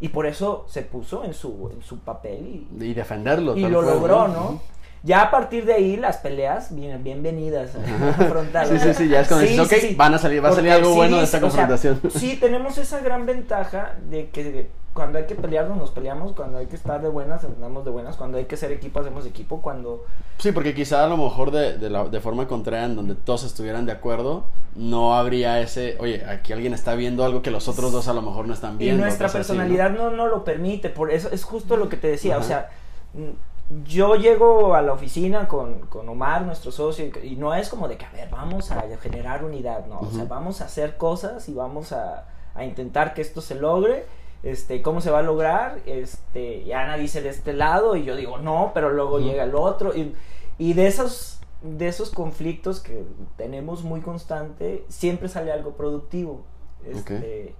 Y 0.00 0.08
por 0.08 0.24
eso 0.26 0.64
se 0.68 0.82
puso 0.82 1.24
en 1.24 1.34
su, 1.34 1.70
en 1.72 1.82
su 1.82 1.98
papel 1.98 2.66
y, 2.80 2.84
Y 2.84 2.94
defenderlo. 2.94 3.54
y 3.56 3.62
lo 3.68 3.82
cual, 3.82 3.94
logró, 3.96 4.28
¿no? 4.28 4.62
Ya 5.02 5.22
a 5.22 5.30
partir 5.30 5.64
de 5.64 5.74
ahí 5.74 5.96
las 5.96 6.18
peleas, 6.18 6.74
bien, 6.74 7.02
bienvenidas 7.02 7.74
a. 7.74 7.80
Sí, 8.66 8.78
sí, 8.78 8.94
sí, 8.94 9.08
ya 9.08 9.20
es 9.20 9.28
cuando 9.28 9.46
Sí, 9.46 9.52
dices, 9.52 9.66
ok, 9.72 9.88
sí. 9.88 9.94
van 9.94 10.14
a 10.14 10.18
salir, 10.18 10.44
va 10.44 10.50
a 10.50 10.52
salir 10.52 10.72
algo 10.72 10.94
bueno 10.94 11.18
de 11.18 11.24
esta 11.24 11.38
o 11.38 11.40
sea, 11.40 11.48
confrontación. 11.48 12.00
sí, 12.10 12.36
tenemos 12.38 12.76
esa 12.78 13.00
gran 13.00 13.24
ventaja 13.26 13.96
de 14.10 14.28
que 14.30 14.70
cuando 14.94 15.18
hay 15.18 15.24
que 15.26 15.34
pelearnos, 15.36 15.78
nos 15.78 15.90
peleamos, 15.90 16.32
cuando 16.32 16.58
hay 16.58 16.66
que 16.66 16.74
estar 16.76 17.00
de 17.00 17.08
buenas, 17.08 17.44
andamos 17.44 17.84
de 17.84 17.90
buenas, 17.92 18.16
cuando 18.16 18.38
hay 18.38 18.46
que 18.46 18.56
ser 18.56 18.72
equipo, 18.72 19.00
hacemos 19.00 19.24
equipo, 19.24 19.62
cuando... 19.62 20.04
Sí, 20.38 20.50
porque 20.52 20.74
quizá 20.74 21.04
a 21.04 21.06
lo 21.08 21.16
mejor 21.16 21.52
de, 21.52 21.78
de, 21.78 21.90
la, 21.90 22.04
de 22.08 22.20
forma 22.20 22.48
contraria, 22.48 22.86
en 22.86 22.96
donde 22.96 23.14
todos 23.14 23.44
estuvieran 23.44 23.86
de 23.86 23.92
acuerdo, 23.92 24.44
no 24.74 25.14
habría 25.14 25.60
ese, 25.60 25.96
oye, 26.00 26.24
aquí 26.24 26.52
alguien 26.52 26.74
está 26.74 26.94
viendo 26.96 27.24
algo 27.24 27.40
que 27.40 27.50
los 27.52 27.68
otros 27.68 27.92
dos 27.92 28.08
a 28.08 28.14
lo 28.14 28.22
mejor 28.22 28.46
no 28.48 28.54
están 28.54 28.74
Y 28.74 28.78
viendo. 28.78 29.02
nuestra 29.04 29.28
así, 29.28 29.36
¿no? 29.36 29.44
personalidad 29.44 29.90
no, 29.90 30.10
no 30.10 30.26
lo 30.26 30.42
permite, 30.44 30.90
por 30.90 31.10
eso 31.12 31.28
es 31.30 31.44
justo 31.44 31.76
lo 31.76 31.88
que 31.88 31.96
te 31.96 32.08
decía, 32.08 32.36
o 32.38 32.42
sea, 32.42 32.70
yo 33.84 34.16
llego 34.16 34.74
a 34.74 34.82
la 34.82 34.92
oficina 34.92 35.46
con, 35.46 35.80
con 35.86 36.08
Omar, 36.08 36.42
nuestro 36.42 36.72
socio, 36.72 37.04
y, 37.22 37.28
y 37.28 37.36
no 37.36 37.54
es 37.54 37.68
como 37.68 37.86
de 37.86 37.96
que, 37.96 38.04
a 38.04 38.10
ver, 38.10 38.28
vamos 38.28 38.72
a 38.72 38.82
generar 39.00 39.44
unidad, 39.44 39.86
no, 39.86 40.00
o 40.00 40.10
sea, 40.10 40.24
vamos 40.24 40.60
a 40.60 40.64
hacer 40.64 40.96
cosas 40.96 41.48
y 41.48 41.54
vamos 41.54 41.92
a, 41.92 42.26
a 42.54 42.64
intentar 42.64 43.14
que 43.14 43.22
esto 43.22 43.40
se 43.40 43.54
logre, 43.54 44.06
este, 44.42 44.82
cómo 44.82 45.00
se 45.00 45.10
va 45.10 45.18
a 45.20 45.22
lograr, 45.22 45.80
este, 45.86 46.58
y 46.58 46.72
Ana 46.72 46.96
dice 46.96 47.20
de 47.22 47.28
este 47.28 47.52
lado, 47.52 47.96
y 47.96 48.04
yo 48.04 48.16
digo, 48.16 48.38
no, 48.38 48.72
pero 48.74 48.90
luego 48.90 49.18
llega 49.18 49.44
el 49.44 49.54
otro, 49.54 49.94
y, 49.94 50.14
y 50.58 50.72
de 50.74 50.86
esos 50.86 51.36
de 51.62 51.88
esos 51.88 52.08
conflictos 52.08 52.80
que 52.80 53.04
tenemos 53.36 53.82
muy 53.82 54.00
constante, 54.00 54.82
siempre 54.88 55.28
sale 55.28 55.52
algo 55.52 55.72
productivo. 55.72 56.42
Este, 56.86 57.54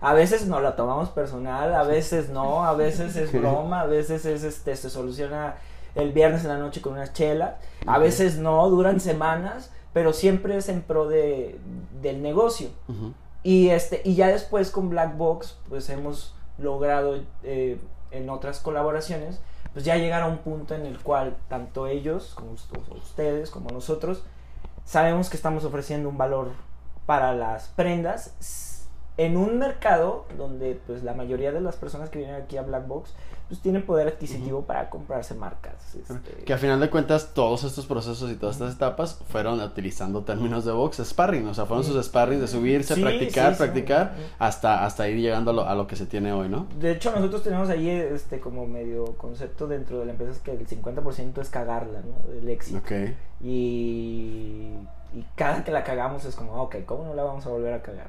A 0.00 0.12
veces 0.12 0.46
no 0.48 0.58
la 0.60 0.74
tomamos 0.74 1.08
personal, 1.10 1.72
a 1.72 1.84
veces 1.84 2.30
no, 2.30 2.64
a 2.64 2.74
veces 2.74 3.14
es 3.14 3.30
broma, 3.32 3.82
a 3.82 3.86
veces 3.86 4.24
es 4.26 4.42
este 4.42 4.74
se 4.74 4.90
soluciona 4.90 5.54
el 5.94 6.10
viernes 6.12 6.42
en 6.42 6.48
la 6.48 6.58
noche 6.58 6.82
con 6.82 6.94
una 6.94 7.12
chela, 7.12 7.58
a 7.86 7.98
veces 7.98 8.36
no, 8.38 8.68
duran 8.70 8.98
semanas, 8.98 9.70
pero 9.92 10.12
siempre 10.12 10.56
es 10.56 10.68
en 10.68 10.82
pro 10.82 11.06
de, 11.06 11.56
del 12.02 12.20
negocio. 12.22 12.70
Y 13.44 13.68
este 13.70 14.00
y 14.04 14.14
ya 14.16 14.26
después 14.28 14.70
con 14.72 14.88
Black 14.88 15.16
Box 15.16 15.56
pues 15.68 15.88
hemos 15.90 16.34
logrado 16.58 17.20
eh, 17.44 17.78
en 18.10 18.28
otras 18.30 18.58
colaboraciones 18.58 19.38
pues 19.72 19.84
ya 19.84 19.96
llegar 19.96 20.22
a 20.22 20.26
un 20.26 20.38
punto 20.38 20.74
en 20.74 20.86
el 20.86 20.98
cual 21.00 21.36
tanto 21.48 21.86
ellos 21.86 22.32
como 22.34 22.52
ust- 22.54 22.96
ustedes 22.96 23.50
como 23.50 23.70
nosotros 23.70 24.22
sabemos 24.84 25.28
que 25.30 25.36
estamos 25.36 25.64
ofreciendo 25.64 26.08
un 26.08 26.16
valor 26.18 26.48
para 27.06 27.34
las 27.34 27.68
prendas 27.68 28.86
en 29.18 29.36
un 29.36 29.58
mercado 29.58 30.26
donde 30.38 30.80
pues 30.86 31.02
la 31.04 31.12
mayoría 31.12 31.52
de 31.52 31.60
las 31.60 31.76
personas 31.76 32.08
que 32.10 32.18
vienen 32.18 32.40
aquí 32.40 32.56
a 32.56 32.62
Black 32.62 32.86
Box 32.86 33.14
pues 33.48 33.60
tienen 33.60 33.82
poder 33.84 34.08
adquisitivo 34.08 34.62
para 34.62 34.88
comprarse 34.88 35.34
marcas. 35.34 35.74
este, 35.94 36.44
Que 36.44 36.52
a 36.54 36.58
final 36.58 36.80
de 36.80 36.88
cuentas 36.88 37.34
todos 37.34 37.64
estos 37.64 37.86
procesos 37.86 38.30
y 38.30 38.36
todas 38.36 38.56
estas 38.56 38.74
etapas 38.74 39.20
fueron 39.28 39.60
utilizando 39.60 40.22
términos 40.22 40.64
de 40.64 40.72
box, 40.72 41.02
sparring, 41.04 41.46
o 41.48 41.54
sea, 41.54 41.66
fueron 41.66 41.84
sus 41.84 42.02
sparring 42.04 42.40
de 42.40 42.48
subirse, 42.48 42.94
Sí, 42.94 43.02
practicar, 43.02 43.52
sí, 43.54 43.58
practicar, 43.58 44.14
hasta, 44.38 44.84
hasta 44.84 45.08
ir 45.08 45.18
llegando 45.18 45.50
a 45.50 45.54
lo, 45.54 45.68
a 45.68 45.74
lo 45.74 45.86
que 45.86 45.96
se 45.96 46.06
tiene 46.06 46.32
hoy, 46.32 46.48
¿no? 46.48 46.66
De 46.78 46.92
hecho, 46.92 47.12
nosotros 47.12 47.42
tenemos 47.42 47.68
ahí 47.68 47.90
este 47.90 48.40
como 48.40 48.66
medio 48.66 49.16
concepto 49.16 49.66
dentro 49.66 50.00
de 50.00 50.06
la 50.06 50.12
empresa 50.12 50.32
es 50.32 50.38
que 50.38 50.52
el 50.52 50.66
50% 50.66 51.40
es 51.40 51.50
cagarla, 51.50 52.00
¿no? 52.00 52.32
Del 52.32 52.48
éxito. 52.48 52.80
Y, 53.42 54.72
y 55.12 55.24
cada 55.36 55.62
que 55.64 55.70
la 55.70 55.84
cagamos 55.84 56.24
es 56.24 56.34
como, 56.34 56.62
ok, 56.62 56.76
¿cómo 56.86 57.04
no 57.04 57.14
la 57.14 57.22
vamos 57.24 57.44
a 57.46 57.50
volver 57.50 57.74
a 57.74 57.82
cagar? 57.82 58.08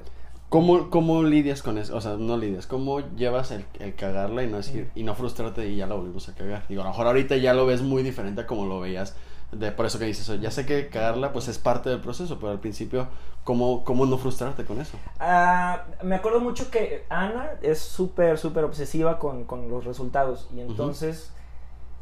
¿Cómo, 0.55 0.89
¿Cómo 0.89 1.21
lidias 1.21 1.61
con 1.61 1.77
eso? 1.77 1.97
O 1.97 1.99
sea, 1.99 2.15
no 2.17 2.37
lidias. 2.37 2.65
¿Cómo 2.65 3.01
llevas 3.17 3.51
el, 3.51 3.65
el 3.77 3.93
cagarla 3.93 4.41
y 4.41 4.47
no 4.47 4.55
decir, 4.55 4.89
y 4.95 5.03
no 5.03 5.13
frustrarte 5.13 5.67
y 5.67 5.75
ya 5.75 5.85
la 5.85 5.95
volvimos 5.95 6.29
a 6.29 6.33
cagar? 6.33 6.63
Digo, 6.69 6.81
a 6.81 6.85
lo 6.85 6.91
mejor 6.91 7.07
ahorita 7.07 7.35
ya 7.35 7.53
lo 7.53 7.65
ves 7.65 7.81
muy 7.81 8.03
diferente 8.03 8.39
a 8.39 8.47
como 8.47 8.65
lo 8.65 8.79
veías. 8.79 9.17
De, 9.51 9.73
por 9.73 9.85
eso 9.85 9.99
que 9.99 10.05
dices, 10.05 10.39
ya 10.39 10.51
sé 10.51 10.65
que 10.65 10.87
cagarla 10.87 11.33
pues 11.33 11.49
es 11.49 11.57
parte 11.57 11.89
del 11.89 11.99
proceso, 11.99 12.39
pero 12.39 12.53
al 12.53 12.61
principio, 12.61 13.09
¿cómo, 13.43 13.83
cómo 13.83 14.05
no 14.05 14.17
frustrarte 14.17 14.63
con 14.63 14.79
eso? 14.79 14.97
Ah, 15.19 15.83
me 16.01 16.15
acuerdo 16.15 16.39
mucho 16.39 16.71
que 16.71 17.03
Ana 17.09 17.49
es 17.61 17.79
súper, 17.79 18.37
súper 18.37 18.63
obsesiva 18.63 19.19
con, 19.19 19.43
con 19.43 19.67
los 19.67 19.83
resultados. 19.83 20.47
Y 20.55 20.61
entonces 20.61 21.33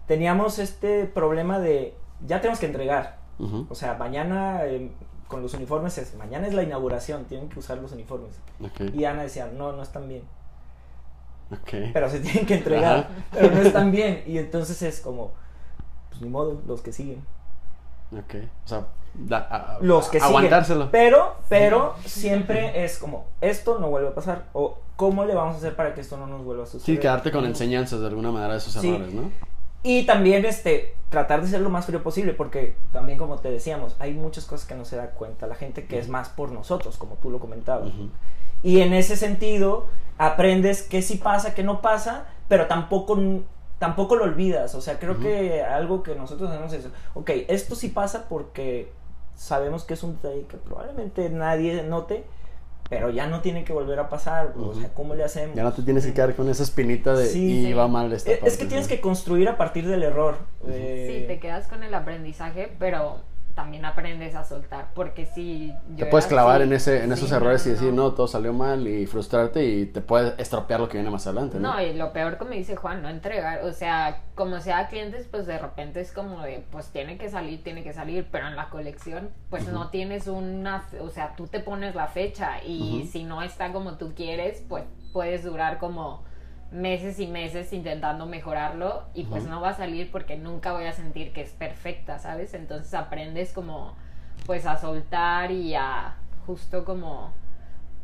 teníamos 0.06 0.60
este 0.60 1.06
problema 1.06 1.58
de, 1.58 1.96
ya 2.28 2.40
tenemos 2.40 2.60
que 2.60 2.68
entregar. 2.68 3.18
O 3.68 3.74
sea, 3.74 3.96
mañana 3.96 4.64
eh, 4.66 4.92
con 5.28 5.42
los 5.42 5.54
uniformes 5.54 5.98
es, 5.98 6.14
mañana 6.16 6.48
es 6.48 6.54
la 6.54 6.64
inauguración, 6.64 7.26
tienen 7.26 7.50
que 7.50 7.60
usar 7.60 7.78
los 7.80 7.92
uniformes. 7.92 8.36
Ok, 8.62 8.94
Y 8.94 9.06
Ana 9.06 9.24
decía, 9.24 9.48
no, 9.48 9.72
no 9.72 9.82
están 9.84 10.08
bien. 10.08 10.24
ok. 11.52 11.92
Pero 11.94 12.10
se 12.10 12.20
tienen 12.20 12.46
que 12.46 12.56
entregar, 12.56 12.98
Ajá. 13.00 13.10
pero 13.32 13.52
no 13.52 13.62
están 13.62 13.92
bien. 13.92 14.24
Y 14.28 14.38
entonces 14.38 14.82
es 14.82 15.00
como, 15.02 15.32
pues 16.10 16.22
ni 16.22 16.30
modo, 16.30 16.62
los 16.68 16.82
que 16.82 16.92
siguen. 16.94 17.24
Ok, 18.12 18.36
o 18.66 18.68
sea, 18.68 18.88
da- 19.16 19.48
a- 19.50 19.78
Los 19.82 20.06
que 20.10 20.20
siguen. 20.20 20.28
aguantárselo. 20.36 20.92
Pero, 20.92 21.36
pero 21.50 21.96
siempre 22.06 22.84
es 22.84 23.00
como, 23.00 23.26
esto 23.42 23.80
no 23.80 23.90
vuelve 23.90 24.10
a 24.10 24.14
pasar. 24.16 24.46
O, 24.54 24.78
¿cómo 24.96 25.26
le 25.26 25.34
vamos 25.34 25.56
a 25.56 25.58
hacer 25.58 25.76
para 25.76 25.96
que 25.96 26.02
esto 26.02 26.18
no 26.18 26.28
nos 26.28 26.44
vuelva 26.44 26.64
a 26.64 26.68
suceder? 26.68 26.86
Sí, 26.86 27.00
quedarte 27.02 27.32
con 27.32 27.44
enseñanzas 27.46 28.02
de 28.02 28.08
alguna 28.08 28.32
manera 28.32 28.52
de 28.54 28.60
esos 28.60 28.74
Sí. 28.74 28.90
errores, 28.94 29.14
¿no? 29.14 29.32
Y 29.84 30.06
también 30.06 30.46
este, 30.46 30.96
tratar 31.10 31.42
de 31.42 31.48
ser 31.48 31.62
lo 31.62 31.70
más 31.70 31.86
frío 31.86 32.02
posible, 32.02 32.34
porque 32.34 32.76
también 32.92 33.18
como 33.18 33.38
te 33.38 33.52
decíamos, 33.52 33.96
hay 34.00 34.14
muchas 34.14 34.46
cosas 34.46 34.66
que 34.66 34.76
no 34.76 34.86
se 34.86 34.96
da 34.96 35.12
cuenta 35.12 35.46
la 35.46 35.56
gente 35.56 35.86
que 35.86 36.00
es 36.00 36.08
más 36.08 36.30
por 36.30 36.52
nosotros, 36.52 36.98
como 36.98 37.16
tú 37.16 37.30
lo 37.30 37.40
comentabas. 37.40 37.92
Y 38.64 38.80
en 38.80 38.94
ese 38.94 39.18
sentido, 39.18 39.88
aprendes 40.18 40.84
qué 40.84 41.02
sí 41.02 41.18
pasa, 41.18 41.54
qué 41.54 41.64
no 41.64 41.82
pasa, 41.82 42.28
pero 42.48 42.68
tampoco, 42.68 43.20
tampoco 43.78 44.16
lo 44.16 44.24
olvidas. 44.24 44.74
O 44.74 44.82
sea, 44.82 45.00
creo 45.00 45.20
que 45.20 45.62
algo 45.62 46.02
que 46.02 46.16
nosotros 46.16 46.50
hacemos 46.50 46.72
es, 46.72 46.88
ok, 47.14 47.30
esto 47.50 47.76
sí 47.76 47.90
pasa 47.90 48.30
porque 48.30 48.90
sabemos 49.36 49.84
que 49.84 49.96
es 49.96 50.04
un 50.04 50.16
detalle 50.16 50.46
que 50.48 50.58
probablemente 50.58 51.30
nadie 51.30 51.84
note, 51.84 52.24
pero 52.94 53.10
ya 53.10 53.28
no 53.28 53.42
tiene 53.42 53.64
que 53.64 53.74
volver 53.74 54.00
a 54.00 54.10
pasar. 54.10 54.54
O 54.58 54.74
sea, 54.74 54.90
¿cómo 54.94 55.16
le 55.16 55.24
hacemos? 55.24 55.56
Ya 55.56 55.64
no 55.64 55.74
te 55.74 55.82
tienes 55.82 56.06
que 56.06 56.14
quedar 56.14 56.36
con 56.36 56.50
esa 56.50 56.64
espinita 56.64 57.14
de 57.16 57.28
Sí, 57.28 57.68
y 57.68 57.74
va 57.74 57.88
mal 57.88 58.12
esta 58.14 58.32
Es, 58.32 58.38
es 58.38 58.42
parte", 58.44 58.58
que 58.58 58.66
tienes 58.66 58.88
que 58.88 59.02
construir 59.02 59.48
a 59.50 59.58
partir 59.58 59.88
del 59.88 60.04
error. 60.04 60.38
Eh, 60.68 61.20
Sí, 61.22 61.28
te 61.28 61.40
quedas 61.40 61.68
con 61.68 61.84
el 61.84 61.94
aprendizaje, 61.94 62.72
pero 62.80 63.18
también 63.56 63.86
aprendes 63.86 64.36
a 64.36 64.44
soltar, 64.44 64.90
porque 64.94 65.26
si 65.26 65.74
yo 65.96 66.06
Te 66.06 66.06
puedes 66.06 66.28
clavar 66.28 66.62
así, 66.62 66.64
en 66.64 66.74
ese 66.74 67.04
en 67.04 67.12
sí, 67.12 67.14
esos 67.14 67.32
no, 67.32 67.38
errores 67.38 67.66
y 67.68 67.72
decir, 67.72 67.94
no. 67.94 68.04
no, 68.04 68.14
todo 68.14 68.28
salió 68.28 68.54
mal 68.54 68.88
y 68.88 69.06
frustrarte 69.06 69.64
y 69.66 69.86
te 69.86 70.02
puede 70.02 70.34
estropear 70.42 70.80
lo 70.80 70.90
que 70.90 70.98
viene 70.98 71.10
más 71.10 71.28
adelante, 71.28 71.60
¿no? 71.60 71.74
No, 71.74 71.82
y 71.82 71.94
lo 71.94 72.14
peor 72.14 72.38
como 72.38 72.52
dice 72.52 72.76
Juan, 72.76 73.02
no 73.02 73.10
entregar, 73.10 73.64
o 73.64 73.72
sea, 73.74 74.24
como 74.36 74.60
sea 74.60 74.88
clientes, 74.88 75.28
pues 75.30 75.46
de 75.46 75.58
repente 75.60 76.02
es 76.02 76.12
como 76.12 76.42
de, 76.42 76.66
pues 76.72 76.88
tiene 76.88 77.18
que 77.18 77.30
salir, 77.30 77.64
tiene 77.64 77.84
que 77.84 77.94
salir, 77.94 78.28
pero 78.32 78.48
en 78.48 78.56
la 78.56 78.70
colección, 78.70 79.30
pues 79.50 79.68
no 79.68 79.90
tienes 79.90 80.28
una, 80.28 80.88
o 81.00 81.10
sea, 81.10 81.36
tú 81.36 81.48
te 81.48 81.60
pones 81.60 81.96
la 81.96 82.08
fecha 82.08 82.64
y 82.64 83.08
si 83.12 83.24
no 83.24 83.42
está 83.42 83.72
como 83.72 83.98
tú 83.98 84.14
quieres, 84.16 84.64
pues 84.68 84.84
puedes 85.12 85.44
durar 85.44 85.78
como 85.78 86.24
meses 86.74 87.20
y 87.20 87.28
meses 87.28 87.72
intentando 87.72 88.26
mejorarlo 88.26 89.04
y 89.14 89.24
pues 89.26 89.46
no 89.46 89.62
va 89.62 89.70
a 89.70 89.74
salir 89.76 90.12
porque 90.12 90.36
nunca 90.38 90.74
voy 90.74 90.86
a 90.86 90.94
sentir 90.94 91.32
que 91.32 91.42
es 91.42 91.52
perfecta, 91.52 92.20
¿sabes? 92.20 92.54
Entonces 92.54 92.94
aprendes 92.94 93.54
como, 93.54 93.94
pues 94.46 94.66
a 94.66 94.78
soltar 94.78 95.52
y 95.52 95.76
a 95.76 96.16
justo 96.46 96.84
como 96.84 97.32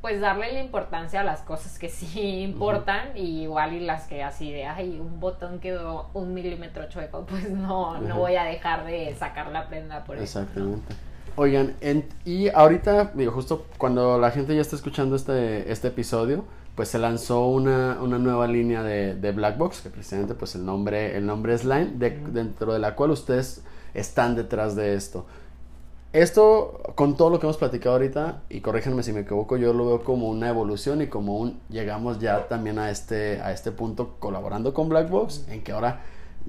pues 0.01 0.21
darle 0.21 0.53
la 0.53 0.61
importancia 0.61 1.19
a 1.19 1.23
las 1.25 1.41
cosas 1.41 1.77
que 1.77 1.89
sí 1.89 2.41
importan 2.43 3.17
y 3.17 3.41
igual 3.43 3.73
y 3.73 3.81
las 3.81 4.07
que 4.07 4.23
así 4.23 4.49
de 4.51 4.65
ay 4.65 4.97
un 4.97 5.19
botón 5.19 5.59
quedó 5.59 6.09
un 6.13 6.33
milímetro 6.33 6.87
chueco 6.87 7.25
pues 7.29 7.49
no 7.49 7.99
no 7.99 8.17
voy 8.17 8.37
a 8.37 8.43
dejar 8.45 8.85
de 8.85 9.13
sacar 9.15 9.51
la 9.51 9.67
prenda 9.67 10.05
por 10.05 10.15
eso 10.15 10.39
Exactamente. 10.39 10.95
Oigan, 11.35 11.75
en- 11.81 12.07
y 12.25 12.49
ahorita, 12.49 13.11
digo, 13.13 13.31
justo 13.31 13.65
cuando 13.77 14.19
la 14.19 14.29
gente 14.31 14.53
ya 14.55 14.61
está 14.61 14.75
escuchando 14.75 15.15
este, 15.15 15.71
este 15.71 15.87
episodio, 15.89 16.43
pues 16.75 16.89
se 16.89 16.99
lanzó 16.99 17.47
una, 17.47 17.97
una 18.01 18.17
nueva 18.17 18.47
línea 18.47 18.83
de, 18.83 19.15
de 19.15 19.31
Black 19.31 19.57
Box, 19.57 19.81
que 19.81 19.89
precisamente 19.89 20.33
pues 20.35 20.55
el 20.55 20.65
nombre, 20.65 21.17
el 21.17 21.25
nombre 21.25 21.53
es 21.53 21.65
Line, 21.65 21.91
de- 21.95 22.21
dentro 22.31 22.71
de 22.73 22.79
la 22.79 22.95
cual 22.95 23.11
ustedes 23.11 23.63
están 23.93 24.35
detrás 24.35 24.75
de 24.75 24.93
esto. 24.95 25.25
Esto, 26.11 26.81
con 26.95 27.15
todo 27.15 27.29
lo 27.29 27.39
que 27.39 27.45
hemos 27.45 27.57
platicado 27.57 27.93
ahorita, 27.95 28.41
y 28.49 28.61
corríjanme 28.61 29.03
si 29.03 29.13
me 29.13 29.19
equivoco, 29.19 29.57
yo 29.57 29.73
lo 29.73 29.85
veo 29.85 30.03
como 30.03 30.27
una 30.27 30.49
evolución 30.49 31.03
y 31.03 31.07
como 31.07 31.37
un, 31.37 31.59
llegamos 31.69 32.19
ya 32.19 32.47
también 32.47 32.79
a 32.79 32.89
este, 32.89 33.39
a 33.41 33.51
este 33.51 33.71
punto 33.71 34.15
colaborando 34.19 34.73
con 34.73 34.89
Black 34.89 35.09
Box, 35.09 35.45
en 35.49 35.61
que 35.61 35.71
ahora 35.71 36.01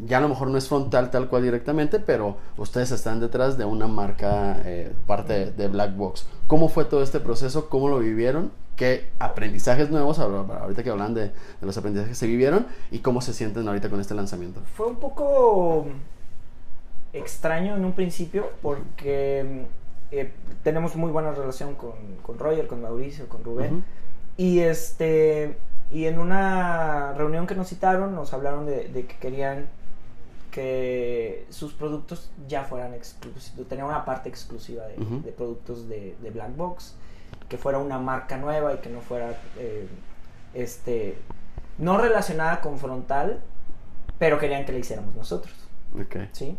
ya 0.07 0.17
a 0.17 0.21
lo 0.23 0.31
mejor 0.31 0.49
no 0.49 0.57
es 0.57 0.67
frontal 0.67 1.11
tal 1.11 1.29
cual 1.29 1.43
directamente, 1.43 1.99
pero 1.99 2.37
ustedes 2.57 2.91
están 2.91 3.21
detrás 3.21 3.59
de 3.59 3.67
una 3.67 3.87
marca, 3.87 4.63
eh, 4.65 4.93
parte 5.07 5.33
de, 5.35 5.53
de 5.53 5.69
Black 5.69 5.95
Box. 5.95 6.27
¿Cómo 6.47 6.71
fue 6.71 6.87
todo 6.87 7.03
este 7.03 7.21
proceso? 7.21 7.69
¿Cómo 7.69 7.89
lo 7.91 7.99
vivieron? 7.99 8.53
¿Qué 8.81 9.11
aprendizajes 9.19 9.91
nuevos, 9.91 10.19
ahorita 10.19 10.83
que 10.83 10.89
hablan 10.89 11.13
de, 11.13 11.25
de 11.25 11.33
los 11.61 11.77
aprendizajes 11.77 12.13
que 12.13 12.15
se 12.15 12.27
vivieron, 12.27 12.67
y 12.91 13.01
cómo 13.01 13.21
se 13.21 13.35
sienten 13.35 13.69
ahorita 13.69 13.91
con 13.91 14.01
este 14.01 14.15
lanzamiento? 14.15 14.63
Fue 14.75 14.87
un 14.87 14.97
poco 14.97 15.85
extraño 17.13 17.77
en 17.77 17.85
un 17.85 17.93
principio 17.93 18.49
porque 18.63 19.67
eh, 20.11 20.33
tenemos 20.63 20.97
muy 20.97 21.11
buena 21.11 21.33
relación 21.33 21.75
con, 21.75 21.93
con 22.23 22.39
Roger, 22.39 22.69
con 22.69 22.81
Mauricio, 22.81 23.29
con 23.29 23.45
Rubén. 23.45 23.85
Y 24.39 24.61
este 24.61 25.59
y 25.93 26.07
en 26.07 26.19
una 26.19 27.13
reunión 27.13 27.47
que 27.47 27.55
nos 27.55 27.69
citaron 27.69 28.15
nos 28.15 28.33
hablaron 28.33 28.65
de, 28.65 28.89
de 28.89 29.05
que 29.05 29.17
querían 29.19 29.67
que 30.51 31.45
sus 31.51 31.75
productos 31.75 32.31
ya 32.49 32.65
fueran 32.65 32.95
exclusivos, 32.95 33.69
tenían 33.69 33.89
una 33.89 34.07
parte 34.07 34.31
exclusiva 34.31 34.85
de 34.87 35.33
productos 35.33 35.87
de, 35.87 36.17
de 36.23 36.31
Black 36.31 36.57
Box, 36.57 36.95
que 37.49 37.59
fuera 37.59 37.79
una 37.79 37.99
marca 37.99 38.37
nueva 38.37 38.75
y 38.75 38.79
que 38.79 38.89
no 38.89 39.01
fuera 39.01 39.39
eh, 39.59 39.89
este 40.55 41.19
no 41.79 41.99
relacionada 41.99 42.61
con 42.61 42.79
frontal, 42.79 43.41
pero 44.19 44.39
querían 44.39 44.65
que 44.65 44.73
la 44.73 44.79
hiciéramos 44.79 45.15
nosotros. 45.15 45.55
¿sí? 46.33 46.57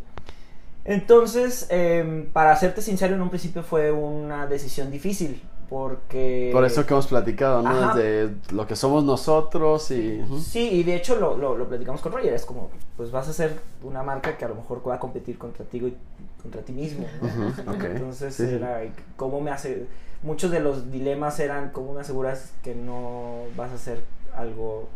Entonces, 0.84 1.68
em, 1.70 2.26
para 2.32 2.56
serte 2.56 2.82
sincero, 2.82 3.16
en 3.16 3.22
un 3.22 3.30
principio 3.30 3.62
fue 3.62 3.92
una 3.92 4.48
decisión 4.48 4.90
difícil, 4.90 5.42
porque... 5.72 6.50
Por 6.52 6.66
eso 6.66 6.86
que 6.86 6.94
hemos 6.94 7.08
platicado, 7.08 7.62
¿no? 7.62 7.70
Ajá. 7.70 7.96
Desde 7.96 8.36
lo 8.54 8.68
que 8.68 8.76
somos 8.76 9.06
nosotros 9.06 9.90
y... 9.92 10.22
Sí, 10.44 10.70
y 10.70 10.84
de 10.84 10.98
hecho 10.98 11.16
lo, 11.16 11.38
lo, 11.38 11.58
lo 11.58 11.70
platicamos 11.70 12.02
con 12.02 12.12
Roger, 12.12 12.34
es 12.34 12.44
como, 12.46 12.70
pues 12.98 13.10
vas 13.10 13.30
a 13.30 13.34
ser 13.34 13.58
una 13.82 14.04
marca 14.04 14.36
que 14.38 14.44
a 14.44 14.50
lo 14.50 14.56
mejor 14.56 14.82
pueda 14.82 15.00
competir 15.00 15.38
contra 15.38 15.64
ti 15.64 15.78
y 15.78 15.98
contra 16.42 16.62
ti 16.62 16.74
mismo. 16.74 17.08
¿no? 17.66 17.74
Entonces, 17.86 18.36
Sí, 18.36 18.44
era, 18.44 18.82
¿cómo 19.16 19.40
me 19.40 19.50
hace...? 19.50 19.88
Muchos 20.24 20.52
de 20.52 20.60
los 20.60 20.92
dilemas 20.92 21.40
eran, 21.40 21.70
¿cómo 21.70 21.94
me 21.94 22.02
aseguras 22.02 22.52
que 22.64 22.76
no 22.76 23.44
vas 23.56 23.72
a 23.72 23.76
hacer 23.76 24.04
algo 24.36 24.90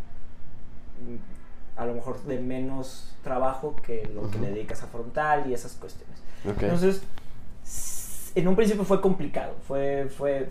mm, 1.07 1.79
a 1.79 1.85
lo 1.85 1.93
mejor 1.93 2.21
de 2.23 2.37
menos 2.41 3.15
trabajo 3.23 3.77
que 3.77 4.11
lo 4.13 4.29
que 4.29 4.39
le 4.39 4.49
dedicas 4.49 4.83
a 4.83 4.87
frontal 4.87 5.49
y 5.49 5.53
esas 5.53 5.71
cuestiones? 5.75 6.19
Ok. 6.45 6.63
Entonces, 6.63 7.01
en 8.35 8.47
un 8.47 8.55
principio 8.55 8.83
fue 8.83 9.01
complicado, 9.01 9.55
fue, 9.67 10.07
fue, 10.09 10.49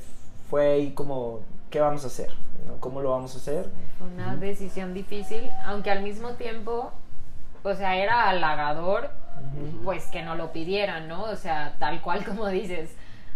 fue 0.49 0.72
ahí 0.72 0.93
como, 0.93 1.41
¿qué 1.70 1.80
vamos 1.80 2.05
a 2.05 2.07
hacer? 2.07 2.30
¿No? 2.66 2.76
¿Cómo 2.80 3.03
lo 3.03 3.11
vamos 3.11 3.35
a 3.35 3.39
hacer? 3.39 3.70
Fue 3.99 4.09
una 4.09 4.37
decisión 4.37 4.95
difícil, 4.95 5.51
aunque 5.66 5.91
al 5.91 6.03
mismo 6.03 6.30
tiempo, 6.30 6.93
o 7.62 7.74
sea, 7.74 7.97
era 7.97 8.28
halagador, 8.30 9.11
pues 9.85 10.07
que 10.07 10.22
no 10.22 10.35
lo 10.35 10.53
pidieran, 10.53 11.09
¿no? 11.09 11.24
O 11.24 11.37
sea, 11.37 11.76
tal 11.78 12.01
cual 12.01 12.24
como 12.26 12.49
dices, 12.49 12.91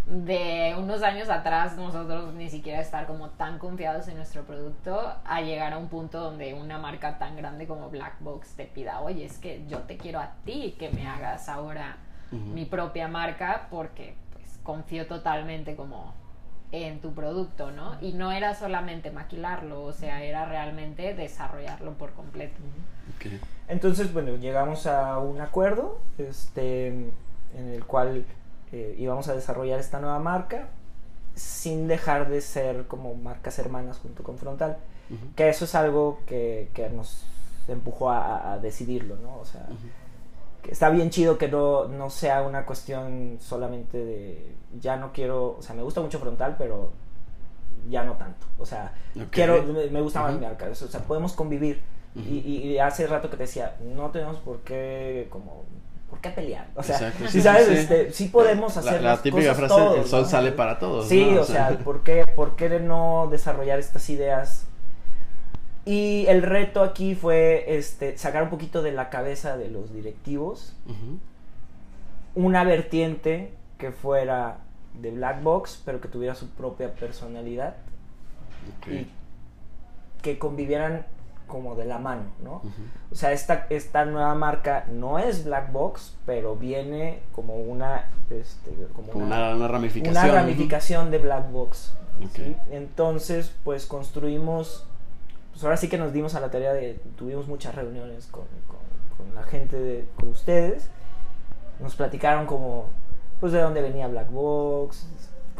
de 0.07 0.75
unos 0.79 1.03
años 1.03 1.29
atrás 1.29 1.77
nosotros 1.77 2.33
ni 2.33 2.49
siquiera 2.49 2.81
estar 2.81 3.05
como 3.05 3.29
tan 3.29 3.59
confiados 3.59 4.07
en 4.07 4.17
nuestro 4.17 4.41
producto 4.43 5.13
a 5.23 5.41
llegar 5.41 5.73
a 5.73 5.77
un 5.77 5.87
punto 5.87 6.19
donde 6.19 6.55
una 6.55 6.79
marca 6.79 7.19
tan 7.19 7.35
grande 7.35 7.67
como 7.67 7.91
Black 7.91 8.15
Box 8.19 8.55
te 8.55 8.65
pida, 8.65 9.01
oye, 9.01 9.25
es 9.25 9.37
que 9.37 9.63
yo 9.67 9.79
te 9.79 9.97
quiero 9.97 10.19
a 10.19 10.31
ti 10.45 10.75
que 10.79 10.89
me 10.89 11.07
hagas 11.07 11.47
ahora 11.47 11.97
mi 12.31 12.65
propia 12.65 13.07
marca 13.07 13.67
porque 13.69 14.15
confío 14.63 15.07
totalmente 15.07 15.75
como 15.75 16.13
en 16.71 17.01
tu 17.01 17.13
producto, 17.13 17.71
¿no? 17.71 17.97
Y 18.01 18.13
no 18.13 18.31
era 18.31 18.53
solamente 18.53 19.11
maquilarlo, 19.11 19.83
o 19.83 19.93
sea, 19.93 20.23
era 20.23 20.45
realmente 20.45 21.13
desarrollarlo 21.13 21.93
por 21.93 22.11
completo. 22.13 22.55
Entonces, 23.67 24.13
bueno, 24.13 24.35
llegamos 24.35 24.85
a 24.85 25.17
un 25.17 25.41
acuerdo 25.41 25.99
este, 26.17 26.87
en 26.87 27.13
el 27.55 27.85
cual 27.85 28.25
eh, 28.71 28.95
íbamos 28.99 29.27
a 29.29 29.33
desarrollar 29.33 29.79
esta 29.79 29.99
nueva 29.99 30.19
marca 30.19 30.67
sin 31.33 31.87
dejar 31.87 32.29
de 32.29 32.41
ser 32.41 32.85
como 32.87 33.15
marcas 33.15 33.57
hermanas 33.57 33.97
junto 33.99 34.23
con 34.23 34.37
Frontal. 34.37 34.77
Que 35.35 35.49
eso 35.49 35.65
es 35.65 35.73
algo 35.73 36.19
que, 36.27 36.69
que 36.75 36.87
nos 36.89 37.25
empujó 37.67 38.11
a, 38.11 38.53
a 38.53 38.59
decidirlo, 38.59 39.15
¿no? 39.15 39.39
O 39.39 39.45
sea, 39.45 39.65
está 40.67 40.89
bien 40.89 41.09
chido 41.09 41.37
que 41.37 41.47
no, 41.47 41.87
no 41.87 42.09
sea 42.09 42.41
una 42.41 42.65
cuestión 42.65 43.37
solamente 43.39 43.97
de 43.97 44.55
ya 44.79 44.97
no 44.97 45.11
quiero, 45.13 45.57
o 45.57 45.61
sea, 45.61 45.75
me 45.75 45.81
gusta 45.81 46.01
mucho 46.01 46.19
Frontal, 46.19 46.55
pero 46.57 46.91
ya 47.89 48.03
no 48.03 48.13
tanto. 48.13 48.45
O 48.57 48.65
sea, 48.65 48.93
quiero, 49.31 49.63
me, 49.63 50.01
gusta 50.01 50.21
más 50.21 50.31
Ujú. 50.31 50.39
mi 50.39 50.45
marca, 50.45 50.67
o 50.69 50.75
sea, 50.75 50.99
podemos 51.01 51.33
convivir. 51.33 51.81
Y, 52.15 52.37
y- 52.39 52.67
y 52.73 52.79
hace 52.79 53.05
rato 53.07 53.29
que 53.29 53.37
te 53.37 53.43
decía, 53.43 53.75
no 53.95 54.09
tenemos 54.09 54.37
por 54.37 54.59
qué, 54.61 55.27
como, 55.29 55.63
¿por 56.09 56.19
qué 56.19 56.29
pelear? 56.31 56.67
O 56.75 56.83
sea, 56.83 56.95
Exacto, 56.97 57.27
sí, 57.29 57.41
sabes, 57.41 57.67
sí. 57.67 57.73
este, 57.75 58.11
sí 58.11 58.27
podemos 58.29 58.75
hacer 58.75 59.01
la, 59.01 59.11
las 59.11 59.21
típica 59.21 59.41
cosas 59.53 59.57
frase, 59.57 59.75
todos, 59.75 59.97
el 59.99 60.05
sol 60.05 60.21
¿no? 60.23 60.27
sale 60.27 60.51
para 60.51 60.79
todos. 60.79 61.07
Sí, 61.07 61.31
¿no? 61.31 61.41
o 61.41 61.45
sea, 61.45 61.69
¿por 61.83 62.03
qué, 62.03 62.25
¿por 62.35 62.55
qué 62.55 62.79
no 62.79 63.27
desarrollar 63.31 63.79
estas 63.79 64.09
ideas? 64.09 64.65
Y 65.85 66.25
el 66.27 66.43
reto 66.43 66.83
aquí 66.83 67.15
fue 67.15 67.65
este, 67.77 68.17
sacar 68.17 68.43
un 68.43 68.49
poquito 68.49 68.81
de 68.81 68.91
la 68.91 69.09
cabeza 69.09 69.57
de 69.57 69.69
los 69.69 69.93
directivos 69.93 70.75
una 72.35 72.63
vertiente 72.63 73.53
que 73.77 73.91
fuera 73.91 74.59
de 74.93 75.11
Black 75.11 75.41
Box, 75.43 75.81
pero 75.85 75.99
que 76.01 76.07
tuviera 76.07 76.35
su 76.35 76.49
propia 76.49 76.93
personalidad 76.93 77.75
y 78.87 79.07
que 80.21 80.37
convivieran 80.37 81.05
como 81.47 81.75
de 81.75 81.85
la 81.85 81.97
mano, 81.97 82.23
¿no? 82.43 82.61
O 83.11 83.15
sea, 83.15 83.31
esta, 83.31 83.65
esta 83.69 84.05
nueva 84.05 84.35
marca 84.35 84.85
no 84.91 85.17
es 85.17 85.45
Black 85.45 85.71
Box, 85.71 86.15
pero 86.25 86.55
viene 86.55 87.21
como 87.31 87.55
una, 87.55 88.07
este, 88.29 88.71
como 88.93 89.11
Como 89.11 89.25
una, 89.25 89.37
una, 89.37 89.55
una 89.55 89.67
ramificación. 89.67 90.23
una 90.23 90.33
ramificación 90.33 91.11
de 91.11 91.17
Black 91.17 91.51
Box. 91.51 91.93
Entonces, 92.69 93.51
pues 93.63 93.85
construimos, 93.85 94.85
pues 95.51 95.63
ahora 95.63 95.77
sí 95.77 95.87
que 95.89 95.97
nos 95.97 96.13
dimos 96.13 96.35
a 96.35 96.39
la 96.39 96.49
tarea 96.51 96.73
de, 96.73 96.99
tuvimos 97.17 97.47
muchas 97.47 97.75
reuniones 97.75 98.27
con, 98.27 98.45
con- 98.67 98.79
con 99.25 99.35
la 99.35 99.43
gente, 99.43 99.77
de, 99.77 100.05
con 100.17 100.29
ustedes, 100.29 100.89
nos 101.81 101.95
platicaron 101.95 102.45
como, 102.45 102.85
pues 103.39 103.51
de 103.51 103.59
dónde 103.61 103.81
venía 103.81 104.07
Black 104.07 104.31
Box, 104.31 105.07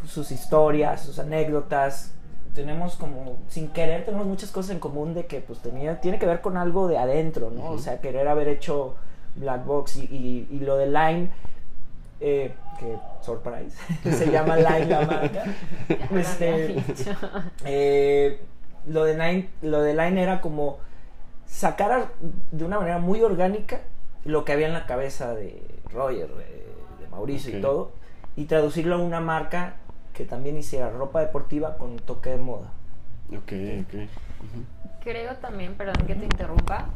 sus 0.06 0.30
historias, 0.32 1.02
sus 1.02 1.18
anécdotas. 1.18 2.12
Tenemos 2.54 2.96
como, 2.96 3.36
sin 3.48 3.68
querer, 3.68 4.04
tenemos 4.04 4.26
muchas 4.26 4.50
cosas 4.50 4.72
en 4.72 4.80
común 4.80 5.14
de 5.14 5.26
que 5.26 5.40
pues 5.40 5.60
tenía, 5.60 6.00
tiene 6.00 6.18
que 6.18 6.26
ver 6.26 6.40
con 6.40 6.56
algo 6.56 6.88
de 6.88 6.98
adentro, 6.98 7.50
¿no? 7.50 7.66
O 7.70 7.78
sea, 7.78 8.00
querer 8.00 8.26
haber 8.28 8.48
hecho 8.48 8.96
Black 9.36 9.64
Box 9.64 9.96
y, 9.96 10.04
y- 10.06 10.48
y 10.50 10.58
lo 10.60 10.76
de 10.76 10.86
Line, 10.86 11.30
eh, 12.20 12.52
que 12.78 12.96
surprise, 13.22 13.76
se 14.16 14.30
llama 14.30 14.56
Line 14.56 14.86
la 14.86 15.00
marca. 15.06 15.44
Este, 16.16 16.82
eh, 17.64 18.40
lo, 18.86 19.04
de 19.04 19.14
Line, 19.14 19.48
lo 19.62 19.82
de 19.82 19.94
Line 19.94 20.22
era 20.22 20.40
como 20.40 20.78
sacar 21.46 22.08
de 22.52 22.64
una 22.64 22.78
manera 22.78 22.98
muy 22.98 23.22
orgánica 23.22 23.80
lo 24.24 24.44
que 24.44 24.52
había 24.52 24.66
en 24.66 24.72
la 24.72 24.86
cabeza 24.86 25.34
de 25.34 25.62
Roger, 25.92 26.28
de, 26.28 26.44
de 27.00 27.08
Mauricio 27.10 27.58
y 27.58 27.60
todo, 27.60 27.92
y 28.36 28.44
traducirlo 28.44 28.96
a 28.96 28.98
una 28.98 29.20
marca 29.20 29.74
que 30.12 30.24
también 30.24 30.56
hiciera 30.58 30.90
ropa 30.90 31.20
deportiva 31.20 31.76
con 31.78 31.96
toque 31.96 32.30
de 32.30 32.36
moda. 32.36 32.70
Ok, 33.30 33.52
ok. 33.82 34.08
Creo 35.02 35.34
también, 35.36 35.74
perdón 35.74 36.06
que 36.06 36.14
te 36.14 36.24
interrumpa, 36.24 36.88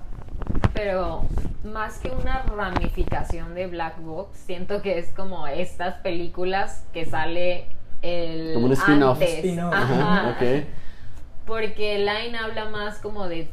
pero 0.75 1.23
más 1.65 1.99
que 1.99 2.11
una 2.11 2.43
ramificación 2.43 3.55
de 3.55 3.67
Black 3.67 4.01
Box, 4.03 4.37
siento 4.39 4.83
que 4.83 4.99
es 4.99 5.13
como 5.13 5.47
estas 5.47 5.95
películas 6.03 6.85
que 6.93 7.07
sale 7.07 7.67
el 8.03 8.53
Como 8.55 8.67
un 8.67 8.73
spin-off. 8.73 9.23
Ajá. 9.73 10.37
Ok. 10.37 10.67
Porque 11.47 11.99
Line 11.99 12.37
habla 12.39 12.67
más 12.67 12.99
como 12.99 13.29
de, 13.29 13.49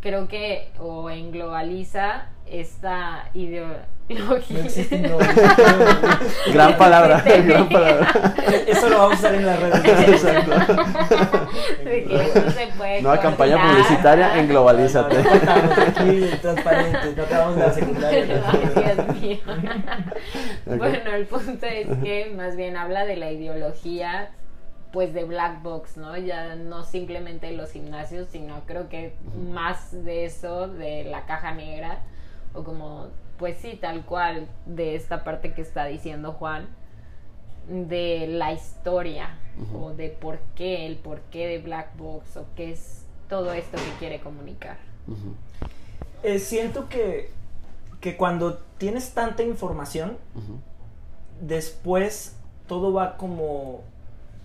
creo 0.00 0.28
que, 0.28 0.70
o 0.78 1.10
en 1.10 1.30
globaliza 1.30 2.26
esta 2.46 3.28
ideología. 3.34 3.86
No 4.10 4.34
existe, 4.34 4.98
no. 5.08 5.18
Gran 6.52 6.76
palabra, 6.76 7.22
gran 7.24 7.68
palabra. 7.68 8.34
Eso 8.66 8.88
lo 8.88 8.98
vamos 8.98 9.14
a 9.14 9.18
usar 9.18 9.34
en 9.36 9.46
las 9.46 9.60
redes. 9.60 10.08
Exacto. 10.08 10.50
de 11.84 12.04
que 12.04 12.14
eso 12.16 12.50
se 12.50 12.66
puede 12.76 13.02
Nueva 13.02 13.20
campaña 13.20 13.70
publicitaria 13.70 14.36
en 14.36 14.48
Globalízate. 14.48 15.22
No, 15.22 15.22
no, 15.22 15.82
aquí, 15.82 17.20
acabamos 17.22 17.56
de 17.56 17.62
la 17.62 17.72
secundaria. 17.72 18.24
Dios 18.24 19.20
mío. 19.20 19.38
Bueno, 20.66 21.10
el 21.14 21.26
punto 21.26 21.66
es 21.66 21.86
que 22.02 22.32
más 22.36 22.56
bien 22.56 22.76
habla 22.76 23.04
de 23.04 23.16
la 23.16 23.30
ideología 23.30 24.30
pues 24.92 25.14
de 25.14 25.24
Black 25.24 25.62
Box, 25.62 25.96
¿no? 25.96 26.16
Ya 26.16 26.56
no 26.56 26.84
simplemente 26.84 27.52
los 27.52 27.70
gimnasios, 27.70 28.28
sino 28.30 28.62
creo 28.66 28.88
que 28.88 29.14
más 29.52 30.04
de 30.04 30.24
eso, 30.24 30.68
de 30.68 31.04
la 31.04 31.26
caja 31.26 31.54
negra, 31.54 32.00
o 32.54 32.64
como, 32.64 33.08
pues 33.38 33.58
sí, 33.58 33.78
tal 33.80 34.04
cual, 34.04 34.48
de 34.66 34.96
esta 34.96 35.22
parte 35.22 35.52
que 35.52 35.62
está 35.62 35.84
diciendo 35.84 36.32
Juan, 36.32 36.68
de 37.68 38.26
la 38.28 38.52
historia, 38.52 39.36
o 39.74 39.90
de 39.90 40.08
por 40.08 40.38
qué, 40.56 40.86
el 40.86 40.96
porqué 40.96 41.46
de 41.46 41.58
Black 41.58 41.96
Box, 41.96 42.36
o 42.36 42.46
qué 42.56 42.72
es 42.72 43.04
todo 43.28 43.52
esto 43.52 43.76
que 43.76 43.98
quiere 43.98 44.20
comunicar. 44.20 44.78
Eh, 46.24 46.40
siento 46.40 46.88
que, 46.88 47.30
que 48.00 48.16
cuando 48.16 48.58
tienes 48.78 49.14
tanta 49.14 49.44
información, 49.44 50.16
después 51.40 52.36
todo 52.66 52.92
va 52.92 53.16
como 53.16 53.82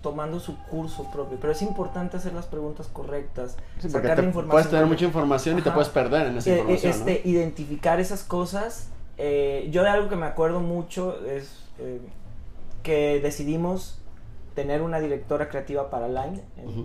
tomando 0.02 0.38
su 0.40 0.56
curso 0.66 1.10
propio, 1.10 1.38
pero 1.40 1.52
es 1.52 1.62
importante 1.62 2.16
hacer 2.16 2.32
las 2.32 2.46
preguntas 2.46 2.86
correctas, 2.92 3.56
Sí, 3.80 3.88
sacar 3.90 4.14
te 4.16 4.22
la 4.22 4.28
información 4.28 4.50
puedes 4.50 4.68
tener 4.70 4.86
mucha 4.86 5.04
información 5.04 5.58
y 5.58 5.62
te 5.62 5.70
puedes 5.72 5.88
perder 5.88 6.28
en 6.28 6.38
esa 6.38 6.50
Eh, 6.50 6.52
eh, 6.54 6.58
información, 6.60 6.92
este, 6.92 7.22
¿no? 7.24 7.30
identificar 7.30 7.98
esas 8.00 8.22
cosas. 8.22 8.88
eh, 9.18 9.68
yo 9.72 9.82
de 9.82 9.88
algo 9.88 10.08
que 10.08 10.16
me 10.16 10.26
acuerdo 10.26 10.60
mucho 10.60 11.24
es 11.26 11.64
eh, 11.78 12.00
que 12.82 13.20
decidimos 13.20 13.98
tener 14.54 14.80
una 14.82 15.00
directora 15.00 15.48
creativa 15.48 15.90
para 15.90 16.06
Line 16.08 16.40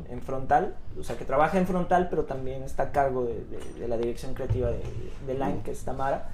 en, 0.09 0.21
Frontal, 0.21 0.75
o 0.99 1.03
sea 1.03 1.17
que 1.17 1.23
trabaja 1.25 1.57
en 1.57 1.67
Frontal, 1.67 2.07
pero 2.09 2.23
también 2.25 2.63
está 2.63 2.83
a 2.83 2.91
cargo 2.91 3.23
de, 3.25 3.35
de- 3.45 3.79
de 3.79 3.87
la 3.87 3.97
dirección 3.97 4.33
creativa 4.33 4.69
de, 4.71 4.81
de 5.27 5.33
Line, 5.35 5.61
que 5.63 5.71
es 5.71 5.83
Tamara, 5.83 6.29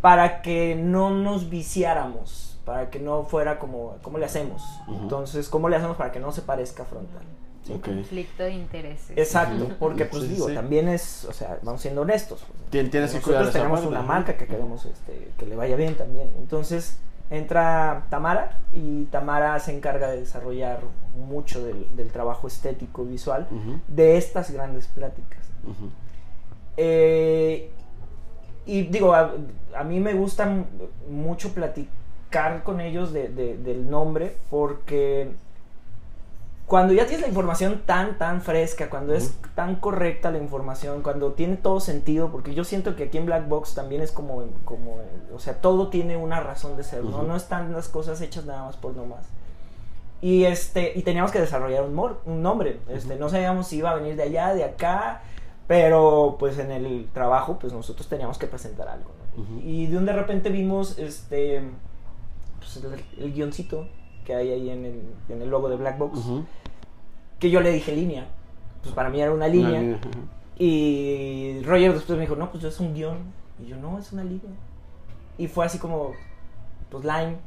para 0.00 0.42
que 0.42 0.74
no 0.74 1.10
nos 1.10 1.48
viciáramos, 1.50 2.49
para 2.64 2.90
que 2.90 2.98
no 3.00 3.24
fuera 3.24 3.58
como, 3.58 3.96
¿cómo 4.02 4.18
le 4.18 4.26
hacemos? 4.26 4.62
Entonces, 4.88 5.48
¿cómo 5.48 5.68
le 5.68 5.76
hacemos 5.76 5.96
para 5.96 6.12
que 6.12 6.20
no 6.20 6.30
se 6.32 6.42
parezca 6.42 6.84
Frontal? 6.84 7.22
Conflicto 7.84 8.42
de 8.42 8.52
intereses. 8.52 9.16
Exacto, 9.16 9.68
porque 9.78 10.04
pues 10.04 10.24
Sí, 10.24 10.28
digo, 10.30 10.48
sí. 10.48 10.54
también 10.54 10.88
es, 10.88 11.24
o 11.26 11.32
sea, 11.32 11.58
vamos 11.62 11.80
siendo 11.80 12.00
honestos. 12.00 12.40
pues, 12.46 12.70
Tien- 12.72 12.90
tienes 12.90 13.10
que 13.10 13.16
nosotros 13.18 13.22
cuidar 13.24 13.42
esa 13.44 13.52
tenemos 13.52 13.80
parte, 13.80 13.88
una 13.94 14.02
marca 14.02 14.36
que 14.36 14.46
queremos 14.46 14.84
este, 14.86 15.30
que 15.38 15.46
le 15.46 15.54
vaya 15.54 15.76
bien 15.76 15.94
también. 15.94 16.30
Entonces 16.38 16.98
entra 17.30 18.06
Tamara 18.10 18.58
y 18.72 19.04
Tamara 19.04 19.60
se 19.60 19.76
encarga 19.76 20.08
de 20.10 20.18
desarrollar 20.20 20.80
mucho 21.16 21.64
del, 21.64 21.86
del 21.96 22.08
trabajo 22.10 22.48
estético 22.48 23.04
visual 23.04 23.46
Ujú. 23.52 23.78
de 23.86 24.16
estas 24.16 24.50
grandes 24.50 24.88
pláticas. 24.88 25.44
Eh, 26.76 27.70
y 28.66 28.82
digo, 28.82 29.14
a, 29.14 29.32
a 29.76 29.84
mí 29.84 30.00
me 30.00 30.14
gusta 30.14 30.64
mucho 31.08 31.52
platicar 31.52 31.99
con 32.64 32.80
ellos 32.80 33.12
de- 33.12 33.28
de- 33.28 33.56
del 33.58 33.90
nombre 33.90 34.36
porque 34.50 35.32
cuando 36.66 36.92
ya 36.94 37.04
tienes 37.06 37.22
la 37.22 37.28
información 37.28 37.82
tan, 37.84 38.16
tan 38.16 38.42
fresca, 38.42 38.88
cuando 38.88 39.12
es 39.12 39.34
tan 39.56 39.74
correcta 39.76 40.30
la 40.30 40.38
información, 40.38 41.02
cuando 41.02 41.32
tiene 41.32 41.56
todo 41.56 41.80
sentido, 41.80 42.30
porque 42.30 42.54
yo 42.54 42.62
siento 42.62 42.94
que 42.94 43.04
aquí 43.04 43.18
en 43.18 43.26
Black 43.26 43.48
Box 43.48 43.74
también 43.74 44.02
es 44.02 44.12
como, 44.12 44.44
como 44.64 44.98
o 45.34 45.38
sea, 45.40 45.54
todo 45.60 45.88
tiene 45.88 46.16
una 46.16 46.38
razón 46.38 46.76
de 46.76 46.84
ser, 46.84 47.02
¿no? 47.02 47.16
Ujú. 47.18 47.26
No 47.26 47.34
están 47.34 47.72
las 47.72 47.88
cosas 47.88 48.20
hechas 48.20 48.44
nada 48.44 48.64
más 48.66 48.76
por 48.76 48.94
nomás. 48.94 49.26
Y 50.22 50.44
este, 50.44 50.92
y 50.94 51.02
teníamos 51.02 51.32
que 51.32 51.40
desarrollar 51.40 51.82
un, 51.82 51.94
mor- 51.94 52.20
un 52.24 52.40
nombre. 52.40 52.78
Este, 52.88 53.16
no 53.16 53.28
sabíamos 53.30 53.66
si 53.66 53.78
iba 53.78 53.90
a 53.90 53.94
venir 53.96 54.14
de 54.14 54.22
allá, 54.24 54.54
de 54.54 54.62
acá, 54.62 55.22
pero 55.66 56.36
pues 56.38 56.56
en 56.60 56.70
el 56.70 57.08
trabajo, 57.12 57.58
pues 57.58 57.72
nosotros 57.72 58.06
teníamos 58.06 58.38
que 58.38 58.46
presentar 58.46 58.86
algo. 58.88 59.10
¿no? 59.36 59.42
Ujú. 59.42 59.60
Y 59.64 59.86
de 59.86 59.96
un 59.96 60.06
de 60.06 60.12
repente 60.12 60.50
vimos 60.50 60.98
este 61.00 61.62
pues, 62.60 62.76
el, 62.76 63.24
el 63.24 63.32
guioncito 63.32 63.88
que 64.24 64.34
hay 64.34 64.50
ahí 64.52 64.70
en 64.70 64.84
el, 64.84 65.02
en 65.28 65.42
el 65.42 65.50
logo 65.50 65.68
de 65.68 65.76
Black 65.76 65.98
Box. 65.98 66.20
Que 67.38 67.50
yo 67.50 67.60
le 67.60 67.72
dije 67.72 67.92
línea. 67.96 68.26
Pues 68.82 68.94
para 68.94 69.08
mí 69.10 69.20
era 69.20 69.32
una 69.32 69.46
Una 69.46 69.54
línea. 69.54 69.98
Y 70.58 71.62
Roger 71.64 71.94
después 71.94 72.16
me 72.16 72.24
dijo, 72.24 72.36
no, 72.36 72.50
pues 72.50 72.62
es 72.64 72.78
un 72.80 72.94
guion. 72.94 73.18
Y 73.62 73.68
yo, 73.68 73.76
no, 73.76 73.98
es 73.98 74.12
una 74.12 74.22
línea. 74.22 74.52
Y 75.38 75.48
fue 75.48 75.64
así 75.64 75.78
como, 75.78 76.12
pues 76.90 77.04
line. 77.04 77.38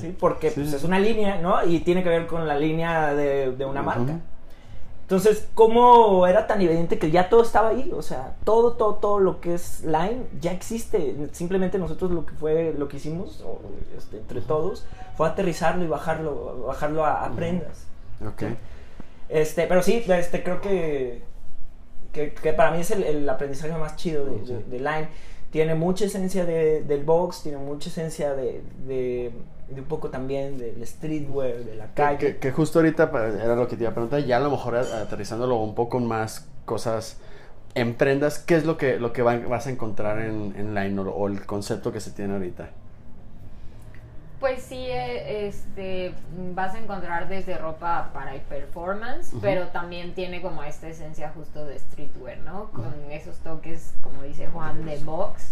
¿sí? 0.00 0.14
Porque 0.18 0.50
Sí, 0.50 0.60
pues, 0.60 0.70
sí. 0.70 0.76
es 0.76 0.84
una 0.84 0.98
línea, 0.98 1.40
¿no? 1.40 1.64
Y 1.64 1.80
tiene 1.80 2.02
que 2.02 2.08
ver 2.08 2.26
con 2.26 2.48
la 2.48 2.58
línea 2.58 3.14
de, 3.14 3.52
de 3.52 3.64
una 3.64 3.82
marca. 3.82 4.20
Entonces, 5.08 5.48
¿cómo 5.54 6.26
era 6.26 6.46
tan 6.46 6.60
evidente 6.60 6.98
que 6.98 7.10
ya 7.10 7.30
todo 7.30 7.40
estaba 7.42 7.70
ahí? 7.70 7.90
O 7.96 8.02
sea, 8.02 8.34
todo, 8.44 8.74
todo, 8.74 8.96
todo 8.96 9.18
lo 9.20 9.40
que 9.40 9.54
es 9.54 9.82
Line 9.82 10.24
ya 10.38 10.52
existe. 10.52 11.16
Simplemente 11.32 11.78
nosotros 11.78 12.10
lo 12.10 12.26
que 12.26 12.34
fue, 12.34 12.74
lo 12.76 12.88
que 12.88 12.98
hicimos, 12.98 13.40
o, 13.40 13.58
este, 13.96 14.18
entre 14.18 14.42
todos, 14.42 14.84
fue 15.16 15.26
aterrizarlo 15.26 15.82
y 15.82 15.86
bajarlo, 15.86 16.64
bajarlo 16.66 17.06
a, 17.06 17.24
a 17.24 17.30
prendas. 17.32 17.86
Ok. 18.22 18.42
Este, 19.30 19.66
pero 19.66 19.82
sí, 19.82 20.04
este, 20.06 20.42
creo 20.42 20.60
que, 20.60 21.22
que, 22.12 22.34
que 22.34 22.52
para 22.52 22.70
mí 22.72 22.80
es 22.82 22.90
el, 22.90 23.02
el 23.02 23.26
aprendizaje 23.30 23.72
más 23.78 23.96
chido 23.96 24.26
de, 24.26 24.40
de- 24.42 24.62
de 24.64 24.78
Line. 24.78 25.08
Tiene 25.50 25.74
mucha 25.74 26.04
esencia 26.04 26.44
de- 26.44 26.82
del 26.82 27.04
box, 27.04 27.44
tiene 27.44 27.56
mucha 27.56 27.88
esencia 27.88 28.34
de, 28.34 28.60
de, 29.70 29.80
un 29.80 29.86
poco 29.86 30.10
también 30.10 30.58
del 30.58 30.86
streetwear, 30.86 31.58
de 31.64 31.74
la 31.76 31.86
calle. 31.94 32.18
que- 32.18 32.36
que 32.38 32.52
justo 32.52 32.78
ahorita 32.78 33.10
era 33.42 33.54
lo 33.56 33.68
que 33.68 33.76
te 33.76 33.82
iba 33.84 33.90
a 33.90 33.94
preguntar, 33.94 34.20
ya 34.24 34.36
a 34.38 34.40
lo 34.40 34.50
mejor 34.50 34.76
aterrizándolo 34.76 35.56
un 35.56 35.74
poco 35.74 36.00
más 36.00 36.46
cosas 36.64 37.18
en 37.74 37.94
prendas, 37.94 38.38
¿qué 38.38 38.56
es 38.56 38.64
lo 38.64 38.76
que, 38.76 38.98
lo 38.98 39.12
que 39.12 39.22
van- 39.22 39.48
vas 39.48 39.66
a 39.66 39.70
encontrar 39.70 40.18
en, 40.20 40.54
en 40.56 40.74
Line 40.74 40.98
o, 41.00 41.10
o 41.10 41.28
el 41.28 41.44
concepto 41.46 41.92
que 41.92 42.00
se 42.00 42.10
tiene 42.10 42.34
ahorita? 42.34 42.70
Pues 44.40 44.62
sí, 44.62 44.76
eh, 44.86 45.48
este, 45.48 46.14
vas 46.54 46.72
a 46.74 46.78
encontrar 46.78 47.28
desde 47.28 47.58
ropa 47.58 48.10
para 48.14 48.34
el 48.36 48.40
performance, 48.42 49.32
pero 49.40 49.66
también 49.68 50.14
tiene 50.14 50.40
como 50.40 50.62
esta 50.62 50.86
esencia 50.88 51.32
justo 51.34 51.64
de 51.66 51.76
streetwear, 51.76 52.38
¿no? 52.38 52.70
Con 52.70 52.94
esos 53.10 53.36
toques, 53.38 53.94
como 54.00 54.22
dice 54.22 54.46
Juan, 54.46 54.84
de 54.86 54.96
box, 54.98 55.50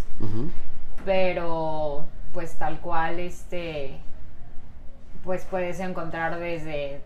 pero 1.05 2.05
pues 2.37 2.53
tal 2.57 2.81
cual, 2.83 3.19
este, 3.19 3.97
pues 5.25 5.47
puedes 5.51 5.81
encontrar 5.81 6.39
desde 6.39 7.01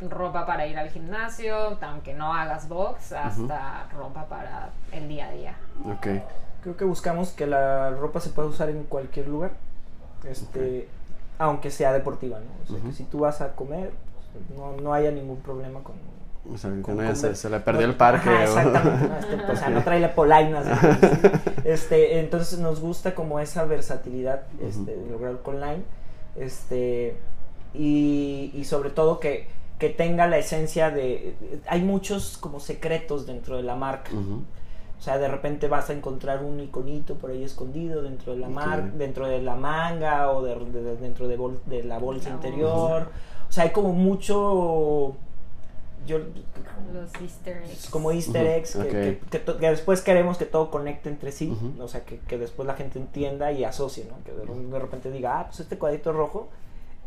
ropa 0.00 0.46
para 0.46 0.68
ir 0.68 0.78
al 0.78 0.90
gimnasio, 0.90 1.76
aunque 1.80 2.14
no 2.14 2.32
hagas 2.32 2.68
box, 2.68 3.12
hasta 3.12 3.88
ropa 3.92 4.26
para 4.26 4.70
el 4.92 5.08
día 5.08 5.26
a 5.26 5.32
día. 5.32 5.56
Ok. 5.86 6.06
Creo 6.62 6.76
que 6.76 6.84
buscamos 6.84 7.30
que 7.30 7.48
la 7.48 7.90
ropa 7.90 8.20
se 8.20 8.30
pueda 8.30 8.46
usar 8.46 8.68
en 8.68 8.84
cualquier 8.84 9.26
lugar, 9.26 9.54
este, 10.22 10.86
aunque 11.38 11.72
sea 11.72 11.92
deportiva, 11.92 12.38
¿no? 12.38 12.46
O 12.62 12.78
sea, 12.78 12.88
que 12.88 12.92
si 12.92 13.02
tú 13.02 13.18
vas 13.18 13.40
a 13.40 13.56
comer, 13.56 13.90
pues, 14.32 14.56
no, 14.56 14.80
no 14.80 14.94
haya 14.94 15.10
ningún 15.10 15.40
problema 15.40 15.80
con... 15.80 15.96
O 16.52 16.56
sea, 16.58 16.70
que 16.72 16.82
con 16.82 16.96
no 16.96 17.14
se, 17.16 17.50
le 17.50 17.60
perdió 17.60 17.86
No- 17.86 17.92
el 17.92 17.96
parque. 17.96 18.28
Ajá, 18.30 18.44
exactamente. 18.44 19.08
¿no? 19.08 19.16
Este, 19.36 19.52
o 19.52 19.56
sea, 19.56 19.68
no 19.70 19.82
trae 19.82 20.00
la 20.00 20.14
polainas. 20.14 20.66
este, 21.64 22.20
entonces 22.20 22.58
nos 22.58 22.80
gusta 22.80 23.14
como 23.14 23.40
esa 23.40 23.64
versatilidad 23.64 24.42
este, 24.62 24.96
de 24.96 25.10
lograr 25.10 25.38
con 25.42 25.60
Line. 25.60 25.82
Este, 26.36 27.16
y, 27.74 28.50
y 28.54 28.64
sobre 28.64 28.90
todo 28.90 29.20
que, 29.20 29.48
que 29.78 29.88
tenga 29.90 30.26
la 30.26 30.38
esencia 30.38 30.90
de... 30.90 31.34
Hay 31.66 31.82
muchos 31.82 32.38
como 32.38 32.60
secretos 32.60 33.26
dentro 33.26 33.56
de 33.56 33.62
la 33.62 33.74
marca. 33.74 34.10
O 34.98 35.02
sea, 35.02 35.18
de 35.18 35.28
repente 35.28 35.68
vas 35.68 35.90
a 35.90 35.92
encontrar 35.92 36.42
un 36.42 36.58
iconito 36.60 37.16
por 37.16 37.30
ahí 37.30 37.44
escondido 37.44 38.02
dentro 38.02 38.32
de 38.32 38.38
la 38.38 38.48
mar, 38.48 38.92
dentro 38.92 39.26
de 39.26 39.42
la 39.42 39.54
manga 39.54 40.30
o 40.30 40.42
de, 40.42 40.54
de- 40.54 40.96
dentro 40.96 41.28
de, 41.28 41.36
bol- 41.36 41.60
de 41.66 41.82
la 41.84 41.98
bolsa 41.98 42.30
interior. 42.30 43.08
O 43.48 43.52
sea, 43.52 43.64
hay 43.64 43.70
como 43.70 43.92
mucho 43.92 45.14
yo 46.06 46.18
Los 46.18 47.12
easter 47.20 47.62
eggs. 47.64 47.88
como 47.90 48.12
easter 48.12 48.46
eggs 48.46 48.72
que, 48.72 48.78
ok. 48.82 48.88
que- 48.90 49.20
que 49.30 49.38
to- 49.38 49.58
que 49.58 49.70
después 49.70 50.00
queremos 50.02 50.38
que 50.38 50.44
todo 50.46 50.70
conecte 50.70 51.08
entre 51.08 51.32
sí, 51.32 51.56
o 51.80 51.88
sea, 51.88 52.04
que, 52.04 52.18
que 52.20 52.38
después 52.38 52.66
la 52.66 52.74
gente 52.74 52.98
entienda 52.98 53.52
y 53.52 53.64
asocie, 53.64 54.06
¿no? 54.08 54.16
Que 54.24 54.32
de, 54.32 54.68
de 54.70 54.78
repente 54.78 55.10
diga, 55.10 55.40
ah, 55.40 55.46
pues 55.46 55.60
este 55.60 55.78
cuadrito 55.78 56.12
rojo 56.12 56.48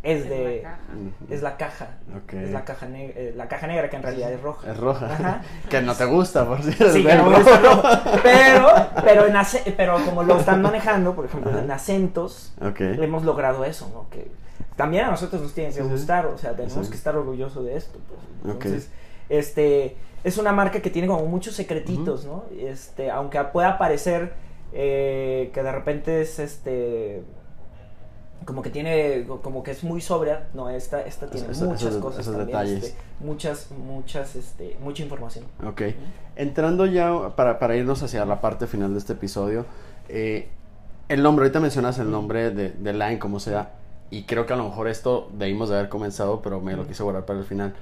es, 0.02 0.22
Es 0.24 0.30
de... 0.30 0.62
la 0.64 0.70
caja. 0.70 0.80
Ujú. 0.94 1.34
Es 1.34 1.42
la 1.42 1.58
caja. 1.58 1.88
Es 2.32 2.52
la 2.52 2.64
caja, 2.64 2.86
ne- 2.88 3.14
eh, 3.16 3.34
la 3.36 3.48
caja 3.50 3.68
negra 3.68 3.90
que 3.90 3.98
en 3.98 4.04
realidad 4.04 4.32
es 4.32 4.42
roja. 4.42 4.72
Es 4.72 4.78
roja. 4.78 5.06
Ajá. 5.14 5.42
que 5.70 5.82
no 5.82 5.94
te 5.94 6.06
gusta, 6.06 6.48
por 6.48 6.62
cierto. 6.64 6.94
Sí, 6.94 7.04
que 7.04 7.16
no 7.16 7.26
me 7.30 7.36
gusta, 7.38 7.60
no. 7.60 7.82
Pero, 8.24 8.68
pero, 9.04 9.26
en 9.26 9.36
pero 9.76 9.96
como 10.06 10.24
lo 10.24 10.38
están 10.38 10.62
manejando, 10.62 11.16
por 11.16 11.26
ejemplo, 11.26 11.52
Ajá. 11.52 11.60
en 11.60 11.72
acentos, 11.72 12.54
Ok. 12.62 12.80
hemos 12.80 13.24
logrado 13.24 13.66
eso, 13.66 13.90
¿no? 13.94 14.10
Que 14.10 14.32
también 14.80 15.04
a 15.04 15.12
nosotros 15.12 15.42
nos 15.42 15.54
tiene 15.54 15.74
que 15.74 15.82
gustar, 15.84 16.26
o 16.28 16.38
sea, 16.38 16.56
tenemos 16.56 16.86
Sí. 16.86 16.90
que 16.92 16.96
estar 16.96 17.14
orgullosos 17.18 17.66
de 17.66 17.76
esto. 17.76 18.00
Pues. 18.08 18.54
Entonces, 18.56 18.90
este, 19.28 19.98
es 20.24 20.38
una 20.38 20.54
marca 20.54 20.82
que 20.82 20.90
tiene 20.90 21.10
como 21.10 21.26
muchos 21.26 21.54
secretitos, 21.54 22.24
¿no? 22.26 22.46
Este, 22.58 23.12
aunque 23.12 23.44
pueda 23.52 23.78
parecer 23.78 24.32
eh, 24.72 25.52
que 25.54 25.62
de 25.64 25.72
repente 25.72 26.22
es 26.22 26.40
este 26.40 27.24
como 28.46 28.62
que 28.62 28.70
tiene 28.70 29.28
como 29.44 29.64
que 29.64 29.72
es 29.72 29.84
muy 29.84 30.00
sobria 30.00 30.48
no 30.54 30.70
esta 30.70 31.02
esta 31.02 31.28
tiene 31.30 31.52
Eso- 31.52 31.66
muchas 31.66 31.96
cosas 31.98 32.22
esos 32.22 32.38
también, 32.38 32.48
detalles. 32.48 32.84
este, 32.86 32.98
muchas 33.20 33.70
muchas 33.72 34.36
este 34.38 34.78
mucha 34.82 35.04
información 35.04 35.44
Ok. 35.68 35.82
Entrando 36.38 36.86
ya 36.86 37.36
para, 37.36 37.60
para 37.60 37.76
irnos 37.76 38.02
hacia 38.02 38.24
la 38.26 38.40
parte 38.40 38.66
final 38.68 38.94
de 38.94 39.00
este 39.00 39.14
episodio, 39.14 39.66
eh, 40.08 40.48
el 41.10 41.22
nombre, 41.22 41.44
ahorita 41.46 41.60
mencionas 41.60 42.00
el 42.00 42.10
nombre 42.12 42.52
de, 42.52 42.70
de 42.70 42.94
Line, 42.94 43.20
como 43.20 43.40
sea, 43.42 43.72
y 44.12 44.24
creo 44.24 44.46
que 44.46 44.54
a 44.54 44.56
lo 44.56 44.64
mejor 44.66 44.88
esto 44.88 45.30
debimos 45.34 45.70
de 45.70 45.78
haber 45.78 45.90
comenzado, 45.90 46.42
pero 46.42 46.60
me 46.62 46.76
lo 46.76 46.88
quise 46.88 47.04
guardar 47.04 47.26
para 47.26 47.40
el 47.40 47.46
final. 47.46 47.74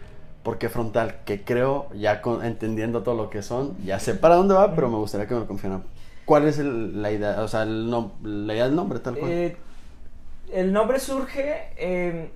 ¿Por 0.43 0.57
qué 0.57 0.69
frontal? 0.69 1.19
Que 1.25 1.43
creo, 1.43 1.87
ya 1.93 2.21
con- 2.21 2.43
entendiendo 2.45 3.03
todo 3.03 3.15
lo 3.15 3.29
que 3.29 3.41
son, 3.41 3.75
ya 3.83 3.99
sé 3.99 4.13
para 4.13 4.35
dónde 4.35 4.53
va, 4.53 4.73
pero 4.75 4.89
me 4.89 4.97
gustaría 4.97 5.27
que 5.27 5.33
me 5.33 5.41
lo 5.41 5.47
confirmaran. 5.47 5.85
¿Cuál 6.25 6.47
es 6.47 6.59
el- 6.59 7.01
la 7.01 7.11
idea, 7.11 7.41
o 7.41 7.47
sea, 7.47 7.63
el 7.63 7.89
nom- 7.89 8.11
la 8.23 8.53
idea 8.53 8.65
del 8.65 8.75
nombre 8.75 8.99
tal 8.99 9.17
cual? 9.17 9.31
Eh, 9.31 9.57
el 10.51 10.71
nombre 10.73 10.99
surge 10.99 11.69
eh, 11.77 12.31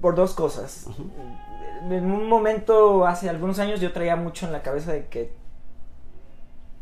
por 0.00 0.14
dos 0.14 0.34
cosas. 0.34 0.86
En 1.90 2.10
un 2.10 2.28
momento, 2.28 3.06
hace 3.06 3.28
algunos 3.28 3.58
años, 3.58 3.80
yo 3.80 3.92
traía 3.92 4.16
mucho 4.16 4.46
en 4.46 4.52
la 4.52 4.62
cabeza 4.62 4.92
de 4.92 5.06
que 5.06 5.32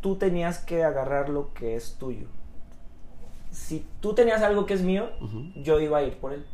tú 0.00 0.16
tenías 0.16 0.58
que 0.58 0.84
agarrar 0.84 1.28
lo 1.28 1.52
que 1.54 1.76
es 1.76 1.96
tuyo. 1.98 2.26
Si 3.50 3.86
tú 4.00 4.14
tenías 4.14 4.42
algo 4.42 4.66
que 4.66 4.74
es 4.74 4.82
mío, 4.82 5.08
yo 5.56 5.80
iba 5.80 5.98
a 5.98 6.02
ir 6.02 6.14
por 6.18 6.32
él, 6.32 6.44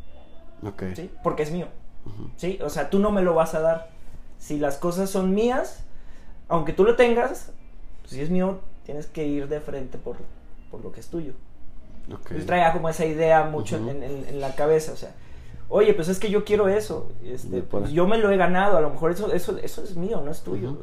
Ok. 0.62 0.82
¿sí? 0.95 1.11
Porque 1.23 1.43
es 1.43 1.51
mío, 1.51 1.66
Ujú. 2.07 2.31
¿sí? 2.37 2.59
O 2.62 2.70
sea, 2.70 2.91
tú 2.91 2.99
no 2.99 3.11
me 3.11 3.23
lo 3.23 3.35
vas 3.35 3.55
a 3.55 3.61
dar. 3.61 3.91
Si 4.39 4.59
las 4.59 4.77
cosas 4.78 5.11
son 5.11 5.35
mías, 5.35 5.85
aunque 6.49 6.73
tú 6.73 6.85
lo 6.85 6.97
tengas, 6.97 7.53
si 8.07 8.20
es 8.20 8.31
mío, 8.31 8.61
tienes 8.85 9.07
que 9.07 9.27
ir 9.27 9.49
de 9.49 9.61
frente 9.61 9.99
por, 9.99 10.16
por 10.70 10.82
lo 10.82 10.93
que 10.93 11.01
es 11.01 11.09
tuyo. 11.09 11.32
Ok. 12.12 12.32
Yo 12.39 12.47
traía 12.47 12.73
como 12.73 12.89
esa 12.89 13.05
idea 13.07 13.45
mucho 13.45 13.77
en, 13.77 14.03
en- 14.03 14.24
en 14.28 14.41
la 14.41 14.55
cabeza, 14.55 14.93
o 14.93 14.97
sea, 14.97 15.12
oye, 15.69 15.95
pues 15.95 16.09
es 16.09 16.19
que 16.19 16.31
yo 16.31 16.45
quiero 16.45 16.69
eso, 16.69 17.12
este, 17.23 17.62
pues 17.62 17.91
yo 17.93 18.07
me 18.09 18.19
lo 18.19 18.31
he 18.32 18.37
ganado, 18.37 18.77
a 18.77 18.81
lo 18.81 18.91
mejor 18.91 19.12
eso, 19.12 19.32
eso, 19.32 19.59
eso 19.59 19.85
es 19.85 19.95
mío, 19.97 20.20
no 20.24 20.31
es 20.31 20.41
tuyo. 20.43 20.77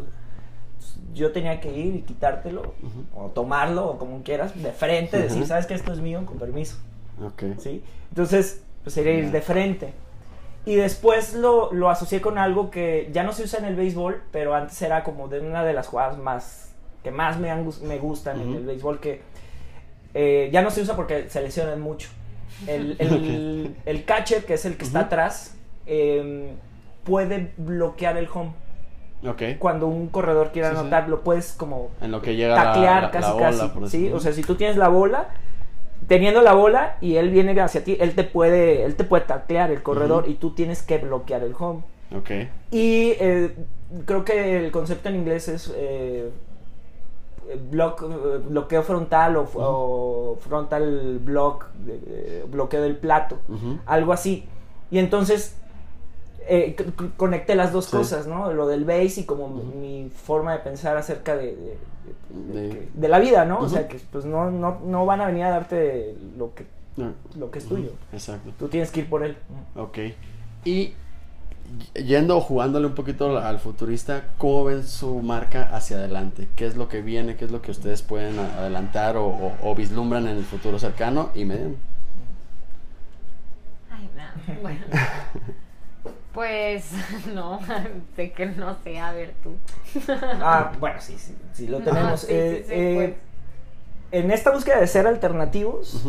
Yo 1.13 1.31
tenía 1.31 1.59
que 1.59 1.75
ir 1.75 1.95
y 1.95 2.01
quitártelo, 2.03 2.73
o 3.15 3.25
tomarlo, 3.29 3.87
o 3.89 3.97
como 3.97 4.21
quieras, 4.23 4.53
de 4.61 4.71
frente, 4.71 5.17
decir, 5.17 5.45
sabes 5.47 5.65
que 5.65 5.73
esto 5.73 5.91
es 5.91 5.99
mío, 5.99 6.23
con 6.25 6.37
permiso, 6.37 6.77
Ok. 7.25 7.43
¿sí? 7.59 7.83
Entonces, 8.09 8.61
pues 8.87 8.93
sería 8.93 9.15
ir 9.15 9.31
de 9.31 9.41
frente. 9.41 9.93
Y 10.65 10.75
después 10.75 11.33
lo, 11.33 11.73
lo 11.73 11.89
asocié 11.89 12.21
con 12.21 12.37
algo 12.37 12.71
que 12.71 13.09
ya 13.11 13.23
no 13.23 13.33
se 13.33 13.43
usa 13.43 13.59
en 13.59 13.65
el 13.65 13.75
béisbol, 13.75 14.21
pero 14.31 14.55
antes 14.55 14.81
era 14.81 15.03
como 15.03 15.27
de 15.27 15.41
una 15.41 15.65
de 15.65 15.73
las 15.73 15.87
jugadas 15.87 16.17
más 16.17 16.71
que 17.03 17.11
más 17.11 17.37
me, 17.37 17.51
han 17.51 17.67
me 17.83 17.97
gustan 17.99 18.39
en 18.39 18.47
Ujú. 18.47 18.57
el 18.59 18.65
béisbol, 18.65 18.99
que 19.01 19.21
eh, 20.13 20.49
ya 20.53 20.61
no 20.61 20.71
se 20.71 20.81
usa 20.81 20.95
porque 20.95 21.27
se 21.29 21.41
lesionan 21.41 21.81
mucho. 21.81 22.07
El, 22.65 22.95
el- 22.99 23.75
el 23.85 24.05
catcher, 24.05 24.45
que 24.45 24.53
es 24.53 24.63
el 24.63 24.77
que 24.77 24.85
está 24.85 24.99
Ujú. 24.99 25.05
atrás, 25.07 25.57
eh, 25.85 26.53
puede 27.03 27.51
bloquear 27.57 28.15
el 28.15 28.29
home. 28.33 28.53
Ok. 29.27 29.41
Cuando 29.59 29.87
un 29.87 30.07
corredor 30.07 30.51
quiera 30.53 30.69
Sí, 30.69 30.75
sí. 30.75 30.79
anotar, 30.79 31.09
lo 31.09 31.23
puedes 31.25 31.51
como 31.51 31.89
En 31.99 32.11
lo 32.11 32.21
que 32.21 32.37
llega 32.37 32.55
la- 32.55 32.63
taclear 32.71 33.03
la, 33.03 33.11
casi 33.11 33.27
la 33.27 33.33
bola, 33.33 33.73
casi. 33.81 33.89
¿sí? 33.89 34.11
O 34.13 34.19
sea, 34.21 34.31
si 34.31 34.43
tú 34.43 34.55
tienes 34.55 34.77
la 34.77 34.87
bola, 34.87 35.27
teniendo 36.07 36.41
la 36.41 36.53
bola 36.53 36.97
y 37.01 37.15
él 37.17 37.29
viene 37.29 37.59
hacia 37.59 37.83
ti, 37.83 37.97
él 37.99 38.15
te 38.15 38.23
puede, 38.23 38.83
él 38.83 38.95
te 38.95 39.03
puede 39.03 39.25
taclear 39.25 39.71
el 39.71 39.83
corredor 39.83 40.25
y 40.27 40.35
tú 40.35 40.51
tienes 40.51 40.81
que 40.81 40.97
bloquear 40.97 41.43
el 41.43 41.53
home. 41.57 41.83
Ok. 42.15 42.29
Y 42.71 43.11
eh, 43.19 43.53
creo 44.05 44.23
que 44.23 44.65
el 44.65 44.71
concepto 44.71 45.09
en 45.09 45.15
inglés 45.15 45.47
es 45.49 45.73
eh, 45.75 46.29
block, 47.69 48.03
eh, 48.03 48.39
bloqueo 48.49 48.83
frontal 48.83 49.37
o, 49.37 49.49
o 49.55 50.37
frontal 50.39 51.19
block, 51.19 51.65
eh, 51.87 52.45
bloqueo 52.49 52.81
del 52.81 52.95
plato, 52.95 53.39
algo 53.85 54.13
así. 54.13 54.45
Y 54.89 54.99
entonces 54.99 55.57
eh, 56.49 56.75
conecté 57.17 57.55
las 57.55 57.71
dos 57.73 57.85
Sí. 57.85 57.97
cosas, 57.97 58.27
¿no? 58.27 58.51
Lo 58.53 58.67
del 58.67 58.85
base 58.85 59.21
y 59.21 59.23
como 59.25 59.47
mi 59.49 60.09
forma 60.09 60.53
de 60.53 60.59
pensar 60.59 60.97
acerca 60.97 61.35
de, 61.35 61.55
de- 61.55 61.77
de- 62.29 62.61
De- 62.61 62.69
que- 62.69 62.89
de 62.93 63.07
la 63.07 63.19
vida, 63.19 63.45
¿no? 63.45 63.59
O 63.59 63.69
sea, 63.69 63.87
que 63.87 63.99
pues 64.11 64.25
no, 64.25 64.49
no, 64.51 64.79
no 64.85 65.05
van 65.05 65.21
a 65.21 65.27
venir 65.27 65.43
a 65.43 65.49
darte 65.51 66.15
lo 66.37 66.53
que, 66.55 66.65
No. 66.95 67.13
lo 67.37 67.51
que 67.51 67.59
es 67.59 67.65
tuyo. 67.65 67.91
Exacto. 68.13 68.51
Tú 68.57 68.67
tienes 68.67 68.91
que 68.91 69.01
ir 69.01 69.09
por 69.09 69.23
él. 69.23 69.35
Ok. 69.75 69.97
Y 70.65 70.93
yendo 71.93 72.37
o 72.37 72.41
jugándole 72.41 72.87
un 72.87 72.95
poquito 72.95 73.37
al 73.37 73.59
futurista, 73.59 74.23
¿cómo 74.37 74.63
ven 74.63 74.83
su 74.87 75.21
marca 75.21 75.63
hacia 75.75 75.97
adelante? 75.97 76.47
¿Qué 76.55 76.65
es 76.65 76.77
lo 76.77 76.87
que 76.87 77.01
viene? 77.01 77.35
¿Qué 77.35 77.43
es 77.45 77.51
lo 77.51 77.61
que 77.61 77.71
ustedes 77.71 78.01
pueden 78.03 78.39
adelantar 78.39 79.17
o, 79.17 79.25
o- 79.27 79.53
o 79.63 79.75
vislumbran 79.75 80.27
en 80.27 80.37
el 80.37 80.45
futuro 80.45 80.79
cercano 80.79 81.29
y 81.35 81.43
mediano? 81.45 81.75
Ay, 83.91 84.09
nada. 84.15 84.33
Bueno. 84.61 84.79
Pues 86.37 86.91
no, 87.33 87.59
sé 88.15 88.31
que 88.31 88.45
no 88.45 88.77
sé, 88.83 88.99
a 88.99 89.11
ver 89.11 89.33
tú. 89.41 89.55
Ah, 90.39 90.71
bueno, 90.79 91.01
sí, 91.01 91.17
sí, 91.17 91.35
sí 91.51 91.67
lo 91.67 91.79
tenemos. 91.79 92.21
sí, 92.21 92.27
sí, 92.27 92.33
Eh, 92.33 92.63
sí, 92.67 92.73
eh, 92.75 93.15
pues. 94.11 94.21
En 94.23 94.29
esta 94.29 94.51
búsqueda 94.51 94.79
de 94.79 94.85
ser 94.85 95.07
alternativos, 95.07 96.05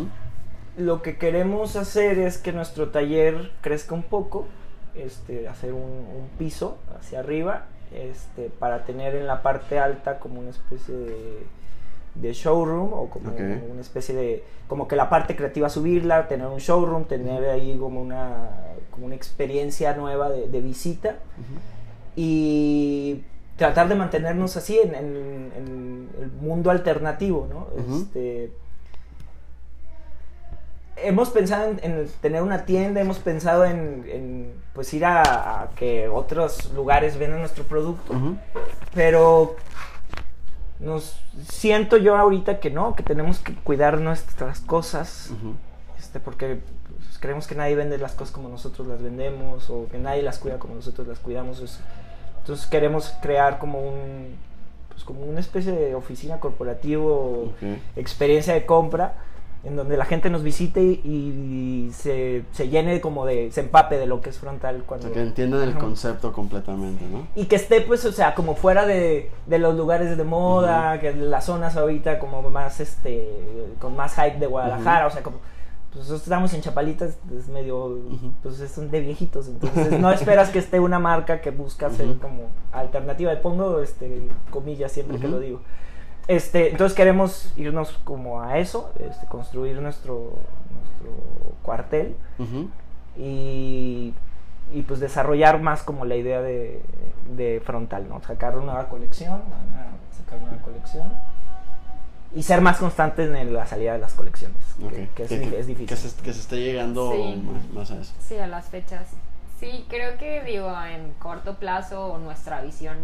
lo 0.76 1.00
que 1.00 1.16
queremos 1.16 1.76
hacer 1.76 2.18
es 2.18 2.36
que 2.36 2.52
nuestro 2.52 2.90
taller 2.90 3.52
crezca 3.62 3.94
un 3.94 4.02
poco, 4.02 4.46
este, 4.94 5.48
hacer 5.48 5.72
un, 5.72 5.80
un 5.80 6.28
piso 6.38 6.76
hacia 7.00 7.20
arriba, 7.20 7.64
este, 7.90 8.50
para 8.50 8.84
tener 8.84 9.14
en 9.14 9.26
la 9.26 9.40
parte 9.40 9.78
alta 9.78 10.18
como 10.18 10.40
una 10.40 10.50
especie 10.50 10.94
de, 10.94 11.46
de 12.20 12.32
showroom 12.32 12.92
o 12.92 13.08
como 13.10 13.30
una 13.72 13.80
especie 13.80 14.14
de, 14.14 14.44
como 14.66 14.86
que 14.88 14.96
la 14.96 15.08
parte 15.08 15.34
creativa 15.36 15.68
subirla, 15.68 16.28
tener 16.28 16.46
un 16.46 16.58
showroom, 16.58 17.04
tener 17.04 17.44
ahí 17.48 17.76
como 17.78 18.00
una, 18.00 18.50
como 18.90 19.06
una 19.06 19.14
experiencia 19.14 19.94
nueva 19.94 20.30
de, 20.30 20.48
de 20.48 20.60
visita 20.60 21.16
y 22.16 23.22
tratar 23.56 23.88
de 23.88 23.94
mantenernos 23.94 24.56
así 24.56 24.78
en, 24.78 24.94
en- 24.94 25.52
en 25.56 26.08
el 26.20 26.30
mundo 26.40 26.70
alternativo, 26.70 27.46
¿no? 27.50 27.66
Este, 28.02 28.50
hemos 30.96 31.30
pensado 31.30 31.70
en, 31.70 31.78
en 31.82 32.08
tener 32.20 32.42
una 32.42 32.64
tienda, 32.64 33.00
hemos 33.00 33.18
pensado 33.18 33.64
en, 33.64 34.04
en, 34.08 34.52
pues 34.74 34.92
ir 34.94 35.04
a, 35.04 35.62
a 35.62 35.70
que 35.76 36.08
otros 36.08 36.72
lugares 36.72 37.16
vendan 37.18 37.38
nuestro 37.40 37.64
producto, 37.64 38.12
pero 38.94 39.54
nos 40.80 41.16
siento 41.48 41.96
yo 41.96 42.16
ahorita 42.16 42.60
que 42.60 42.70
no, 42.70 42.94
que 42.94 43.02
tenemos 43.02 43.38
que 43.40 43.54
cuidar 43.54 43.98
nuestras 44.00 44.60
cosas, 44.60 45.30
este, 45.98 46.20
porque 46.20 46.60
pues, 46.88 47.18
creemos 47.18 47.46
que 47.46 47.54
nadie 47.56 47.74
vende 47.74 47.98
las 47.98 48.12
cosas 48.12 48.32
como 48.32 48.48
nosotros 48.48 48.86
las 48.86 49.02
vendemos 49.02 49.68
o 49.70 49.88
que 49.90 49.98
nadie 49.98 50.22
las 50.22 50.38
cuida 50.38 50.58
como 50.58 50.74
nosotros 50.74 51.06
las 51.08 51.18
cuidamos. 51.18 51.60
es- 51.60 51.80
entonces 52.40 52.66
queremos 52.66 53.12
crear 53.20 53.58
como 53.58 53.80
un, 53.80 54.36
pues 54.88 55.04
como 55.04 55.20
una 55.20 55.40
especie 55.40 55.72
de 55.72 55.94
oficina 55.94 56.40
corporativo, 56.40 57.52
Ok. 57.52 57.78
experiencia 57.96 58.54
de 58.54 58.64
compra, 58.64 59.14
en 59.64 59.76
donde 59.76 59.96
la 59.96 60.04
gente 60.04 60.30
nos 60.30 60.42
visite 60.42 60.80
y, 60.82 61.90
se, 61.92 62.44
se 62.52 62.68
llene 62.68 63.00
como 63.00 63.26
de, 63.26 63.50
se 63.50 63.60
empape 63.60 63.98
de 63.98 64.06
lo 64.06 64.20
que 64.20 64.30
es 64.30 64.38
frontal 64.38 64.82
O 64.82 64.86
cuando... 64.86 65.06
sea, 65.06 65.14
que 65.14 65.20
entiendan 65.20 65.62
el 65.62 65.76
concepto 65.76 66.32
completamente, 66.32 67.04
¿no? 67.06 67.26
Y 67.34 67.46
que 67.46 67.56
esté, 67.56 67.80
pues, 67.80 68.04
o 68.04 68.12
sea, 68.12 68.34
como 68.34 68.54
fuera 68.54 68.86
de, 68.86 69.30
de 69.46 69.58
los 69.58 69.76
lugares 69.76 70.16
de 70.16 70.24
moda, 70.24 71.00
que 71.00 71.12
las 71.12 71.46
zonas 71.46 71.76
ahorita 71.76 72.18
como 72.18 72.48
más, 72.50 72.80
este, 72.80 73.28
con 73.80 73.96
más 73.96 74.14
hype 74.14 74.38
de 74.38 74.46
Guadalajara, 74.46 75.06
o 75.06 75.10
sea, 75.10 75.22
como, 75.22 75.38
pues 75.90 76.00
nosotros 76.00 76.22
estamos 76.22 76.52
en 76.54 76.60
Chapalitas, 76.60 77.18
es 77.36 77.48
medio, 77.48 77.98
pues 78.42 78.60
es 78.60 78.90
de 78.90 79.00
viejitos, 79.00 79.48
entonces 79.48 79.98
no 79.98 80.12
esperas 80.12 80.50
que 80.50 80.58
esté 80.58 80.78
una 80.78 80.98
marca 80.98 81.40
que 81.40 81.50
busca 81.50 81.90
ser 81.90 82.18
como 82.18 82.50
alternativa, 82.72 83.32
y 83.32 83.36
pongo, 83.36 83.80
este, 83.80 84.28
comillas 84.50 84.92
siempre 84.92 85.18
que 85.18 85.28
lo 85.28 85.40
digo. 85.40 85.60
Este, 86.28 86.70
entonces 86.70 86.94
queremos 86.94 87.52
irnos 87.56 87.98
como 88.04 88.42
a 88.42 88.58
eso, 88.58 88.92
este, 89.00 89.26
construir 89.26 89.80
nuestro, 89.80 90.34
nuestro 90.70 91.54
cuartel 91.62 92.14
y, 93.16 94.12
y, 94.74 94.82
pues 94.82 95.00
desarrollar 95.00 95.60
más 95.60 95.82
como 95.82 96.04
la 96.04 96.16
idea 96.16 96.40
de, 96.42 96.82
de 97.34 97.60
frontal, 97.64 98.08
¿no? 98.08 98.20
Sacar 98.22 98.56
una 98.56 98.66
nueva 98.74 98.88
colección, 98.88 99.40
sacar 100.16 100.38
una 100.40 100.50
nueva 100.50 100.62
colección 100.64 101.12
y 102.34 102.42
ser 102.42 102.60
más 102.60 102.76
constante 102.76 103.24
en 103.24 103.54
la 103.54 103.66
salida 103.66 103.94
de 103.94 103.98
las 103.98 104.12
colecciones, 104.12 104.58
que- 105.14 105.22
es, 105.24 105.28
Que- 105.30 105.58
es 105.58 105.66
difícil. 105.66 105.86
Que 105.88 105.96
se, 105.96 106.22
que 106.22 106.32
se 106.34 106.40
esté 106.40 106.56
llegando 106.56 107.10
Sí. 107.12 107.42
más, 107.44 107.70
más 107.72 107.90
a 107.90 108.00
eso. 108.02 108.12
Sí, 108.20 108.36
a 108.36 108.46
las 108.46 108.66
fechas. 108.66 109.08
Sí, 109.58 109.86
creo 109.88 110.18
que 110.18 110.42
digo, 110.44 110.70
en 110.84 111.14
corto 111.14 111.54
plazo 111.56 112.18
nuestra 112.18 112.60
visión 112.60 112.96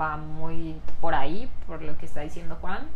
va 0.00 0.16
muy 0.16 0.76
por 1.00 1.14
ahí, 1.14 1.50
por 1.66 1.82
lo 1.82 1.96
que 1.96 2.06
está 2.06 2.20
diciendo 2.20 2.56
Juan. 2.60 2.86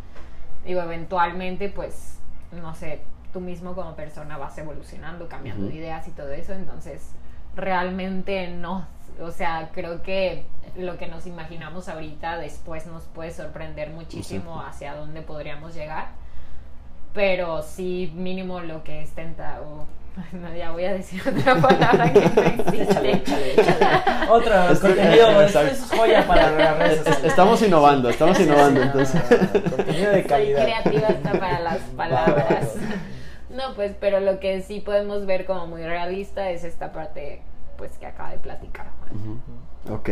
Digo, 0.65 0.81
eventualmente, 0.83 1.69
pues, 1.69 2.19
no 2.53 2.75
sé, 2.75 3.03
tú 3.33 3.41
mismo 3.41 3.75
como 3.75 3.95
persona 3.95 4.37
vas 4.37 4.57
evolucionando, 4.59 5.29
cambiando 5.29 5.67
de 5.67 5.75
ideas 5.75 6.07
y 6.09 6.11
todo 6.13 6.33
eso, 6.33 6.53
entonces 6.53 7.11
realmente 7.57 8.49
no, 8.49 8.87
o 9.21 9.31
sea, 9.31 9.71
creo 9.73 10.03
que 10.03 10.45
lo 10.77 10.97
que 10.99 11.07
nos 11.07 11.27
imaginamos 11.27 11.89
ahorita 11.89 12.39
después 12.39 12.87
nos 12.87 13.05
puede 13.05 13.31
sorprender 13.31 13.91
muchísimo 13.91 14.53
Exacto. 14.53 14.69
hacia 14.69 14.95
dónde 14.95 15.23
podríamos 15.23 15.75
llegar 15.75 16.23
pero 17.13 17.63
sí 17.63 18.13
mínimo 18.15 18.61
lo 18.61 18.83
que 18.85 19.03
es 19.03 19.11
tentado. 19.13 19.87
No, 20.33 20.55
ya 20.55 20.71
voy 20.71 20.85
a 20.85 20.93
decir 20.95 21.23
otra 21.27 21.55
palabra 21.57 22.13
que 22.13 22.21
no 22.21 22.43
existe. 22.43 23.23
Otro 24.31 24.53
contenido, 24.81 25.43
esto 25.43 25.61
exacto. 25.61 25.73
es 25.73 25.99
joya 25.99 26.27
para 26.27 26.51
las 26.53 26.79
redes 26.79 26.99
sociales. 26.99 27.25
Estamos 27.25 27.63
innovando, 27.63 28.09
estamos 28.09 28.41
innovando, 28.41 28.83
entonces. 28.83 29.21
Contenido 29.23 30.11
de 30.11 30.21
Soy 30.21 30.25
calidad. 30.25 30.63
creativa 30.65 31.09
hasta 31.09 31.33
para 31.33 31.61
las 31.61 31.79
palabras. 31.97 32.75
No, 33.51 33.75
pues, 33.75 33.95
pero 34.01 34.21
lo 34.21 34.41
que 34.41 34.63
sí 34.63 34.81
podemos 34.81 35.27
ver 35.27 35.45
como 35.45 35.67
muy 35.67 35.83
realista 35.83 36.51
es 36.51 36.65
esta 36.65 36.93
parte, 36.93 37.43
pues, 37.77 37.99
que 37.99 38.07
acaba 38.07 38.31
de 38.31 38.39
platicar 38.39 38.87
Juan. 39.01 39.39
Ujú. 39.89 39.95
Ok, 39.95 40.11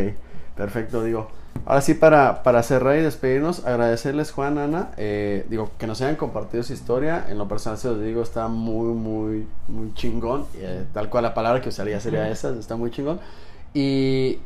perfecto, 0.55 1.03
digo. 1.03 1.29
Ahora 1.65 1.81
sí, 1.81 1.93
para, 1.93 2.41
para 2.43 2.63
cerrar 2.63 2.97
y 2.97 3.01
despedirnos, 3.01 3.65
agradecerles, 3.65 4.31
Juan, 4.31 4.57
Ana, 4.57 4.89
eh, 4.97 5.45
digo, 5.49 5.69
que 5.77 5.85
nos 5.85 6.01
hayan 6.01 6.15
compartido 6.15 6.63
su 6.63 6.73
historia. 6.73 7.25
En 7.29 7.37
lo 7.37 7.47
personal, 7.47 7.77
se 7.77 7.87
los 7.89 8.01
digo, 8.01 8.23
está 8.23 8.47
muy, 8.47 8.93
muy, 8.93 9.47
muy 9.67 9.93
chingón. 9.93 10.45
eh, 10.55 10.85
tal 10.93 11.09
cual 11.09 11.23
la 11.23 11.33
palabra 11.33 11.61
que 11.61 11.69
usaría 11.69 11.99
sería 11.99 12.27
esa, 12.29 12.49
está 12.57 12.75
muy 12.75 12.89
chingón. 12.89 13.19
Y 13.73 14.39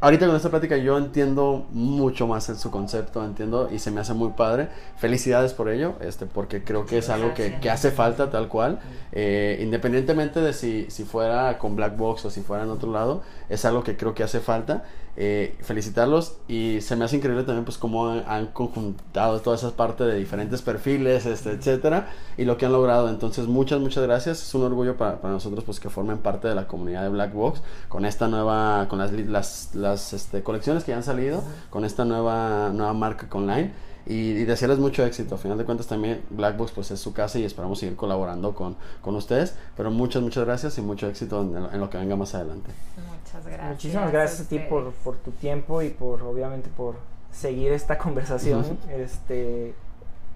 ahorita 0.00 0.26
con 0.26 0.34
esta 0.34 0.50
plática 0.50 0.76
yo 0.76 0.98
entiendo 0.98 1.66
mucho 1.70 2.26
más 2.26 2.48
en 2.48 2.56
su 2.56 2.70
concepto, 2.70 3.24
entiendo 3.24 3.68
y 3.70 3.78
se 3.78 3.90
me 3.90 4.00
hace 4.00 4.14
muy 4.14 4.30
padre. 4.30 4.68
Felicidades 4.96 5.52
por 5.52 5.68
ello, 5.68 5.94
este, 6.00 6.26
porque 6.26 6.64
creo 6.64 6.86
que 6.86 6.98
es 6.98 7.08
algo 7.08 7.34
que, 7.34 7.58
que 7.60 7.70
hace 7.70 7.90
falta 7.90 8.30
tal 8.30 8.48
cual. 8.48 8.78
Eh, 9.12 9.58
independientemente 9.62 10.40
de 10.40 10.52
si, 10.52 10.90
si 10.90 11.04
fuera 11.04 11.58
con 11.58 11.76
Black 11.76 11.96
Box 11.96 12.24
o 12.24 12.30
si 12.30 12.40
fuera 12.40 12.64
en 12.64 12.70
otro 12.70 12.90
lado, 12.90 13.22
es 13.52 13.64
algo 13.64 13.84
que 13.84 13.96
creo 13.96 14.14
que 14.14 14.22
hace 14.22 14.40
falta. 14.40 14.84
Eh, 15.14 15.58
felicitarlos 15.60 16.38
y 16.48 16.80
se 16.80 16.96
me 16.96 17.04
hace 17.04 17.16
increíble 17.16 17.44
también 17.44 17.66
pues 17.66 17.76
cómo 17.76 18.08
han, 18.08 18.46
conjuntado 18.46 19.40
toda 19.40 19.56
esa 19.56 19.72
parte 19.72 20.04
de 20.04 20.16
diferentes 20.16 20.62
perfiles, 20.62 21.26
este, 21.26 21.50
etcétera, 21.50 22.08
y 22.38 22.46
lo 22.46 22.56
que 22.56 22.64
han 22.64 22.72
logrado. 22.72 23.10
Entonces 23.10 23.46
muchas, 23.46 23.78
muchas 23.80 24.02
gracias. 24.04 24.42
Es 24.42 24.54
un 24.54 24.62
orgullo 24.62 24.96
para, 24.96 25.20
para 25.20 25.34
nosotros 25.34 25.64
pues 25.64 25.80
que 25.80 25.90
formen 25.90 26.18
parte 26.18 26.48
de 26.48 26.54
la 26.54 26.66
comunidad 26.66 27.02
de 27.02 27.10
Black 27.10 27.34
Box 27.34 27.60
con 27.88 28.06
esta 28.06 28.26
nueva, 28.28 28.88
con 28.88 28.98
las, 28.98 29.12
las, 29.12 29.74
las 29.74 30.14
este, 30.14 30.42
colecciones 30.42 30.84
que 30.84 30.92
ya 30.92 30.96
han 30.96 31.02
salido, 31.02 31.44
con 31.68 31.84
esta 31.84 32.06
nueva, 32.06 32.70
nueva 32.70 32.94
marca 32.94 33.28
online 33.32 33.91
y, 34.06 34.30
y 34.32 34.44
desearles 34.44 34.78
mucho 34.78 35.04
éxito. 35.04 35.34
A 35.34 35.38
final 35.38 35.58
de 35.58 35.64
cuentas 35.64 35.86
también 35.86 36.22
Black 36.30 36.56
Box 36.56 36.72
pues 36.72 36.90
es 36.90 37.00
su 37.00 37.12
casa 37.12 37.38
y 37.38 37.44
esperamos 37.44 37.78
seguir 37.78 37.96
colaborando 37.96 38.54
con, 38.54 38.76
con 39.00 39.14
ustedes. 39.16 39.56
Pero 39.76 39.90
muchas, 39.90 40.22
muchas 40.22 40.44
gracias 40.44 40.78
y 40.78 40.82
mucho 40.82 41.06
éxito 41.08 41.42
en, 41.42 41.56
en 41.56 41.80
lo 41.80 41.88
que 41.90 41.98
venga 41.98 42.16
más 42.16 42.34
adelante. 42.34 42.70
Muchas 42.96 43.46
gracias. 43.46 43.68
Muchísimas 43.70 44.12
gracias 44.12 44.40
a 44.46 44.48
ti 44.48 44.56
ustedes. 44.56 44.68
por, 44.70 44.92
por 44.92 45.16
tu 45.16 45.30
tiempo 45.32 45.82
y 45.82 45.90
por, 45.90 46.22
obviamente, 46.22 46.68
por 46.76 46.96
seguir 47.30 47.72
esta 47.72 47.98
conversación. 47.98 48.60
Ujú. 48.60 48.76
Este, 48.90 49.74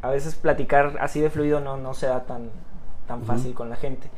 a 0.02 0.10
veces 0.10 0.34
platicar 0.34 0.96
así 1.00 1.20
de 1.20 1.30
fluido 1.30 1.60
no, 1.60 1.76
no 1.76 1.94
se 1.94 2.06
da 2.06 2.24
tan, 2.24 2.50
tan 3.08 3.18
Ujú. 3.18 3.26
fácil 3.26 3.54
con 3.54 3.68
la 3.70 3.76
gente. 3.76 4.08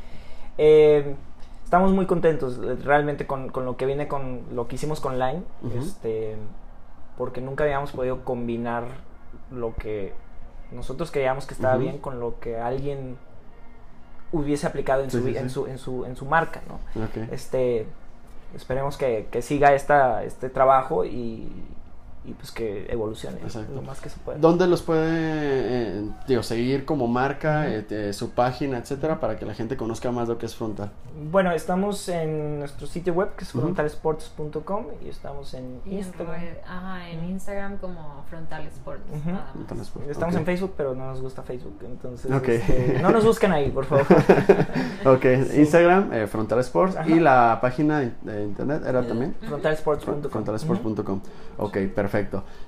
Eh, 0.57 1.15
estamos 1.63 1.91
muy 1.93 2.05
contentos 2.05 2.59
eh, 2.63 2.75
realmente 2.83 3.25
con, 3.25 3.49
con 3.49 3.65
lo 3.65 3.77
que 3.77 3.85
viene 3.85 4.07
con 4.07 4.41
lo 4.53 4.67
que 4.67 4.75
hicimos 4.75 4.99
con 4.99 5.17
Line, 5.19 5.43
Ujú. 5.63 5.79
este, 5.79 6.35
porque 7.17 7.41
nunca 7.41 7.63
habíamos 7.63 7.91
podido 7.91 8.23
combinar 8.23 8.85
lo 9.51 9.75
que 9.75 10.13
nosotros 10.71 11.11
creíamos 11.11 11.45
que 11.45 11.53
estaba 11.53 11.77
bien 11.77 11.97
con 11.97 12.19
lo 12.19 12.39
que 12.39 12.57
alguien 12.57 13.17
hubiese 14.31 14.67
aplicado 14.67 15.03
en, 15.03 15.09
Sí, 15.11 15.17
su, 15.19 15.23
sí, 15.25 15.37
en, 15.37 15.49
sí. 15.49 15.53
su, 15.53 15.65
en, 15.67 15.77
su, 15.77 16.05
en 16.05 16.15
su 16.15 16.25
marca, 16.25 16.61
¿no? 16.67 16.79
Este 17.31 17.87
esperemos 18.55 18.97
que, 18.97 19.27
que 19.31 19.41
siga 19.41 19.73
esta, 19.73 20.23
este 20.23 20.49
trabajo 20.49 21.05
y, 21.05 21.51
y 22.25 22.33
pues 22.33 22.51
que 22.51 22.85
evolucione 22.91 23.37
Exacto. 23.41 23.73
lo 23.73 23.81
más 23.81 24.01
que 24.01 24.09
se 24.09 24.19
pueda. 24.19 24.37
¿Dónde 24.37 24.67
los 24.67 24.81
puede 24.81 25.07
eh, 25.09 26.05
digo, 26.27 26.43
seguir 26.43 26.85
como 26.85 27.07
marca, 27.07 27.67
eh, 27.69 27.85
eh, 27.89 28.13
su 28.13 28.31
página, 28.31 28.77
etcétera, 28.77 29.19
para 29.19 29.37
que 29.37 29.45
la 29.45 29.53
gente 29.53 29.77
conozca 29.77 30.11
más 30.11 30.27
lo 30.27 30.37
que 30.37 30.45
es 30.45 30.55
Frontal? 30.55 30.91
Bueno, 31.31 31.51
estamos 31.51 32.07
en 32.09 32.59
nuestro 32.59 32.87
sitio 32.87 33.13
web 33.13 33.35
que 33.35 33.43
es 33.45 33.55
Ujú. 33.55 33.61
frontalsports.com 33.63 34.85
y 35.03 35.09
estamos 35.09 35.53
en 35.53 35.79
Y 35.85 35.91
en, 35.91 35.97
Instagram. 35.99 36.35
red- 36.39 36.57
ajá, 36.67 37.09
en 37.09 37.23
Instagram 37.29 37.77
como 37.77 38.23
Frontal 38.29 38.67
Sports. 38.67 39.03
Ujú. 39.09 39.29
nada 39.31 39.43
más. 39.45 39.51
Frontal 39.53 39.79
Sports. 39.79 40.09
Estamos 40.09 40.35
en 40.35 40.45
Facebook, 40.45 40.73
pero 40.77 40.95
no 40.95 41.05
nos 41.07 41.21
gusta 41.21 41.41
Facebook, 41.43 41.77
entonces 41.83 42.29
este, 42.31 42.99
no 43.01 43.11
nos 43.11 43.23
busquen 43.25 43.51
ahí, 43.53 43.69
por 43.71 43.85
favor. 43.85 44.05
Ok, 45.05 45.25
Instagram, 45.55 46.11
eh, 46.13 46.27
Frontal 46.27 46.59
Sports 46.59 46.97
Ajá. 46.97 47.09
y 47.09 47.19
la 47.21 47.59
página 47.61 47.99
de, 47.99 48.11
de 48.21 48.43
internet 48.43 48.83
era 48.85 49.01
también 49.07 49.33
frontalsports.com. 49.47 50.29
frontalsports.com. 50.29 51.21
Ok, 51.57 51.77
perfecto. 51.95 52.08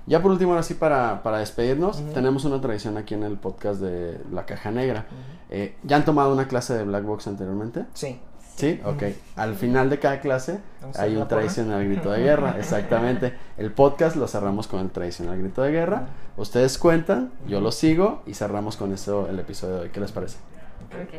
Ya 0.05 0.21
por 0.21 0.31
último, 0.31 0.51
ahora 0.51 0.63
sí, 0.63 0.73
para, 0.73 1.23
para 1.23 1.39
despedirnos, 1.39 2.01
tenemos 2.13 2.45
una 2.45 2.61
tradición 2.61 2.97
aquí 2.97 3.13
en 3.13 3.23
el 3.23 3.37
podcast 3.37 3.81
de 3.81 4.19
La 4.31 4.45
Caja 4.45 4.71
Negra. 4.71 5.05
Eh, 5.49 5.75
¿Ya 5.83 5.97
han 5.97 6.05
tomado 6.05 6.33
una 6.33 6.47
clase 6.47 6.73
de 6.73 6.83
Black 6.83 7.03
Box 7.03 7.27
anteriormente? 7.27 7.85
Sí. 7.93 8.19
Sí, 8.55 8.79
ok. 8.85 9.03
Al 9.37 9.55
final 9.55 9.89
de 9.89 9.97
cada 9.99 10.19
clase 10.19 10.59
hay 10.97 11.15
un 11.15 11.27
tradicional 11.27 11.83
grito 11.83 12.11
de 12.11 12.21
guerra, 12.21 12.55
exactamente. 12.59 13.33
El 13.57 13.71
podcast 13.71 14.15
lo 14.15 14.27
cerramos 14.27 14.67
con 14.67 14.81
el 14.81 14.91
tradicional 14.91 15.39
grito 15.39 15.61
de 15.63 15.71
guerra. 15.71 16.07
Ustedes 16.37 16.77
cuentan, 16.77 17.31
yo 17.47 17.59
lo 17.59 17.71
sigo 17.71 18.21
y 18.25 18.33
cerramos 18.33 18.77
con 18.77 18.93
eso 18.93 19.27
el 19.29 19.39
episodio 19.39 19.75
de 19.75 19.81
hoy. 19.81 19.89
¿Qué 19.89 19.99
les 19.99 20.11
parece? 20.11 20.37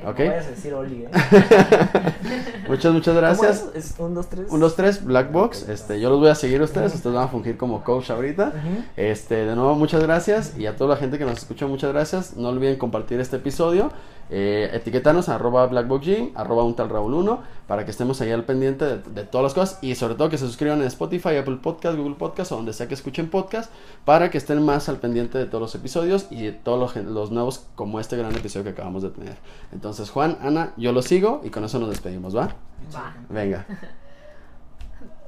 Ok. 0.07 0.19
No 0.19 0.27
vayas 0.27 0.47
a 0.47 0.51
decir 0.51 0.75
Oli, 0.75 1.05
¿eh? 1.05 1.11
Muchas, 2.69 2.93
muchas 2.93 3.15
gracias. 3.15 3.59
¿Cómo 3.61 3.73
es? 3.75 3.85
¿Es 3.85 3.99
un, 3.99 4.15
dos, 4.15 4.29
tres? 4.29 4.47
Un, 4.51 4.61
dos, 4.61 4.77
tres, 4.77 5.05
Black 5.05 5.33
Box. 5.33 5.69
Este, 5.69 6.01
yo 6.01 6.11
los 6.11 6.21
voy 6.21 6.29
a 6.29 6.35
seguir 6.35 6.61
a 6.61 6.65
ustedes. 6.65 6.95
Ustedes 6.95 7.15
van 7.15 7.25
a 7.25 7.29
fungir 7.29 7.57
como 7.57 7.83
coach 7.83 8.11
ahorita. 8.11 8.53
Este, 8.97 9.47
de 9.47 9.55
nuevo, 9.57 9.75
muchas 9.75 10.03
gracias. 10.03 10.57
Y 10.59 10.67
a 10.67 10.77
toda 10.77 10.95
la 10.95 10.97
gente 10.97 11.19
que 11.19 11.25
nos 11.25 11.39
escucha, 11.39 11.67
muchas 11.67 11.93
gracias. 11.93 12.37
No 12.37 12.49
olviden 12.49 12.77
compartir 12.77 13.21
este 13.21 13.37
episodio. 13.37 13.91
Eh, 14.35 14.71
etiquetarnos 14.73 15.29
a 15.29 15.35
arroba 15.35 15.67
blackboxgym, 15.67 16.31
arroba 16.35 16.65
un 16.65 16.75
tal 16.75 16.89
Raúl 16.89 17.13
1, 17.13 17.43
para 17.67 17.85
que 17.85 17.91
estemos 17.91 18.19
ahí 18.23 18.31
al 18.31 18.45
pendiente 18.45 18.87
de, 18.87 18.97
de 18.97 19.25
todas 19.25 19.43
las 19.43 19.53
cosas. 19.53 19.79
Y 19.83 19.95
sobre 19.95 20.15
todo 20.15 20.31
que 20.31 20.39
se 20.39 20.47
suscriban 20.47 20.81
en 20.81 20.87
Spotify, 20.87 21.37
Apple 21.37 21.59
Podcast, 21.63 21.99
Google 21.99 22.15
Podcast 22.15 22.51
o 22.53 22.57
donde 22.57 22.73
sea 22.73 22.89
que 22.89 22.95
escuchen 22.95 23.29
podcast, 23.29 23.71
para 24.07 24.31
que 24.31 24.39
estén 24.39 24.65
más 24.65 24.89
al 24.89 24.97
pendiente 24.97 25.37
de 25.37 25.45
todos 25.45 25.61
los 25.61 25.75
episodios 25.75 26.29
y 26.31 26.45
de 26.45 26.53
todos 26.53 26.97
los, 26.97 27.31
nuevos, 27.31 27.67
como 27.75 28.01
este 28.01 28.17
gran 28.17 28.35
episodio 28.35 28.65
que 28.65 28.71
acabamos 28.71 29.03
de 29.03 29.11
tener. 29.11 29.37
Entonces, 29.71 30.09
Juan, 30.09 30.39
Ana, 30.41 30.73
yo 30.79 30.93
lo 30.93 31.03
sigo 31.03 31.43
y 31.45 31.51
con 31.51 31.65
eso 31.65 31.79
nos 31.79 31.91
despedimos, 31.91 32.35
¿va? 32.35 32.55
Va. 32.95 33.15
Venga. 33.29 33.67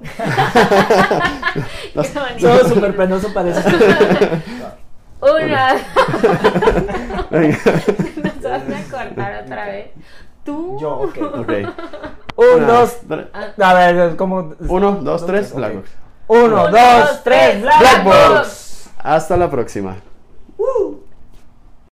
Qué 1.93 2.19
bonito. 2.19 2.41
Todo 2.41 2.69
súper 2.69 2.97
penoso 2.97 3.33
parece. 3.33 3.63
Una. 5.21 5.77
Venga. 7.31 7.59
Cortar 9.09 9.43
otra 9.45 9.67
vez. 9.67 9.91
Tú. 10.45 10.79
Yo, 10.81 10.91
ok. 11.01 11.19
Ok. 11.39 11.49
Un, 12.37 12.63
Una, 12.63 12.67
dos. 12.67 12.99
tres. 13.09 13.27
A 13.61 13.75
ver, 13.75 14.17
¿cómo? 14.17 14.55
Uno, 14.69 14.93
dos, 14.97 15.25
tres, 15.25 15.53
ok. 15.53 15.59
Black 15.59 15.75
Box. 15.77 15.91
Uno, 16.27 16.69
dos, 16.69 17.23
tres, 17.23 17.63
Black, 17.63 17.79
Black 17.79 18.05
Box. 18.05 18.29
Box. 18.29 18.91
Hasta 18.99 19.37
la 19.37 19.51
próxima. 19.51 19.97